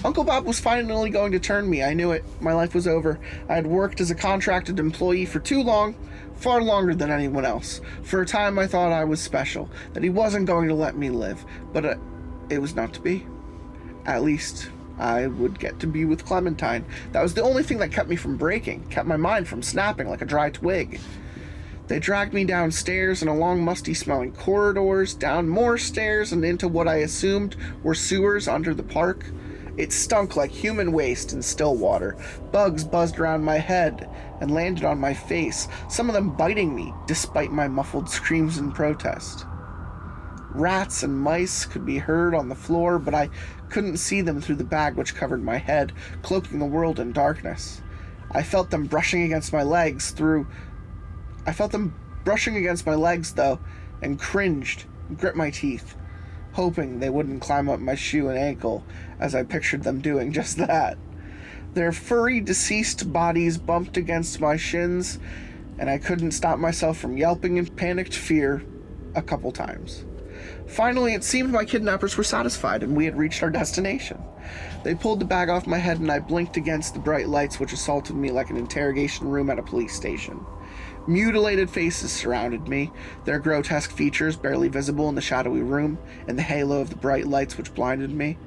Uncle 0.06 0.24
Bob 0.24 0.46
was 0.46 0.60
finally 0.60 1.10
going 1.10 1.32
to 1.32 1.40
turn 1.40 1.70
me. 1.70 1.84
I 1.84 1.94
knew 1.94 2.12
it. 2.12 2.24
My 2.42 2.54
life 2.54 2.74
was 2.74 2.88
over. 2.88 3.20
I 3.48 3.56
had 3.56 3.68
worked 3.68 4.02
as 4.02 4.12
a 4.12 4.16
contracted 4.16 4.80
employee 4.80 5.26
for 5.26 5.40
too 5.40 5.62
long, 5.62 5.96
far 6.36 6.62
longer 6.62 6.96
than 6.96 7.12
anyone 7.12 7.46
else. 7.46 7.82
For 8.04 8.22
a 8.22 8.26
time, 8.26 8.60
I 8.60 8.68
thought 8.68 8.92
I 8.92 9.04
was 9.04 9.22
special, 9.22 9.70
that 9.94 10.04
he 10.04 10.10
wasn't 10.10 10.48
going 10.48 10.68
to 10.68 10.76
let 10.76 10.96
me 10.98 11.10
live, 11.10 11.46
but 11.72 11.86
uh, 11.86 11.96
it 12.50 12.60
was 12.60 12.76
not 12.76 12.94
to 12.94 13.02
be. 13.02 13.26
At 14.06 14.24
least, 14.24 14.70
I 14.98 15.28
would 15.28 15.60
get 15.60 15.80
to 15.80 15.88
be 15.88 16.06
with 16.06 16.26
Clementine. 16.26 16.86
That 17.12 17.24
was 17.24 17.34
the 17.34 17.44
only 17.44 17.64
thing 17.64 17.80
that 17.80 17.92
kept 17.92 18.10
me 18.10 18.16
from 18.16 18.38
breaking, 18.38 18.86
kept 18.90 19.08
my 19.08 19.18
mind 19.18 19.48
from 19.48 19.64
snapping 19.64 20.10
like 20.10 20.22
a 20.22 20.26
dry 20.26 20.50
twig. 20.50 21.00
They 21.88 22.00
dragged 22.00 22.34
me 22.34 22.46
downstairs 22.46 23.22
and 23.22 23.30
along 23.30 23.64
musty 23.64 23.94
smelling 23.94 24.32
corridors, 24.34 25.14
down 25.14 25.50
more 25.50 25.78
stairs, 25.78 26.32
and 26.32 26.46
into 26.46 26.68
what 26.68 26.88
I 26.88 26.98
assumed 26.98 27.56
were 27.84 27.96
sewers 27.96 28.48
under 28.48 28.74
the 28.74 28.84
park. 28.84 29.26
It 29.76 29.92
stunk 29.92 30.36
like 30.36 30.52
human 30.52 30.92
waste 30.92 31.34
and 31.34 31.44
still 31.44 31.76
water. 31.76 32.16
Bugs 32.52 32.84
buzzed 32.84 33.20
around 33.20 33.44
my 33.44 33.58
head 33.58 34.10
and 34.40 34.54
landed 34.54 34.84
on 34.84 35.00
my 35.00 35.14
face, 35.14 35.68
some 35.90 36.10
of 36.10 36.14
them 36.14 36.36
biting 36.36 36.76
me 36.76 36.94
despite 37.08 37.52
my 37.52 37.68
muffled 37.68 38.10
screams 38.10 38.58
in 38.60 38.72
protest. 38.72 39.46
Rats 40.52 41.02
and 41.02 41.20
mice 41.20 41.66
could 41.66 41.84
be 41.84 41.98
heard 41.98 42.36
on 42.36 42.50
the 42.50 42.56
floor, 42.56 43.00
but 43.00 43.16
I 43.16 43.30
couldn't 43.70 43.98
see 43.98 44.22
them 44.22 44.40
through 44.40 44.58
the 44.58 44.64
bag 44.64 44.96
which 44.96 45.16
covered 45.16 45.44
my 45.44 45.58
head, 45.58 45.92
cloaking 46.22 46.60
the 46.60 46.66
world 46.66 47.00
in 47.00 47.12
darkness. 47.12 47.82
I 48.30 48.44
felt 48.44 48.70
them 48.70 48.86
brushing 48.86 49.24
against 49.24 49.52
my 49.52 49.64
legs 49.64 50.12
through. 50.12 50.46
I 51.48 51.54
felt 51.54 51.72
them 51.72 51.96
brushing 52.24 52.56
against 52.56 52.86
my 52.86 52.94
legs, 52.94 53.34
though, 53.34 53.60
and 54.04 54.20
cringed, 54.20 54.86
and 55.10 55.18
gripped 55.18 55.38
my 55.38 55.50
teeth, 55.50 55.96
hoping 56.54 57.00
they 57.00 57.10
wouldn't 57.10 57.42
climb 57.42 57.70
up 57.70 57.80
my 57.80 57.96
shoe 57.96 58.30
and 58.30 58.38
ankle, 58.38 58.84
as 59.20 59.36
I 59.36 59.44
pictured 59.44 59.84
them 59.84 60.02
doing 60.02 60.32
just 60.32 60.58
that. 60.58 60.98
Their 61.74 61.92
furry, 61.92 62.40
deceased 62.40 63.12
bodies 63.12 63.58
bumped 63.58 63.98
against 63.98 64.40
my 64.40 64.56
shins, 64.56 65.20
and 65.78 65.90
I 65.90 65.98
couldn't 65.98 66.32
stop 66.32 66.60
myself 66.60 66.98
from 66.98 67.18
yelping 67.18 67.58
in 67.58 67.66
panicked 67.66 68.16
fear 68.16 68.64
a 69.16 69.22
couple 69.22 69.52
times. 69.52 70.06
Finally, 70.68 71.14
it 71.14 71.24
seemed 71.24 71.52
my 71.52 71.66
kidnappers 71.66 72.18
were 72.18 72.24
satisfied 72.24 72.84
and 72.84 72.96
we 72.96 73.06
had 73.06 73.18
reached 73.18 73.44
our 73.44 73.50
destination. 73.50 74.22
They 74.84 74.96
pulled 74.96 75.20
the 75.20 75.26
bag 75.26 75.50
off 75.50 75.68
my 75.68 75.78
head 75.78 76.00
and 76.00 76.12
I 76.12 76.20
blinked 76.20 76.58
against 76.58 76.94
the 76.94 77.00
bright 77.00 77.28
lights 77.28 77.60
which 77.60 77.74
assaulted 77.74 78.16
me 78.16 78.32
like 78.32 78.50
an 78.50 78.58
interrogation 78.58 79.28
room 79.28 79.50
at 79.50 79.60
a 79.60 79.64
police 79.64 79.96
station. 79.96 80.46
Mutilated 81.06 81.70
faces 81.70 82.12
surrounded 82.12 82.68
me, 82.68 82.92
their 83.26 83.40
grotesque 83.40 83.92
features 83.92 84.38
barely 84.38 84.70
visible 84.70 85.10
in 85.10 85.16
the 85.16 85.22
shadowy 85.22 85.62
room 85.62 85.98
and 86.28 86.38
the 86.38 86.44
halo 86.44 86.80
of 86.80 86.90
the 86.90 86.96
bright 86.96 87.28
lights 87.28 87.58
which 87.58 87.74
blinded 87.74 88.12
me. 88.12 88.38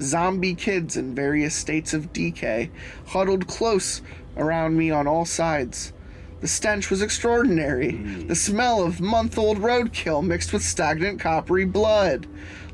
Zombie 0.00 0.54
kids 0.54 0.96
in 0.96 1.14
various 1.14 1.54
states 1.54 1.94
of 1.94 2.12
decay 2.12 2.70
huddled 3.08 3.46
close 3.46 4.02
around 4.36 4.76
me 4.76 4.90
on 4.90 5.06
all 5.06 5.24
sides. 5.24 5.92
The 6.40 6.48
stench 6.48 6.90
was 6.90 7.02
extraordinary. 7.02 7.92
Hmm. 7.92 8.26
The 8.26 8.34
smell 8.34 8.82
of 8.82 9.00
month 9.00 9.38
old 9.38 9.58
roadkill 9.58 10.26
mixed 10.26 10.52
with 10.52 10.62
stagnant 10.62 11.20
coppery 11.20 11.64
blood. 11.64 12.26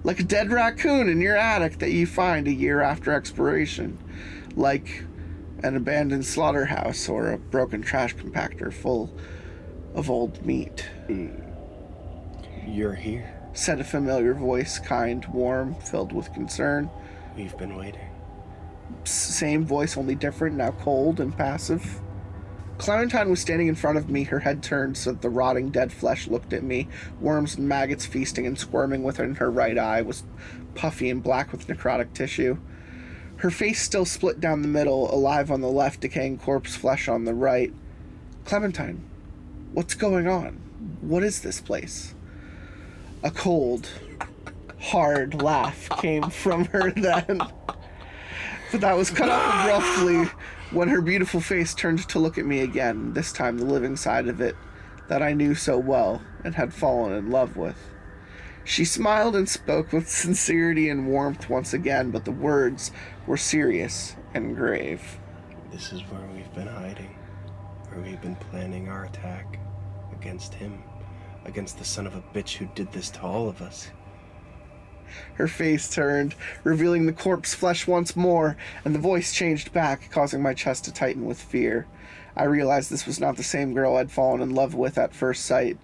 Like 0.05 0.21
a 0.21 0.25
dead 0.25 0.51
raccoon 0.51 1.09
in 1.09 1.21
your 1.21 1.37
attic 1.37 1.79
that 1.81 1.91
you 1.91 2.07
find 2.07 2.49
a 2.49 2.53
year 2.53 2.81
after 2.81 3.13
expiration. 3.13 3.99
Like 4.57 5.05
an 5.63 5.77
abandoned 5.77 6.25
slaughterhouse 6.25 7.09
or 7.09 7.33
a 7.33 7.39
broken 7.39 7.83
trash 7.83 8.15
compactor 8.15 8.73
full 8.73 9.13
of 9.95 10.11
old 10.11 10.45
meat. 10.45 10.89
You're 12.67 12.95
here. 12.95 13.35
said 13.55 13.81
a 13.81 13.85
familiar 13.85 14.35
voice, 14.35 14.79
kind, 14.79 15.27
warm, 15.33 15.75
filled 15.77 16.13
with 16.13 16.33
concern. 16.33 16.91
We've 17.37 17.57
been 17.57 17.77
waiting. 17.77 18.09
Same 19.05 19.65
voice, 19.65 19.97
only 19.97 20.15
different, 20.15 20.57
now 20.57 20.71
cold 20.71 21.19
and 21.19 21.37
passive. 21.37 22.01
Clementine 22.79 23.29
was 23.29 23.41
standing 23.41 23.67
in 23.67 23.75
front 23.75 23.99
of 23.99 24.09
me, 24.09 24.23
her 24.25 24.39
head 24.39 24.63
turned 24.63 24.97
so 24.97 25.11
that 25.11 25.21
the 25.21 25.29
rotting 25.31 25.71
dead 25.71 25.93
flesh 25.93 26.29
looked 26.29 26.53
at 26.53 26.63
me. 26.63 26.87
Worms 27.21 27.57
and 27.57 27.69
maggots 27.69 28.07
feasting 28.07 28.47
and 28.47 28.57
squirming 28.57 29.03
within 29.03 29.35
her 29.37 29.51
right 29.51 29.77
eye 29.77 30.03
was 30.03 30.23
puffy 30.77 31.11
and 31.11 31.21
black 31.21 31.51
with 31.51 31.67
necrotic 31.67 32.13
tissue. 32.15 32.59
Her 33.39 33.51
face 33.51 33.81
still 33.81 34.05
split 34.05 34.41
down 34.41 34.63
the 34.63 34.69
middle, 34.69 35.13
alive 35.15 35.51
on 35.51 35.61
the 35.61 35.69
left, 35.69 36.01
decaying 36.01 36.39
corpse 36.39 36.75
flesh 36.75 37.09
on 37.09 37.25
the 37.25 37.35
right. 37.35 37.73
Clementine, 38.45 39.01
what's 39.73 39.95
going 39.95 40.27
on? 40.27 40.55
What 41.01 41.23
is 41.23 41.41
this 41.41 41.61
place? 41.61 42.15
A 43.23 43.31
cold, 43.31 43.89
hard 44.81 45.41
laugh 45.41 45.89
came 46.01 46.31
from 46.31 46.65
her 46.67 46.91
then. 46.97 47.41
But 48.73 48.81
that 48.81 48.97
was 48.97 49.11
cut 49.11 49.29
off 49.29 49.65
abruptly 49.65 50.31
when 50.73 50.89
her 50.89 51.01
beautiful 51.01 51.41
face 51.41 51.75
turned 51.75 52.09
to 52.09 52.19
look 52.19 52.39
at 52.39 52.45
me 52.45 52.61
again, 52.61 53.13
this 53.15 53.33
time 53.33 53.59
the 53.59 53.65
living 53.65 53.97
side 53.97 54.27
of 54.27 54.41
it 54.41 54.57
that 55.09 55.23
I 55.23 55.33
knew 55.33 55.55
so 55.55 55.79
well 55.79 56.23
and 56.45 56.57
had 56.57 56.75
fallen 56.75 57.13
in 57.13 57.31
love 57.31 57.57
with. 57.57 57.77
She 58.65 58.85
smiled 58.85 59.35
and 59.35 59.49
spoke 59.49 59.93
with 59.93 60.09
sincerity 60.09 60.91
and 60.91 61.07
warmth 61.07 61.49
once 61.49 61.73
again, 61.73 62.11
but 62.11 62.27
the 62.27 62.33
words 62.33 62.91
were 63.29 63.37
serious 63.37 64.17
and 64.33 64.57
grave. 64.57 65.19
This 65.71 65.93
is 65.93 66.01
where 66.01 66.27
we've 66.35 66.53
been 66.55 66.67
hiding. 66.67 67.15
Where 67.91 68.01
we've 68.01 68.21
been 68.23 68.37
planning 68.37 68.89
our 68.89 69.05
attack 69.05 69.61
against 70.19 70.55
him. 70.55 70.83
Against 71.45 71.77
the 71.77 71.85
son 71.85 72.07
of 72.07 72.15
a 72.15 72.23
bitch 72.33 72.57
who 72.57 72.71
did 72.75 72.91
this 72.91 73.11
to 73.11 73.21
all 73.21 73.47
of 73.47 73.61
us. 73.61 73.91
Her 75.35 75.47
face 75.47 75.91
turned, 75.91 76.35
revealing 76.65 77.05
the 77.05 77.13
corpse 77.13 77.55
flesh 77.55 77.87
once 77.87 78.17
more, 78.17 78.57
and 78.85 78.95
the 78.95 78.99
voice 78.99 79.35
changed 79.35 79.75
back, 79.75 80.11
causing 80.11 80.41
my 80.41 80.55
chest 80.55 80.87
to 80.87 80.93
tighten 80.93 81.27
with 81.27 81.41
fear. 81.41 81.87
I 82.35 82.45
realized 82.45 82.91
this 82.91 83.07
was 83.07 83.21
not 83.21 83.37
the 83.37 83.43
same 83.43 83.75
girl 83.75 83.97
I'd 83.97 84.11
fallen 84.11 84.41
in 84.41 84.55
love 84.55 84.75
with 84.75 84.97
at 84.97 85.15
first 85.15 85.45
sight, 85.45 85.77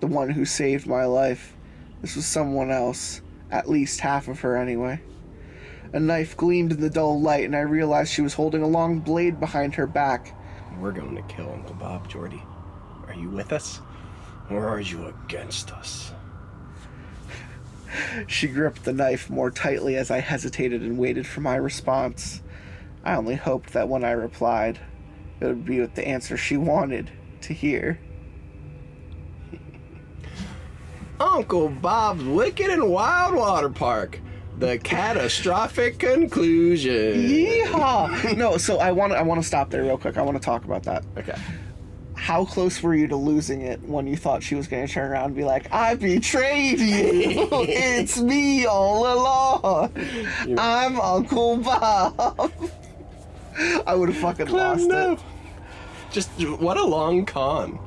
the 0.00 0.08
one 0.08 0.30
who 0.30 0.44
saved 0.44 0.86
my 0.86 1.04
life. 1.04 1.54
This 2.02 2.16
was 2.16 2.26
someone 2.26 2.72
else, 2.72 3.20
at 3.52 3.70
least 3.70 4.00
half 4.00 4.26
of 4.26 4.40
her 4.40 4.56
anyway. 4.56 5.00
A 5.92 6.00
knife 6.00 6.36
gleamed 6.36 6.72
in 6.72 6.80
the 6.80 6.90
dull 6.90 7.20
light, 7.20 7.44
and 7.44 7.56
I 7.56 7.60
realized 7.60 8.12
she 8.12 8.22
was 8.22 8.34
holding 8.34 8.62
a 8.62 8.68
long 8.68 9.00
blade 9.00 9.40
behind 9.40 9.74
her 9.76 9.86
back. 9.86 10.34
We're 10.78 10.92
going 10.92 11.16
to 11.16 11.22
kill 11.22 11.50
Uncle 11.50 11.74
Bob, 11.74 12.08
Jordy. 12.08 12.42
Are 13.06 13.14
you 13.14 13.30
with 13.30 13.52
us? 13.52 13.80
Or 14.50 14.68
are 14.68 14.80
you 14.80 15.06
against 15.06 15.72
us? 15.72 16.12
She 18.26 18.48
gripped 18.48 18.84
the 18.84 18.92
knife 18.92 19.30
more 19.30 19.50
tightly 19.50 19.96
as 19.96 20.10
I 20.10 20.20
hesitated 20.20 20.82
and 20.82 20.98
waited 20.98 21.26
for 21.26 21.40
my 21.40 21.56
response. 21.56 22.42
I 23.02 23.14
only 23.14 23.36
hoped 23.36 23.72
that 23.72 23.88
when 23.88 24.04
I 24.04 24.10
replied, 24.10 24.78
it 25.40 25.46
would 25.46 25.64
be 25.64 25.80
with 25.80 25.94
the 25.94 26.06
answer 26.06 26.36
she 26.36 26.56
wanted 26.56 27.10
to 27.42 27.54
hear. 27.54 27.98
Uncle 31.18 31.68
Bob's 31.68 32.24
Wicked 32.24 32.68
and 32.68 32.90
Wild 32.90 33.34
Water 33.34 33.70
Park. 33.70 34.20
The 34.58 34.78
catastrophic 34.78 36.00
conclusion. 36.00 37.14
Yeehaw! 37.14 38.36
no, 38.36 38.56
so 38.56 38.78
I 38.78 38.90
want 38.90 39.12
to 39.12 39.18
I 39.18 39.22
want 39.22 39.40
to 39.40 39.46
stop 39.46 39.70
there 39.70 39.82
real 39.84 39.96
quick. 39.96 40.16
I 40.16 40.22
want 40.22 40.36
to 40.36 40.44
talk 40.44 40.64
about 40.64 40.82
that. 40.82 41.04
Okay. 41.16 41.38
How 42.16 42.44
close 42.44 42.82
were 42.82 42.96
you 42.96 43.06
to 43.06 43.14
losing 43.14 43.60
it 43.60 43.80
when 43.82 44.08
you 44.08 44.16
thought 44.16 44.42
she 44.42 44.56
was 44.56 44.66
going 44.66 44.84
to 44.84 44.92
turn 44.92 45.12
around 45.12 45.26
and 45.26 45.36
be 45.36 45.44
like, 45.44 45.72
"I 45.72 45.94
betrayed 45.94 46.80
you. 46.80 47.48
it's 47.68 48.18
me 48.18 48.66
all 48.66 49.14
along. 49.14 49.92
I'm 50.58 50.98
Uncle 50.98 51.58
Bob." 51.58 52.52
I 53.86 53.94
would 53.94 54.08
have 54.08 54.18
fucking 54.18 54.48
lost 54.48 54.88
no. 54.88 55.12
it. 55.12 55.20
Just 56.10 56.30
what 56.58 56.76
a 56.76 56.84
long 56.84 57.24
con. 57.24 57.78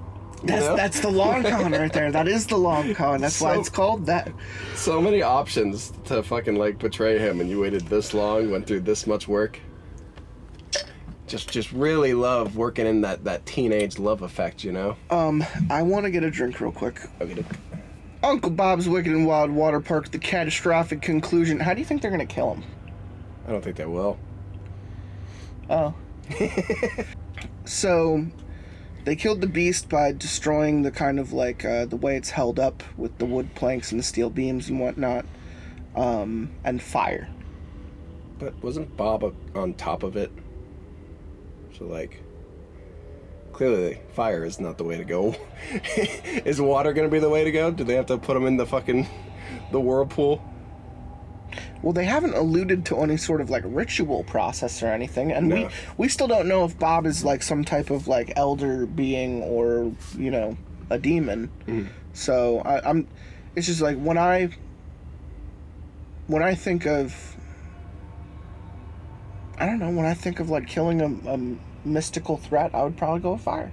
That's 0.44 0.66
know? 0.66 0.76
that's 0.76 1.00
the 1.00 1.10
long 1.10 1.44
con 1.44 1.72
right 1.72 1.94
there. 1.94 2.12
That 2.12 2.28
is 2.28 2.48
the 2.48 2.58
long 2.58 2.96
con. 2.96 3.22
That's 3.22 3.40
why 3.40 3.58
it's 3.58 3.70
called 3.70 4.06
that. 4.08 4.32
so 4.76 5.02
many 5.02 5.22
options 5.22 5.94
to 6.06 6.24
fucking 6.24 6.56
like 6.56 6.80
betray 6.80 7.20
him, 7.20 7.42
and 7.42 7.50
you 7.50 7.60
waited 7.60 7.88
this 7.88 8.14
long, 8.14 8.50
went 8.50 8.66
through 8.66 8.82
this 8.82 9.06
much 9.06 9.28
work. 9.28 9.60
Just, 11.28 11.50
just 11.50 11.72
really 11.72 12.14
love 12.14 12.58
working 12.58 12.86
in 12.86 13.02
that 13.02 13.24
that 13.24 13.46
teenage 13.46 14.00
love 14.00 14.22
effect, 14.22 14.64
you 14.64 14.72
know. 14.72 14.98
Um, 15.10 15.46
I 15.70 15.82
want 15.82 16.06
to 16.06 16.12
get 16.12 16.24
a 16.24 16.32
drink 16.32 16.60
real 16.60 16.72
quick. 16.72 17.02
Okay. 17.22 17.46
Uncle 18.24 18.52
Bob's 18.52 18.88
Wicked 18.88 19.12
and 19.12 19.26
Wild 19.26 19.50
Water 19.50 19.80
Park, 19.80 20.12
the 20.12 20.20
catastrophic 20.20 21.02
conclusion. 21.02 21.60
How 21.60 21.74
do 21.74 21.80
you 21.80 21.86
think 21.86 22.02
they're 22.02 22.12
gonna 22.12 22.26
kill 22.26 22.56
him? 22.56 22.64
I 23.48 23.52
don't 23.52 23.64
think 23.64 23.78
they 23.78 23.86
will. 23.86 24.20
Oh. 25.70 25.94
so, 27.66 28.26
they 29.04 29.16
killed 29.16 29.42
the 29.42 29.48
beast 29.48 29.90
by 29.90 30.12
destroying 30.12 30.84
the 30.84 30.92
kind 30.92 31.20
of 31.20 31.34
like 31.34 31.66
uh, 31.66 31.86
the 31.86 31.96
way 31.96 32.16
it's 32.16 32.30
held 32.30 32.60
up 32.60 32.84
with 32.98 33.18
the 33.18 33.26
wood 33.26 33.54
planks 33.56 33.92
and 33.92 34.00
the 34.00 34.04
steel 34.04 34.30
beams 34.30 34.70
and 34.70 34.80
whatnot, 34.80 35.26
um, 35.96 36.52
and 36.64 36.82
fire. 36.82 37.30
But 38.40 38.62
wasn't 38.64 38.96
Bob 38.98 39.36
on 39.56 39.74
top 39.74 40.04
of 40.04 40.16
it? 40.16 40.32
So 41.78 41.86
like, 41.86 42.22
clearly 43.54 44.00
fire 44.14 44.44
is 44.46 44.60
not 44.60 44.78
the 44.78 44.84
way 44.84 44.98
to 44.98 45.04
go. 45.04 45.36
is 46.46 46.62
water 46.62 46.94
gonna 46.94 47.10
be 47.10 47.20
the 47.20 47.30
way 47.30 47.44
to 47.44 47.52
go? 47.52 47.72
Do 47.72 47.84
they 47.84 47.96
have 47.96 48.08
to 48.08 48.18
put 48.18 48.38
him 48.38 48.46
in 48.46 48.58
the 48.58 48.66
fucking 48.66 49.08
the 49.72 49.80
whirlpool? 49.80 50.44
Well, 51.82 51.94
they 51.94 52.06
haven't 52.06 52.36
alluded 52.36 52.86
to 52.88 53.00
any 53.00 53.18
sort 53.18 53.42
of 53.42 53.50
like 53.50 53.64
ritual 53.66 54.24
process 54.24 54.82
or 54.84 54.88
anything, 54.88 55.32
and 55.32 55.52
we 55.52 55.64
No. 55.64 55.70
we 55.98 56.08
still 56.10 56.28
don't 56.28 56.48
know 56.48 56.64
if 56.66 56.78
Bob 56.78 57.06
is 57.06 57.24
like 57.24 57.44
some 57.44 57.64
type 57.64 57.90
of 57.90 58.08
like 58.08 58.34
elder 58.36 58.86
being 58.86 59.42
or 59.44 59.92
you 60.18 60.32
know 60.32 60.58
a 60.90 60.98
demon. 60.98 61.50
Mm-hmm. 61.68 61.88
So 62.14 62.60
I, 62.60 62.90
I'm, 62.90 63.08
it's 63.56 63.68
just 63.68 63.82
like 63.82 63.98
when 63.98 64.18
I 64.18 64.50
when 66.28 66.44
I 66.44 66.56
think 66.56 66.86
of 66.86 67.36
I 69.58 69.66
don't 69.66 69.80
know 69.80 69.92
when 69.92 70.06
I 70.06 70.14
think 70.14 70.40
of 70.40 70.50
like 70.50 70.68
killing 70.68 71.02
a, 71.02 71.32
a 71.34 71.40
mystical 71.88 72.38
threat, 72.38 72.72
I 72.74 72.84
would 72.84 72.98
probably 72.98 73.20
go 73.22 73.34
with 73.34 73.42
fire. 73.42 73.72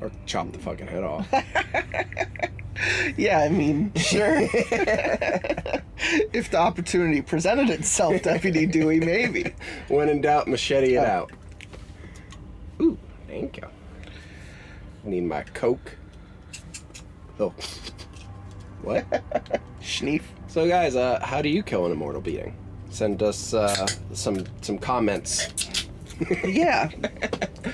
Or 0.00 0.10
chop 0.26 0.52
the 0.52 0.58
fucking 0.58 0.86
head 0.86 1.04
off? 1.04 1.26
Yeah, 3.16 3.40
I 3.40 3.48
mean, 3.48 3.92
sure. 3.94 4.40
if 6.32 6.50
the 6.50 6.58
opportunity 6.58 7.22
presented 7.22 7.70
itself, 7.70 8.22
Deputy 8.24 8.66
Dewey, 8.66 9.00
maybe. 9.00 9.52
when 9.88 10.08
in 10.08 10.20
doubt, 10.20 10.48
machete 10.48 10.96
it 10.96 11.04
out. 11.04 11.32
Ooh, 12.80 12.98
thank 13.26 13.56
you. 13.56 13.64
I 15.04 15.08
need 15.08 15.22
my 15.24 15.42
coke. 15.42 15.96
Oh. 17.40 17.54
What? 18.82 19.06
Schneef. 19.80 20.22
So, 20.48 20.68
guys, 20.68 20.96
uh, 20.96 21.20
how 21.22 21.42
do 21.42 21.48
you 21.48 21.62
kill 21.62 21.86
an 21.86 21.92
immortal 21.92 22.20
being? 22.20 22.56
Send 22.90 23.22
us 23.22 23.52
uh, 23.52 23.86
some 24.12 24.44
some 24.62 24.78
comments. 24.78 25.48
Yeah. 26.44 26.90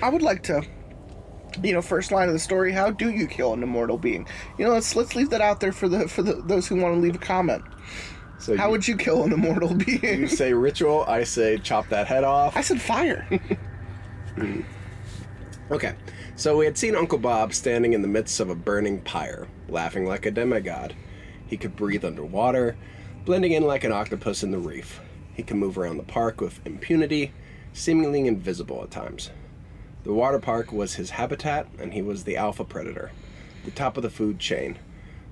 I 0.03 0.09
would 0.09 0.23
like 0.23 0.43
to 0.45 0.65
you 1.63 1.73
know, 1.73 1.83
first 1.83 2.13
line 2.13 2.29
of 2.29 2.35
the 2.35 2.39
story, 2.39 2.73
how 2.73 2.91
do 2.91 3.11
you 3.11 3.27
kill 3.27 3.53
an 3.53 3.63
immortal 3.63 3.99
being? 3.99 4.27
You 4.59 4.67
know, 4.67 4.73
let's 4.73 4.95
let's 4.97 5.15
leave 5.15 5.31
that 5.31 5.41
out 5.41 5.61
there 5.61 5.73
for 5.73 5.89
the 5.89 6.09
for 6.09 6.23
the 6.23 6.35
those 6.35 6.67
who 6.69 6.77
want 6.77 6.95
to 6.95 7.01
leave 7.01 7.15
a 7.15 7.19
comment. 7.19 7.63
So 8.39 8.57
How 8.57 8.67
you, 8.67 8.71
would 8.73 8.89
you 8.89 8.97
kill 8.97 9.23
an 9.25 9.33
immortal 9.33 9.75
being? 9.87 10.21
you 10.21 10.27
say 10.27 10.53
ritual? 10.53 11.05
I 11.07 11.25
say 11.25 11.59
chop 11.59 11.89
that 11.91 12.07
head 12.07 12.25
off. 12.25 12.57
I 12.57 12.61
said 12.61 12.81
fire. 12.81 13.27
Okay, 15.71 15.95
so 16.37 16.59
we 16.59 16.67
had 16.67 16.77
seen 16.77 16.95
Uncle 16.95 17.19
Bob 17.19 17.55
standing 17.55 17.95
in 17.95 18.03
the 18.03 18.09
midst 18.09 18.41
of 18.41 18.51
a 18.51 18.55
burning 18.55 19.01
pyre, 19.01 19.49
laughing 19.71 20.05
like 20.05 20.27
a 20.27 20.31
demigod. 20.31 20.95
He 21.47 21.57
could 21.57 21.77
breathe 21.77 22.05
underwater, 22.05 22.77
blending 23.25 23.53
in 23.53 23.63
like 23.63 23.83
an 23.85 23.93
octopus 23.93 24.43
in 24.43 24.51
the 24.51 24.59
reef. 24.59 25.01
He 25.33 25.43
could 25.43 25.57
move 25.57 25.79
around 25.79 25.97
the 25.97 26.03
park 26.03 26.43
with 26.43 26.61
impunity, 26.67 27.33
seemingly 27.73 28.27
invisible 28.27 28.83
at 28.83 28.91
times. 28.91 29.31
The 30.05 30.13
water 30.13 30.39
park 30.41 30.73
was 30.73 30.95
his 30.95 31.11
habitat, 31.11 31.69
and 31.79 31.93
he 31.93 32.03
was 32.03 32.25
the 32.25 32.37
alpha 32.37 32.65
predator, 32.65 33.13
the 33.65 33.71
top 33.71 33.97
of 33.97 34.03
the 34.03 34.11
food 34.11 34.41
chain, 34.41 34.79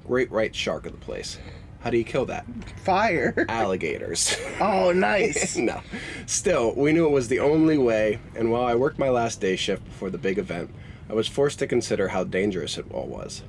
great 0.07 0.31
white 0.31 0.55
shark 0.55 0.87
of 0.87 0.93
the 0.93 0.99
place. 0.99 1.39
How 1.81 1.91
do 1.91 1.97
you 1.97 2.05
kill 2.05 2.27
that? 2.27 2.45
Fire. 2.85 3.47
Alligators. 3.49 4.37
Oh, 4.61 4.93
nice. 4.93 5.57
no. 5.57 5.81
Still, 6.27 6.75
we 6.75 6.93
knew 6.93 7.07
it 7.07 7.13
was 7.13 7.29
the 7.29 7.41
only 7.41 7.79
way, 7.79 8.19
and 8.37 8.53
while 8.53 8.65
I 8.65 8.75
worked 8.75 8.99
my 8.99 9.09
last 9.09 9.41
day 9.41 9.57
shift 9.57 9.85
before 9.87 10.11
the 10.11 10.19
big 10.19 10.39
event, 10.39 10.71
I 11.09 11.15
was 11.15 11.27
forced 11.27 11.59
to 11.61 11.67
consider 11.67 12.09
how 12.09 12.25
dangerous 12.25 12.77
it 12.77 12.85
all 12.93 13.07
was. 13.07 13.43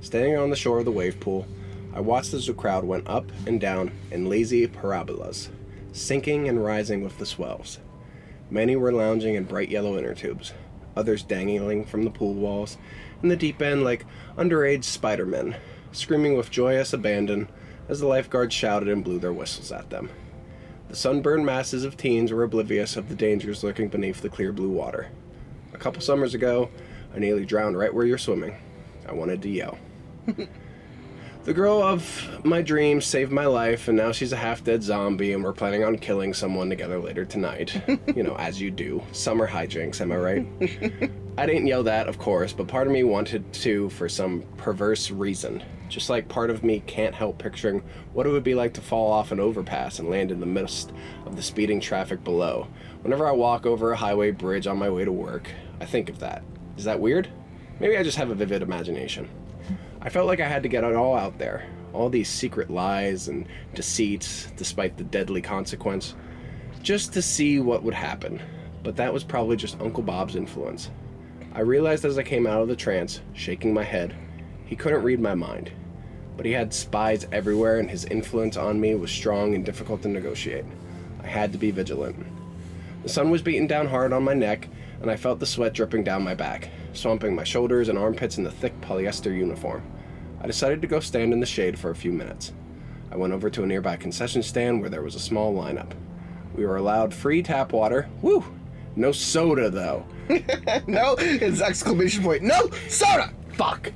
Standing 0.00 0.36
on 0.38 0.48
the 0.48 0.56
shore 0.56 0.78
of 0.78 0.86
the 0.86 0.90
wave 0.90 1.20
pool, 1.20 1.46
I 1.92 2.00
watched 2.00 2.32
as 2.34 2.46
the 2.46 2.54
crowd 2.54 2.84
went 2.84 3.06
up 3.06 3.30
and 3.46 3.60
down 3.60 3.92
in 4.10 4.28
lazy 4.28 4.66
parabolas, 4.66 5.50
sinking 5.92 6.48
and 6.48 6.64
rising 6.64 7.04
with 7.04 7.18
the 7.18 7.26
swells. 7.26 7.78
Many 8.50 8.74
were 8.74 8.92
lounging 8.92 9.34
in 9.34 9.44
bright 9.44 9.68
yellow 9.68 9.96
inner 9.98 10.14
tubes. 10.14 10.54
Others 10.96 11.22
dangling 11.22 11.84
from 11.84 12.04
the 12.04 12.10
pool 12.10 12.34
walls, 12.34 12.78
in 13.22 13.28
the 13.28 13.36
deep 13.36 13.60
end 13.62 13.84
like 13.84 14.06
underage 14.36 14.84
Spider-Men, 14.84 15.56
screaming 15.92 16.36
with 16.36 16.50
joyous 16.50 16.92
abandon 16.92 17.48
as 17.88 18.00
the 18.00 18.06
lifeguards 18.06 18.54
shouted 18.54 18.88
and 18.88 19.04
blew 19.04 19.18
their 19.18 19.32
whistles 19.32 19.72
at 19.72 19.90
them. 19.90 20.10
The 20.88 20.96
sunburned 20.96 21.44
masses 21.44 21.84
of 21.84 21.96
teens 21.96 22.30
were 22.30 22.44
oblivious 22.44 22.96
of 22.96 23.08
the 23.08 23.14
dangers 23.14 23.64
lurking 23.64 23.88
beneath 23.88 24.20
the 24.20 24.28
clear 24.28 24.52
blue 24.52 24.70
water. 24.70 25.08
A 25.72 25.78
couple 25.78 26.00
summers 26.00 26.34
ago, 26.34 26.70
I 27.14 27.18
nearly 27.18 27.44
drowned 27.44 27.76
right 27.76 27.92
where 27.92 28.06
you're 28.06 28.18
swimming. 28.18 28.56
I 29.08 29.12
wanted 29.12 29.42
to 29.42 29.48
yell. 29.48 29.78
the 31.44 31.52
girl 31.52 31.82
of 31.82 32.44
my 32.44 32.62
dreams 32.62 33.04
saved 33.04 33.30
my 33.30 33.44
life, 33.44 33.88
and 33.88 33.96
now 33.96 34.12
she's 34.12 34.32
a 34.32 34.36
half 34.36 34.64
dead 34.64 34.82
zombie, 34.82 35.34
and 35.34 35.44
we're 35.44 35.52
planning 35.52 35.84
on 35.84 35.98
killing 35.98 36.32
someone 36.32 36.70
together 36.70 36.98
later 36.98 37.26
tonight. 37.26 37.82
you 38.16 38.22
know, 38.22 38.34
as 38.36 38.60
you 38.60 38.70
do. 38.70 39.02
Summer 39.12 39.46
hijinks, 39.46 40.00
am 40.00 40.12
I 40.12 40.16
right? 40.16 41.10
I 41.36 41.46
didn't 41.46 41.66
yell 41.66 41.82
that, 41.82 42.08
of 42.08 42.18
course, 42.18 42.54
but 42.54 42.66
part 42.66 42.86
of 42.86 42.92
me 42.92 43.04
wanted 43.04 43.52
to 43.54 43.90
for 43.90 44.08
some 44.08 44.42
perverse 44.56 45.10
reason. 45.10 45.62
Just 45.90 46.08
like 46.08 46.28
part 46.28 46.48
of 46.48 46.64
me 46.64 46.80
can't 46.86 47.14
help 47.14 47.38
picturing 47.38 47.82
what 48.14 48.26
it 48.26 48.30
would 48.30 48.42
be 48.42 48.54
like 48.54 48.72
to 48.74 48.80
fall 48.80 49.12
off 49.12 49.30
an 49.30 49.38
overpass 49.38 49.98
and 49.98 50.08
land 50.08 50.32
in 50.32 50.40
the 50.40 50.46
midst 50.46 50.92
of 51.26 51.36
the 51.36 51.42
speeding 51.42 51.80
traffic 51.80 52.24
below. 52.24 52.68
Whenever 53.02 53.28
I 53.28 53.32
walk 53.32 53.66
over 53.66 53.92
a 53.92 53.96
highway 53.96 54.30
bridge 54.30 54.66
on 54.66 54.78
my 54.78 54.88
way 54.88 55.04
to 55.04 55.12
work, 55.12 55.50
I 55.78 55.84
think 55.84 56.08
of 56.08 56.20
that. 56.20 56.42
Is 56.78 56.84
that 56.84 57.00
weird? 57.00 57.28
Maybe 57.80 57.98
I 57.98 58.02
just 58.02 58.16
have 58.16 58.30
a 58.30 58.34
vivid 58.34 58.62
imagination. 58.62 59.28
I 60.04 60.10
felt 60.10 60.26
like 60.26 60.40
I 60.40 60.48
had 60.48 60.62
to 60.64 60.68
get 60.68 60.84
it 60.84 60.94
all 60.94 61.16
out 61.16 61.38
there. 61.38 61.66
All 61.94 62.10
these 62.10 62.28
secret 62.28 62.68
lies 62.68 63.28
and 63.28 63.48
deceits, 63.74 64.52
despite 64.54 64.98
the 64.98 65.04
deadly 65.04 65.40
consequence, 65.40 66.14
just 66.82 67.14
to 67.14 67.22
see 67.22 67.58
what 67.58 67.82
would 67.82 67.94
happen. 67.94 68.42
But 68.82 68.96
that 68.96 69.14
was 69.14 69.24
probably 69.24 69.56
just 69.56 69.80
Uncle 69.80 70.02
Bob's 70.02 70.36
influence. 70.36 70.90
I 71.54 71.60
realized 71.60 72.04
as 72.04 72.18
I 72.18 72.22
came 72.22 72.46
out 72.46 72.60
of 72.60 72.68
the 72.68 72.76
trance, 72.76 73.22
shaking 73.32 73.72
my 73.72 73.82
head, 73.82 74.14
he 74.66 74.76
couldn't 74.76 75.04
read 75.04 75.20
my 75.20 75.34
mind. 75.34 75.72
But 76.36 76.44
he 76.44 76.52
had 76.52 76.74
spies 76.74 77.26
everywhere, 77.32 77.78
and 77.78 77.88
his 77.88 78.04
influence 78.04 78.58
on 78.58 78.78
me 78.78 78.94
was 78.96 79.10
strong 79.10 79.54
and 79.54 79.64
difficult 79.64 80.02
to 80.02 80.08
negotiate. 80.08 80.66
I 81.22 81.28
had 81.28 81.50
to 81.52 81.58
be 81.58 81.70
vigilant. 81.70 82.26
The 83.04 83.08
sun 83.08 83.30
was 83.30 83.40
beating 83.40 83.66
down 83.66 83.86
hard 83.86 84.12
on 84.12 84.24
my 84.24 84.34
neck, 84.34 84.68
and 85.00 85.10
I 85.10 85.16
felt 85.16 85.40
the 85.40 85.46
sweat 85.46 85.72
dripping 85.72 86.04
down 86.04 86.24
my 86.24 86.34
back, 86.34 86.68
swamping 86.92 87.34
my 87.34 87.44
shoulders 87.44 87.88
and 87.88 87.98
armpits 87.98 88.36
in 88.36 88.44
the 88.44 88.50
thick 88.50 88.78
polyester 88.82 89.34
uniform. 89.34 89.82
I 90.44 90.46
decided 90.46 90.82
to 90.82 90.86
go 90.86 91.00
stand 91.00 91.32
in 91.32 91.40
the 91.40 91.46
shade 91.46 91.78
for 91.78 91.90
a 91.90 91.94
few 91.94 92.12
minutes. 92.12 92.52
I 93.10 93.16
went 93.16 93.32
over 93.32 93.48
to 93.48 93.62
a 93.62 93.66
nearby 93.66 93.96
concession 93.96 94.42
stand 94.42 94.82
where 94.82 94.90
there 94.90 95.00
was 95.00 95.14
a 95.14 95.18
small 95.18 95.54
lineup. 95.54 95.92
We 96.54 96.66
were 96.66 96.76
allowed 96.76 97.14
free 97.14 97.42
tap 97.42 97.72
water. 97.72 98.10
Woo! 98.20 98.44
No 98.94 99.10
soda, 99.10 99.70
though. 99.70 100.04
no, 100.86 101.16
it's 101.18 101.62
exclamation 101.62 102.22
point. 102.22 102.42
No 102.42 102.68
soda. 102.90 103.32
Fuck! 103.54 103.90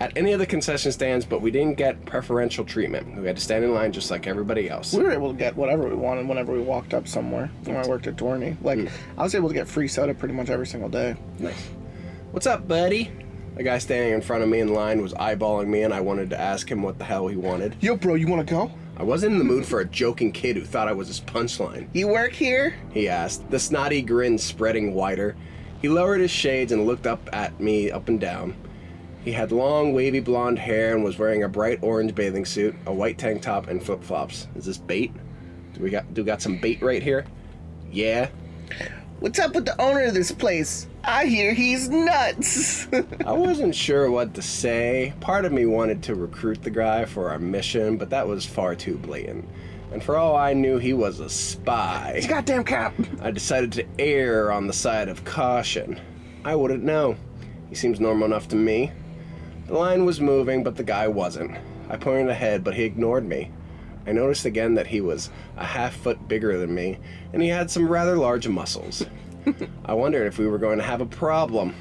At 0.00 0.18
any 0.18 0.32
of 0.32 0.40
the 0.40 0.46
concession 0.46 0.90
stands, 0.90 1.24
but 1.24 1.40
we 1.40 1.52
didn't 1.52 1.76
get 1.76 2.04
preferential 2.04 2.64
treatment. 2.64 3.16
We 3.16 3.28
had 3.28 3.36
to 3.36 3.42
stand 3.42 3.64
in 3.64 3.72
line 3.72 3.92
just 3.92 4.10
like 4.10 4.26
everybody 4.26 4.68
else. 4.68 4.92
We 4.92 5.04
were 5.04 5.12
able 5.12 5.30
to 5.30 5.38
get 5.38 5.54
whatever 5.54 5.88
we 5.88 5.94
wanted 5.94 6.26
whenever 6.26 6.52
we 6.52 6.62
walked 6.62 6.94
up 6.94 7.06
somewhere. 7.06 7.48
When 7.62 7.76
I 7.76 7.86
worked 7.86 8.08
at 8.08 8.16
Dorney, 8.16 8.56
like 8.60 8.80
mm. 8.80 8.90
I 9.16 9.22
was 9.22 9.36
able 9.36 9.46
to 9.50 9.54
get 9.54 9.68
free 9.68 9.86
soda 9.86 10.14
pretty 10.14 10.34
much 10.34 10.50
every 10.50 10.66
single 10.66 10.88
day. 10.88 11.14
Nice. 11.38 11.70
What's 12.32 12.48
up, 12.48 12.66
buddy? 12.66 13.12
The 13.56 13.62
guy 13.62 13.78
standing 13.78 14.12
in 14.12 14.20
front 14.20 14.42
of 14.42 14.50
me 14.50 14.60
in 14.60 14.74
line 14.74 15.00
was 15.00 15.14
eyeballing 15.14 15.68
me, 15.68 15.82
and 15.82 15.94
I 15.94 16.00
wanted 16.00 16.28
to 16.28 16.38
ask 16.38 16.70
him 16.70 16.82
what 16.82 16.98
the 16.98 17.04
hell 17.04 17.26
he 17.26 17.36
wanted. 17.36 17.74
Yo, 17.80 17.96
bro, 17.96 18.14
you 18.14 18.28
want 18.28 18.46
to 18.46 18.54
go? 18.54 18.70
I 18.98 19.02
wasn't 19.02 19.32
in 19.32 19.38
the 19.38 19.44
mood 19.44 19.64
for 19.64 19.80
a 19.80 19.84
joking 19.86 20.30
kid 20.30 20.56
who 20.56 20.64
thought 20.66 20.88
I 20.88 20.92
was 20.92 21.08
his 21.08 21.20
punchline. 21.20 21.88
You 21.94 22.08
work 22.08 22.32
here? 22.32 22.76
He 22.92 23.08
asked, 23.08 23.48
the 23.50 23.58
snotty 23.58 24.02
grin 24.02 24.36
spreading 24.36 24.92
wider. 24.92 25.36
He 25.80 25.88
lowered 25.88 26.20
his 26.20 26.30
shades 26.30 26.70
and 26.70 26.84
looked 26.84 27.06
up 27.06 27.30
at 27.32 27.58
me 27.58 27.90
up 27.90 28.08
and 28.08 28.20
down. 28.20 28.54
He 29.24 29.32
had 29.32 29.52
long, 29.52 29.94
wavy 29.94 30.20
blonde 30.20 30.58
hair 30.58 30.94
and 30.94 31.02
was 31.02 31.18
wearing 31.18 31.42
a 31.42 31.48
bright 31.48 31.78
orange 31.80 32.14
bathing 32.14 32.44
suit, 32.44 32.74
a 32.84 32.92
white 32.92 33.16
tank 33.16 33.40
top, 33.40 33.68
and 33.68 33.82
flip 33.82 34.04
flops. 34.04 34.48
Is 34.54 34.66
this 34.66 34.76
bait? 34.76 35.14
Do 35.72 35.82
we 35.82 35.88
got 35.88 36.12
do 36.12 36.22
we 36.22 36.26
got 36.26 36.42
some 36.42 36.58
bait 36.58 36.82
right 36.82 37.02
here? 37.02 37.24
Yeah. 37.90 38.28
What's 39.20 39.38
up 39.38 39.54
with 39.54 39.64
the 39.64 39.80
owner 39.80 40.04
of 40.04 40.14
this 40.14 40.30
place? 40.30 40.88
I 41.08 41.26
hear 41.26 41.54
he's 41.54 41.88
nuts. 41.88 42.88
I 43.24 43.30
wasn't 43.30 43.76
sure 43.76 44.10
what 44.10 44.34
to 44.34 44.42
say. 44.42 45.14
Part 45.20 45.44
of 45.44 45.52
me 45.52 45.64
wanted 45.64 46.02
to 46.04 46.16
recruit 46.16 46.64
the 46.64 46.70
guy 46.70 47.04
for 47.04 47.30
our 47.30 47.38
mission, 47.38 47.96
but 47.96 48.10
that 48.10 48.26
was 48.26 48.44
far 48.44 48.74
too 48.74 48.96
blatant. 48.96 49.48
And 49.92 50.02
for 50.02 50.16
all 50.16 50.34
I 50.34 50.52
knew, 50.52 50.78
he 50.78 50.92
was 50.92 51.20
a 51.20 51.30
spy. 51.30 52.22
Goddamn 52.26 52.64
cap. 52.64 52.92
I 53.22 53.30
decided 53.30 53.70
to 53.72 53.86
err 54.00 54.50
on 54.50 54.66
the 54.66 54.72
side 54.72 55.08
of 55.08 55.24
caution. 55.24 56.00
I 56.44 56.56
wouldn't 56.56 56.82
know. 56.82 57.14
He 57.68 57.76
seems 57.76 58.00
normal 58.00 58.26
enough 58.26 58.48
to 58.48 58.56
me. 58.56 58.90
The 59.68 59.74
line 59.74 60.04
was 60.06 60.20
moving, 60.20 60.64
but 60.64 60.74
the 60.74 60.82
guy 60.82 61.06
wasn't. 61.06 61.56
I 61.88 61.98
pointed 61.98 62.30
ahead, 62.30 62.64
but 62.64 62.74
he 62.74 62.82
ignored 62.82 63.24
me. 63.24 63.52
I 64.08 64.12
noticed 64.12 64.44
again 64.44 64.74
that 64.74 64.88
he 64.88 65.00
was 65.00 65.30
a 65.56 65.64
half 65.64 65.94
foot 65.94 66.26
bigger 66.26 66.58
than 66.58 66.74
me, 66.74 66.98
and 67.32 67.40
he 67.40 67.48
had 67.48 67.70
some 67.70 67.88
rather 67.88 68.16
large 68.16 68.48
muscles. 68.48 69.06
I 69.84 69.94
wondered 69.94 70.26
if 70.26 70.38
we 70.38 70.46
were 70.46 70.58
going 70.58 70.78
to 70.78 70.84
have 70.84 71.00
a 71.00 71.06
problem. 71.06 71.74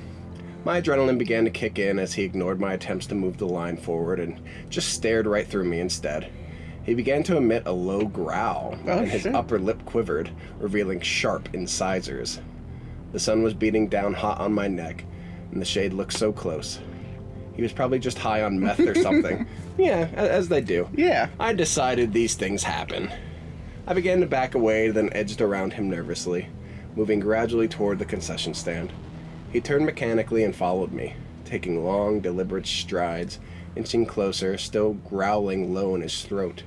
My 0.63 0.81
adrenaline 0.81 1.17
began 1.17 1.45
to 1.45 1.51
kick 1.51 1.77
in 1.79 1.99
as 1.99 2.13
he 2.13 2.23
ignored 2.23 2.59
my 2.59 2.73
attempts 2.73 3.05
to 3.07 3.15
move 3.15 3.37
the 3.37 3.45
line 3.47 3.77
forward 3.77 4.19
and 4.19 4.41
just 4.69 4.93
stared 4.93 5.27
right 5.27 5.47
through 5.47 5.65
me 5.65 5.79
instead. 5.79 6.31
He 6.83 6.93
began 6.93 7.23
to 7.23 7.37
emit 7.37 7.63
a 7.65 7.71
low 7.71 8.05
growl, 8.05 8.77
Oh, 8.85 8.91
and 8.99 9.07
his 9.07 9.23
shit. 9.23 9.35
upper 9.35 9.57
lip 9.59 9.83
quivered, 9.85 10.29
revealing 10.59 11.01
sharp 11.01 11.49
incisors. 11.53 12.39
The 13.11 13.19
sun 13.19 13.41
was 13.43 13.53
beating 13.53 13.87
down 13.87 14.13
hot 14.13 14.39
on 14.39 14.53
my 14.53 14.67
neck, 14.67 15.03
and 15.51 15.61
the 15.61 15.65
shade 15.65 15.93
looked 15.93 16.13
so 16.13 16.31
close. 16.31 16.79
He 17.55 17.61
was 17.61 17.71
probably 17.73 17.99
just 17.99 18.19
high 18.19 18.43
on 18.43 18.59
meth 18.59 18.79
or 18.81 18.93
something. 18.95 19.47
yeah, 19.77 20.09
as 20.13 20.47
they 20.49 20.61
do. 20.61 20.89
Yeah. 20.93 21.29
I 21.39 21.53
decided 21.53 22.11
these 22.11 22.35
things 22.35 22.63
happen. 22.63 23.11
I 23.87 23.93
began 23.93 24.19
to 24.19 24.27
back 24.27 24.55
away, 24.55 24.89
then 24.89 25.09
edged 25.13 25.41
around 25.41 25.73
him 25.73 25.89
nervously, 25.89 26.47
moving 26.95 27.19
gradually 27.19 27.67
toward 27.67 27.99
the 27.99 28.05
concession 28.05 28.53
stand. 28.53 28.91
He 29.51 29.61
turned 29.61 29.85
mechanically 29.85 30.43
and 30.43 30.55
followed 30.55 30.91
me, 30.91 31.15
taking 31.43 31.83
long, 31.83 32.19
deliberate 32.19 32.67
strides, 32.67 33.39
inching 33.75 34.05
closer, 34.05 34.57
still 34.57 34.93
growling 34.93 35.73
low 35.73 35.95
in 35.95 36.01
his 36.01 36.23
throat. 36.23 36.63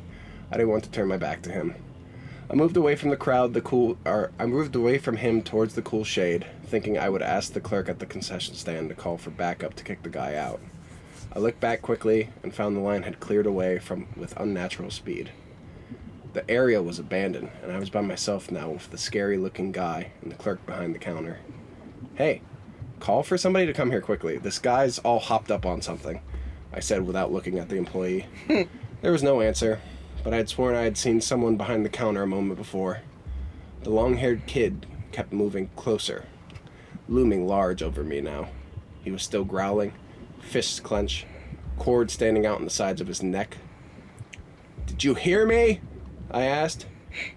I 0.50 0.56
didn't 0.56 0.70
want 0.70 0.84
to 0.84 0.90
turn 0.90 1.09
my 1.09 1.16
back 1.16 1.42
to 1.42 1.52
him. 1.52 1.74
I 2.50 2.55
moved 2.55 2.78
away 2.78 2.96
from 2.96 3.10
the 3.10 3.16
crowd, 3.16 3.52
the 3.52 3.60
cool, 3.60 3.98
or 4.06 4.30
I 4.38 4.46
moved 4.46 4.74
away 4.74 4.96
from 4.96 5.18
him 5.18 5.42
towards 5.42 5.74
the 5.74 5.82
cool 5.82 6.05
shade, 6.05 6.46
thinking 6.64 6.98
I 6.98 7.10
would 7.10 7.20
ask 7.20 7.52
the 7.52 7.60
clerk 7.60 7.90
at 7.90 7.98
the 7.98 8.06
concession 8.06 8.55
stand 8.55 8.88
to 8.88 8.94
call 8.94 9.18
for 9.18 9.30
backup 9.30 9.74
to 9.74 9.84
kick 9.84 10.02
the 10.02 10.09
guy 10.09 10.34
out. 10.34 10.60
I 11.30 11.40
looked 11.40 11.60
back 11.60 11.82
quickly 11.82 12.30
and 12.42 12.55
found 12.55 12.74
the 12.74 12.80
line 12.80 13.02
had 13.02 13.20
cleared 13.20 13.44
away 13.44 13.78
from 13.78 14.06
with 14.16 14.34
unnatural 14.38 14.90
speed. 14.90 15.30
The 16.39 16.48
area 16.48 16.81
was 16.81 17.01
abandoned, 17.01 17.51
and 17.65 17.73
I 17.73 17.81
was 17.81 17.90
by 17.90 18.01
myself 18.01 18.52
now 18.52 18.70
with 18.70 18.93
the 18.93 18.97
scary-looking 18.97 19.73
guy 19.73 20.12
and 20.23 20.31
the 20.31 20.36
clerk 20.36 20.65
behind 20.66 20.94
the 20.94 21.01
counter. 21.01 21.40
Hey, 22.15 22.43
call 23.01 23.24
for 23.24 23.36
somebody 23.36 23.66
to 23.66 23.73
come 23.73 23.90
here 23.90 24.01
quickly. 24.01 24.39
This 24.39 24.60
guy's 24.60 25.01
all 25.01 25.19
hopped 25.19 25.51
up 25.51 25.66
on 25.66 25.82
something, 25.82 26.20
I 26.73 26.78
said 26.78 27.05
without 27.05 27.32
looking 27.32 27.59
at 27.59 27.69
the 27.69 27.74
employee. 27.74 28.27
there 29.02 29.10
was 29.10 29.24
no 29.24 29.40
answer, 29.40 29.81
but 30.23 30.32
I 30.32 30.36
had 30.36 30.48
sworn 30.48 30.77
I 30.77 30.82
had 30.82 30.97
seen 30.97 31.20
someone 31.20 31.56
behind 31.56 31.85
the 31.85 31.89
counter 31.89 32.23
a 32.23 32.27
moment 32.28 32.56
before. 32.56 33.01
The 33.82 33.90
long-haired 33.90 34.47
kid 34.47 34.86
kept 35.10 35.32
moving 35.32 35.70
closer, 35.74 36.24
looming 37.09 37.48
large 37.48 37.82
over 37.82 38.05
me 38.05 38.20
now. 38.20 38.51
He 39.02 39.10
was 39.10 39.24
still 39.24 39.44
growling, 39.44 39.93
fists 40.39 40.78
clenched, 40.78 41.27
cords 41.81 42.12
standing 42.12 42.47
out 42.47 42.59
on 42.59 42.65
the 42.65 42.70
sides 42.70 43.01
of 43.01 43.09
his 43.09 43.24
neck. 43.24 43.56
Did 44.86 45.02
you 45.02 45.15
hear 45.15 45.44
me? 45.44 45.81
I 46.30 46.44
asked, 46.44 46.86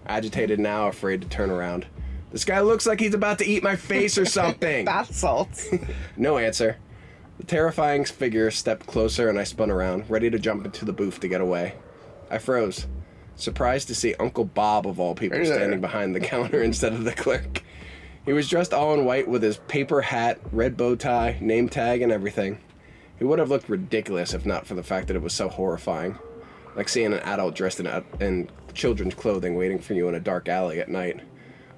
agitated 0.06 0.60
now, 0.60 0.88
afraid 0.88 1.22
to 1.22 1.28
turn 1.28 1.50
around. 1.50 1.86
This 2.30 2.44
guy 2.44 2.60
looks 2.60 2.86
like 2.86 3.00
he's 3.00 3.14
about 3.14 3.38
to 3.38 3.46
eat 3.46 3.62
my 3.62 3.76
face 3.76 4.16
or 4.16 4.24
something. 4.26 4.84
Bath 4.84 5.14
salts. 5.14 5.68
no 6.16 6.38
answer. 6.38 6.78
The 7.38 7.44
terrifying 7.44 8.04
figure 8.04 8.50
stepped 8.50 8.86
closer 8.86 9.28
and 9.28 9.38
I 9.38 9.44
spun 9.44 9.70
around, 9.70 10.08
ready 10.08 10.30
to 10.30 10.38
jump 10.38 10.64
into 10.64 10.84
the 10.84 10.92
booth 10.92 11.20
to 11.20 11.28
get 11.28 11.40
away. 11.40 11.74
I 12.30 12.38
froze, 12.38 12.86
surprised 13.36 13.88
to 13.88 13.94
see 13.94 14.14
Uncle 14.14 14.44
Bob, 14.44 14.86
of 14.86 15.00
all 15.00 15.14
people, 15.14 15.44
standing 15.44 15.80
behind 15.80 16.14
the 16.14 16.20
counter 16.32 16.62
instead 16.62 16.92
of 16.92 17.04
the 17.04 17.12
clerk. 17.12 17.62
He 18.24 18.32
was 18.32 18.48
dressed 18.48 18.72
all 18.72 18.94
in 18.94 19.04
white 19.04 19.28
with 19.28 19.42
his 19.42 19.56
paper 19.56 20.00
hat, 20.00 20.38
red 20.52 20.76
bow 20.76 20.94
tie, 20.94 21.38
name 21.40 21.68
tag, 21.68 22.02
and 22.02 22.12
everything. 22.12 22.58
He 23.18 23.24
would 23.24 23.38
have 23.38 23.50
looked 23.50 23.68
ridiculous 23.68 24.34
if 24.34 24.46
not 24.46 24.66
for 24.66 24.74
the 24.74 24.82
fact 24.82 25.08
that 25.08 25.16
it 25.16 25.22
was 25.22 25.34
so 25.34 25.48
horrifying. 25.48 26.18
Like 26.76 26.88
seeing 26.88 27.12
an 27.12 27.20
adult 27.20 27.54
dressed 27.54 27.80
in, 27.80 27.86
a 27.86 28.02
in 28.20 28.48
children's 28.74 29.14
clothing 29.14 29.54
waiting 29.54 29.78
for 29.78 29.94
you 29.94 30.08
in 30.08 30.14
a 30.14 30.20
dark 30.20 30.48
alley 30.48 30.80
at 30.80 30.88
night. 30.88 31.20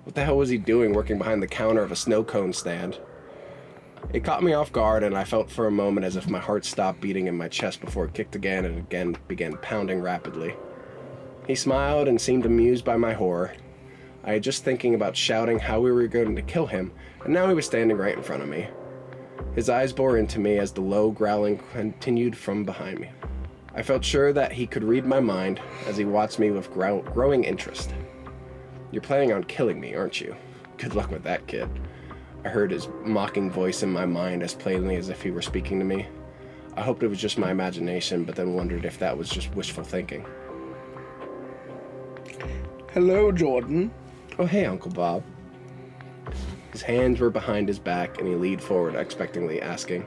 What 0.05 0.15
the 0.15 0.25
hell 0.25 0.37
was 0.37 0.51
he 0.51 0.59
doing 0.59 0.93
working 0.93 1.19
behind 1.19 1.43
the 1.43 1.47
counter 1.47 1.83
of 1.83 1.93
a 1.93 1.97
snow 1.97 2.23
cone 2.23 2.53
stand? 2.53 2.99
It 4.13 4.23
caught 4.23 4.43
me 4.43 4.53
off 4.53 4.73
guard, 4.73 5.03
and 5.03 5.17
I 5.17 5.25
felt 5.25 5.51
for 5.51 5.67
a 5.67 5.73
moment 5.73 6.05
as 6.05 6.17
if 6.17 6.29
my 6.29 6.39
heart 6.39 6.65
stopped 6.65 7.01
beating 7.01 7.27
in 7.27 7.37
my 7.37 7.49
chest 7.49 7.81
before 7.81 8.05
it 8.05 8.15
kicked 8.15 8.37
again 8.37 8.65
and 8.65 8.79
again 8.79 9.17
began 9.29 9.57
pounding 9.57 10.03
rapidly. 10.03 10.55
He 11.47 11.55
smiled 11.55 12.07
and 12.09 12.21
seemed 12.21 12.47
amused 12.47 12.85
by 12.85 12.97
my 12.97 13.13
horror. 13.13 13.55
I 14.23 14.35
had 14.35 14.43
just 14.43 14.65
thinking 14.65 14.95
about 14.95 15.17
shouting 15.17 15.59
how 15.59 15.81
we 15.81 15.91
were 15.93 16.07
going 16.07 16.37
to 16.37 16.43
kill 16.43 16.67
him, 16.67 16.93
and 17.25 17.33
now 17.33 17.49
he 17.49 17.55
was 17.55 17.67
standing 17.67 17.97
right 17.97 18.17
in 18.17 18.23
front 18.23 18.43
of 18.43 18.49
me. 18.49 18.69
His 19.55 19.69
eyes 19.69 19.93
bore 19.93 20.17
into 20.19 20.39
me 20.39 20.59
as 20.59 20.73
the 20.73 20.81
low 20.81 21.11
growling 21.11 21.61
continued 21.73 22.37
from 22.37 22.65
behind 22.65 23.01
me. 23.01 23.11
I 23.77 23.83
felt 23.83 24.05
sure 24.05 24.33
that 24.33 24.53
he 24.53 24.67
could 24.67 24.85
read 24.85 25.05
my 25.05 25.21
mind 25.21 25.61
as 25.87 25.97
he 25.97 26.05
watched 26.05 26.39
me 26.39 26.51
with 26.51 26.73
grow- 26.73 27.03
growing 27.03 27.45
interest. 27.45 27.93
You're 28.93 29.03
planning 29.03 29.33
on 29.33 29.45
killing 29.45 29.81
me, 29.81 29.95
aren't 29.95 30.21
you? 30.21 30.37
Good 30.77 30.95
luck 30.95 31.11
with 31.11 31.25
that, 31.25 31.47
kid. 31.49 31.69
I 32.45 32.49
heard 32.49 32.71
his 32.71 32.89
mocking 33.03 33.51
voice 33.51 33.83
in 33.83 33.91
my 33.91 34.07
mind 34.07 34.43
as 34.43 34.55
plainly 34.55 34.97
as 34.97 35.09
if 35.09 35.23
he 35.23 35.31
were 35.31 35.43
speaking 35.43 35.79
to 35.81 35.85
me. 35.85 36.07
I 36.77 36.83
hoped 36.83 37.03
it 37.03 37.09
was 37.09 37.21
just 37.21 37.39
my 37.39 37.51
imagination, 37.51 38.25
but 38.25 38.37
then 38.37 38.55
wondered 38.55 38.85
if 38.85 38.99
that 38.99 39.17
was 39.17 39.29
just 39.29 39.55
wishful 39.55 39.83
thinking. 39.83 40.25
Hello, 42.93 43.33
Jordan. 43.33 43.91
Oh, 44.39 44.47
hey, 44.47 44.67
Uncle 44.67 44.91
Bob. 44.91 45.25
His 46.71 46.83
hands 46.83 47.19
were 47.19 47.31
behind 47.31 47.67
his 47.67 47.79
back, 47.79 48.19
and 48.19 48.29
he 48.29 48.35
leaned 48.35 48.63
forward 48.63 48.95
expectantly, 48.95 49.61
asking. 49.61 50.07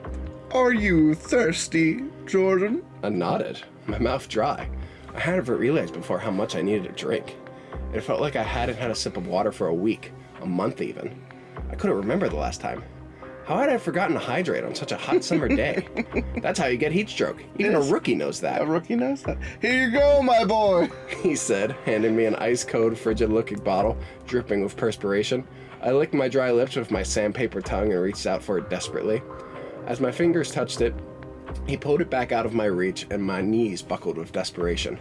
Are 0.52 0.72
you 0.72 1.14
thirsty, 1.14 2.04
Jordan? 2.24 2.82
I 3.02 3.08
nodded, 3.08 3.62
my 3.86 3.98
mouth 3.98 4.28
dry. 4.28 4.68
I 5.14 5.20
hadn't 5.20 5.46
realized 5.48 5.94
before 5.94 6.18
how 6.18 6.30
much 6.30 6.56
I 6.56 6.62
needed 6.62 6.86
a 6.86 6.92
drink. 6.92 7.36
It 7.92 8.02
felt 8.02 8.20
like 8.20 8.36
I 8.36 8.42
hadn't 8.42 8.76
had 8.76 8.90
a 8.90 8.94
sip 8.94 9.16
of 9.16 9.26
water 9.26 9.52
for 9.52 9.68
a 9.68 9.74
week, 9.74 10.12
a 10.42 10.46
month 10.46 10.80
even. 10.80 11.20
I 11.70 11.74
couldn't 11.74 11.96
remember 11.96 12.28
the 12.28 12.36
last 12.36 12.60
time. 12.60 12.82
How 13.46 13.56
had 13.58 13.70
I 13.70 13.78
forgotten 13.78 14.12
to 14.14 14.20
hydrate 14.20 14.64
on 14.64 14.74
such 14.74 14.92
a 14.92 14.96
hot 14.96 15.24
summer 15.24 15.48
day? 15.48 15.88
That's 16.42 16.58
how 16.58 16.66
you 16.66 16.76
get 16.76 16.92
heat 16.92 17.08
stroke. 17.08 17.42
Even 17.58 17.72
Yes. 17.72 17.88
a 17.88 17.92
rookie 17.92 18.14
knows 18.14 18.40
that. 18.42 18.60
A 18.60 18.66
rookie 18.66 18.94
knows 18.94 19.22
that. 19.22 19.38
Here 19.62 19.86
you 19.86 19.90
go, 19.90 20.20
my 20.22 20.44
boy. 20.44 20.90
he 21.22 21.34
said, 21.34 21.74
handing 21.86 22.14
me 22.14 22.26
an 22.26 22.34
ice 22.36 22.62
cold, 22.62 22.98
frigid 22.98 23.30
looking 23.30 23.58
bottle, 23.60 23.96
dripping 24.26 24.62
with 24.62 24.76
perspiration. 24.76 25.46
I 25.82 25.92
licked 25.92 26.12
my 26.12 26.28
dry 26.28 26.50
lips 26.52 26.76
with 26.76 26.90
my 26.90 27.02
sandpaper 27.02 27.62
tongue 27.62 27.90
and 27.92 28.02
reached 28.02 28.26
out 28.26 28.42
for 28.42 28.58
it 28.58 28.68
desperately. 28.68 29.22
As 29.86 29.98
my 29.98 30.12
fingers 30.12 30.50
touched 30.50 30.82
it, 30.82 30.94
he 31.66 31.76
pulled 31.76 32.00
it 32.00 32.10
back 32.10 32.32
out 32.32 32.46
of 32.46 32.54
my 32.54 32.64
reach, 32.64 33.06
and 33.10 33.22
my 33.22 33.40
knees 33.40 33.82
buckled 33.82 34.16
with 34.16 34.32
desperation. 34.32 34.98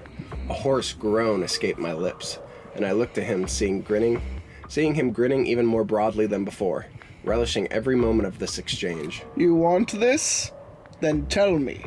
A 0.50 0.54
hoarse 0.54 0.94
groan 0.94 1.44
escaped 1.44 1.80
my 1.80 1.94
lips, 1.94 2.40
and 2.76 2.86
I 2.86 2.92
looked 2.92 3.18
at 3.18 3.24
him, 3.26 3.48
seeing 3.48 3.82
grinning, 3.82 4.22
seeing 4.70 4.96
him 4.96 5.12
grinning 5.12 5.46
even 5.46 5.66
more 5.66 5.84
broadly 5.84 6.28
than 6.28 6.46
before, 6.46 6.88
relishing 7.24 7.72
every 7.72 7.96
moment 7.96 8.28
of 8.28 8.40
this 8.40 8.58
exchange. 8.58 9.24
You 9.36 9.56
want 9.56 9.92
this? 9.92 10.52
Then 11.00 11.26
tell 11.28 11.58
me. 11.58 11.86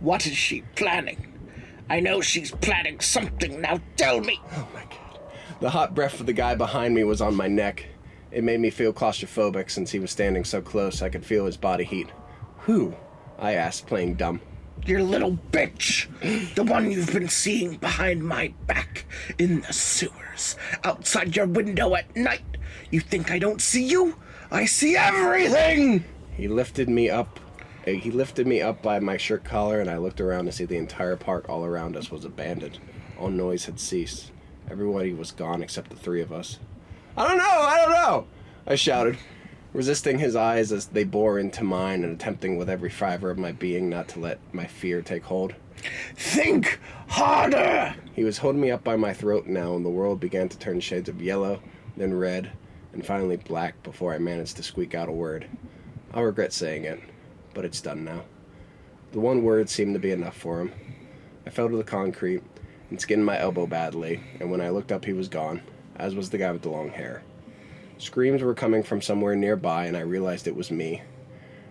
What 0.00 0.26
is 0.26 0.36
she 0.36 0.62
planning? 0.76 1.32
I 1.88 2.00
know 2.00 2.20
she's 2.20 2.50
planning 2.50 3.00
something. 3.00 3.60
Now 3.60 3.80
tell 3.96 4.20
me. 4.20 4.40
Oh 4.52 4.68
my 4.72 4.82
god. 4.82 5.20
The 5.60 5.70
hot 5.70 5.94
breath 5.94 6.20
of 6.20 6.26
the 6.26 6.32
guy 6.32 6.54
behind 6.54 6.94
me 6.94 7.04
was 7.04 7.20
on 7.20 7.34
my 7.34 7.48
neck. 7.48 7.86
It 8.30 8.44
made 8.44 8.60
me 8.60 8.70
feel 8.70 8.92
claustrophobic 8.92 9.70
since 9.70 9.90
he 9.92 9.98
was 9.98 10.10
standing 10.10 10.44
so 10.44 10.60
close 10.60 11.02
I 11.02 11.08
could 11.08 11.24
feel 11.24 11.46
his 11.46 11.56
body 11.56 11.84
heat. 11.84 12.10
Who? 12.60 12.94
I 13.44 13.54
asked, 13.54 13.86
playing 13.86 14.14
dumb. 14.14 14.40
Your 14.86 15.02
little 15.02 15.38
bitch. 15.52 16.08
The 16.54 16.64
one 16.64 16.90
you've 16.90 17.12
been 17.12 17.28
seeing 17.28 17.76
behind 17.76 18.22
my 18.22 18.54
back 18.66 19.04
in 19.38 19.60
the 19.60 19.72
sewers, 19.72 20.56
outside 20.82 21.36
your 21.36 21.46
window 21.46 21.94
at 21.94 22.14
night. 22.16 22.42
You 22.90 23.00
think 23.00 23.30
I 23.30 23.38
don't 23.38 23.60
see 23.60 23.84
you? 23.84 24.16
I 24.50 24.64
see 24.64 24.96
everything! 24.96 26.04
He 26.36 26.48
lifted 26.48 26.88
me 26.88 27.10
up. 27.10 27.38
uh, 27.86 27.90
He 27.92 28.10
lifted 28.10 28.46
me 28.46 28.60
up 28.62 28.82
by 28.82 28.98
my 28.98 29.16
shirt 29.16 29.44
collar, 29.44 29.80
and 29.80 29.90
I 29.90 29.98
looked 29.98 30.20
around 30.20 30.46
to 30.46 30.52
see 30.52 30.64
the 30.64 30.76
entire 30.76 31.16
park 31.16 31.48
all 31.48 31.64
around 31.64 31.96
us 31.96 32.10
was 32.10 32.24
abandoned. 32.24 32.78
All 33.18 33.28
noise 33.30 33.66
had 33.66 33.78
ceased. 33.78 34.32
Everybody 34.70 35.12
was 35.12 35.30
gone 35.32 35.62
except 35.62 35.90
the 35.90 35.96
three 35.96 36.20
of 36.22 36.32
us. 36.32 36.58
I 37.16 37.28
don't 37.28 37.38
know, 37.38 37.44
I 37.44 37.76
don't 37.78 37.92
know! 37.92 38.26
I 38.66 38.74
shouted, 38.74 39.18
resisting 39.74 40.20
his 40.20 40.36
eyes 40.36 40.72
as 40.72 40.86
they 40.86 41.04
bore 41.04 41.38
into 41.38 41.64
mine 41.64 42.04
and 42.04 42.14
attempting 42.14 42.56
with 42.56 42.70
every 42.70 42.88
fiber 42.88 43.30
of 43.30 43.36
my 43.36 43.52
being 43.52 43.90
not 43.90 44.08
to 44.08 44.20
let 44.20 44.38
my 44.54 44.64
fear 44.64 45.02
take 45.02 45.24
hold. 45.24 45.54
Think 46.16 46.78
harder! 47.08 47.94
He 48.14 48.24
was 48.24 48.38
holding 48.38 48.60
me 48.60 48.70
up 48.70 48.84
by 48.84 48.96
my 48.96 49.12
throat 49.12 49.46
now, 49.46 49.74
and 49.74 49.84
the 49.84 49.90
world 49.90 50.20
began 50.20 50.48
to 50.48 50.58
turn 50.58 50.80
shades 50.80 51.08
of 51.08 51.20
yellow, 51.20 51.60
then 51.96 52.14
red, 52.14 52.52
and 52.92 53.04
finally 53.04 53.36
black 53.36 53.82
before 53.82 54.14
I 54.14 54.18
managed 54.18 54.56
to 54.56 54.62
squeak 54.62 54.94
out 54.94 55.08
a 55.08 55.12
word. 55.12 55.48
I'll 56.14 56.22
regret 56.22 56.52
saying 56.52 56.84
it, 56.84 57.00
but 57.52 57.64
it's 57.64 57.80
done 57.80 58.04
now. 58.04 58.22
The 59.10 59.20
one 59.20 59.42
word 59.42 59.68
seemed 59.68 59.94
to 59.94 60.00
be 60.00 60.12
enough 60.12 60.36
for 60.36 60.60
him. 60.60 60.72
I 61.44 61.50
fell 61.50 61.68
to 61.68 61.76
the 61.76 61.84
concrete 61.84 62.42
and 62.90 63.00
skinned 63.00 63.26
my 63.26 63.38
elbow 63.38 63.66
badly, 63.66 64.20
and 64.38 64.50
when 64.52 64.60
I 64.60 64.70
looked 64.70 64.92
up, 64.92 65.04
he 65.04 65.12
was 65.12 65.28
gone, 65.28 65.62
as 65.96 66.14
was 66.14 66.30
the 66.30 66.38
guy 66.38 66.52
with 66.52 66.62
the 66.62 66.68
long 66.68 66.90
hair. 66.90 67.24
Screams 67.98 68.42
were 68.42 68.54
coming 68.54 68.82
from 68.82 69.00
somewhere 69.00 69.36
nearby, 69.36 69.86
and 69.86 69.96
I 69.96 70.00
realized 70.00 70.46
it 70.46 70.56
was 70.56 70.70
me. 70.70 71.02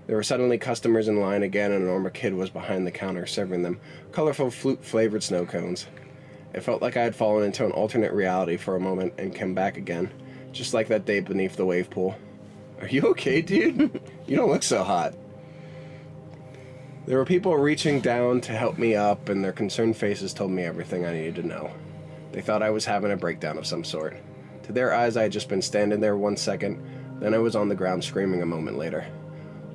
There 0.08 0.16
were 0.16 0.24
suddenly 0.24 0.58
customers 0.58 1.08
in 1.08 1.20
line 1.20 1.44
again, 1.44 1.72
and 1.72 1.84
a 1.84 1.88
normal 1.88 2.12
kid 2.12 2.34
was 2.34 2.50
behind 2.50 2.86
the 2.86 2.92
counter 2.92 3.26
serving 3.26 3.64
them 3.64 3.80
colorful 4.12 4.52
flute 4.52 4.84
flavored 4.84 5.24
snow 5.24 5.46
cones. 5.46 5.88
It 6.54 6.62
felt 6.62 6.82
like 6.82 6.98
I 6.98 7.04
had 7.04 7.16
fallen 7.16 7.46
into 7.46 7.66
an 7.66 7.72
alternate 7.72 8.14
reality 8.14 8.58
for 8.58 8.76
a 8.76 8.80
moment 8.80 9.14
and 9.18 9.36
come 9.36 9.54
back 9.54 9.78
again, 9.78 10.12
just 10.52 10.74
like 10.74 10.88
that 10.90 11.06
day 11.06 11.20
beneath 11.20 11.56
the 11.56 11.66
wave 11.66 11.90
pool. 11.90 12.16
Are 12.80 12.88
you 12.88 13.02
okay, 13.12 13.42
dude? 13.42 14.02
you 14.28 14.36
don't 14.36 14.52
look 14.52 14.64
so 14.64 14.84
hot. 14.84 15.14
There 17.06 17.18
were 17.18 17.26
people 17.26 17.58
reaching 17.58 18.00
down 18.00 18.40
to 18.42 18.54
help 18.54 18.78
me 18.78 18.96
up, 18.96 19.30
and 19.30 19.44
their 19.44 19.52
concerned 19.52 19.98
faces 19.98 20.34
told 20.34 20.52
me 20.52 20.64
everything 20.64 21.06
I 21.06 21.14
needed 21.14 21.36
to 21.36 21.48
know. 21.48 21.72
They 22.32 22.42
thought 22.42 22.64
I 22.64 22.70
was 22.70 22.86
having 22.86 23.12
a 23.12 23.18
breakdown 23.18 23.58
of 23.58 23.68
some 23.68 23.84
sort. 23.84 24.18
To 24.64 24.72
their 24.72 24.94
eyes, 24.94 25.18
I 25.18 25.24
had 25.24 25.32
just 25.32 25.50
been 25.50 25.62
standing 25.62 26.00
there 26.00 26.18
one 26.18 26.38
second, 26.38 26.82
then 27.20 27.34
I 27.34 27.38
was 27.38 27.56
on 27.56 27.70
the 27.70 27.76
ground 27.76 28.04
screaming 28.04 28.42
a 28.42 28.46
moment 28.46 28.78
later. 28.78 29.06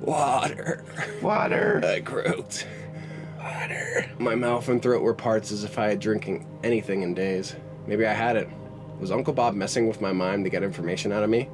Water! 0.01 0.83
Water. 1.21 1.81
I 1.83 2.01
croaked. 2.01 2.65
Water. 3.37 4.09
My 4.17 4.35
mouth 4.35 4.67
and 4.67 4.81
throat 4.81 5.01
were 5.01 5.13
parts 5.13 5.51
as 5.51 5.63
if 5.63 5.77
I 5.77 5.89
had 5.89 5.99
drinking 5.99 6.47
anything 6.63 7.01
in 7.03 7.13
days. 7.13 7.55
Maybe 7.87 8.05
I 8.05 8.13
had 8.13 8.35
it. 8.35 8.49
Was 8.99 9.11
Uncle 9.11 9.33
Bob 9.33 9.55
messing 9.55 9.87
with 9.87 10.01
my 10.01 10.11
mind 10.11 10.43
to 10.43 10.49
get 10.49 10.63
information 10.63 11.11
out 11.11 11.23
of 11.23 11.29
me? 11.29 11.49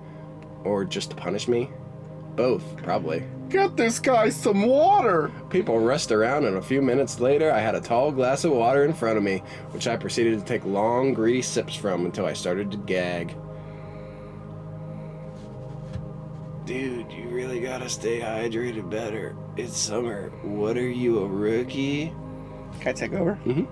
Or 0.63 0.83
just 0.83 1.11
to 1.11 1.15
punish 1.15 1.47
me? 1.47 1.69
Both, 2.35 2.77
probably. 2.77 3.23
Get 3.49 3.77
this 3.77 3.99
guy 3.99 4.29
some 4.29 4.63
water! 4.63 5.31
People 5.49 5.79
rushed 5.79 6.11
around, 6.11 6.45
and 6.45 6.57
a 6.57 6.61
few 6.61 6.81
minutes 6.81 7.19
later, 7.19 7.51
I 7.51 7.59
had 7.59 7.75
a 7.75 7.81
tall 7.81 8.11
glass 8.11 8.43
of 8.43 8.51
water 8.51 8.83
in 8.83 8.93
front 8.93 9.17
of 9.17 9.23
me, 9.23 9.43
which 9.71 9.87
I 9.87 9.95
proceeded 9.95 10.39
to 10.39 10.45
take 10.45 10.65
long, 10.65 11.13
greedy 11.13 11.41
sips 11.41 11.75
from 11.75 12.05
until 12.05 12.25
I 12.25 12.33
started 12.33 12.71
to 12.71 12.77
gag. 12.77 13.35
Dude, 16.65 17.11
you 17.11 17.29
really 17.29 17.59
gotta 17.59 17.87
stay 17.87 18.19
hydrated 18.19 18.89
better. 18.89 19.35
It's 19.55 19.77
summer. 19.77 20.29
What 20.41 20.77
are 20.77 20.89
you, 20.89 21.19
a 21.19 21.27
rookie? 21.27 22.11
Can 22.79 22.87
I 22.89 22.93
take 22.93 23.13
over? 23.13 23.39
Mm-hmm. 23.45 23.65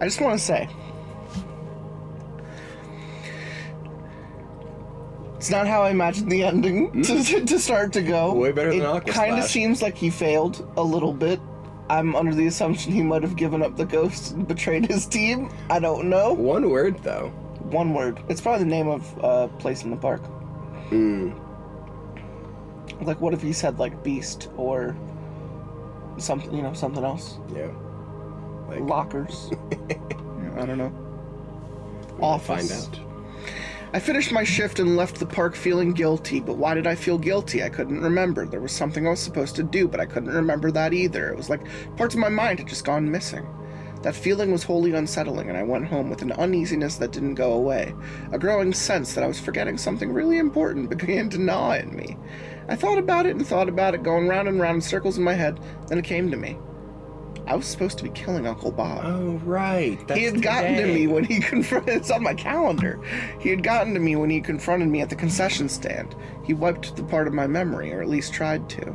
I 0.00 0.04
just 0.04 0.20
want 0.20 0.38
to 0.38 0.44
say. 0.44 0.68
It's 5.46 5.52
not 5.52 5.68
how 5.68 5.82
I 5.84 5.90
imagined 5.90 6.28
the 6.32 6.42
ending 6.42 7.04
to, 7.04 7.44
to 7.44 7.58
start 7.60 7.92
to 7.92 8.02
go. 8.02 8.32
Hmm? 8.32 8.38
Way 8.40 8.50
better 8.50 8.70
than 8.70 8.80
It 8.80 8.84
Aqua 8.84 9.12
kind 9.12 9.34
of 9.34 9.42
Slash. 9.44 9.52
seems 9.52 9.80
like 9.80 9.96
he 9.96 10.10
failed 10.10 10.68
a 10.76 10.82
little 10.82 11.12
bit. 11.12 11.38
I'm 11.88 12.16
under 12.16 12.34
the 12.34 12.48
assumption 12.48 12.90
he 12.90 13.00
might 13.00 13.22
have 13.22 13.36
given 13.36 13.62
up 13.62 13.76
the 13.76 13.84
ghost 13.84 14.32
and 14.32 14.48
betrayed 14.48 14.86
his 14.86 15.06
team. 15.06 15.48
I 15.70 15.78
don't 15.78 16.10
know. 16.10 16.32
One 16.32 16.68
word, 16.68 16.98
though. 17.04 17.28
One 17.60 17.94
word. 17.94 18.18
It's 18.28 18.40
probably 18.40 18.64
the 18.64 18.70
name 18.70 18.88
of 18.88 19.16
a 19.18 19.20
uh, 19.20 19.46
place 19.46 19.84
in 19.84 19.90
the 19.92 19.96
park. 19.96 20.20
Hmm. 20.88 21.30
Like, 23.02 23.20
what 23.20 23.32
if 23.32 23.40
he 23.40 23.52
said 23.52 23.78
like 23.78 24.02
beast 24.02 24.48
or 24.56 24.96
something? 26.18 26.52
You 26.52 26.62
know, 26.62 26.72
something 26.72 27.04
else. 27.04 27.38
Yeah. 27.54 27.70
Like, 28.68 28.80
Lockers. 28.80 29.52
Yeah, 29.88 30.62
I 30.62 30.66
don't 30.66 30.76
know. 30.78 30.92
we'll 32.18 32.24
Office. 32.30 32.68
find 32.68 32.96
out. 32.98 33.05
I 33.92 34.00
finished 34.00 34.32
my 34.32 34.42
shift 34.42 34.80
and 34.80 34.96
left 34.96 35.20
the 35.20 35.26
park 35.26 35.54
feeling 35.54 35.92
guilty, 35.92 36.40
but 36.40 36.56
why 36.56 36.74
did 36.74 36.88
I 36.88 36.96
feel 36.96 37.18
guilty? 37.18 37.62
I 37.62 37.68
couldn't 37.68 38.02
remember. 38.02 38.44
There 38.44 38.60
was 38.60 38.72
something 38.72 39.06
I 39.06 39.10
was 39.10 39.20
supposed 39.20 39.54
to 39.56 39.62
do, 39.62 39.86
but 39.86 40.00
I 40.00 40.06
couldn't 40.06 40.34
remember 40.34 40.72
that 40.72 40.92
either. 40.92 41.30
It 41.30 41.36
was 41.36 41.48
like 41.48 41.60
parts 41.96 42.14
of 42.14 42.20
my 42.20 42.28
mind 42.28 42.58
had 42.58 42.68
just 42.68 42.84
gone 42.84 43.10
missing. 43.10 43.46
That 44.02 44.16
feeling 44.16 44.50
was 44.50 44.64
wholly 44.64 44.92
unsettling, 44.92 45.48
and 45.48 45.56
I 45.56 45.62
went 45.62 45.86
home 45.86 46.10
with 46.10 46.20
an 46.22 46.32
uneasiness 46.32 46.96
that 46.96 47.12
didn't 47.12 47.36
go 47.36 47.52
away. 47.52 47.94
A 48.32 48.38
growing 48.38 48.72
sense 48.72 49.14
that 49.14 49.22
I 49.24 49.28
was 49.28 49.40
forgetting 49.40 49.78
something 49.78 50.12
really 50.12 50.38
important 50.38 50.90
began 50.98 51.30
to 51.30 51.38
gnaw 51.38 51.72
at 51.72 51.92
me. 51.92 52.16
I 52.68 52.74
thought 52.74 52.98
about 52.98 53.24
it 53.26 53.36
and 53.36 53.46
thought 53.46 53.68
about 53.68 53.94
it, 53.94 54.02
going 54.02 54.26
round 54.26 54.48
and 54.48 54.60
round 54.60 54.76
in 54.76 54.82
circles 54.82 55.16
in 55.16 55.24
my 55.24 55.34
head, 55.34 55.60
then 55.86 55.98
it 55.98 56.04
came 56.04 56.30
to 56.32 56.36
me. 56.36 56.58
I 57.46 57.54
was 57.54 57.66
supposed 57.66 57.96
to 57.98 58.04
be 58.04 58.10
killing 58.10 58.46
Uncle 58.46 58.72
Bob. 58.72 59.02
Oh, 59.04 59.40
right. 59.44 59.98
That's 60.08 60.18
He 60.18 60.26
had 60.26 60.42
gotten 60.42 60.76
to 60.76 60.86
me 60.86 61.06
when 61.06 61.24
he 61.24 61.40
confronted. 61.40 61.96
It's 61.96 62.10
on 62.10 62.22
my 62.22 62.34
calendar. 62.34 63.00
He 63.38 63.50
had 63.50 63.62
gotten 63.62 63.94
to 63.94 64.00
me 64.00 64.16
when 64.16 64.30
he 64.30 64.40
confronted 64.40 64.88
me 64.88 65.00
at 65.00 65.10
the 65.10 65.16
concession 65.16 65.68
stand. 65.68 66.16
He 66.44 66.54
wiped 66.54 66.96
the 66.96 67.04
part 67.04 67.28
of 67.28 67.34
my 67.34 67.46
memory, 67.46 67.92
or 67.92 68.02
at 68.02 68.08
least 68.08 68.32
tried 68.34 68.68
to. 68.70 68.94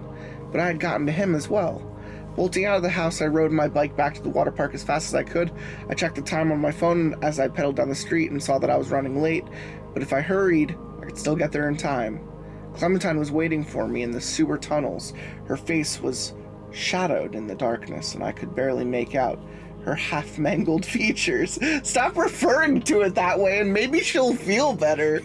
But 0.52 0.60
I 0.60 0.68
had 0.68 0.82
gotten 0.82 1.06
to 1.06 1.14
him 1.14 1.34
as 1.34 1.50
well. 1.50 1.88
Bolting 2.36 2.66
out 2.66 2.78
of 2.78 2.84
the 2.84 2.90
house, 2.90 3.22
I 3.22 3.28
rode 3.28 3.52
my 3.52 3.68
bike 3.68 3.96
back 3.96 4.16
to 4.16 4.22
the 4.22 4.30
water 4.30 4.52
park 4.52 4.74
as 4.74 4.84
fast 4.84 5.08
as 5.08 5.16
I 5.16 5.24
could. 5.24 5.52
I 5.90 5.94
checked 5.94 6.16
the 6.16 6.22
time 6.22 6.52
on 6.52 6.60
my 6.60 6.72
phone 6.72 7.16
as 7.22 7.40
I 7.40 7.48
pedaled 7.48 7.76
down 7.76 7.90
the 7.90 7.96
street 7.96 8.32
and 8.32 8.42
saw 8.42 8.58
that 8.60 8.70
I 8.70 8.78
was 8.78 8.90
running 8.90 9.22
late, 9.22 9.46
but 9.94 10.02
if 10.02 10.14
I 10.14 10.22
hurried, 10.22 10.78
I 11.02 11.06
could 11.06 11.18
still 11.18 11.36
get 11.36 11.52
there 11.52 11.68
in 11.68 11.76
time. 11.76 12.26
Clementine 12.74 13.20
was 13.20 13.32
waiting 13.32 13.66
for 13.66 13.86
me 13.86 14.02
in 14.02 14.12
the 14.12 14.22
sewer 14.22 14.58
tunnels. 14.58 15.14
Her 15.46 15.58
face 15.58 16.02
was 16.02 16.34
shadowed 16.72 17.36
in 17.36 17.48
the 17.48 17.56
darkness, 17.56 18.16
and 18.16 18.24
I 18.24 18.32
could 18.32 18.56
barely 18.56 18.86
make 18.86 19.16
out 19.16 19.40
her 19.84 19.96
half 19.96 20.38
mangled 20.38 20.86
features. 20.98 21.60
Stop 21.84 22.18
referring 22.18 22.82
to 22.82 23.02
it 23.02 23.16
that 23.16 23.40
way, 23.40 23.60
and 23.60 23.74
maybe 23.74 24.00
she'll 24.02 24.36
feel 24.36 24.74
better. 24.74 25.22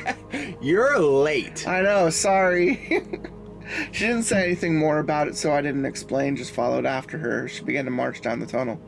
You're 0.60 0.98
late. 0.98 1.66
I 1.66 1.82
know, 1.82 2.10
sorry. 2.10 3.02
she 3.92 4.06
didn't 4.06 4.24
say 4.24 4.44
anything 4.44 4.78
more 4.78 4.98
about 4.98 5.28
it, 5.28 5.36
so 5.36 5.52
I 5.52 5.60
didn't 5.60 5.86
explain, 5.86 6.36
just 6.36 6.52
followed 6.52 6.86
after 6.86 7.18
her. 7.18 7.48
She 7.48 7.64
began 7.64 7.84
to 7.86 7.90
march 7.90 8.20
down 8.20 8.40
the 8.40 8.46
tunnel. 8.46 8.80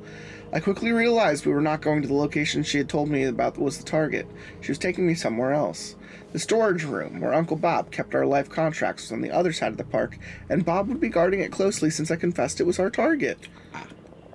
I 0.52 0.58
quickly 0.58 0.90
realized 0.90 1.46
we 1.46 1.52
were 1.52 1.60
not 1.60 1.80
going 1.80 2.02
to 2.02 2.08
the 2.08 2.14
location 2.14 2.64
she 2.64 2.78
had 2.78 2.88
told 2.88 3.08
me 3.08 3.24
about 3.24 3.56
was 3.56 3.78
the 3.78 3.84
target. 3.84 4.26
She 4.60 4.72
was 4.72 4.78
taking 4.78 5.06
me 5.06 5.14
somewhere 5.14 5.52
else. 5.52 5.94
The 6.32 6.38
storage 6.38 6.84
room, 6.84 7.20
where 7.20 7.34
Uncle 7.34 7.56
Bob 7.56 7.90
kept 7.90 8.14
our 8.14 8.24
life 8.24 8.48
contracts, 8.48 9.04
was 9.04 9.12
on 9.12 9.20
the 9.20 9.32
other 9.32 9.52
side 9.52 9.72
of 9.72 9.78
the 9.78 9.84
park, 9.84 10.16
and 10.48 10.64
Bob 10.64 10.88
would 10.88 11.00
be 11.00 11.08
guarding 11.08 11.40
it 11.40 11.50
closely 11.50 11.90
since 11.90 12.10
I 12.10 12.16
confessed 12.16 12.60
it 12.60 12.66
was 12.66 12.78
our 12.78 12.90
target. 12.90 13.48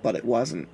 But 0.03 0.15
it 0.15 0.25
wasn't. 0.25 0.67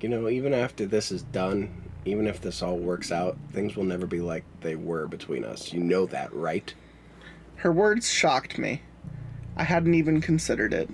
You 0.00 0.10
know, 0.10 0.28
even 0.28 0.52
after 0.52 0.84
this 0.84 1.10
is 1.10 1.22
done, 1.22 1.82
even 2.04 2.26
if 2.26 2.40
this 2.40 2.62
all 2.62 2.76
works 2.76 3.10
out, 3.10 3.38
things 3.52 3.76
will 3.76 3.84
never 3.84 4.06
be 4.06 4.20
like 4.20 4.44
they 4.60 4.76
were 4.76 5.06
between 5.06 5.44
us. 5.44 5.72
You 5.72 5.80
know 5.80 6.06
that, 6.06 6.32
right? 6.32 6.72
Her 7.56 7.72
words 7.72 8.10
shocked 8.10 8.58
me. 8.58 8.82
I 9.56 9.64
hadn't 9.64 9.94
even 9.94 10.20
considered 10.20 10.72
it. 10.72 10.88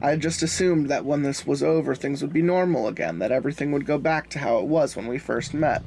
I 0.00 0.10
had 0.10 0.22
just 0.22 0.42
assumed 0.42 0.88
that 0.88 1.04
when 1.04 1.22
this 1.22 1.46
was 1.46 1.62
over, 1.62 1.94
things 1.94 2.22
would 2.22 2.32
be 2.32 2.40
normal 2.40 2.88
again, 2.88 3.18
that 3.18 3.32
everything 3.32 3.70
would 3.72 3.84
go 3.84 3.98
back 3.98 4.30
to 4.30 4.38
how 4.38 4.58
it 4.58 4.64
was 4.64 4.96
when 4.96 5.06
we 5.06 5.18
first 5.18 5.52
met. 5.52 5.82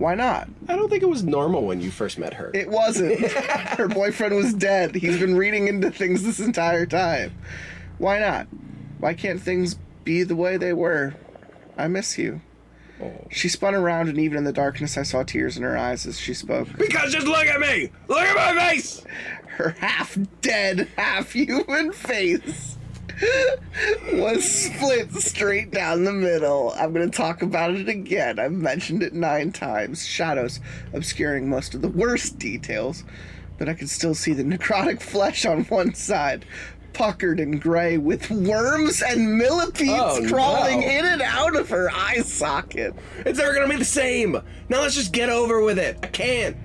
Why 0.00 0.14
not? 0.14 0.48
I 0.66 0.76
don't 0.76 0.88
think 0.88 1.02
it 1.02 1.10
was 1.10 1.22
normal 1.22 1.66
when 1.66 1.82
you 1.82 1.90
first 1.90 2.18
met 2.18 2.32
her. 2.32 2.50
It 2.54 2.70
wasn't. 2.70 3.20
Her 3.32 3.86
boyfriend 3.86 4.34
was 4.34 4.54
dead. 4.54 4.94
He's 4.94 5.18
been 5.18 5.36
reading 5.36 5.68
into 5.68 5.90
things 5.90 6.22
this 6.22 6.40
entire 6.40 6.86
time. 6.86 7.34
Why 7.98 8.18
not? 8.18 8.46
Why 8.98 9.12
can't 9.12 9.42
things 9.42 9.76
be 10.04 10.22
the 10.22 10.34
way 10.34 10.56
they 10.56 10.72
were? 10.72 11.16
I 11.76 11.88
miss 11.88 12.16
you. 12.16 12.40
Oh. 13.02 13.12
She 13.30 13.50
spun 13.50 13.74
around, 13.74 14.08
and 14.08 14.18
even 14.18 14.38
in 14.38 14.44
the 14.44 14.54
darkness, 14.54 14.96
I 14.96 15.02
saw 15.02 15.22
tears 15.22 15.58
in 15.58 15.64
her 15.64 15.76
eyes 15.76 16.06
as 16.06 16.18
she 16.18 16.32
spoke. 16.32 16.68
because 16.78 17.12
just 17.12 17.26
look 17.26 17.44
at 17.44 17.60
me! 17.60 17.90
Look 18.08 18.20
at 18.22 18.54
my 18.56 18.70
face! 18.70 19.04
Her 19.48 19.76
half 19.80 20.16
dead, 20.40 20.88
half 20.96 21.32
human 21.32 21.92
face 21.92 22.69
was 24.14 24.44
split 24.44 25.12
straight 25.14 25.70
down 25.70 26.04
the 26.04 26.12
middle. 26.12 26.72
I'm 26.76 26.92
going 26.92 27.10
to 27.10 27.16
talk 27.16 27.42
about 27.42 27.72
it 27.74 27.88
again. 27.88 28.38
I've 28.38 28.52
mentioned 28.52 29.02
it 29.02 29.12
nine 29.12 29.52
times. 29.52 30.06
Shadows 30.06 30.60
obscuring 30.92 31.48
most 31.48 31.74
of 31.74 31.82
the 31.82 31.88
worst 31.88 32.38
details, 32.38 33.04
but 33.58 33.68
I 33.68 33.74
could 33.74 33.88
still 33.90 34.14
see 34.14 34.32
the 34.32 34.42
necrotic 34.42 35.00
flesh 35.00 35.44
on 35.46 35.64
one 35.64 35.94
side. 35.94 36.44
Puckered 36.92 37.38
and 37.38 37.60
gray 37.62 37.98
with 37.98 38.30
worms 38.30 39.00
and 39.00 39.38
millipedes 39.38 39.92
Oh, 39.94 40.26
crawling 40.28 40.80
no. 40.80 40.86
in 40.88 41.04
and 41.06 41.22
out 41.22 41.54
of 41.54 41.68
her 41.70 41.88
eye 41.92 42.18
socket. 42.22 42.94
It's 43.24 43.38
never 43.38 43.54
gonna 43.54 43.68
be 43.68 43.76
the 43.76 43.84
same! 43.84 44.32
Now 44.68 44.80
let's 44.80 44.96
just 44.96 45.12
get 45.12 45.28
over 45.28 45.62
with 45.62 45.78
it. 45.78 45.98
I 46.02 46.08
can't. 46.08 46.56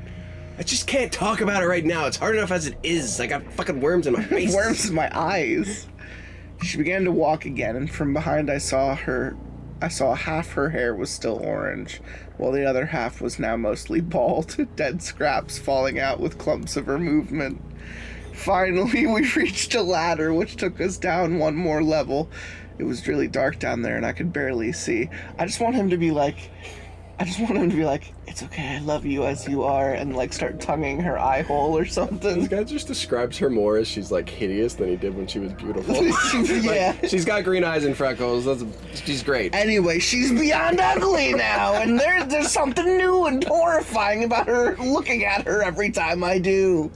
I 0.58 0.64
just 0.64 0.88
can't 0.88 1.12
talk 1.12 1.42
about 1.42 1.62
it 1.62 1.68
right 1.68 1.86
now. 1.86 2.08
It's 2.08 2.18
hard 2.18 2.36
enough 2.38 2.50
as 2.52 2.66
it 2.66 2.76
is. 2.82 3.20
I 3.20 3.28
got 3.28 3.44
fucking 3.54 3.80
worms 3.82 4.08
in 4.08 4.14
my 4.14 4.24
face. 4.24 4.56
worms 4.56 4.90
in 4.90 4.96
my 4.96 5.10
eyes. 5.16 5.86
She 6.64 6.78
began 6.78 7.04
to 7.06 7.12
walk 7.12 7.46
again, 7.46 7.76
and 7.76 7.90
from 7.90 8.14
behind 8.14 8.50
I 8.50 8.58
saw 8.58 8.96
her. 8.96 9.36
I 9.82 9.90
saw 9.90 10.16
half 10.16 10.54
her 10.54 10.70
hair 10.70 10.96
was 10.96 11.10
still 11.10 11.38
orange, 11.44 12.02
while 12.38 12.52
the 12.52 12.66
other 12.66 12.86
half 12.88 13.22
was 13.22 13.40
now 13.40 13.58
mostly 13.58 14.02
bald, 14.02 14.56
dead 14.76 15.02
scraps 15.02 15.60
falling 15.60 16.00
out 16.00 16.20
with 16.20 16.38
clumps 16.38 16.78
of 16.78 16.86
her 16.86 16.98
movement. 16.98 17.62
Finally, 18.34 19.06
we 19.06 19.30
reached 19.36 19.76
a 19.76 19.82
ladder 19.82 20.34
which 20.34 20.56
took 20.56 20.80
us 20.80 20.98
down 20.98 21.40
one 21.40 21.56
more 21.56 21.84
level. 21.84 22.30
It 22.78 22.84
was 22.84 23.08
really 23.08 23.28
dark 23.28 23.60
down 23.60 23.82
there, 23.82 23.98
and 23.98 24.06
I 24.06 24.14
could 24.14 24.34
barely 24.34 24.72
see. 24.72 25.10
I 25.38 25.46
just 25.46 25.62
want 25.62 25.76
him 25.76 25.90
to 25.90 25.98
be 25.98 26.12
like. 26.12 26.50
I 27.18 27.24
just 27.24 27.40
want 27.40 27.58
him 27.58 27.70
to 27.70 27.76
be 27.76 27.86
like, 27.86 28.14
it's 28.28 28.44
okay, 28.44 28.76
I 28.76 28.80
love 28.80 29.06
you 29.06 29.24
as 29.24 29.48
you 29.48 29.64
are, 29.64 29.94
and 29.94 30.16
like 30.16 30.34
start 30.34 30.60
tonguing 30.60 31.00
her 31.00 31.18
eye 31.18 31.44
hole 31.44 31.78
or 31.78 31.86
something. 31.86 32.40
This 32.40 32.48
guy 32.50 32.64
just 32.66 32.88
describes 32.88 33.38
her 33.38 33.50
more 33.50 33.78
as 33.78 33.88
she's 33.88 34.12
like 34.12 34.28
hideous 34.28 34.74
than 34.74 34.90
he 34.90 34.98
did 34.98 35.16
when 35.16 35.26
she 35.26 35.40
was 35.40 35.54
beautiful. 35.54 35.96
yeah. 36.62 36.94
She's 37.08 37.24
got 37.24 37.46
green 37.46 37.64
eyes 37.64 37.86
and 37.86 37.96
freckles. 37.96 38.44
That's 38.44 38.66
she's 39.06 39.24
great. 39.24 39.56
Anyway, 39.56 40.00
she's 40.00 40.32
beyond 40.32 40.82
ugly 40.82 41.34
now, 41.34 41.76
and 41.76 41.98
there, 41.98 42.26
there's 42.26 42.52
something 42.52 42.98
new 42.98 43.28
and 43.28 43.44
horrifying 43.46 44.26
about 44.26 44.48
her 44.48 44.76
looking 44.78 45.24
at 45.24 45.46
her 45.46 45.64
every 45.64 45.92
time 45.92 46.22
I 46.22 46.38
do. 46.38 46.92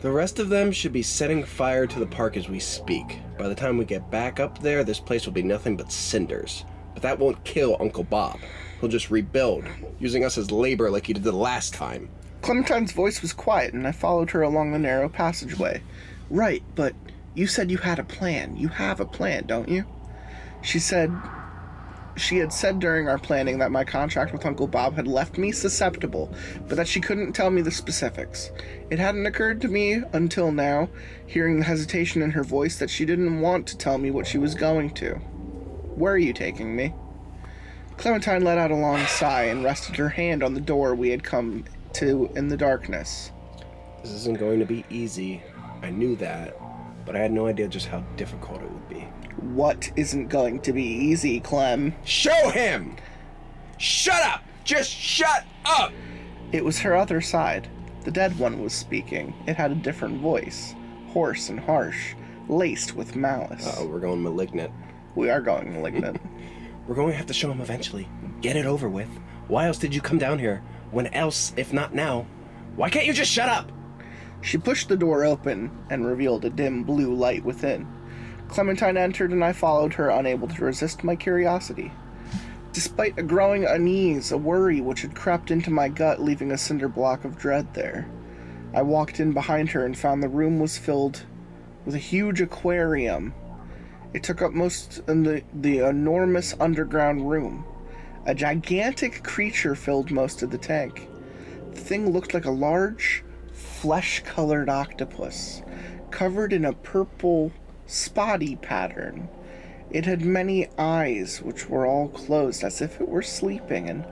The 0.00 0.10
rest 0.10 0.38
of 0.38 0.48
them 0.48 0.72
should 0.72 0.92
be 0.92 1.02
setting 1.02 1.44
fire 1.44 1.86
to 1.86 1.98
the 1.98 2.06
park 2.06 2.36
as 2.38 2.48
we 2.48 2.60
speak. 2.60 3.18
By 3.36 3.48
the 3.48 3.54
time 3.54 3.76
we 3.76 3.84
get 3.84 4.10
back 4.10 4.40
up 4.40 4.60
there, 4.60 4.82
this 4.82 5.00
place 5.00 5.26
will 5.26 5.32
be 5.32 5.42
nothing 5.42 5.76
but 5.76 5.92
cinders. 5.92 6.64
But 6.94 7.02
that 7.02 7.18
won't 7.18 7.42
kill 7.44 7.76
Uncle 7.80 8.04
Bob. 8.04 8.38
He'll 8.80 8.88
just 8.88 9.10
rebuild, 9.10 9.64
using 9.98 10.24
us 10.24 10.38
as 10.38 10.50
labor 10.50 10.90
like 10.90 11.06
he 11.06 11.12
did 11.12 11.24
the 11.24 11.32
last 11.32 11.74
time. 11.74 12.08
Clementine's 12.42 12.92
voice 12.92 13.20
was 13.20 13.32
quiet, 13.32 13.74
and 13.74 13.86
I 13.86 13.92
followed 13.92 14.30
her 14.30 14.42
along 14.42 14.70
the 14.70 14.78
narrow 14.78 15.08
passageway. 15.08 15.82
Right, 16.30 16.62
but 16.74 16.94
you 17.34 17.46
said 17.46 17.70
you 17.70 17.78
had 17.78 17.98
a 17.98 18.04
plan. 18.04 18.56
You 18.56 18.68
have 18.68 19.00
a 19.00 19.04
plan, 19.04 19.46
don't 19.46 19.68
you? 19.68 19.84
She 20.62 20.78
said. 20.78 21.12
She 22.16 22.38
had 22.38 22.52
said 22.52 22.80
during 22.80 23.08
our 23.08 23.18
planning 23.18 23.58
that 23.58 23.70
my 23.70 23.84
contract 23.84 24.32
with 24.32 24.44
Uncle 24.44 24.66
Bob 24.66 24.94
had 24.96 25.06
left 25.06 25.38
me 25.38 25.52
susceptible, 25.52 26.34
but 26.66 26.76
that 26.76 26.88
she 26.88 27.00
couldn't 27.00 27.32
tell 27.32 27.48
me 27.48 27.62
the 27.62 27.70
specifics. 27.70 28.50
It 28.90 28.98
hadn't 28.98 29.26
occurred 29.26 29.60
to 29.60 29.68
me 29.68 30.02
until 30.12 30.50
now, 30.50 30.88
hearing 31.28 31.58
the 31.60 31.64
hesitation 31.64 32.20
in 32.20 32.32
her 32.32 32.42
voice, 32.42 32.76
that 32.80 32.90
she 32.90 33.04
didn't 33.04 33.40
want 33.40 33.68
to 33.68 33.78
tell 33.78 33.98
me 33.98 34.10
what 34.10 34.26
she 34.26 34.36
was 34.36 34.56
going 34.56 34.90
to. 34.94 35.14
Where 35.94 36.12
are 36.12 36.18
you 36.18 36.32
taking 36.32 36.74
me? 36.74 36.92
Clementine 37.98 38.44
let 38.44 38.58
out 38.58 38.70
a 38.70 38.76
long 38.76 39.04
sigh 39.06 39.46
and 39.46 39.64
rested 39.64 39.96
her 39.96 40.08
hand 40.08 40.44
on 40.44 40.54
the 40.54 40.60
door 40.60 40.94
we 40.94 41.08
had 41.08 41.24
come 41.24 41.64
to 41.94 42.30
in 42.36 42.46
the 42.46 42.56
darkness. 42.56 43.32
This 44.02 44.12
isn't 44.12 44.38
going 44.38 44.60
to 44.60 44.64
be 44.64 44.84
easy. 44.88 45.42
I 45.82 45.90
knew 45.90 46.14
that, 46.16 46.56
but 47.04 47.16
I 47.16 47.18
had 47.18 47.32
no 47.32 47.48
idea 47.48 47.66
just 47.66 47.88
how 47.88 48.00
difficult 48.16 48.62
it 48.62 48.70
would 48.70 48.88
be. 48.88 49.00
What 49.40 49.90
isn't 49.96 50.28
going 50.28 50.60
to 50.60 50.72
be 50.72 50.84
easy, 50.84 51.40
Clem? 51.40 51.92
Show 52.04 52.50
him! 52.50 52.96
Shut 53.78 54.22
up! 54.22 54.44
Just 54.62 54.92
shut 54.92 55.44
up! 55.64 55.92
It 56.52 56.64
was 56.64 56.78
her 56.78 56.94
other 56.96 57.20
side. 57.20 57.68
The 58.04 58.12
dead 58.12 58.38
one 58.38 58.62
was 58.62 58.72
speaking. 58.72 59.34
It 59.48 59.56
had 59.56 59.72
a 59.72 59.74
different 59.74 60.20
voice, 60.20 60.72
hoarse 61.08 61.48
and 61.48 61.58
harsh, 61.58 62.14
laced 62.48 62.94
with 62.94 63.16
malice. 63.16 63.74
Oh, 63.76 63.88
we're 63.88 63.98
going 63.98 64.22
malignant. 64.22 64.72
We 65.16 65.30
are 65.30 65.40
going 65.40 65.72
malignant. 65.72 66.20
We're 66.88 66.94
going 66.94 67.10
to 67.10 67.18
have 67.18 67.26
to 67.26 67.34
show 67.34 67.52
him 67.52 67.60
eventually. 67.60 68.08
Get 68.40 68.56
it 68.56 68.64
over 68.64 68.88
with. 68.88 69.10
Why 69.46 69.66
else 69.66 69.76
did 69.76 69.94
you 69.94 70.00
come 70.00 70.16
down 70.16 70.38
here? 70.38 70.62
When 70.90 71.08
else, 71.08 71.52
if 71.58 71.70
not 71.70 71.94
now? 71.94 72.26
Why 72.76 72.88
can't 72.88 73.04
you 73.04 73.12
just 73.12 73.30
shut 73.30 73.50
up? 73.50 73.70
She 74.40 74.56
pushed 74.56 74.88
the 74.88 74.96
door 74.96 75.26
open 75.26 75.70
and 75.90 76.06
revealed 76.06 76.46
a 76.46 76.50
dim 76.50 76.84
blue 76.84 77.12
light 77.14 77.44
within. 77.44 77.86
Clementine 78.48 78.96
entered 78.96 79.32
and 79.32 79.44
I 79.44 79.52
followed 79.52 79.92
her, 79.94 80.08
unable 80.08 80.48
to 80.48 80.64
resist 80.64 81.04
my 81.04 81.14
curiosity. 81.14 81.92
Despite 82.72 83.18
a 83.18 83.22
growing 83.22 83.66
unease, 83.66 84.32
a 84.32 84.38
worry 84.38 84.80
which 84.80 85.02
had 85.02 85.14
crept 85.14 85.50
into 85.50 85.70
my 85.70 85.90
gut, 85.90 86.22
leaving 86.22 86.52
a 86.52 86.58
cinder 86.58 86.88
block 86.88 87.26
of 87.26 87.36
dread 87.36 87.74
there, 87.74 88.08
I 88.72 88.80
walked 88.80 89.20
in 89.20 89.32
behind 89.32 89.70
her 89.70 89.84
and 89.84 89.98
found 89.98 90.22
the 90.22 90.28
room 90.28 90.58
was 90.58 90.78
filled 90.78 91.26
with 91.84 91.94
a 91.94 91.98
huge 91.98 92.40
aquarium. 92.40 93.34
It 94.14 94.22
took 94.22 94.40
up 94.40 94.52
most 94.52 94.98
of 95.06 95.24
the, 95.24 95.42
the 95.52 95.78
enormous 95.80 96.54
underground 96.58 97.28
room. 97.28 97.64
A 98.24 98.34
gigantic 98.34 99.22
creature 99.22 99.74
filled 99.74 100.10
most 100.10 100.42
of 100.42 100.50
the 100.50 100.58
tank. 100.58 101.08
The 101.72 101.80
thing 101.80 102.10
looked 102.10 102.32
like 102.32 102.46
a 102.46 102.50
large, 102.50 103.22
flesh 103.52 104.22
colored 104.24 104.68
octopus, 104.68 105.62
covered 106.10 106.52
in 106.52 106.64
a 106.64 106.72
purple, 106.72 107.52
spotty 107.86 108.56
pattern. 108.56 109.28
It 109.90 110.06
had 110.06 110.22
many 110.22 110.68
eyes, 110.78 111.42
which 111.42 111.68
were 111.68 111.86
all 111.86 112.08
closed 112.08 112.64
as 112.64 112.80
if 112.80 113.00
it 113.00 113.08
were 113.08 113.22
sleeping 113.22 113.88
and 113.88 114.04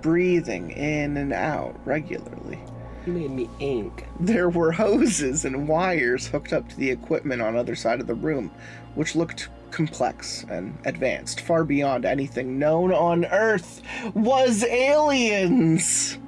breathing 0.00 0.70
in 0.70 1.16
and 1.16 1.32
out 1.32 1.78
regularly. 1.86 2.58
You 3.06 3.12
made 3.12 3.30
me 3.30 3.50
ink. 3.58 4.06
There 4.20 4.48
were 4.48 4.72
hoses 4.72 5.44
and 5.44 5.66
wires 5.66 6.28
hooked 6.28 6.52
up 6.52 6.68
to 6.68 6.76
the 6.76 6.90
equipment 6.90 7.42
on 7.42 7.56
other 7.56 7.74
side 7.74 8.00
of 8.00 8.06
the 8.06 8.14
room, 8.14 8.52
which 8.94 9.16
looked 9.16 9.48
complex 9.72 10.44
and 10.48 10.78
advanced, 10.84 11.40
far 11.40 11.64
beyond 11.64 12.04
anything 12.04 12.58
known 12.58 12.92
on 12.92 13.24
Earth. 13.24 13.82
Was 14.14 14.62
aliens! 14.64 16.18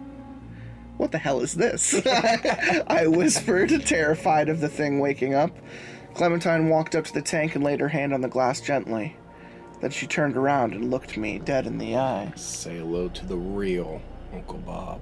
What 0.96 1.12
the 1.12 1.18
hell 1.18 1.40
is 1.40 1.55
this? 1.55 1.94
I 2.06 3.06
whispered, 3.06 3.84
terrified 3.86 4.48
of 4.48 4.60
the 4.60 4.68
thing 4.68 4.98
waking 4.98 5.34
up. 5.34 5.56
Clementine 6.14 6.68
walked 6.68 6.94
up 6.94 7.05
to 7.05 7.14
the 7.14 7.22
tank 7.22 7.55
and 7.55 7.62
laid 7.64 7.80
her 7.80 7.88
hand 7.88 8.14
on 8.14 8.20
the 8.20 8.28
glass 8.28 8.60
gently. 8.60 9.16
Then 9.80 9.90
she 9.90 10.06
turned 10.06 10.36
around 10.36 10.72
and 10.72 10.90
looked 10.90 11.16
me 11.16 11.38
dead 11.38 11.66
in 11.66 11.78
the 11.78 11.96
eye. 11.96 12.32
Say 12.36 12.78
hello 12.78 13.09
to 13.09 13.26
the 13.26 13.36
real 13.36 14.01
Uncle 14.32 14.59
Bob. 14.59 15.01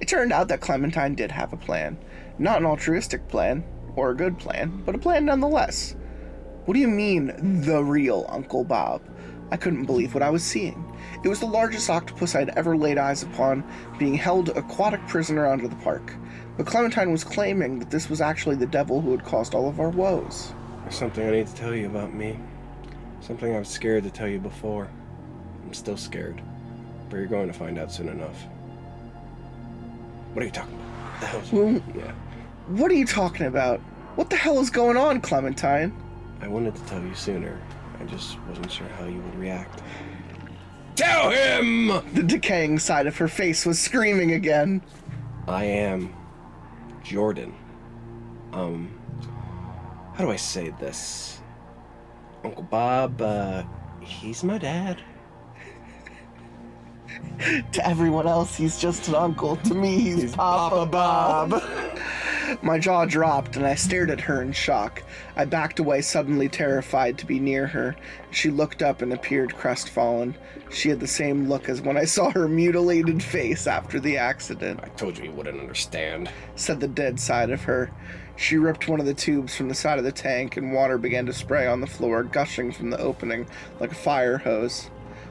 It 0.00 0.08
turned 0.08 0.32
out 0.32 0.48
that 0.48 0.60
Clementine 0.60 1.14
did 1.14 1.30
have 1.30 1.52
a 1.52 1.56
plan. 1.56 1.98
Not 2.38 2.58
an 2.58 2.66
altruistic 2.66 3.28
plan, 3.28 3.64
or 3.96 4.10
a 4.10 4.16
good 4.16 4.38
plan, 4.38 4.82
but 4.86 4.94
a 4.94 4.98
plan 4.98 5.24
nonetheless. 5.24 5.96
What 6.64 6.74
do 6.74 6.80
you 6.80 6.88
mean, 6.88 7.62
the 7.62 7.82
real 7.82 8.26
Uncle 8.28 8.62
Bob? 8.62 9.02
I 9.50 9.56
couldn't 9.56 9.86
believe 9.86 10.14
what 10.14 10.22
I 10.22 10.30
was 10.30 10.44
seeing. 10.44 10.84
It 11.24 11.28
was 11.28 11.40
the 11.40 11.46
largest 11.46 11.88
octopus 11.88 12.34
I'd 12.34 12.50
ever 12.50 12.76
laid 12.76 12.98
eyes 12.98 13.22
upon, 13.22 13.64
being 13.98 14.14
held 14.14 14.50
aquatic 14.50 15.04
prisoner 15.08 15.46
under 15.46 15.66
the 15.66 15.76
park. 15.76 16.14
But 16.56 16.66
Clementine 16.66 17.10
was 17.10 17.24
claiming 17.24 17.78
that 17.78 17.90
this 17.90 18.10
was 18.10 18.20
actually 18.20 18.56
the 18.56 18.66
devil 18.66 19.00
who 19.00 19.10
had 19.12 19.24
caused 19.24 19.54
all 19.54 19.68
of 19.68 19.80
our 19.80 19.90
woes. 19.90 20.52
There's 20.82 20.96
something 20.96 21.26
I 21.26 21.30
need 21.30 21.46
to 21.46 21.54
tell 21.54 21.74
you 21.74 21.86
about 21.86 22.12
me. 22.14 22.38
Something 23.20 23.54
I 23.54 23.58
was 23.58 23.68
scared 23.68 24.04
to 24.04 24.10
tell 24.10 24.28
you 24.28 24.38
before. 24.38 24.88
I'm 25.64 25.74
still 25.74 25.96
scared. 25.96 26.40
But 27.08 27.16
you're 27.16 27.26
going 27.26 27.48
to 27.48 27.58
find 27.58 27.78
out 27.78 27.90
soon 27.90 28.08
enough. 28.08 28.44
What 30.32 30.42
are 30.42 30.46
you 30.46 30.52
talking 30.52 30.74
about? 30.74 30.82
What 31.12 31.20
the 31.20 31.26
hell's 31.26 31.52
Well, 31.52 31.82
Yeah. 31.96 32.12
what 32.68 32.90
are 32.90 32.94
you 32.94 33.06
talking 33.06 33.46
about? 33.46 33.80
What 34.16 34.30
the 34.30 34.36
hell 34.36 34.58
is 34.60 34.70
going 34.70 34.96
on, 34.96 35.20
Clementine? 35.20 35.92
I 36.40 36.48
wanted 36.48 36.74
to 36.76 36.82
tell 36.84 37.02
you 37.02 37.14
sooner. 37.14 37.58
I 38.00 38.04
just 38.04 38.38
wasn't 38.48 38.70
sure 38.70 38.86
how 38.98 39.04
you 39.06 39.20
would 39.20 39.34
react. 39.36 39.82
Tell 40.94 41.30
him! 41.30 41.88
The 42.14 42.22
decaying 42.24 42.78
side 42.80 43.06
of 43.06 43.16
her 43.18 43.28
face 43.28 43.64
was 43.64 43.78
screaming 43.78 44.32
again. 44.32 44.82
I 45.46 45.64
am 45.64 46.12
Jordan. 47.04 47.54
Um, 48.52 48.90
how 50.14 50.24
do 50.24 50.30
I 50.30 50.36
say 50.36 50.70
this? 50.80 51.40
Uncle 52.44 52.64
Bob, 52.64 53.20
uh, 53.20 53.62
he's 54.00 54.42
my 54.44 54.58
dad. 54.58 55.00
To 57.72 57.86
everyone 57.86 58.26
else, 58.26 58.56
he's 58.56 58.78
just 58.78 59.06
an 59.06 59.14
uncle. 59.14 59.56
To 59.56 59.74
me, 59.74 60.00
he's, 60.00 60.34
Papa, 60.34 60.86
Bob. 60.86 61.62
My 62.62 62.78
jaw 62.78 63.04
dropped 63.04 63.56
and 63.56 63.66
I 63.66 63.74
stared 63.74 64.10
at 64.10 64.22
her 64.22 64.42
in 64.42 64.52
shock. 64.52 65.02
I 65.36 65.44
backed 65.44 65.78
away, 65.78 66.00
suddenly 66.00 66.48
terrified 66.48 67.18
to 67.18 67.26
be 67.26 67.38
near 67.38 67.66
her. 67.66 67.94
She 68.30 68.50
looked 68.50 68.82
up 68.82 69.02
and 69.02 69.12
appeared 69.12 69.54
crestfallen. 69.54 70.34
She 70.70 70.88
had 70.88 70.98
the 70.98 71.06
same 71.06 71.48
look 71.48 71.68
as 71.68 71.80
when 71.80 71.96
I 71.96 72.04
saw 72.06 72.30
her 72.30 72.48
mutilated 72.48 73.22
face 73.22 73.66
after 73.66 74.00
the 74.00 74.16
accident, 74.16 74.80
I 74.82 74.88
told 74.88 75.18
you 75.18 75.24
you 75.24 75.32
wouldn't 75.32 75.60
understand. 75.60 76.30
said 76.56 76.80
the 76.80 76.88
dead 76.88 77.20
side 77.20 77.50
of 77.50 77.62
her. 77.62 77.92
She 78.36 78.56
ripped 78.56 78.88
one 78.88 79.00
of 79.00 79.06
the 79.06 79.14
tubes 79.14 79.54
from 79.54 79.68
the 79.68 79.74
side 79.74 79.98
of 79.98 80.04
the 80.04 80.12
tank 80.12 80.56
and 80.56 80.72
water 80.72 80.96
began 80.96 81.26
to 81.26 81.32
spray 81.32 81.66
on 81.66 81.80
the 81.80 81.86
floor, 81.86 82.22
gushing 82.22 82.72
from 82.72 82.90
the 82.90 82.98
opening 82.98 83.46
like 83.80 83.92
a 83.92 83.96
fire 83.96 84.38
hose. 84.38 84.90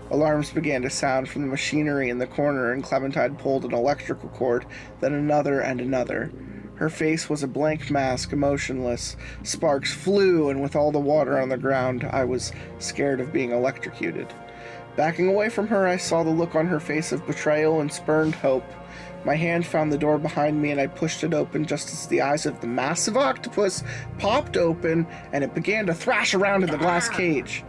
Alarms 0.10 0.52
began 0.52 0.82
to 0.84 0.90
sound 0.90 1.28
from 1.28 1.42
the 1.42 1.48
machinery 1.48 2.10
in 2.10 2.18
the 2.18 2.28
corner, 2.28 2.72
and 2.72 2.84
Clementine 2.84 3.36
pulled 3.36 3.66
an 3.66 3.74
electrical 3.74 4.30
cord, 4.30 4.66
then 5.02 5.14
another 5.14 5.60
and 5.60 5.82
another. 5.82 6.32
Her 6.76 6.90
face 6.90 7.30
was 7.30 7.44
a 7.44 7.48
blank 7.48 7.90
mask, 7.90 8.32
emotionless. 8.32 9.18
Sparks 9.44 9.94
flew, 9.94 10.50
and 10.50 10.62
with 10.62 10.76
all 10.76 10.92
the 10.92 11.00
water 11.00 11.40
on 11.40 11.50
the 11.50 11.58
ground, 11.58 12.08
I 12.12 12.24
was 12.24 12.54
scared 12.80 13.20
of 13.20 13.34
being 13.34 13.52
electrocuted. 13.52 14.34
Backing 14.96 15.28
away 15.28 15.50
from 15.50 15.68
her, 15.68 15.88
I 15.88 15.98
saw 15.98 16.24
the 16.24 16.30
look 16.30 16.56
on 16.56 16.68
her 16.68 16.80
face 16.80 17.12
of 17.12 17.28
betrayal 17.28 17.82
and 17.82 17.92
spurned 17.92 18.36
hope. 18.36 18.66
My 19.26 19.36
hand 19.36 19.66
found 19.66 19.92
the 19.92 19.98
door 19.98 20.18
behind 20.18 20.62
me, 20.62 20.72
and 20.72 20.80
I 20.80 20.88
pushed 20.88 21.24
it 21.24 21.34
open 21.34 21.66
just 21.66 21.92
as 21.92 22.08
the 22.08 22.22
eyes 22.22 22.46
of 22.46 22.62
the 22.62 22.68
massive 22.68 23.18
octopus 23.18 23.84
popped 24.20 24.56
open 24.56 25.06
and 25.34 25.44
it 25.44 25.54
began 25.54 25.86
to 25.88 25.94
thrash 25.94 26.34
around 26.34 26.64
in 26.64 26.70
the 26.70 26.78
glass 26.78 27.10
ah. 27.12 27.18
cage. 27.18 27.64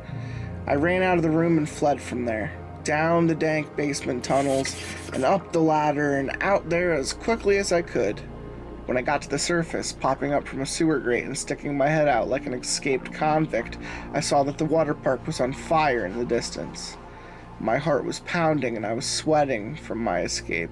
I 0.68 0.74
ran 0.74 1.02
out 1.02 1.16
of 1.16 1.22
the 1.22 1.30
room 1.30 1.56
and 1.56 1.66
fled 1.66 1.98
from 1.98 2.26
there, 2.26 2.52
down 2.84 3.26
the 3.26 3.34
dank 3.34 3.74
basement 3.74 4.22
tunnels, 4.22 4.76
and 5.14 5.24
up 5.24 5.50
the 5.50 5.62
ladder 5.62 6.18
and 6.18 6.36
out 6.42 6.68
there 6.68 6.92
as 6.92 7.14
quickly 7.14 7.56
as 7.56 7.72
I 7.72 7.80
could. 7.80 8.20
When 8.84 8.98
I 8.98 9.00
got 9.00 9.22
to 9.22 9.30
the 9.30 9.38
surface, 9.38 9.94
popping 9.94 10.34
up 10.34 10.46
from 10.46 10.60
a 10.60 10.66
sewer 10.66 10.98
grate 10.98 11.24
and 11.24 11.38
sticking 11.38 11.74
my 11.74 11.88
head 11.88 12.06
out 12.06 12.28
like 12.28 12.44
an 12.44 12.52
escaped 12.52 13.14
convict, 13.14 13.78
I 14.12 14.20
saw 14.20 14.42
that 14.42 14.58
the 14.58 14.66
water 14.66 14.92
park 14.92 15.26
was 15.26 15.40
on 15.40 15.54
fire 15.54 16.04
in 16.04 16.18
the 16.18 16.26
distance. 16.26 16.98
My 17.60 17.78
heart 17.78 18.04
was 18.04 18.20
pounding 18.20 18.76
and 18.76 18.84
I 18.84 18.92
was 18.92 19.06
sweating 19.06 19.74
from 19.74 20.04
my 20.04 20.20
escape. 20.20 20.70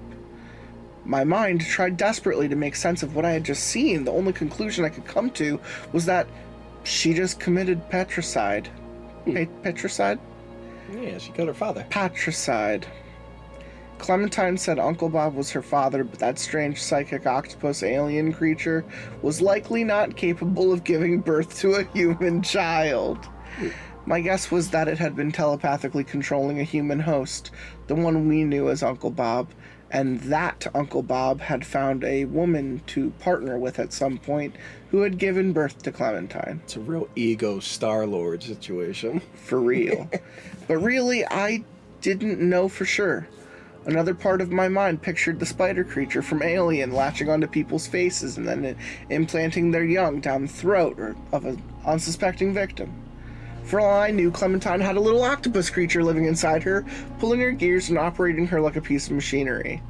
My 1.05 1.23
mind 1.23 1.61
tried 1.61 1.97
desperately 1.97 2.47
to 2.49 2.55
make 2.55 2.75
sense 2.75 3.01
of 3.01 3.15
what 3.15 3.25
I 3.25 3.31
had 3.31 3.43
just 3.43 3.63
seen. 3.63 4.03
The 4.03 4.11
only 4.11 4.33
conclusion 4.33 4.85
I 4.85 4.89
could 4.89 5.05
come 5.05 5.31
to 5.31 5.59
was 5.91 6.05
that 6.05 6.27
she 6.83 7.15
just 7.15 7.39
committed 7.39 7.89
petricide. 7.89 8.69
Pe- 9.33 9.45
petricide? 9.63 10.19
Yeah, 10.91 11.17
she 11.17 11.31
killed 11.31 11.47
her 11.47 11.53
father. 11.53 11.85
Patricide. 11.89 12.85
Clementine 13.97 14.57
said 14.57 14.77
Uncle 14.79 15.09
Bob 15.09 15.33
was 15.33 15.51
her 15.51 15.61
father, 15.61 16.03
but 16.03 16.19
that 16.19 16.37
strange 16.37 16.81
psychic 16.81 17.25
octopus 17.25 17.81
alien 17.81 18.31
creature 18.31 18.85
was 19.21 19.41
likely 19.41 19.83
not 19.83 20.15
capable 20.15 20.71
of 20.71 20.83
giving 20.83 21.19
birth 21.19 21.59
to 21.59 21.73
a 21.73 21.83
human 21.83 22.41
child. 22.41 23.27
My 24.05 24.21
guess 24.21 24.51
was 24.51 24.69
that 24.69 24.87
it 24.87 24.99
had 24.99 25.15
been 25.15 25.31
telepathically 25.31 26.03
controlling 26.03 26.59
a 26.59 26.63
human 26.63 26.99
host, 26.99 27.51
the 27.87 27.95
one 27.95 28.27
we 28.27 28.43
knew 28.43 28.69
as 28.69 28.83
Uncle 28.83 29.09
Bob, 29.09 29.49
and 29.91 30.19
that 30.21 30.67
Uncle 30.75 31.01
Bob 31.01 31.41
had 31.41 31.65
found 31.65 32.03
a 32.03 32.25
woman 32.25 32.81
to 32.87 33.09
partner 33.19 33.57
with 33.57 33.79
at 33.79 33.93
some 33.93 34.17
point 34.17 34.55
who 34.91 35.01
had 35.01 35.17
given 35.17 35.53
birth 35.53 35.81
to 35.83 35.91
Clementine. 35.91 36.61
It's 36.63 36.75
a 36.75 36.79
real 36.79 37.09
ego 37.15 37.59
Star 37.59 38.05
Lord 38.05 38.43
situation. 38.43 39.21
for 39.35 39.59
real. 39.59 40.09
but 40.67 40.77
really, 40.77 41.25
I 41.25 41.63
didn't 42.01 42.39
know 42.39 42.69
for 42.69 42.85
sure. 42.85 43.27
Another 43.85 44.13
part 44.13 44.41
of 44.41 44.51
my 44.51 44.67
mind 44.67 45.01
pictured 45.01 45.39
the 45.39 45.45
spider 45.45 45.85
creature 45.85 46.21
from 46.21 46.43
Alien 46.43 46.91
latching 46.91 47.29
onto 47.29 47.47
people's 47.47 47.87
faces 47.87 48.37
and 48.37 48.45
then 48.45 48.75
implanting 49.09 49.71
their 49.71 49.85
young 49.85 50.19
down 50.19 50.41
the 50.41 50.47
throat 50.49 50.99
or 50.99 51.15
of 51.31 51.45
an 51.45 51.63
unsuspecting 51.85 52.53
victim. 52.53 52.93
For 53.63 53.79
all 53.79 53.99
I 53.99 54.11
knew, 54.11 54.31
Clementine 54.31 54.81
had 54.81 54.97
a 54.97 55.01
little 55.01 55.23
octopus 55.23 55.69
creature 55.69 56.03
living 56.03 56.25
inside 56.25 56.63
her, 56.63 56.85
pulling 57.19 57.39
her 57.41 57.51
gears 57.51 57.89
and 57.89 57.97
operating 57.97 58.47
her 58.47 58.61
like 58.61 58.75
a 58.75 58.81
piece 58.81 59.07
of 59.07 59.13
machinery. 59.13 59.81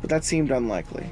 But 0.00 0.10
that 0.10 0.24
seemed 0.24 0.50
unlikely. 0.50 1.06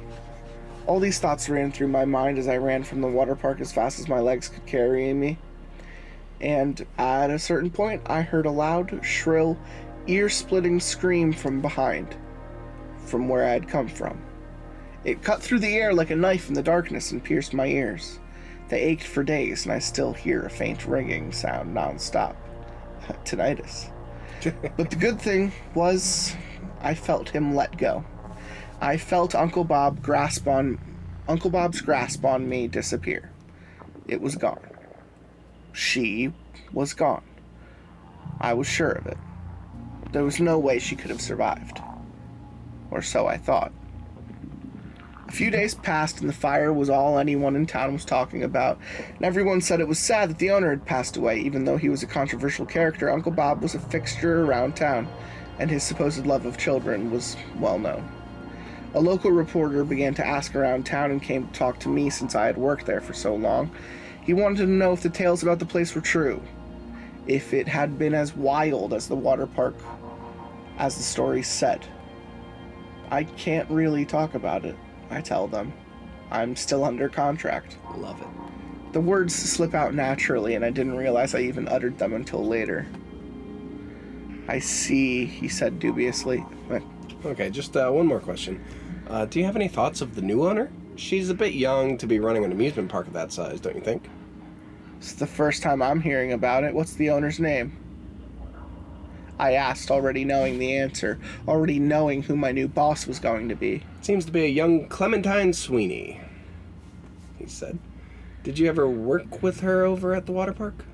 All 0.85 0.99
these 0.99 1.19
thoughts 1.19 1.49
ran 1.49 1.71
through 1.71 1.87
my 1.87 2.05
mind 2.05 2.37
as 2.37 2.47
I 2.47 2.57
ran 2.57 2.83
from 2.83 3.01
the 3.01 3.07
water 3.07 3.35
park 3.35 3.61
as 3.61 3.71
fast 3.71 3.99
as 3.99 4.07
my 4.07 4.19
legs 4.19 4.49
could 4.49 4.65
carry 4.65 5.13
me 5.13 5.37
and 6.43 6.85
at 6.97 7.31
a 7.31 7.39
certain 7.39 7.71
point 7.71 8.01
I 8.05 8.21
heard 8.21 8.45
a 8.45 8.51
loud, 8.51 8.99
shrill, 9.03 9.57
ear 10.07 10.27
splitting 10.29 10.79
scream 10.79 11.31
from 11.31 11.61
behind, 11.61 12.15
from 13.05 13.29
where 13.29 13.45
I 13.45 13.51
had 13.51 13.69
come 13.69 13.87
from. 13.87 14.21
It 15.05 15.23
cut 15.23 15.41
through 15.41 15.59
the 15.59 15.75
air 15.75 15.93
like 15.93 16.11
a 16.11 16.15
knife 16.15 16.49
in 16.49 16.53
the 16.53 16.61
darkness 16.61 17.11
and 17.11 17.23
pierced 17.23 17.53
my 17.53 17.67
ears. 17.67 18.19
They 18.67 18.81
ached 18.81 19.07
for 19.07 19.23
days, 19.23 19.65
and 19.65 19.73
I 19.73 19.79
still 19.79 20.13
hear 20.13 20.43
a 20.43 20.49
faint 20.49 20.85
ringing 20.85 21.31
sound 21.31 21.75
nonstop. 21.75 22.35
Tinnitus. 23.25 23.91
but 24.77 24.89
the 24.89 24.95
good 24.97 25.21
thing 25.21 25.51
was, 25.73 26.35
I 26.81 26.93
felt 26.93 27.29
him 27.29 27.55
let 27.55 27.77
go. 27.77 28.03
I 28.83 28.97
felt 28.97 29.33
Uncle 29.33 29.63
Bob 29.63 30.03
grasp 30.03 30.47
on 30.47 30.77
Uncle 31.27 31.49
Bob's 31.49 31.81
grasp 31.81 32.25
on 32.25 32.49
me 32.49 32.67
disappear. 32.67 33.31
It 34.07 34.21
was 34.21 34.35
gone 34.35 34.59
she 35.73 36.31
was 36.71 36.93
gone. 36.93 37.23
I 38.39 38.53
was 38.53 38.67
sure 38.67 38.91
of 38.91 39.07
it. 39.07 39.17
There 40.11 40.23
was 40.23 40.39
no 40.39 40.59
way 40.59 40.79
she 40.79 40.95
could 40.95 41.09
have 41.09 41.21
survived. 41.21 41.81
Or 42.91 43.01
so 43.01 43.27
I 43.27 43.37
thought. 43.37 43.71
A 45.27 45.31
few 45.31 45.49
days 45.49 45.73
passed 45.73 46.19
and 46.19 46.29
the 46.29 46.33
fire 46.33 46.71
was 46.71 46.91
all 46.91 47.17
anyone 47.17 47.55
in 47.55 47.65
town 47.65 47.93
was 47.93 48.05
talking 48.05 48.43
about, 48.43 48.77
and 49.15 49.25
everyone 49.25 49.61
said 49.61 49.79
it 49.79 49.87
was 49.87 49.97
sad 49.97 50.29
that 50.29 50.37
the 50.37 50.51
owner 50.51 50.69
had 50.69 50.85
passed 50.85 51.17
away, 51.17 51.39
even 51.39 51.65
though 51.65 51.77
he 51.77 51.89
was 51.89 52.03
a 52.03 52.07
controversial 52.07 52.67
character. 52.67 53.09
Uncle 53.09 53.31
Bob 53.31 53.63
was 53.63 53.73
a 53.73 53.79
fixture 53.79 54.45
around 54.45 54.75
town, 54.75 55.07
and 55.57 55.71
his 55.71 55.81
supposed 55.81 56.27
love 56.27 56.45
of 56.45 56.57
children 56.57 57.09
was 57.09 57.35
well 57.57 57.79
known. 57.79 58.07
A 58.95 59.01
local 59.01 59.31
reporter 59.31 59.83
began 59.83 60.13
to 60.15 60.25
ask 60.25 60.55
around 60.55 60.85
town 60.85 61.09
and 61.09 61.21
came 61.21 61.47
to 61.47 61.53
talk 61.53 61.79
to 61.79 61.89
me 61.89 62.11
since 62.11 62.35
I 62.35 62.45
had 62.45 62.57
worked 62.57 62.85
there 62.85 63.01
for 63.01 63.13
so 63.13 63.33
long. 63.33 63.71
He 64.23 64.33
wanted 64.33 64.57
to 64.57 64.67
know 64.67 64.93
if 64.93 65.01
the 65.01 65.09
tales 65.09 65.41
about 65.41 65.57
the 65.57 65.65
place 65.65 65.95
were 65.95 66.01
true, 66.01 66.41
if 67.25 67.53
it 67.53 67.67
had 67.67 67.97
been 67.97 68.13
as 68.13 68.35
wild 68.35 68.93
as 68.93 69.07
the 69.07 69.15
water 69.15 69.47
park 69.47 69.75
as 70.77 70.95
the 70.95 71.03
story 71.03 71.41
said. 71.41 71.85
I 73.09 73.23
can't 73.23 73.69
really 73.69 74.05
talk 74.05 74.35
about 74.35 74.63
it, 74.63 74.75
I 75.09 75.21
tell 75.21 75.47
them. 75.47 75.73
I'm 76.29 76.55
still 76.55 76.83
under 76.83 77.09
contract. 77.09 77.77
Love 77.97 78.21
it. 78.21 78.93
The 78.93 79.01
words 79.01 79.33
slip 79.33 79.73
out 79.73 79.95
naturally, 79.95 80.53
and 80.53 80.63
I 80.63 80.69
didn't 80.69 80.97
realize 80.97 81.33
I 81.33 81.39
even 81.39 81.67
uttered 81.67 81.97
them 81.97 82.13
until 82.13 82.45
later. 82.45 82.85
I 84.47 84.59
see, 84.59 85.25
he 85.25 85.47
said 85.47 85.79
dubiously. 85.79 86.45
Okay, 87.25 87.49
just 87.49 87.75
uh, 87.75 87.89
one 87.89 88.05
more 88.05 88.19
question. 88.19 88.63
Uh, 89.07 89.25
do 89.25 89.39
you 89.39 89.45
have 89.45 89.55
any 89.55 89.67
thoughts 89.67 90.01
of 90.01 90.15
the 90.15 90.21
new 90.21 90.47
owner? 90.47 90.71
She's 90.95 91.29
a 91.29 91.33
bit 91.33 91.53
young 91.53 91.97
to 91.97 92.07
be 92.07 92.19
running 92.19 92.45
an 92.45 92.51
amusement 92.51 92.89
park 92.89 93.07
of 93.07 93.13
that 93.13 93.31
size, 93.31 93.59
don't 93.59 93.75
you 93.75 93.81
think? 93.81 94.09
It's 94.97 95.13
the 95.13 95.27
first 95.27 95.61
time 95.61 95.81
I'm 95.81 96.01
hearing 96.01 96.31
about 96.31 96.63
it. 96.63 96.73
What's 96.73 96.93
the 96.93 97.09
owner's 97.09 97.39
name? 97.39 97.77
I 99.39 99.53
asked, 99.53 99.91
already 99.91 100.23
knowing 100.23 100.59
the 100.59 100.77
answer, 100.77 101.19
already 101.47 101.79
knowing 101.79 102.23
who 102.23 102.35
my 102.35 102.51
new 102.51 102.67
boss 102.67 103.07
was 103.07 103.19
going 103.19 103.49
to 103.49 103.55
be. 103.55 103.83
Seems 104.01 104.25
to 104.25 104.31
be 104.31 104.45
a 104.45 104.47
young 104.47 104.87
Clementine 104.87 105.53
Sweeney. 105.53 106.21
He 107.37 107.47
said. 107.47 107.79
Did 108.43 108.59
you 108.59 108.67
ever 108.67 108.89
work 108.89 109.41
with 109.41 109.61
her 109.61 109.83
over 109.83 110.13
at 110.13 110.25
the 110.25 110.31
water 110.31 110.53
park? 110.53 110.85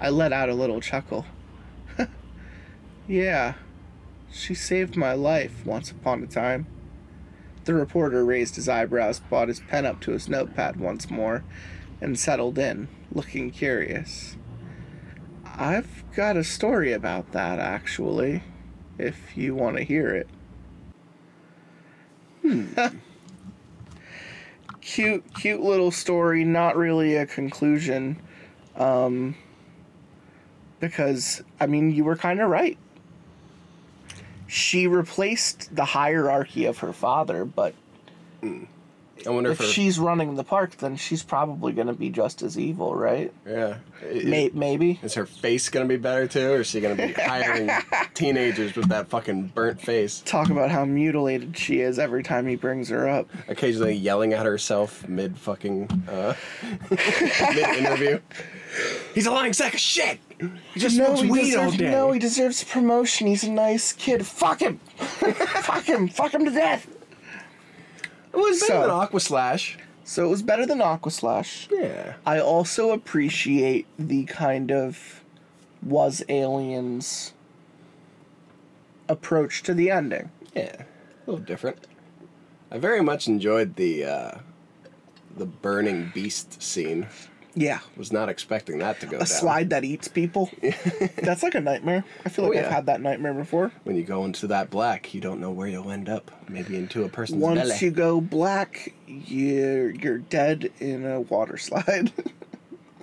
I 0.00 0.08
let 0.08 0.32
out 0.32 0.48
a 0.48 0.54
little 0.54 0.80
chuckle. 0.80 1.26
yeah, 3.08 3.54
she 4.32 4.54
saved 4.54 4.96
my 4.96 5.12
life 5.12 5.64
once 5.64 5.90
upon 5.90 6.22
a 6.22 6.26
time. 6.26 6.66
The 7.64 7.74
reporter 7.74 8.24
raised 8.24 8.56
his 8.56 8.68
eyebrows, 8.68 9.20
brought 9.20 9.48
his 9.48 9.60
pen 9.60 9.86
up 9.86 10.00
to 10.00 10.12
his 10.12 10.28
notepad 10.28 10.76
once 10.76 11.10
more, 11.10 11.44
and 12.00 12.18
settled 12.18 12.58
in, 12.58 12.88
looking 13.10 13.50
curious. 13.50 14.36
I've 15.44 16.04
got 16.14 16.36
a 16.36 16.44
story 16.44 16.92
about 16.92 17.32
that, 17.32 17.58
actually, 17.58 18.42
if 18.98 19.36
you 19.36 19.54
want 19.54 19.78
to 19.78 19.82
hear 19.82 20.14
it. 20.14 20.28
Hmm. 22.42 22.66
cute, 24.82 25.24
cute 25.34 25.62
little 25.62 25.90
story, 25.90 26.44
not 26.44 26.76
really 26.76 27.16
a 27.16 27.24
conclusion. 27.24 28.20
Um, 28.76 29.36
because, 30.80 31.42
I 31.60 31.66
mean, 31.66 31.92
you 31.92 32.04
were 32.04 32.16
kind 32.16 32.40
of 32.40 32.50
right. 32.50 32.76
She 34.54 34.86
replaced 34.86 35.74
the 35.74 35.84
hierarchy 35.84 36.66
of 36.66 36.78
her 36.78 36.92
father, 36.92 37.44
but 37.44 37.74
I 38.40 39.30
wonder 39.30 39.50
if 39.50 39.60
if, 39.60 39.66
her, 39.66 39.72
she's 39.72 39.98
running 39.98 40.36
the 40.36 40.44
park, 40.44 40.76
then 40.76 40.94
she's 40.94 41.24
probably 41.24 41.72
going 41.72 41.88
to 41.88 41.92
be 41.92 42.08
just 42.08 42.40
as 42.40 42.56
evil, 42.56 42.94
right? 42.94 43.32
yeah. 43.44 43.78
Is, 44.00 44.54
maybe. 44.54 45.00
is 45.02 45.14
her 45.14 45.26
face 45.26 45.68
gonna 45.70 45.86
be 45.86 45.96
better 45.96 46.28
too, 46.28 46.52
or 46.52 46.60
is 46.60 46.68
she 46.68 46.80
gonna 46.80 46.94
be 46.94 47.12
hiring 47.16 47.68
teenagers 48.14 48.76
with 48.76 48.88
that 48.90 49.08
fucking 49.08 49.48
burnt 49.48 49.80
face? 49.80 50.22
Talk 50.24 50.50
about 50.50 50.70
how 50.70 50.84
mutilated 50.84 51.58
she 51.58 51.80
is 51.80 51.98
every 51.98 52.22
time 52.22 52.46
he 52.46 52.54
brings 52.54 52.90
her 52.90 53.08
up. 53.08 53.28
Occasionally 53.48 53.94
yelling 53.94 54.34
at 54.34 54.46
herself 54.46 55.08
mid 55.08 55.36
fucking 55.36 55.88
uh, 56.08 56.34
mid 56.90 57.76
interview. 57.76 58.20
He's 59.14 59.26
a 59.26 59.30
lying 59.30 59.52
sack 59.52 59.74
of 59.74 59.80
shit. 59.80 60.18
He 60.74 60.80
just 60.80 60.96
No, 60.96 61.06
smokes 61.06 61.20
he 61.22 61.30
weed 61.30 61.54
all 61.56 61.64
deserves, 61.66 61.76
day. 61.76 61.90
no, 61.90 62.12
he 62.12 62.18
deserves 62.18 62.62
a 62.62 62.66
promotion. 62.66 63.26
He's 63.26 63.44
a 63.44 63.50
nice 63.50 63.92
kid. 63.92 64.26
Fuck 64.26 64.60
him. 64.60 64.78
Fuck 64.98 65.84
him. 65.84 66.08
Fuck 66.08 66.34
him 66.34 66.44
to 66.44 66.50
death. 66.50 66.86
it 68.32 68.36
was 68.36 68.60
better 68.60 68.72
So- 68.72 68.80
than 68.82 68.90
Aqua 68.90 69.20
Slash. 69.20 69.78
So 70.06 70.26
it 70.26 70.28
was 70.28 70.42
better 70.42 70.66
than 70.66 70.82
Aqua 70.82 71.10
Slash. 71.10 71.66
Yeah. 71.70 72.14
I 72.26 72.38
also 72.40 72.90
appreciate 72.90 73.86
the 73.98 74.24
kind 74.24 74.70
of 74.70 75.22
was 75.82 76.22
aliens 76.28 77.32
approach 79.08 79.62
to 79.62 79.74
the 79.74 79.90
ending. 79.90 80.30
Yeah, 80.54 80.82
a 80.82 81.30
little 81.30 81.44
different. 81.44 81.86
I 82.70 82.78
very 82.78 83.02
much 83.02 83.28
enjoyed 83.28 83.76
the 83.76 84.04
uh, 84.04 84.38
the 85.36 85.46
burning 85.46 86.10
beast 86.14 86.62
scene. 86.62 87.06
Yeah. 87.56 87.78
Was 87.96 88.10
not 88.12 88.28
expecting 88.28 88.78
that 88.78 88.98
to 89.00 89.06
go 89.06 89.16
A 89.16 89.18
down. 89.20 89.26
slide 89.26 89.70
that 89.70 89.84
eats 89.84 90.08
people. 90.08 90.50
That's 91.22 91.42
like 91.42 91.54
a 91.54 91.60
nightmare. 91.60 92.04
I 92.24 92.28
feel 92.28 92.46
oh, 92.46 92.48
like 92.48 92.58
Oh, 92.58 92.62
I've 92.62 92.72
had 92.72 92.86
that 92.86 93.00
nightmare 93.00 93.34
before. 93.34 93.70
When 93.84 93.94
you 93.96 94.02
go 94.02 94.24
into 94.24 94.46
that 94.48 94.70
black, 94.70 95.14
you 95.14 95.20
don't 95.20 95.40
know 95.40 95.50
where 95.52 95.68
you'll 95.68 95.90
end 95.92 96.08
up. 96.08 96.30
Maybe 96.48 96.76
into 96.76 97.04
a 97.04 97.08
person's 97.08 97.40
Once 97.40 97.60
belly. 97.60 97.78
you 97.80 97.90
go 97.92 98.20
black, 98.20 98.92
you're 99.06 99.90
you're 99.90 100.18
dead 100.18 100.72
in 100.80 101.06
a 101.06 101.20
water 101.20 101.56
slide. 101.56 102.12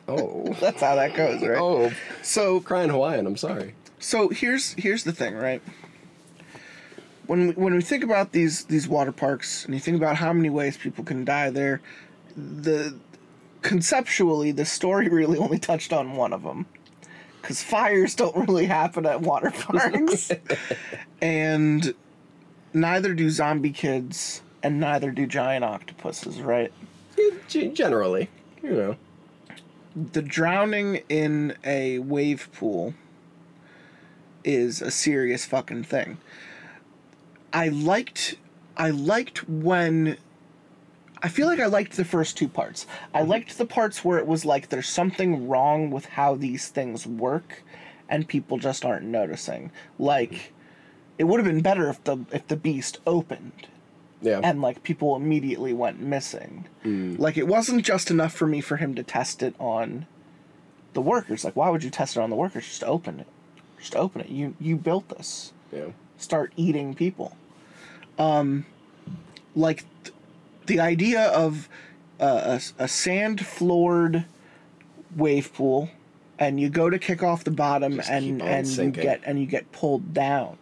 Oh. 0.07 0.51
That's 0.59 0.81
how 0.81 0.95
that 0.95 1.13
goes, 1.13 1.41
right? 1.41 1.57
Oh, 1.57 1.89
So 2.21 2.59
crying 2.59 2.89
Hawaiian. 2.89 3.25
I'm 3.25 3.37
sorry. 3.37 3.75
So 3.99 4.27
here's 4.27 4.73
here's 4.73 5.05
the 5.05 5.13
thing, 5.13 5.35
right? 5.35 5.61
When 7.27 7.47
we, 7.47 7.53
when 7.53 7.73
we 7.73 7.81
think 7.81 8.03
about 8.03 8.33
these 8.33 8.65
these 8.65 8.89
water 8.89 9.13
parks 9.13 9.63
and 9.63 9.73
you 9.73 9.79
think 9.79 9.95
about 9.95 10.17
how 10.17 10.33
many 10.33 10.49
ways 10.49 10.75
people 10.75 11.05
can 11.05 11.23
die 11.23 11.49
there, 11.49 11.79
the 12.35 12.97
conceptually 13.61 14.51
the 14.51 14.65
story 14.65 15.07
really 15.19 15.37
only 15.37 15.59
touched 15.59 15.93
on 15.93 16.15
one 16.15 16.33
of 16.33 16.43
them. 16.43 16.65
Cuz 17.41 17.63
fires 17.63 18.13
don't 18.15 18.35
really 18.47 18.67
happen 18.67 19.05
at 19.05 19.21
water 19.21 19.51
parks. 19.59 20.31
and 21.21 21.93
neither 22.73 23.13
do 23.13 23.29
zombie 23.29 23.71
kids 23.71 24.41
and 24.63 24.79
neither 24.79 25.11
do 25.11 25.25
giant 25.25 25.65
octopuses, 25.65 26.39
right? 26.41 26.71
Generally, 27.47 28.29
you 28.63 28.71
know. 28.71 28.95
the 29.95 30.21
drowning 30.21 31.01
in 31.09 31.55
a 31.65 31.99
wave 31.99 32.47
pool 32.53 32.93
is 34.43 34.81
a 34.81 34.89
serious 34.91 35.45
fucking 35.45 35.83
thing. 35.83 36.17
I 37.53 37.67
liked 37.69 38.35
I 38.77 38.91
liked 38.91 39.47
when 39.49 40.17
I 41.23 41.27
feel 41.27 41.47
like 41.47 41.59
I 41.59 41.67
liked 41.67 41.97
the 41.97 42.05
first 42.05 42.37
two 42.37 42.47
parts. 42.47 42.87
I 43.13 43.21
mhm. 43.21 43.27
liked 43.27 43.57
the 43.57 43.65
parts 43.65 44.03
where 44.03 44.17
it 44.17 44.27
was 44.27 44.45
like 44.45 44.69
there's 44.69 44.89
something 44.89 45.47
wrong 45.47 45.91
with 45.91 46.05
how 46.05 46.35
these 46.35 46.67
things 46.69 47.05
work 47.05 47.63
and 48.09 48.27
people 48.27 48.57
just 48.57 48.83
aren't 48.83 49.05
noticing. 49.05 49.71
Like 49.99 50.31
mm-hmm. 50.31 50.53
it 51.19 51.23
would 51.25 51.39
have 51.39 51.45
been 51.47 51.61
better 51.61 51.89
if 51.89 52.03
the 52.03 52.17
if 52.31 52.47
the 52.47 52.57
beast 52.57 52.99
opened 53.05 53.67
Yeah. 54.21 54.41
and 54.43 54.61
like 54.61 54.83
people 54.83 55.15
immediately 55.15 55.73
went 55.73 55.99
missing. 55.99 56.67
Mm. 56.83 57.19
Like 57.19 57.37
it 57.37 57.47
wasn't 57.47 57.85
just 57.85 58.11
enough 58.11 58.33
for 58.33 58.47
me 58.47 58.59
for 58.59 58.77
him 58.77 58.95
to 58.95 59.03
test 59.03 59.41
it 59.43 59.55
on 59.59 60.07
the 60.93 61.01
workers. 61.01 61.45
Like 61.45 61.55
why 61.55 61.69
would 61.69 61.83
you 61.83 61.89
test 61.89 62.17
it 62.17 62.19
on 62.19 62.29
the 62.29 62.35
workers? 62.35 62.67
Just 62.67 62.83
open 62.83 63.19
it. 63.19 63.27
Just 63.79 63.95
open 63.95 64.21
it. 64.21 64.29
You 64.29 64.55
you 64.59 64.75
built 64.75 65.07
this. 65.09 65.53
yeah. 65.71 65.87
Start 66.17 66.51
eating 66.57 66.93
people. 66.93 67.35
Um 68.17 68.65
like 69.55 69.85
the 70.71 70.79
idea 70.79 71.23
of 71.25 71.67
uh, 72.19 72.59
a, 72.79 72.83
a 72.83 72.87
sand 72.87 73.45
floored 73.45 74.23
wave 75.17 75.53
pool 75.53 75.89
and 76.39 76.59
you 76.59 76.69
go 76.69 76.89
to 76.89 76.97
kick 76.97 77.21
off 77.21 77.43
the 77.43 77.51
bottom 77.51 77.97
Just 77.97 78.09
and 78.09 78.41
and 78.41 78.67
you 78.67 78.89
get 78.91 79.21
and 79.25 79.37
you 79.37 79.45
get 79.45 79.71
pulled 79.73 80.13
down. 80.13 80.57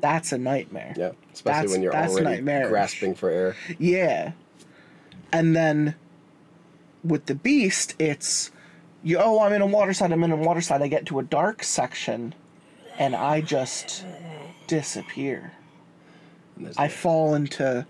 That's 0.00 0.32
a 0.32 0.38
nightmare. 0.38 0.94
Yeah. 0.96 1.12
Especially 1.32 1.52
That's- 1.52 1.70
when 1.70 1.82
you're 1.82 1.92
that's 1.92 2.12
already 2.12 2.26
nightmarish. 2.36 2.68
grasping 2.68 3.14
for 3.14 3.30
air. 3.30 3.56
Yeah. 3.78 4.32
And 5.32 5.54
then 5.54 5.94
with 7.04 7.26
the 7.26 7.34
beast, 7.36 7.94
it's 8.00 8.50
you 9.04 9.18
oh, 9.18 9.40
I'm 9.40 9.52
in 9.52 9.62
a 9.62 9.66
water 9.66 9.92
side, 9.94 10.10
I'm 10.10 10.24
in 10.24 10.32
a 10.32 10.36
water 10.36 10.60
side, 10.60 10.82
I 10.82 10.88
get 10.88 11.06
to 11.06 11.20
a 11.20 11.22
dark 11.22 11.62
section 11.62 12.34
and 12.98 13.14
I 13.14 13.40
just 13.42 14.04
disappear. 14.66 15.52
There's 16.56 16.92
fall 16.94 17.34
into 17.34 17.86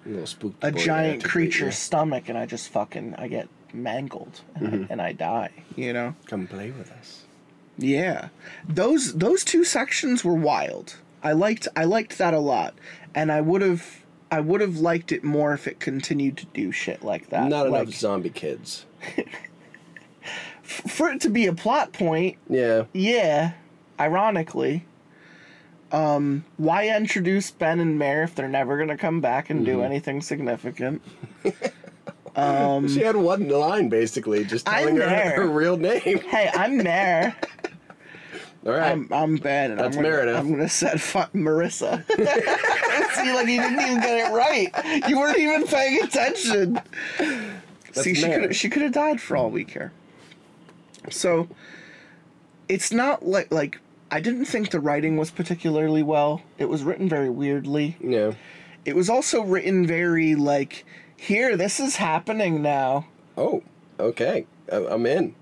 a 0.62 0.72
giant 0.72 1.24
creature's 1.24 1.76
stomach 1.76 2.28
and 2.28 2.38
I 2.38 2.46
just 2.46 2.68
fucking 2.70 3.14
I 3.16 3.28
get 3.28 3.48
mangled 3.72 4.40
and, 4.54 4.66
Mm-hmm. 4.68 4.82
I, 4.84 4.86
and 4.90 5.02
I 5.02 5.12
die, 5.12 5.50
you 5.76 5.92
know? 5.92 6.14
Come 6.26 6.46
play 6.46 6.70
with 6.70 6.90
us. 6.92 7.22
Yeah. 7.76 8.28
Those 8.68 9.14
those 9.14 9.44
two 9.44 9.64
sections 9.64 10.24
were 10.24 10.34
wild. 10.34 10.96
I 11.22 11.32
liked 11.32 11.66
I 11.76 11.84
liked 11.84 12.18
that 12.18 12.32
a 12.34 12.38
lot. 12.38 12.74
And 13.14 13.30
I 13.32 13.40
would 13.40 13.62
have 13.62 14.04
I 14.30 14.40
would 14.40 14.60
have 14.60 14.78
liked 14.78 15.12
it 15.12 15.22
more 15.24 15.52
if 15.52 15.66
it 15.66 15.78
continued 15.80 16.36
to 16.38 16.46
do 16.46 16.72
shit 16.72 17.04
like 17.04 17.28
that. 17.30 17.48
Not 17.48 17.70
like, 17.70 17.82
enough 17.84 17.94
zombie 17.94 18.30
kids. 18.30 18.86
for 20.62 21.10
it 21.10 21.20
to 21.20 21.28
be 21.30 21.46
a 21.46 21.52
plot 21.52 21.92
point, 21.92 22.36
Yeah. 22.48 22.84
yeah, 22.92 23.52
ironically. 24.00 24.84
Um, 25.94 26.44
why 26.56 26.88
introduce 26.88 27.52
Ben 27.52 27.78
and 27.78 27.96
Mare 27.96 28.24
if 28.24 28.34
they're 28.34 28.48
never 28.48 28.76
gonna 28.76 28.98
come 28.98 29.20
back 29.20 29.48
and 29.48 29.64
do 29.64 29.82
anything 29.82 30.20
significant? 30.20 31.00
she 31.44 33.00
had 33.00 33.14
one 33.14 33.48
line 33.48 33.88
basically, 33.88 34.44
just 34.44 34.68
I'm 34.68 34.74
telling 34.74 34.96
her 34.96 35.02
there. 35.02 35.30
her 35.36 35.46
real 35.46 35.76
name. 35.76 36.18
Hey, 36.18 36.50
I'm 36.52 36.78
Mare. 36.78 37.36
All 38.66 38.72
right. 38.72 38.90
I'm 38.90 39.08
I'm 39.12 39.36
Ben, 39.36 39.70
and 39.70 39.78
That's 39.78 39.96
I'm 39.96 40.02
gonna, 40.02 40.16
Meredith. 40.16 40.36
I'm 40.36 40.50
gonna 40.50 40.68
set 40.68 40.98
fuck 40.98 41.32
Marissa. 41.32 42.04
See, 42.08 43.32
like 43.32 43.46
you 43.46 43.60
didn't 43.60 43.80
even 43.80 44.00
get 44.00 44.26
it 44.26 44.34
right. 44.34 45.08
You 45.08 45.20
weren't 45.20 45.38
even 45.38 45.64
paying 45.64 46.02
attention. 46.02 46.80
See, 47.92 48.14
she 48.14 48.26
Mare. 48.26 48.40
could 48.40 48.56
she 48.56 48.68
could 48.68 48.82
have 48.82 48.92
died 48.92 49.20
for 49.20 49.36
all 49.36 49.48
we 49.48 49.64
care. 49.64 49.92
So, 51.08 51.48
it's 52.68 52.90
not 52.90 53.24
like 53.24 53.52
like 53.52 53.78
I 54.14 54.20
didn't 54.20 54.44
think 54.44 54.70
the 54.70 54.78
writing 54.78 55.16
was 55.16 55.32
particularly 55.32 56.04
well. 56.04 56.40
It 56.56 56.66
was 56.66 56.84
written 56.84 57.08
very 57.08 57.28
weirdly. 57.28 57.96
yeah. 58.00 58.34
It 58.84 58.94
was 58.94 59.10
also 59.10 59.42
written 59.42 59.88
very 59.88 60.36
like, 60.36 60.84
here, 61.16 61.56
this 61.56 61.80
is 61.80 61.96
happening 61.96 62.62
now. 62.62 63.06
Oh, 63.36 63.64
okay. 63.98 64.46
I'm 64.70 65.04
in. 65.06 65.34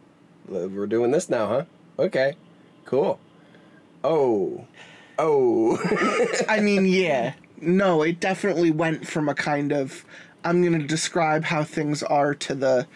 We're 0.48 0.86
doing 0.86 1.10
this 1.10 1.28
now, 1.28 1.48
huh? 1.48 1.64
Okay. 1.98 2.34
Cool. 2.86 3.20
Oh. 4.02 4.64
Oh. 5.18 5.76
I 6.48 6.60
mean, 6.60 6.86
yeah. 6.86 7.34
No, 7.60 8.00
it 8.00 8.20
definitely 8.20 8.70
went 8.70 9.06
from 9.06 9.28
a 9.28 9.34
kind 9.34 9.72
of 9.72 10.06
I'm 10.44 10.62
going 10.62 10.80
to 10.80 10.86
describe 10.86 11.44
how 11.44 11.62
things 11.62 12.02
are 12.02 12.34
to 12.36 12.54
the 12.54 12.86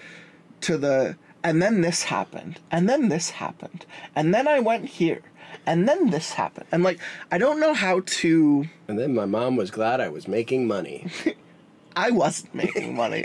to 0.62 0.78
the 0.78 1.16
and 1.46 1.62
then 1.62 1.80
this 1.82 2.02
happened, 2.04 2.58
and 2.72 2.88
then 2.88 3.08
this 3.08 3.30
happened, 3.30 3.86
and 4.16 4.34
then 4.34 4.48
I 4.48 4.58
went 4.58 4.86
here, 4.86 5.22
and 5.66 5.88
then 5.88 6.10
this 6.10 6.32
happened. 6.32 6.66
And 6.72 6.82
like, 6.82 7.00
I 7.30 7.38
don't 7.38 7.60
know 7.60 7.74
how 7.74 8.00
to. 8.04 8.66
And 8.88 8.98
then 8.98 9.14
my 9.14 9.24
mom 9.26 9.56
was 9.56 9.70
glad 9.70 10.00
I 10.00 10.08
was 10.08 10.28
making 10.28 10.66
money. 10.66 11.08
I 11.96 12.10
wasn't 12.10 12.54
making 12.54 12.94
money. 12.94 13.24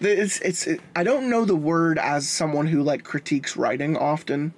it's 0.00 0.40
it's 0.40 0.66
it, 0.66 0.80
I 0.94 1.02
don't 1.02 1.28
know 1.28 1.44
the 1.44 1.56
word 1.56 1.98
as 1.98 2.28
someone 2.28 2.68
who 2.68 2.82
like 2.82 3.02
critiques 3.02 3.56
writing 3.56 3.96
often 3.96 4.54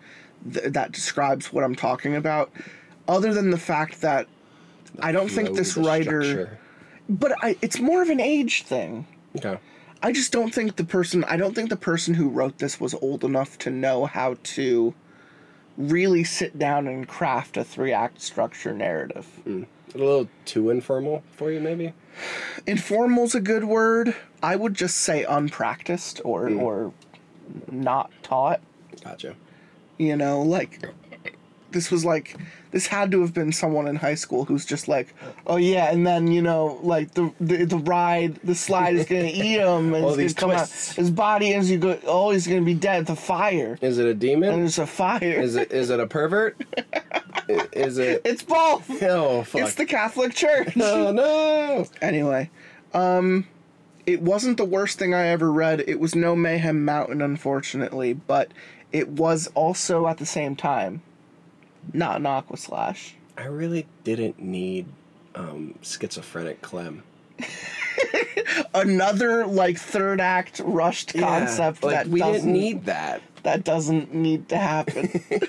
th- 0.52 0.66
that 0.72 0.92
describes 0.92 1.50
what 1.50 1.64
I'm 1.64 1.74
talking 1.74 2.14
about 2.14 2.52
other 3.08 3.32
than 3.32 3.50
the 3.50 3.58
fact 3.58 4.02
that 4.02 4.28
I 5.00 5.12
don't 5.12 5.30
think 5.30 5.56
this 5.56 5.78
writer 5.78 6.22
structure. 6.22 6.58
but 7.08 7.32
I 7.42 7.56
it's 7.62 7.80
more 7.80 8.02
of 8.02 8.10
an 8.10 8.20
age 8.20 8.64
thing. 8.64 9.06
Okay. 9.36 9.58
I 10.02 10.12
just 10.12 10.30
don't 10.30 10.54
think 10.54 10.76
the 10.76 10.84
person 10.84 11.24
I 11.24 11.38
don't 11.38 11.54
think 11.54 11.70
the 11.70 11.76
person 11.76 12.12
who 12.12 12.28
wrote 12.28 12.58
this 12.58 12.78
was 12.78 12.92
old 12.92 13.24
enough 13.24 13.56
to 13.60 13.70
know 13.70 14.04
how 14.04 14.36
to 14.42 14.92
really 15.76 16.24
sit 16.24 16.58
down 16.58 16.86
and 16.86 17.08
craft 17.08 17.56
a 17.56 17.64
three 17.64 17.92
act 17.92 18.20
structure 18.20 18.72
narrative. 18.72 19.26
Hmm. 19.44 19.64
A 19.94 19.98
little 19.98 20.28
too 20.44 20.70
informal 20.70 21.22
for 21.32 21.50
you, 21.50 21.60
maybe? 21.60 21.92
Informal's 22.66 23.34
a 23.34 23.40
good 23.40 23.64
word. 23.64 24.14
I 24.42 24.56
would 24.56 24.74
just 24.74 24.96
say 24.98 25.24
unpracticed 25.24 26.20
or 26.24 26.48
hmm. 26.48 26.60
or 26.60 26.92
not 27.70 28.10
taught. 28.22 28.60
Gotcha. 29.02 29.36
You 29.98 30.16
know, 30.16 30.42
like 30.42 30.82
this 31.74 31.90
was 31.90 32.04
like 32.06 32.34
this 32.70 32.86
had 32.86 33.10
to 33.12 33.20
have 33.20 33.34
been 33.34 33.52
someone 33.52 33.86
in 33.86 33.96
high 33.96 34.14
school 34.14 34.46
who's 34.46 34.64
just 34.64 34.88
like, 34.88 35.14
oh 35.46 35.56
yeah, 35.56 35.92
and 35.92 36.06
then 36.06 36.28
you 36.28 36.40
know, 36.40 36.80
like 36.82 37.12
the 37.12 37.30
the, 37.40 37.64
the 37.66 37.76
ride, 37.76 38.36
the 38.42 38.54
slide 38.54 38.96
is 38.96 39.04
gonna 39.04 39.24
eat 39.26 39.58
him, 39.58 39.92
and 39.94 40.02
All 40.04 40.08
it's 40.10 40.16
these 40.16 40.34
gonna 40.34 40.54
come 40.54 40.60
out. 40.62 40.66
twists. 40.68 40.96
His 40.96 41.10
body 41.10 41.52
as 41.52 41.70
you 41.70 41.76
go, 41.78 41.98
oh, 42.06 42.30
he's 42.30 42.46
gonna 42.46 42.62
be 42.62 42.72
dead. 42.74 43.04
The 43.06 43.14
fire, 43.16 43.78
Is 43.82 43.98
it 43.98 44.06
a 44.06 44.14
demon? 44.14 44.44
and 44.48 44.52
demon? 44.54 44.60
there's 44.60 44.78
a 44.78 44.86
fire. 44.86 45.20
Is 45.40 45.54
it 45.56 45.70
is 45.70 45.90
it 45.90 46.00
a 46.00 46.06
pervert? 46.06 46.56
I- 46.78 47.68
is 47.74 47.98
it? 47.98 48.22
It's 48.24 48.42
both. 48.42 48.90
Oh 49.02 49.42
fuck! 49.42 49.60
It's 49.60 49.74
the 49.74 49.84
Catholic 49.84 50.32
Church. 50.34 50.72
oh 50.80 51.12
no! 51.14 51.86
Anyway, 52.00 52.48
um, 52.94 53.46
it 54.06 54.22
wasn't 54.22 54.56
the 54.56 54.64
worst 54.64 54.98
thing 54.98 55.12
I 55.14 55.26
ever 55.28 55.52
read. 55.52 55.84
It 55.86 56.00
was 56.00 56.14
no 56.14 56.34
Mayhem 56.34 56.84
Mountain, 56.84 57.20
unfortunately, 57.20 58.14
but 58.14 58.50
it 58.92 59.08
was 59.08 59.48
also 59.54 60.06
at 60.06 60.18
the 60.18 60.26
same 60.26 60.54
time 60.56 61.02
not 61.92 62.16
an 62.16 62.26
Aqua 62.26 62.56
Slash. 62.56 63.14
I 63.36 63.44
really 63.46 63.86
didn't 64.04 64.40
need 64.40 64.86
um, 65.34 65.74
schizophrenic 65.82 66.62
Clem. 66.62 67.02
Another 68.74 69.46
like 69.46 69.78
third 69.78 70.20
act 70.20 70.60
rushed 70.64 71.14
concept 71.14 71.82
like, 71.82 71.94
that 71.94 72.06
we 72.08 72.20
doesn't 72.20 72.34
didn't 72.42 72.52
need 72.52 72.84
that. 72.84 73.22
that 73.42 73.64
doesn't 73.64 74.14
need 74.14 74.48
to 74.50 74.56
happen. 74.56 75.20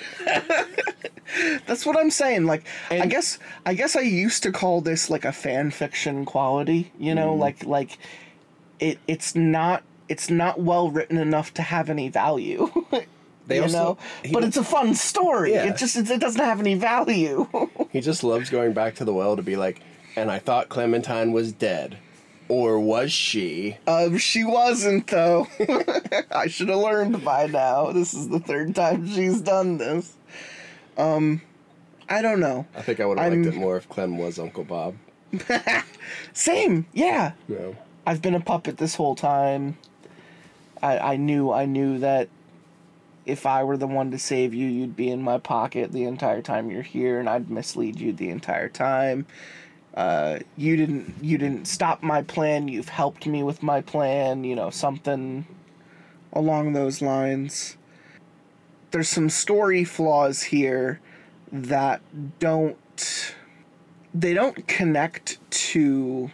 That's 1.68 1.86
what 1.86 1.98
I'm 1.98 2.12
saying. 2.12 2.46
Like, 2.46 2.66
I 2.90 3.06
guess 3.08 3.38
I 3.66 3.74
guess 3.74 3.96
I 3.96 4.02
used 4.02 4.44
to 4.44 4.52
call 4.52 4.82
this 4.82 5.10
like 5.10 5.26
a 5.26 5.32
fan 5.32 5.72
fiction 5.72 6.26
quality. 6.26 6.92
You 7.00 7.14
know, 7.16 7.32
Mm-hmm. 7.32 7.42
like 7.42 7.66
like 7.66 7.98
it 8.80 9.00
it's 9.08 9.36
not 9.36 9.84
it's 10.08 10.30
not 10.30 10.60
well 10.62 10.90
written 10.92 11.18
enough 11.18 11.54
to 11.56 11.62
have 11.62 11.90
any 11.90 12.10
value. 12.10 12.72
They 13.48 13.58
you 13.58 13.64
also- 13.64 13.78
know, 13.78 13.98
but 14.34 14.44
it's 14.44 14.58
a 14.58 14.64
fun 14.64 14.96
story. 14.96 15.54
Yeah. 15.54 15.66
It 15.66 15.78
just 15.78 15.96
it, 15.96 16.20
doesn't 16.20 16.44
have 16.44 16.60
any 16.60 16.76
value. 16.76 17.48
He 17.92 18.02
just 18.02 18.26
loves 18.26 18.50
going 18.50 18.74
back 18.74 18.96
to 18.96 19.06
the 19.06 19.14
well 19.14 19.38
to 19.38 19.42
be 19.42 19.56
like, 19.56 19.80
and 20.18 20.30
I 20.30 20.38
thought 20.40 20.68
Clementine 20.68 21.32
was 21.32 21.54
dead. 21.54 21.98
Or 22.50 22.78
was 22.78 23.10
she? 23.12 23.78
um, 23.88 24.18
she 24.18 24.44
wasn't 24.44 25.08
though. 25.08 25.48
I 26.32 26.48
should 26.48 26.68
have 26.68 26.80
learned 26.80 27.24
by 27.24 27.48
now. 27.48 27.92
This 27.94 28.14
is 28.14 28.28
the 28.28 28.40
third 28.40 28.76
time 28.76 29.08
she's 29.08 29.40
done 29.40 29.78
this. 29.78 30.14
Um, 30.98 31.42
I 32.10 32.22
don't 32.22 32.40
know. 32.42 32.68
I 32.76 32.82
think 32.82 33.00
I 33.00 33.06
would 33.06 33.18
have 33.18 33.34
liked 33.34 33.46
it 33.48 33.56
more 33.56 33.78
if 33.78 33.88
Clem 33.90 34.18
was 34.18 34.38
Uncle 34.38 34.66
Bob. 34.66 34.96
Same, 36.34 36.86
yeah. 36.94 37.32
Know? 37.48 37.76
I've 38.06 38.22
been 38.22 38.36
a 38.36 38.40
puppet 38.42 38.78
this 38.78 38.96
whole 38.96 39.16
time. 39.16 39.78
I, 40.84 40.98
I 41.00 41.16
knew 41.16 41.52
I 41.52 41.66
knew 41.66 41.98
that 42.00 42.28
if 43.26 43.46
I 43.46 43.64
were 43.64 43.78
the 43.78 43.88
one 43.88 44.12
to 44.12 44.20
save 44.20 44.54
you, 44.54 44.68
you'd 44.68 44.96
be 44.96 45.10
in 45.10 45.22
my 45.22 45.40
pocket 45.40 45.92
the 45.92 46.04
entire 46.04 46.42
time 46.42 46.70
you're 46.70 46.82
here, 46.82 47.20
and 47.20 47.28
I'd 47.28 47.50
mislead 47.50 48.00
you 48.00 48.14
the 48.14 48.30
entire 48.30 48.70
time. 48.70 49.26
Uh, 49.96 50.40
you 50.58 50.76
didn't 50.76 51.16
you 51.22 51.38
didn't 51.38 51.68
stop 51.68 52.04
my 52.04 52.22
plan. 52.22 52.68
You've 52.68 52.90
helped 52.90 53.26
me 53.26 53.44
with 53.44 53.64
my 53.64 53.82
plan. 53.82 54.44
You 54.44 54.56
know 54.56 54.70
something 54.70 55.48
along 56.34 56.74
those 56.74 57.02
lines. 57.02 57.78
There's 58.92 59.10
some 59.10 59.30
story 59.30 59.84
flaws 59.86 60.44
here 60.44 61.00
that 61.52 62.02
don't 62.40 63.36
they 64.14 64.34
don't 64.34 64.68
connect 64.68 65.40
to 65.52 66.30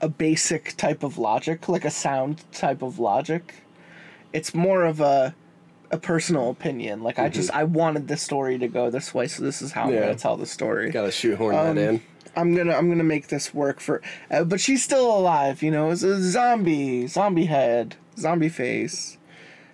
a 0.00 0.08
basic 0.08 0.76
type 0.76 1.02
of 1.02 1.18
logic, 1.18 1.68
like 1.68 1.84
a 1.84 1.90
sound 1.90 2.44
type 2.52 2.80
of 2.80 2.98
logic. 2.98 3.54
It's 4.32 4.54
more 4.54 4.84
of 4.84 5.00
a 5.00 5.34
a 5.90 5.98
personal 5.98 6.50
opinion. 6.50 7.02
Like 7.02 7.18
I 7.18 7.28
just 7.28 7.50
I 7.50 7.64
wanted 7.64 8.08
the 8.08 8.16
story 8.16 8.58
to 8.58 8.68
go 8.68 8.90
this 8.90 9.12
way, 9.14 9.26
so 9.26 9.42
this 9.42 9.60
is 9.62 9.72
how 9.72 9.84
I'm 9.84 9.94
gonna 9.94 10.14
tell 10.14 10.36
the 10.36 10.46
story. 10.46 10.90
Gotta 10.90 11.10
shoehorn 11.12 11.54
Um, 11.54 11.74
that 11.76 11.88
in. 11.88 12.02
I'm 12.36 12.54
gonna 12.54 12.74
I'm 12.74 12.88
gonna 12.88 13.02
make 13.04 13.28
this 13.28 13.52
work 13.52 13.80
for. 13.80 14.00
Uh, 14.30 14.44
but 14.44 14.60
she's 14.60 14.84
still 14.84 15.16
alive, 15.16 15.62
you 15.62 15.70
know. 15.70 15.90
It's 15.90 16.02
a 16.02 16.22
zombie, 16.22 17.06
zombie 17.08 17.46
head, 17.46 17.96
zombie 18.16 18.48
face. 18.48 19.18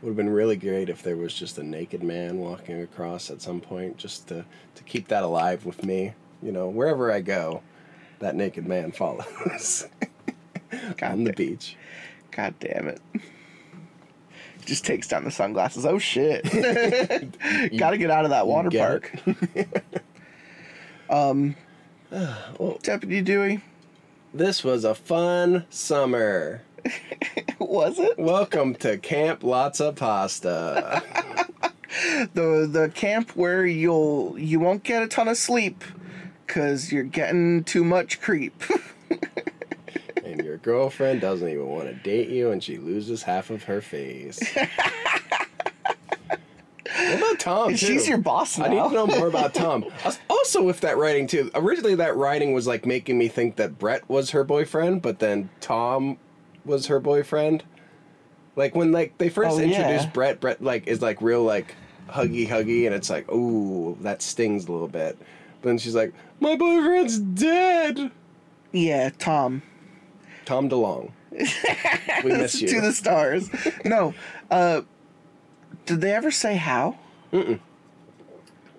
Would 0.03 0.11
have 0.11 0.17
been 0.17 0.31
really 0.31 0.57
great 0.57 0.89
if 0.89 1.03
there 1.03 1.17
was 1.17 1.35
just 1.35 1.59
a 1.59 1.63
naked 1.63 2.03
man 2.03 2.39
walking 2.39 2.81
across 2.81 3.31
at 3.31 3.43
some 3.43 3.61
point, 3.61 3.97
just 3.99 4.29
to 4.29 4.45
to 4.75 4.83
keep 4.85 5.09
that 5.09 5.23
alive 5.23 5.67
with 5.67 5.85
me. 5.85 6.15
You 6.43 6.53
know, 6.53 6.69
wherever 6.69 7.11
I 7.13 7.21
go, 7.21 7.63
that 8.21 8.35
naked 8.37 8.67
man 8.67 8.93
follows 8.93 9.87
on 11.03 11.25
the 11.25 11.33
beach. 11.33 11.77
God 12.31 12.55
damn 12.61 12.89
it. 12.89 13.01
Just 14.67 14.85
takes 14.85 15.07
down 15.07 15.23
the 15.25 15.31
sunglasses. 15.31 15.87
Oh 15.87 15.99
shit! 15.99 16.43
Gotta 17.79 17.97
get 17.99 18.11
out 18.11 18.25
of 18.25 18.31
that 18.31 18.49
water 18.49 18.69
park. 18.71 19.13
um, 21.11 21.55
Deputy 22.83 23.23
Dewey, 23.23 23.61
This 24.35 24.65
was 24.65 24.85
a 24.85 24.95
fun 24.95 25.67
summer. 25.71 26.63
was 27.61 27.99
it 28.01 28.19
Welcome 28.19 28.75
to 28.77 28.99
Camp 28.99 29.41
Lotsa 29.43 29.95
Pasta. 29.95 31.03
the 32.35 32.69
the 32.71 32.91
camp 32.95 33.37
where 33.37 33.65
you'll 33.65 34.35
you 34.37 34.59
won't 34.59 34.83
get 34.83 35.03
a 35.03 35.07
ton 35.09 35.29
of 35.29 35.37
sleep 35.37 35.85
because 36.45 36.91
you're 36.93 37.05
getting 37.05 37.63
too 37.63 37.85
much 37.85 38.21
creep. 38.21 38.61
And 40.27 40.45
your 40.45 40.57
girlfriend 40.59 41.21
doesn't 41.21 41.49
even 41.49 41.67
want 41.69 41.89
to 41.89 41.95
date 41.95 42.29
you 42.29 42.51
and 42.51 42.63
she 42.63 42.79
loses 42.79 43.23
half 43.23 43.51
of 43.51 43.65
her 43.65 43.81
face. 43.81 44.39
what 46.17 47.17
about 47.19 47.39
Tom? 47.39 47.77
She's 47.77 48.09
your 48.09 48.19
boss 48.19 48.59
now. 48.59 48.65
I 48.65 48.69
need 48.69 48.77
to 48.89 48.91
know 48.95 49.07
more 49.07 49.27
about 49.29 49.55
Tom. 49.55 49.85
Als- 50.05 50.19
Also, 50.29 50.63
with 50.63 50.81
that 50.81 50.97
writing 50.97 51.27
too. 51.27 51.51
Originally, 51.55 51.95
that 51.97 52.17
writing 52.17 52.53
was 52.53 52.67
like 52.67 52.87
making 52.87 53.19
me 53.19 53.29
think 53.29 53.57
that 53.57 53.79
Brett 53.79 54.09
was 54.09 54.31
her 54.31 54.45
boyfriend, 54.45 55.03
but 55.03 55.19
then 55.19 55.51
Tom 55.61 56.19
was 56.65 56.87
her 56.87 57.01
boyfriend. 57.01 57.65
Like 58.55 58.75
when 58.75 58.93
like 58.93 59.19
they 59.19 59.29
first 59.29 59.57
Oh, 59.59 59.61
introduced 59.61 60.05
yeah. 60.07 60.11
Brett, 60.11 60.41
Brett 60.41 60.63
like 60.63 60.87
is 60.87 61.03
like 61.03 61.21
real 61.21 61.43
like 61.43 61.75
huggy 62.09 62.49
huggy, 62.49 62.87
and 62.87 62.95
it's 62.95 63.11
like 63.11 63.31
ooh 63.31 63.97
that 64.01 64.23
stings 64.23 64.67
a 64.67 64.73
little 64.73 64.89
bit. 64.89 65.19
But 65.61 65.69
then 65.69 65.79
she's 65.79 65.95
like, 65.95 66.15
my 66.41 66.57
boyfriend's 66.57 67.19
dead. 67.19 68.11
yeah, 68.73 69.11
Tom. 69.19 69.63
Tom 70.47 70.71
DeLonge. 70.71 71.11
we 72.25 72.31
miss 72.33 72.63
you. 72.63 72.69
to 72.69 72.81
the 72.81 72.93
stars. 72.93 73.51
no, 73.85 74.15
uh, 74.51 74.81
did 75.85 76.01
they 76.01 76.13
ever 76.15 76.31
say 76.31 76.57
how? 76.57 76.97
Mm-mm. 77.33 77.61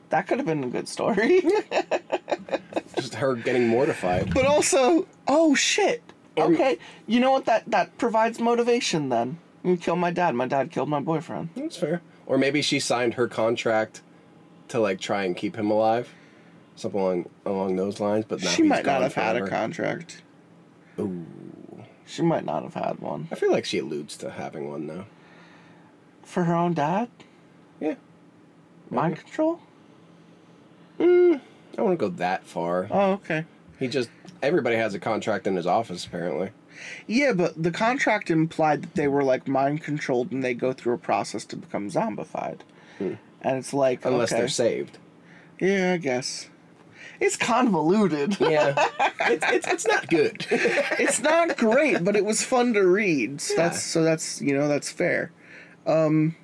That 0.10 0.26
could 0.28 0.38
have 0.40 0.48
been 0.48 0.64
a 0.64 0.68
good 0.70 0.88
story. 0.88 1.42
Just 2.96 3.16
her 3.16 3.36
getting 3.36 3.68
mortified. 3.68 4.34
but 4.34 4.46
also, 4.46 5.06
oh 5.28 5.54
shit. 5.54 6.02
Okay, 6.38 6.78
you 7.08 7.20
know 7.20 7.32
what? 7.32 7.46
That 7.46 7.70
that 7.70 7.98
provides 7.98 8.40
motivation. 8.40 9.10
Then 9.10 9.38
you 9.64 9.76
kill 9.76 9.96
my 9.98 10.12
dad. 10.12 10.34
My 10.34 10.48
dad 10.48 10.72
killed 10.72 10.88
my 10.90 11.00
boyfriend. 11.02 11.50
That's 11.56 11.78
fair. 11.78 12.02
Or 12.26 12.38
maybe 12.38 12.62
she 12.62 12.80
signed 12.80 13.16
her 13.16 13.28
contract 13.28 14.02
to 14.70 14.80
like 14.80 15.00
try 15.00 15.24
and 15.24 15.36
keep 15.36 15.56
him 15.56 15.70
alive, 15.72 16.14
something 16.76 17.00
along 17.02 17.30
along 17.46 17.76
those 17.76 18.00
lines. 18.00 18.26
But 18.28 18.42
now 18.44 18.50
she 18.52 18.64
he's 18.64 18.70
might 18.70 18.86
not 18.86 18.86
gone 18.86 19.02
have 19.04 19.14
had 19.16 19.36
a 19.36 19.40
forever. 19.40 19.50
contract. 19.56 20.22
Ooh. 21.00 21.26
She 22.08 22.22
might 22.22 22.46
not 22.46 22.64
have 22.64 22.74
had 22.74 23.00
one 23.00 23.28
I 23.32 23.36
feel 23.36 23.52
like 23.52 23.66
she 23.66 23.80
alludes 23.80 24.16
to 24.18 24.32
having 24.32 24.70
one 24.72 24.88
though. 24.88 25.06
for 26.24 26.46
her 26.46 26.56
own 26.56 26.74
dad. 26.74 27.10
Yeah. 27.80 27.96
Mind 28.90 29.18
control. 29.18 29.60
I 31.00 31.40
don't 31.76 31.98
go 31.98 32.10
that 32.10 32.46
far. 32.48 32.88
Oh, 32.90 33.12
okay. 33.14 33.46
He 33.80 33.88
just 33.88 34.10
everybody 34.42 34.76
has 34.78 34.94
a 34.96 35.00
contract 35.00 35.46
in 35.48 35.56
his 35.56 35.68
office 35.68 36.06
apparently. 36.06 36.50
Yeah, 37.08 37.34
but 37.34 37.62
the 37.62 37.72
contract 37.72 38.30
implied 38.32 38.84
that 38.84 38.96
they 38.96 39.08
were 39.08 39.24
like 39.24 39.48
mind 39.48 39.84
controlled 39.84 40.32
and 40.32 40.44
they 40.44 40.54
go 40.54 40.74
through 40.74 40.94
a 40.94 40.98
process 41.00 41.44
to 41.46 41.56
become 41.56 41.90
zombified. 41.90 42.60
And 43.00 43.18
it's 43.44 43.74
like 43.74 44.02
Hmm. 44.04 44.10
Unless 44.10 44.32
okay. 44.32 44.40
they're 44.42 44.48
saved. 44.48 44.98
Yeah, 45.60 45.94
I 45.94 45.98
guess. 45.98 46.50
It's 47.20 47.38
convoluted. 47.38 48.40
Yeah. 48.40 48.74
it's, 49.22 49.46
it's, 49.52 49.68
it's 49.68 49.88
not 49.88 50.08
good. 50.08 50.46
it's 50.52 51.20
not 51.20 51.58
great, 51.58 52.04
but 52.04 52.16
it 52.16 52.26
was 52.26 52.44
fun 52.44 52.74
to 52.74 52.86
read. 52.86 53.42
So 53.42 53.56
that's 53.56 53.82
so 53.84 54.04
that's 54.04 54.42
you 54.42 54.56
know 54.56 54.68
that's 54.68 54.92
fair. 54.92 55.32
Um, 55.86 56.36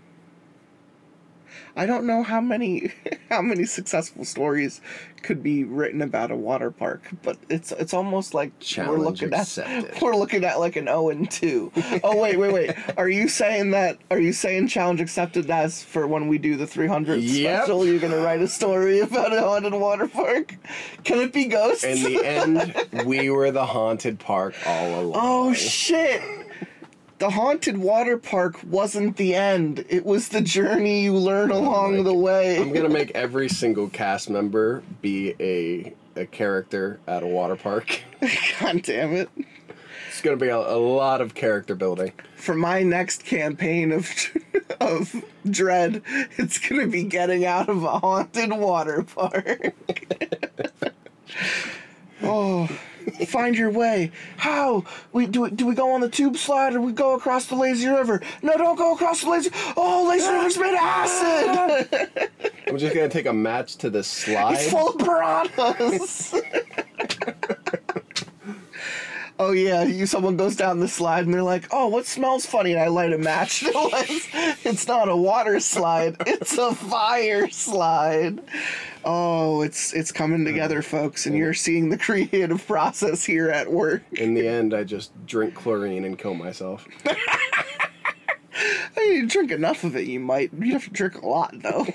I 1.76 1.86
don't 1.86 2.06
know 2.06 2.24
how 2.24 2.42
many 2.42 2.92
how 3.30 3.42
many 3.42 3.66
successful 3.66 4.26
stories 4.26 4.82
could 5.24 5.42
be 5.42 5.64
written 5.64 6.02
about 6.02 6.32
a 6.32 6.36
water 6.36 6.70
park, 6.70 7.10
but 7.24 7.38
it's 7.50 7.72
it's 7.72 7.94
almost 7.94 8.34
like 8.34 8.52
we're 8.78 8.98
looking 9.00 9.34
accepted. 9.34 9.92
at 9.96 10.02
we're 10.02 10.16
looking 10.16 10.44
at 10.44 10.60
like 10.60 10.76
an 10.76 10.88
O 10.88 11.10
and 11.10 11.30
two. 11.32 11.72
Oh 12.04 12.20
wait, 12.20 12.38
wait, 12.38 12.54
wait. 12.54 12.76
Are 12.98 13.08
you 13.08 13.28
saying 13.28 13.72
that? 13.72 13.98
Are 14.12 14.20
you 14.20 14.34
saying 14.34 14.68
challenge 14.68 15.00
accepted 15.00 15.50
as 15.50 15.84
for 15.84 16.06
when 16.08 16.28
we 16.28 16.38
do 16.38 16.56
the 16.58 16.68
three 16.68 16.88
hundred 16.88 17.22
Yep. 17.22 17.62
special? 17.64 17.86
You're 17.86 18.00
gonna 18.00 18.18
write 18.18 18.42
a 18.42 18.48
story 18.48 19.00
about 19.00 19.32
a 19.34 19.40
haunted 19.42 19.74
water 19.74 20.08
park? 20.08 20.56
Can 21.04 21.20
it 21.20 21.32
be 21.34 21.46
ghosts? 21.46 21.84
In 21.84 22.04
the 22.04 22.26
end, 22.26 22.76
we 23.06 23.30
were 23.30 23.52
the 23.52 23.66
haunted 23.66 24.20
park 24.20 24.56
all 24.66 24.88
oh, 24.96 25.02
along. 25.02 25.14
Oh 25.16 25.54
shit! 25.54 26.22
The 27.24 27.30
haunted 27.30 27.78
water 27.78 28.18
park 28.18 28.60
wasn't 28.70 29.16
the 29.16 29.34
end. 29.34 29.86
It 29.88 30.06
was 30.06 30.28
the 30.28 30.42
journey 30.42 31.04
you 31.04 31.16
learn 31.16 31.52
along 31.52 31.96
like 31.96 32.04
the 32.04 32.14
way. 32.14 32.60
I'm 32.60 32.74
gonna 32.74 32.90
make 32.90 33.12
every 33.12 33.48
single 33.48 33.88
cast 33.88 34.30
member 34.30 34.84
be 35.02 35.34
a 35.40 35.94
a 36.20 36.26
character 36.26 37.00
at 37.08 37.24
a 37.24 37.26
water 37.26 37.56
park. 37.56 38.02
God 38.60 38.82
damn 38.82 39.14
it. 39.14 39.30
It's 40.10 40.20
gonna 40.22 40.36
be 40.36 40.50
a, 40.50 40.58
a 40.58 40.76
lot 40.76 41.22
of 41.22 41.34
character 41.34 41.76
building. 41.76 42.12
For 42.36 42.56
my 42.56 42.84
next 42.84 43.24
campaign 43.24 43.94
of 43.94 44.12
of 44.82 45.24
dread, 45.50 46.02
it's 46.38 46.58
gonna 46.60 46.88
be 46.88 47.06
getting 47.06 47.46
out 47.46 47.70
of 47.70 47.84
a 47.84 48.00
haunted 48.00 48.52
water 48.52 49.02
park. 49.02 49.74
oh, 52.22 52.68
find 53.28 53.58
your 53.58 53.70
way. 53.70 54.12
How? 54.38 54.86
We 55.12 55.28
do? 55.28 55.50
Do 55.50 55.66
we 55.66 55.76
go 55.76 55.92
on 55.92 56.02
the 56.02 56.10
tube 56.10 56.38
slide 56.38 56.76
or 56.76 56.82
we 56.82 56.92
go 56.92 57.16
across 57.16 57.46
the 57.46 57.56
lazy 57.56 57.88
river? 57.88 58.22
No, 58.42 58.58
don't 58.58 58.78
go 58.78 58.94
across 58.94 59.22
the 59.22 59.30
lazy. 59.30 59.52
Oh, 59.76 60.08
lazy 60.08 60.28
river's 60.32 60.58
made 60.58 60.74
of 60.74 60.80
acid. 60.80 62.30
I'm 62.68 62.78
just 62.78 62.94
gonna 62.94 63.10
take 63.10 63.26
a 63.26 63.34
match 63.34 63.78
to 63.78 63.90
the 63.90 64.04
slide. 64.04 64.56
It's 64.56 64.70
full 64.70 64.90
of 64.90 64.98
piranhas. 64.98 66.34
oh 69.40 69.52
yeah, 69.52 69.84
you 69.84 70.06
someone 70.06 70.38
goes 70.38 70.56
down 70.56 70.80
the 70.80 70.88
slide 70.88 71.26
and 71.26 71.34
they're 71.34 71.44
like, 71.44 71.68
"Oh, 71.72 71.88
what 71.88 72.06
smells 72.06 72.46
funny?" 72.46 72.74
And 72.74 72.82
I 72.82 72.88
light 72.88 73.14
a 73.14 73.18
match. 73.18 73.64
it's 73.68 74.88
not 74.88 75.10
a 75.10 75.16
water 75.16 75.60
slide; 75.60 76.16
it's 76.26 76.58
a 76.58 76.74
fire 76.74 77.50
slide. 77.50 78.42
Oh, 79.06 79.62
it's 79.62 79.94
it's 79.94 80.12
coming 80.12 80.46
together, 80.46 80.80
uh, 80.80 80.84
folks, 80.84 81.26
and 81.26 81.38
you're 81.38 81.54
seeing 81.54 81.90
the 81.90 81.98
creative 81.98 82.66
process 82.68 83.24
here 83.24 83.50
at 83.50 83.72
work. 83.72 84.04
In 84.14 84.34
the 84.34 84.48
end, 84.48 84.74
I 84.74 84.84
just 84.84 85.12
drink 85.26 85.56
chlorine 85.56 86.06
and 86.06 86.18
kill 86.18 86.34
myself. 86.34 86.88
I 88.56 89.08
mean, 89.08 89.16
you 89.16 89.28
drink 89.28 89.52
enough 89.52 89.84
of 89.84 89.96
it, 89.96 90.08
you 90.08 90.20
might. 90.20 90.52
You 90.54 90.74
have 90.74 90.86
to 90.86 90.90
drink 90.92 91.22
a 91.22 91.28
lot, 91.28 91.54
though. 91.62 91.88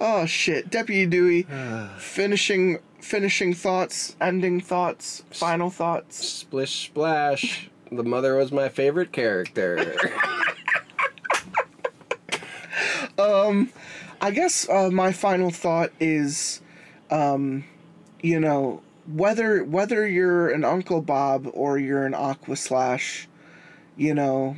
oh 0.00 0.26
shit, 0.26 0.68
Deputy 0.68 1.06
Dewey, 1.06 1.46
finishing 1.98 2.78
finishing 3.02 3.52
thoughts, 3.52 4.16
ending 4.20 4.60
thoughts, 4.60 5.22
final 5.30 5.68
thoughts. 5.68 6.26
Splish 6.26 6.86
splash. 6.86 7.68
The 7.90 8.04
mother 8.04 8.36
was 8.36 8.50
my 8.50 8.70
favorite 8.70 9.12
character. 9.12 9.94
Um, 13.18 13.70
I 14.20 14.30
guess 14.30 14.68
uh, 14.68 14.90
my 14.90 15.12
final 15.12 15.50
thought 15.50 15.90
is, 16.00 16.60
um, 17.10 17.64
you 18.22 18.40
know, 18.40 18.82
whether 19.06 19.64
whether 19.64 20.06
you're 20.06 20.48
an 20.50 20.64
Uncle 20.64 21.02
Bob 21.02 21.48
or 21.52 21.78
you're 21.78 22.06
an 22.06 22.14
Aqua 22.14 22.56
Slash, 22.56 23.28
you 23.96 24.14
know, 24.14 24.56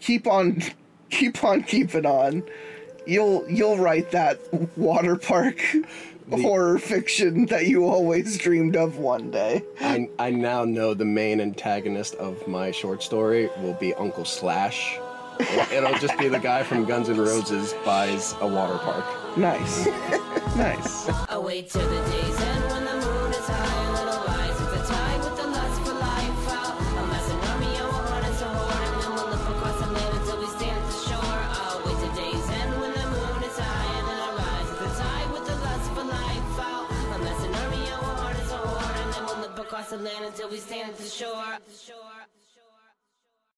keep 0.00 0.26
on, 0.26 0.62
keep 1.10 1.42
on 1.44 1.62
keeping 1.62 2.06
on. 2.06 2.42
You'll 3.06 3.48
you'll 3.48 3.78
write 3.78 4.10
that 4.10 4.40
water 4.76 5.16
park 5.16 5.62
horror 6.30 6.78
fiction 6.78 7.46
that 7.46 7.66
you 7.66 7.86
always 7.86 8.38
dreamed 8.38 8.76
of 8.76 8.98
one 8.98 9.30
day. 9.30 9.62
I, 9.80 10.08
I 10.18 10.30
now 10.30 10.64
know 10.64 10.94
the 10.94 11.04
main 11.04 11.40
antagonist 11.40 12.14
of 12.16 12.46
my 12.48 12.70
short 12.70 13.02
story 13.02 13.48
will 13.60 13.74
be 13.74 13.94
Uncle 13.94 14.24
Slash. 14.24 14.98
It'll 15.70 15.94
just 15.98 16.18
be 16.18 16.28
the 16.28 16.38
guy 16.38 16.62
from 16.62 16.84
Guns 16.86 17.08
N' 17.08 17.18
Roses 17.18 17.74
buys 17.84 18.34
a 18.40 18.46
water 18.46 18.78
park. 18.78 19.04
Nice, 19.36 19.86
nice. 20.56 21.08
Land 40.02 40.24
until 40.24 40.48
we 40.50 40.58
stand 40.58 40.90
at. 40.90 40.96
The 40.98 41.08
shore. 41.08 42.05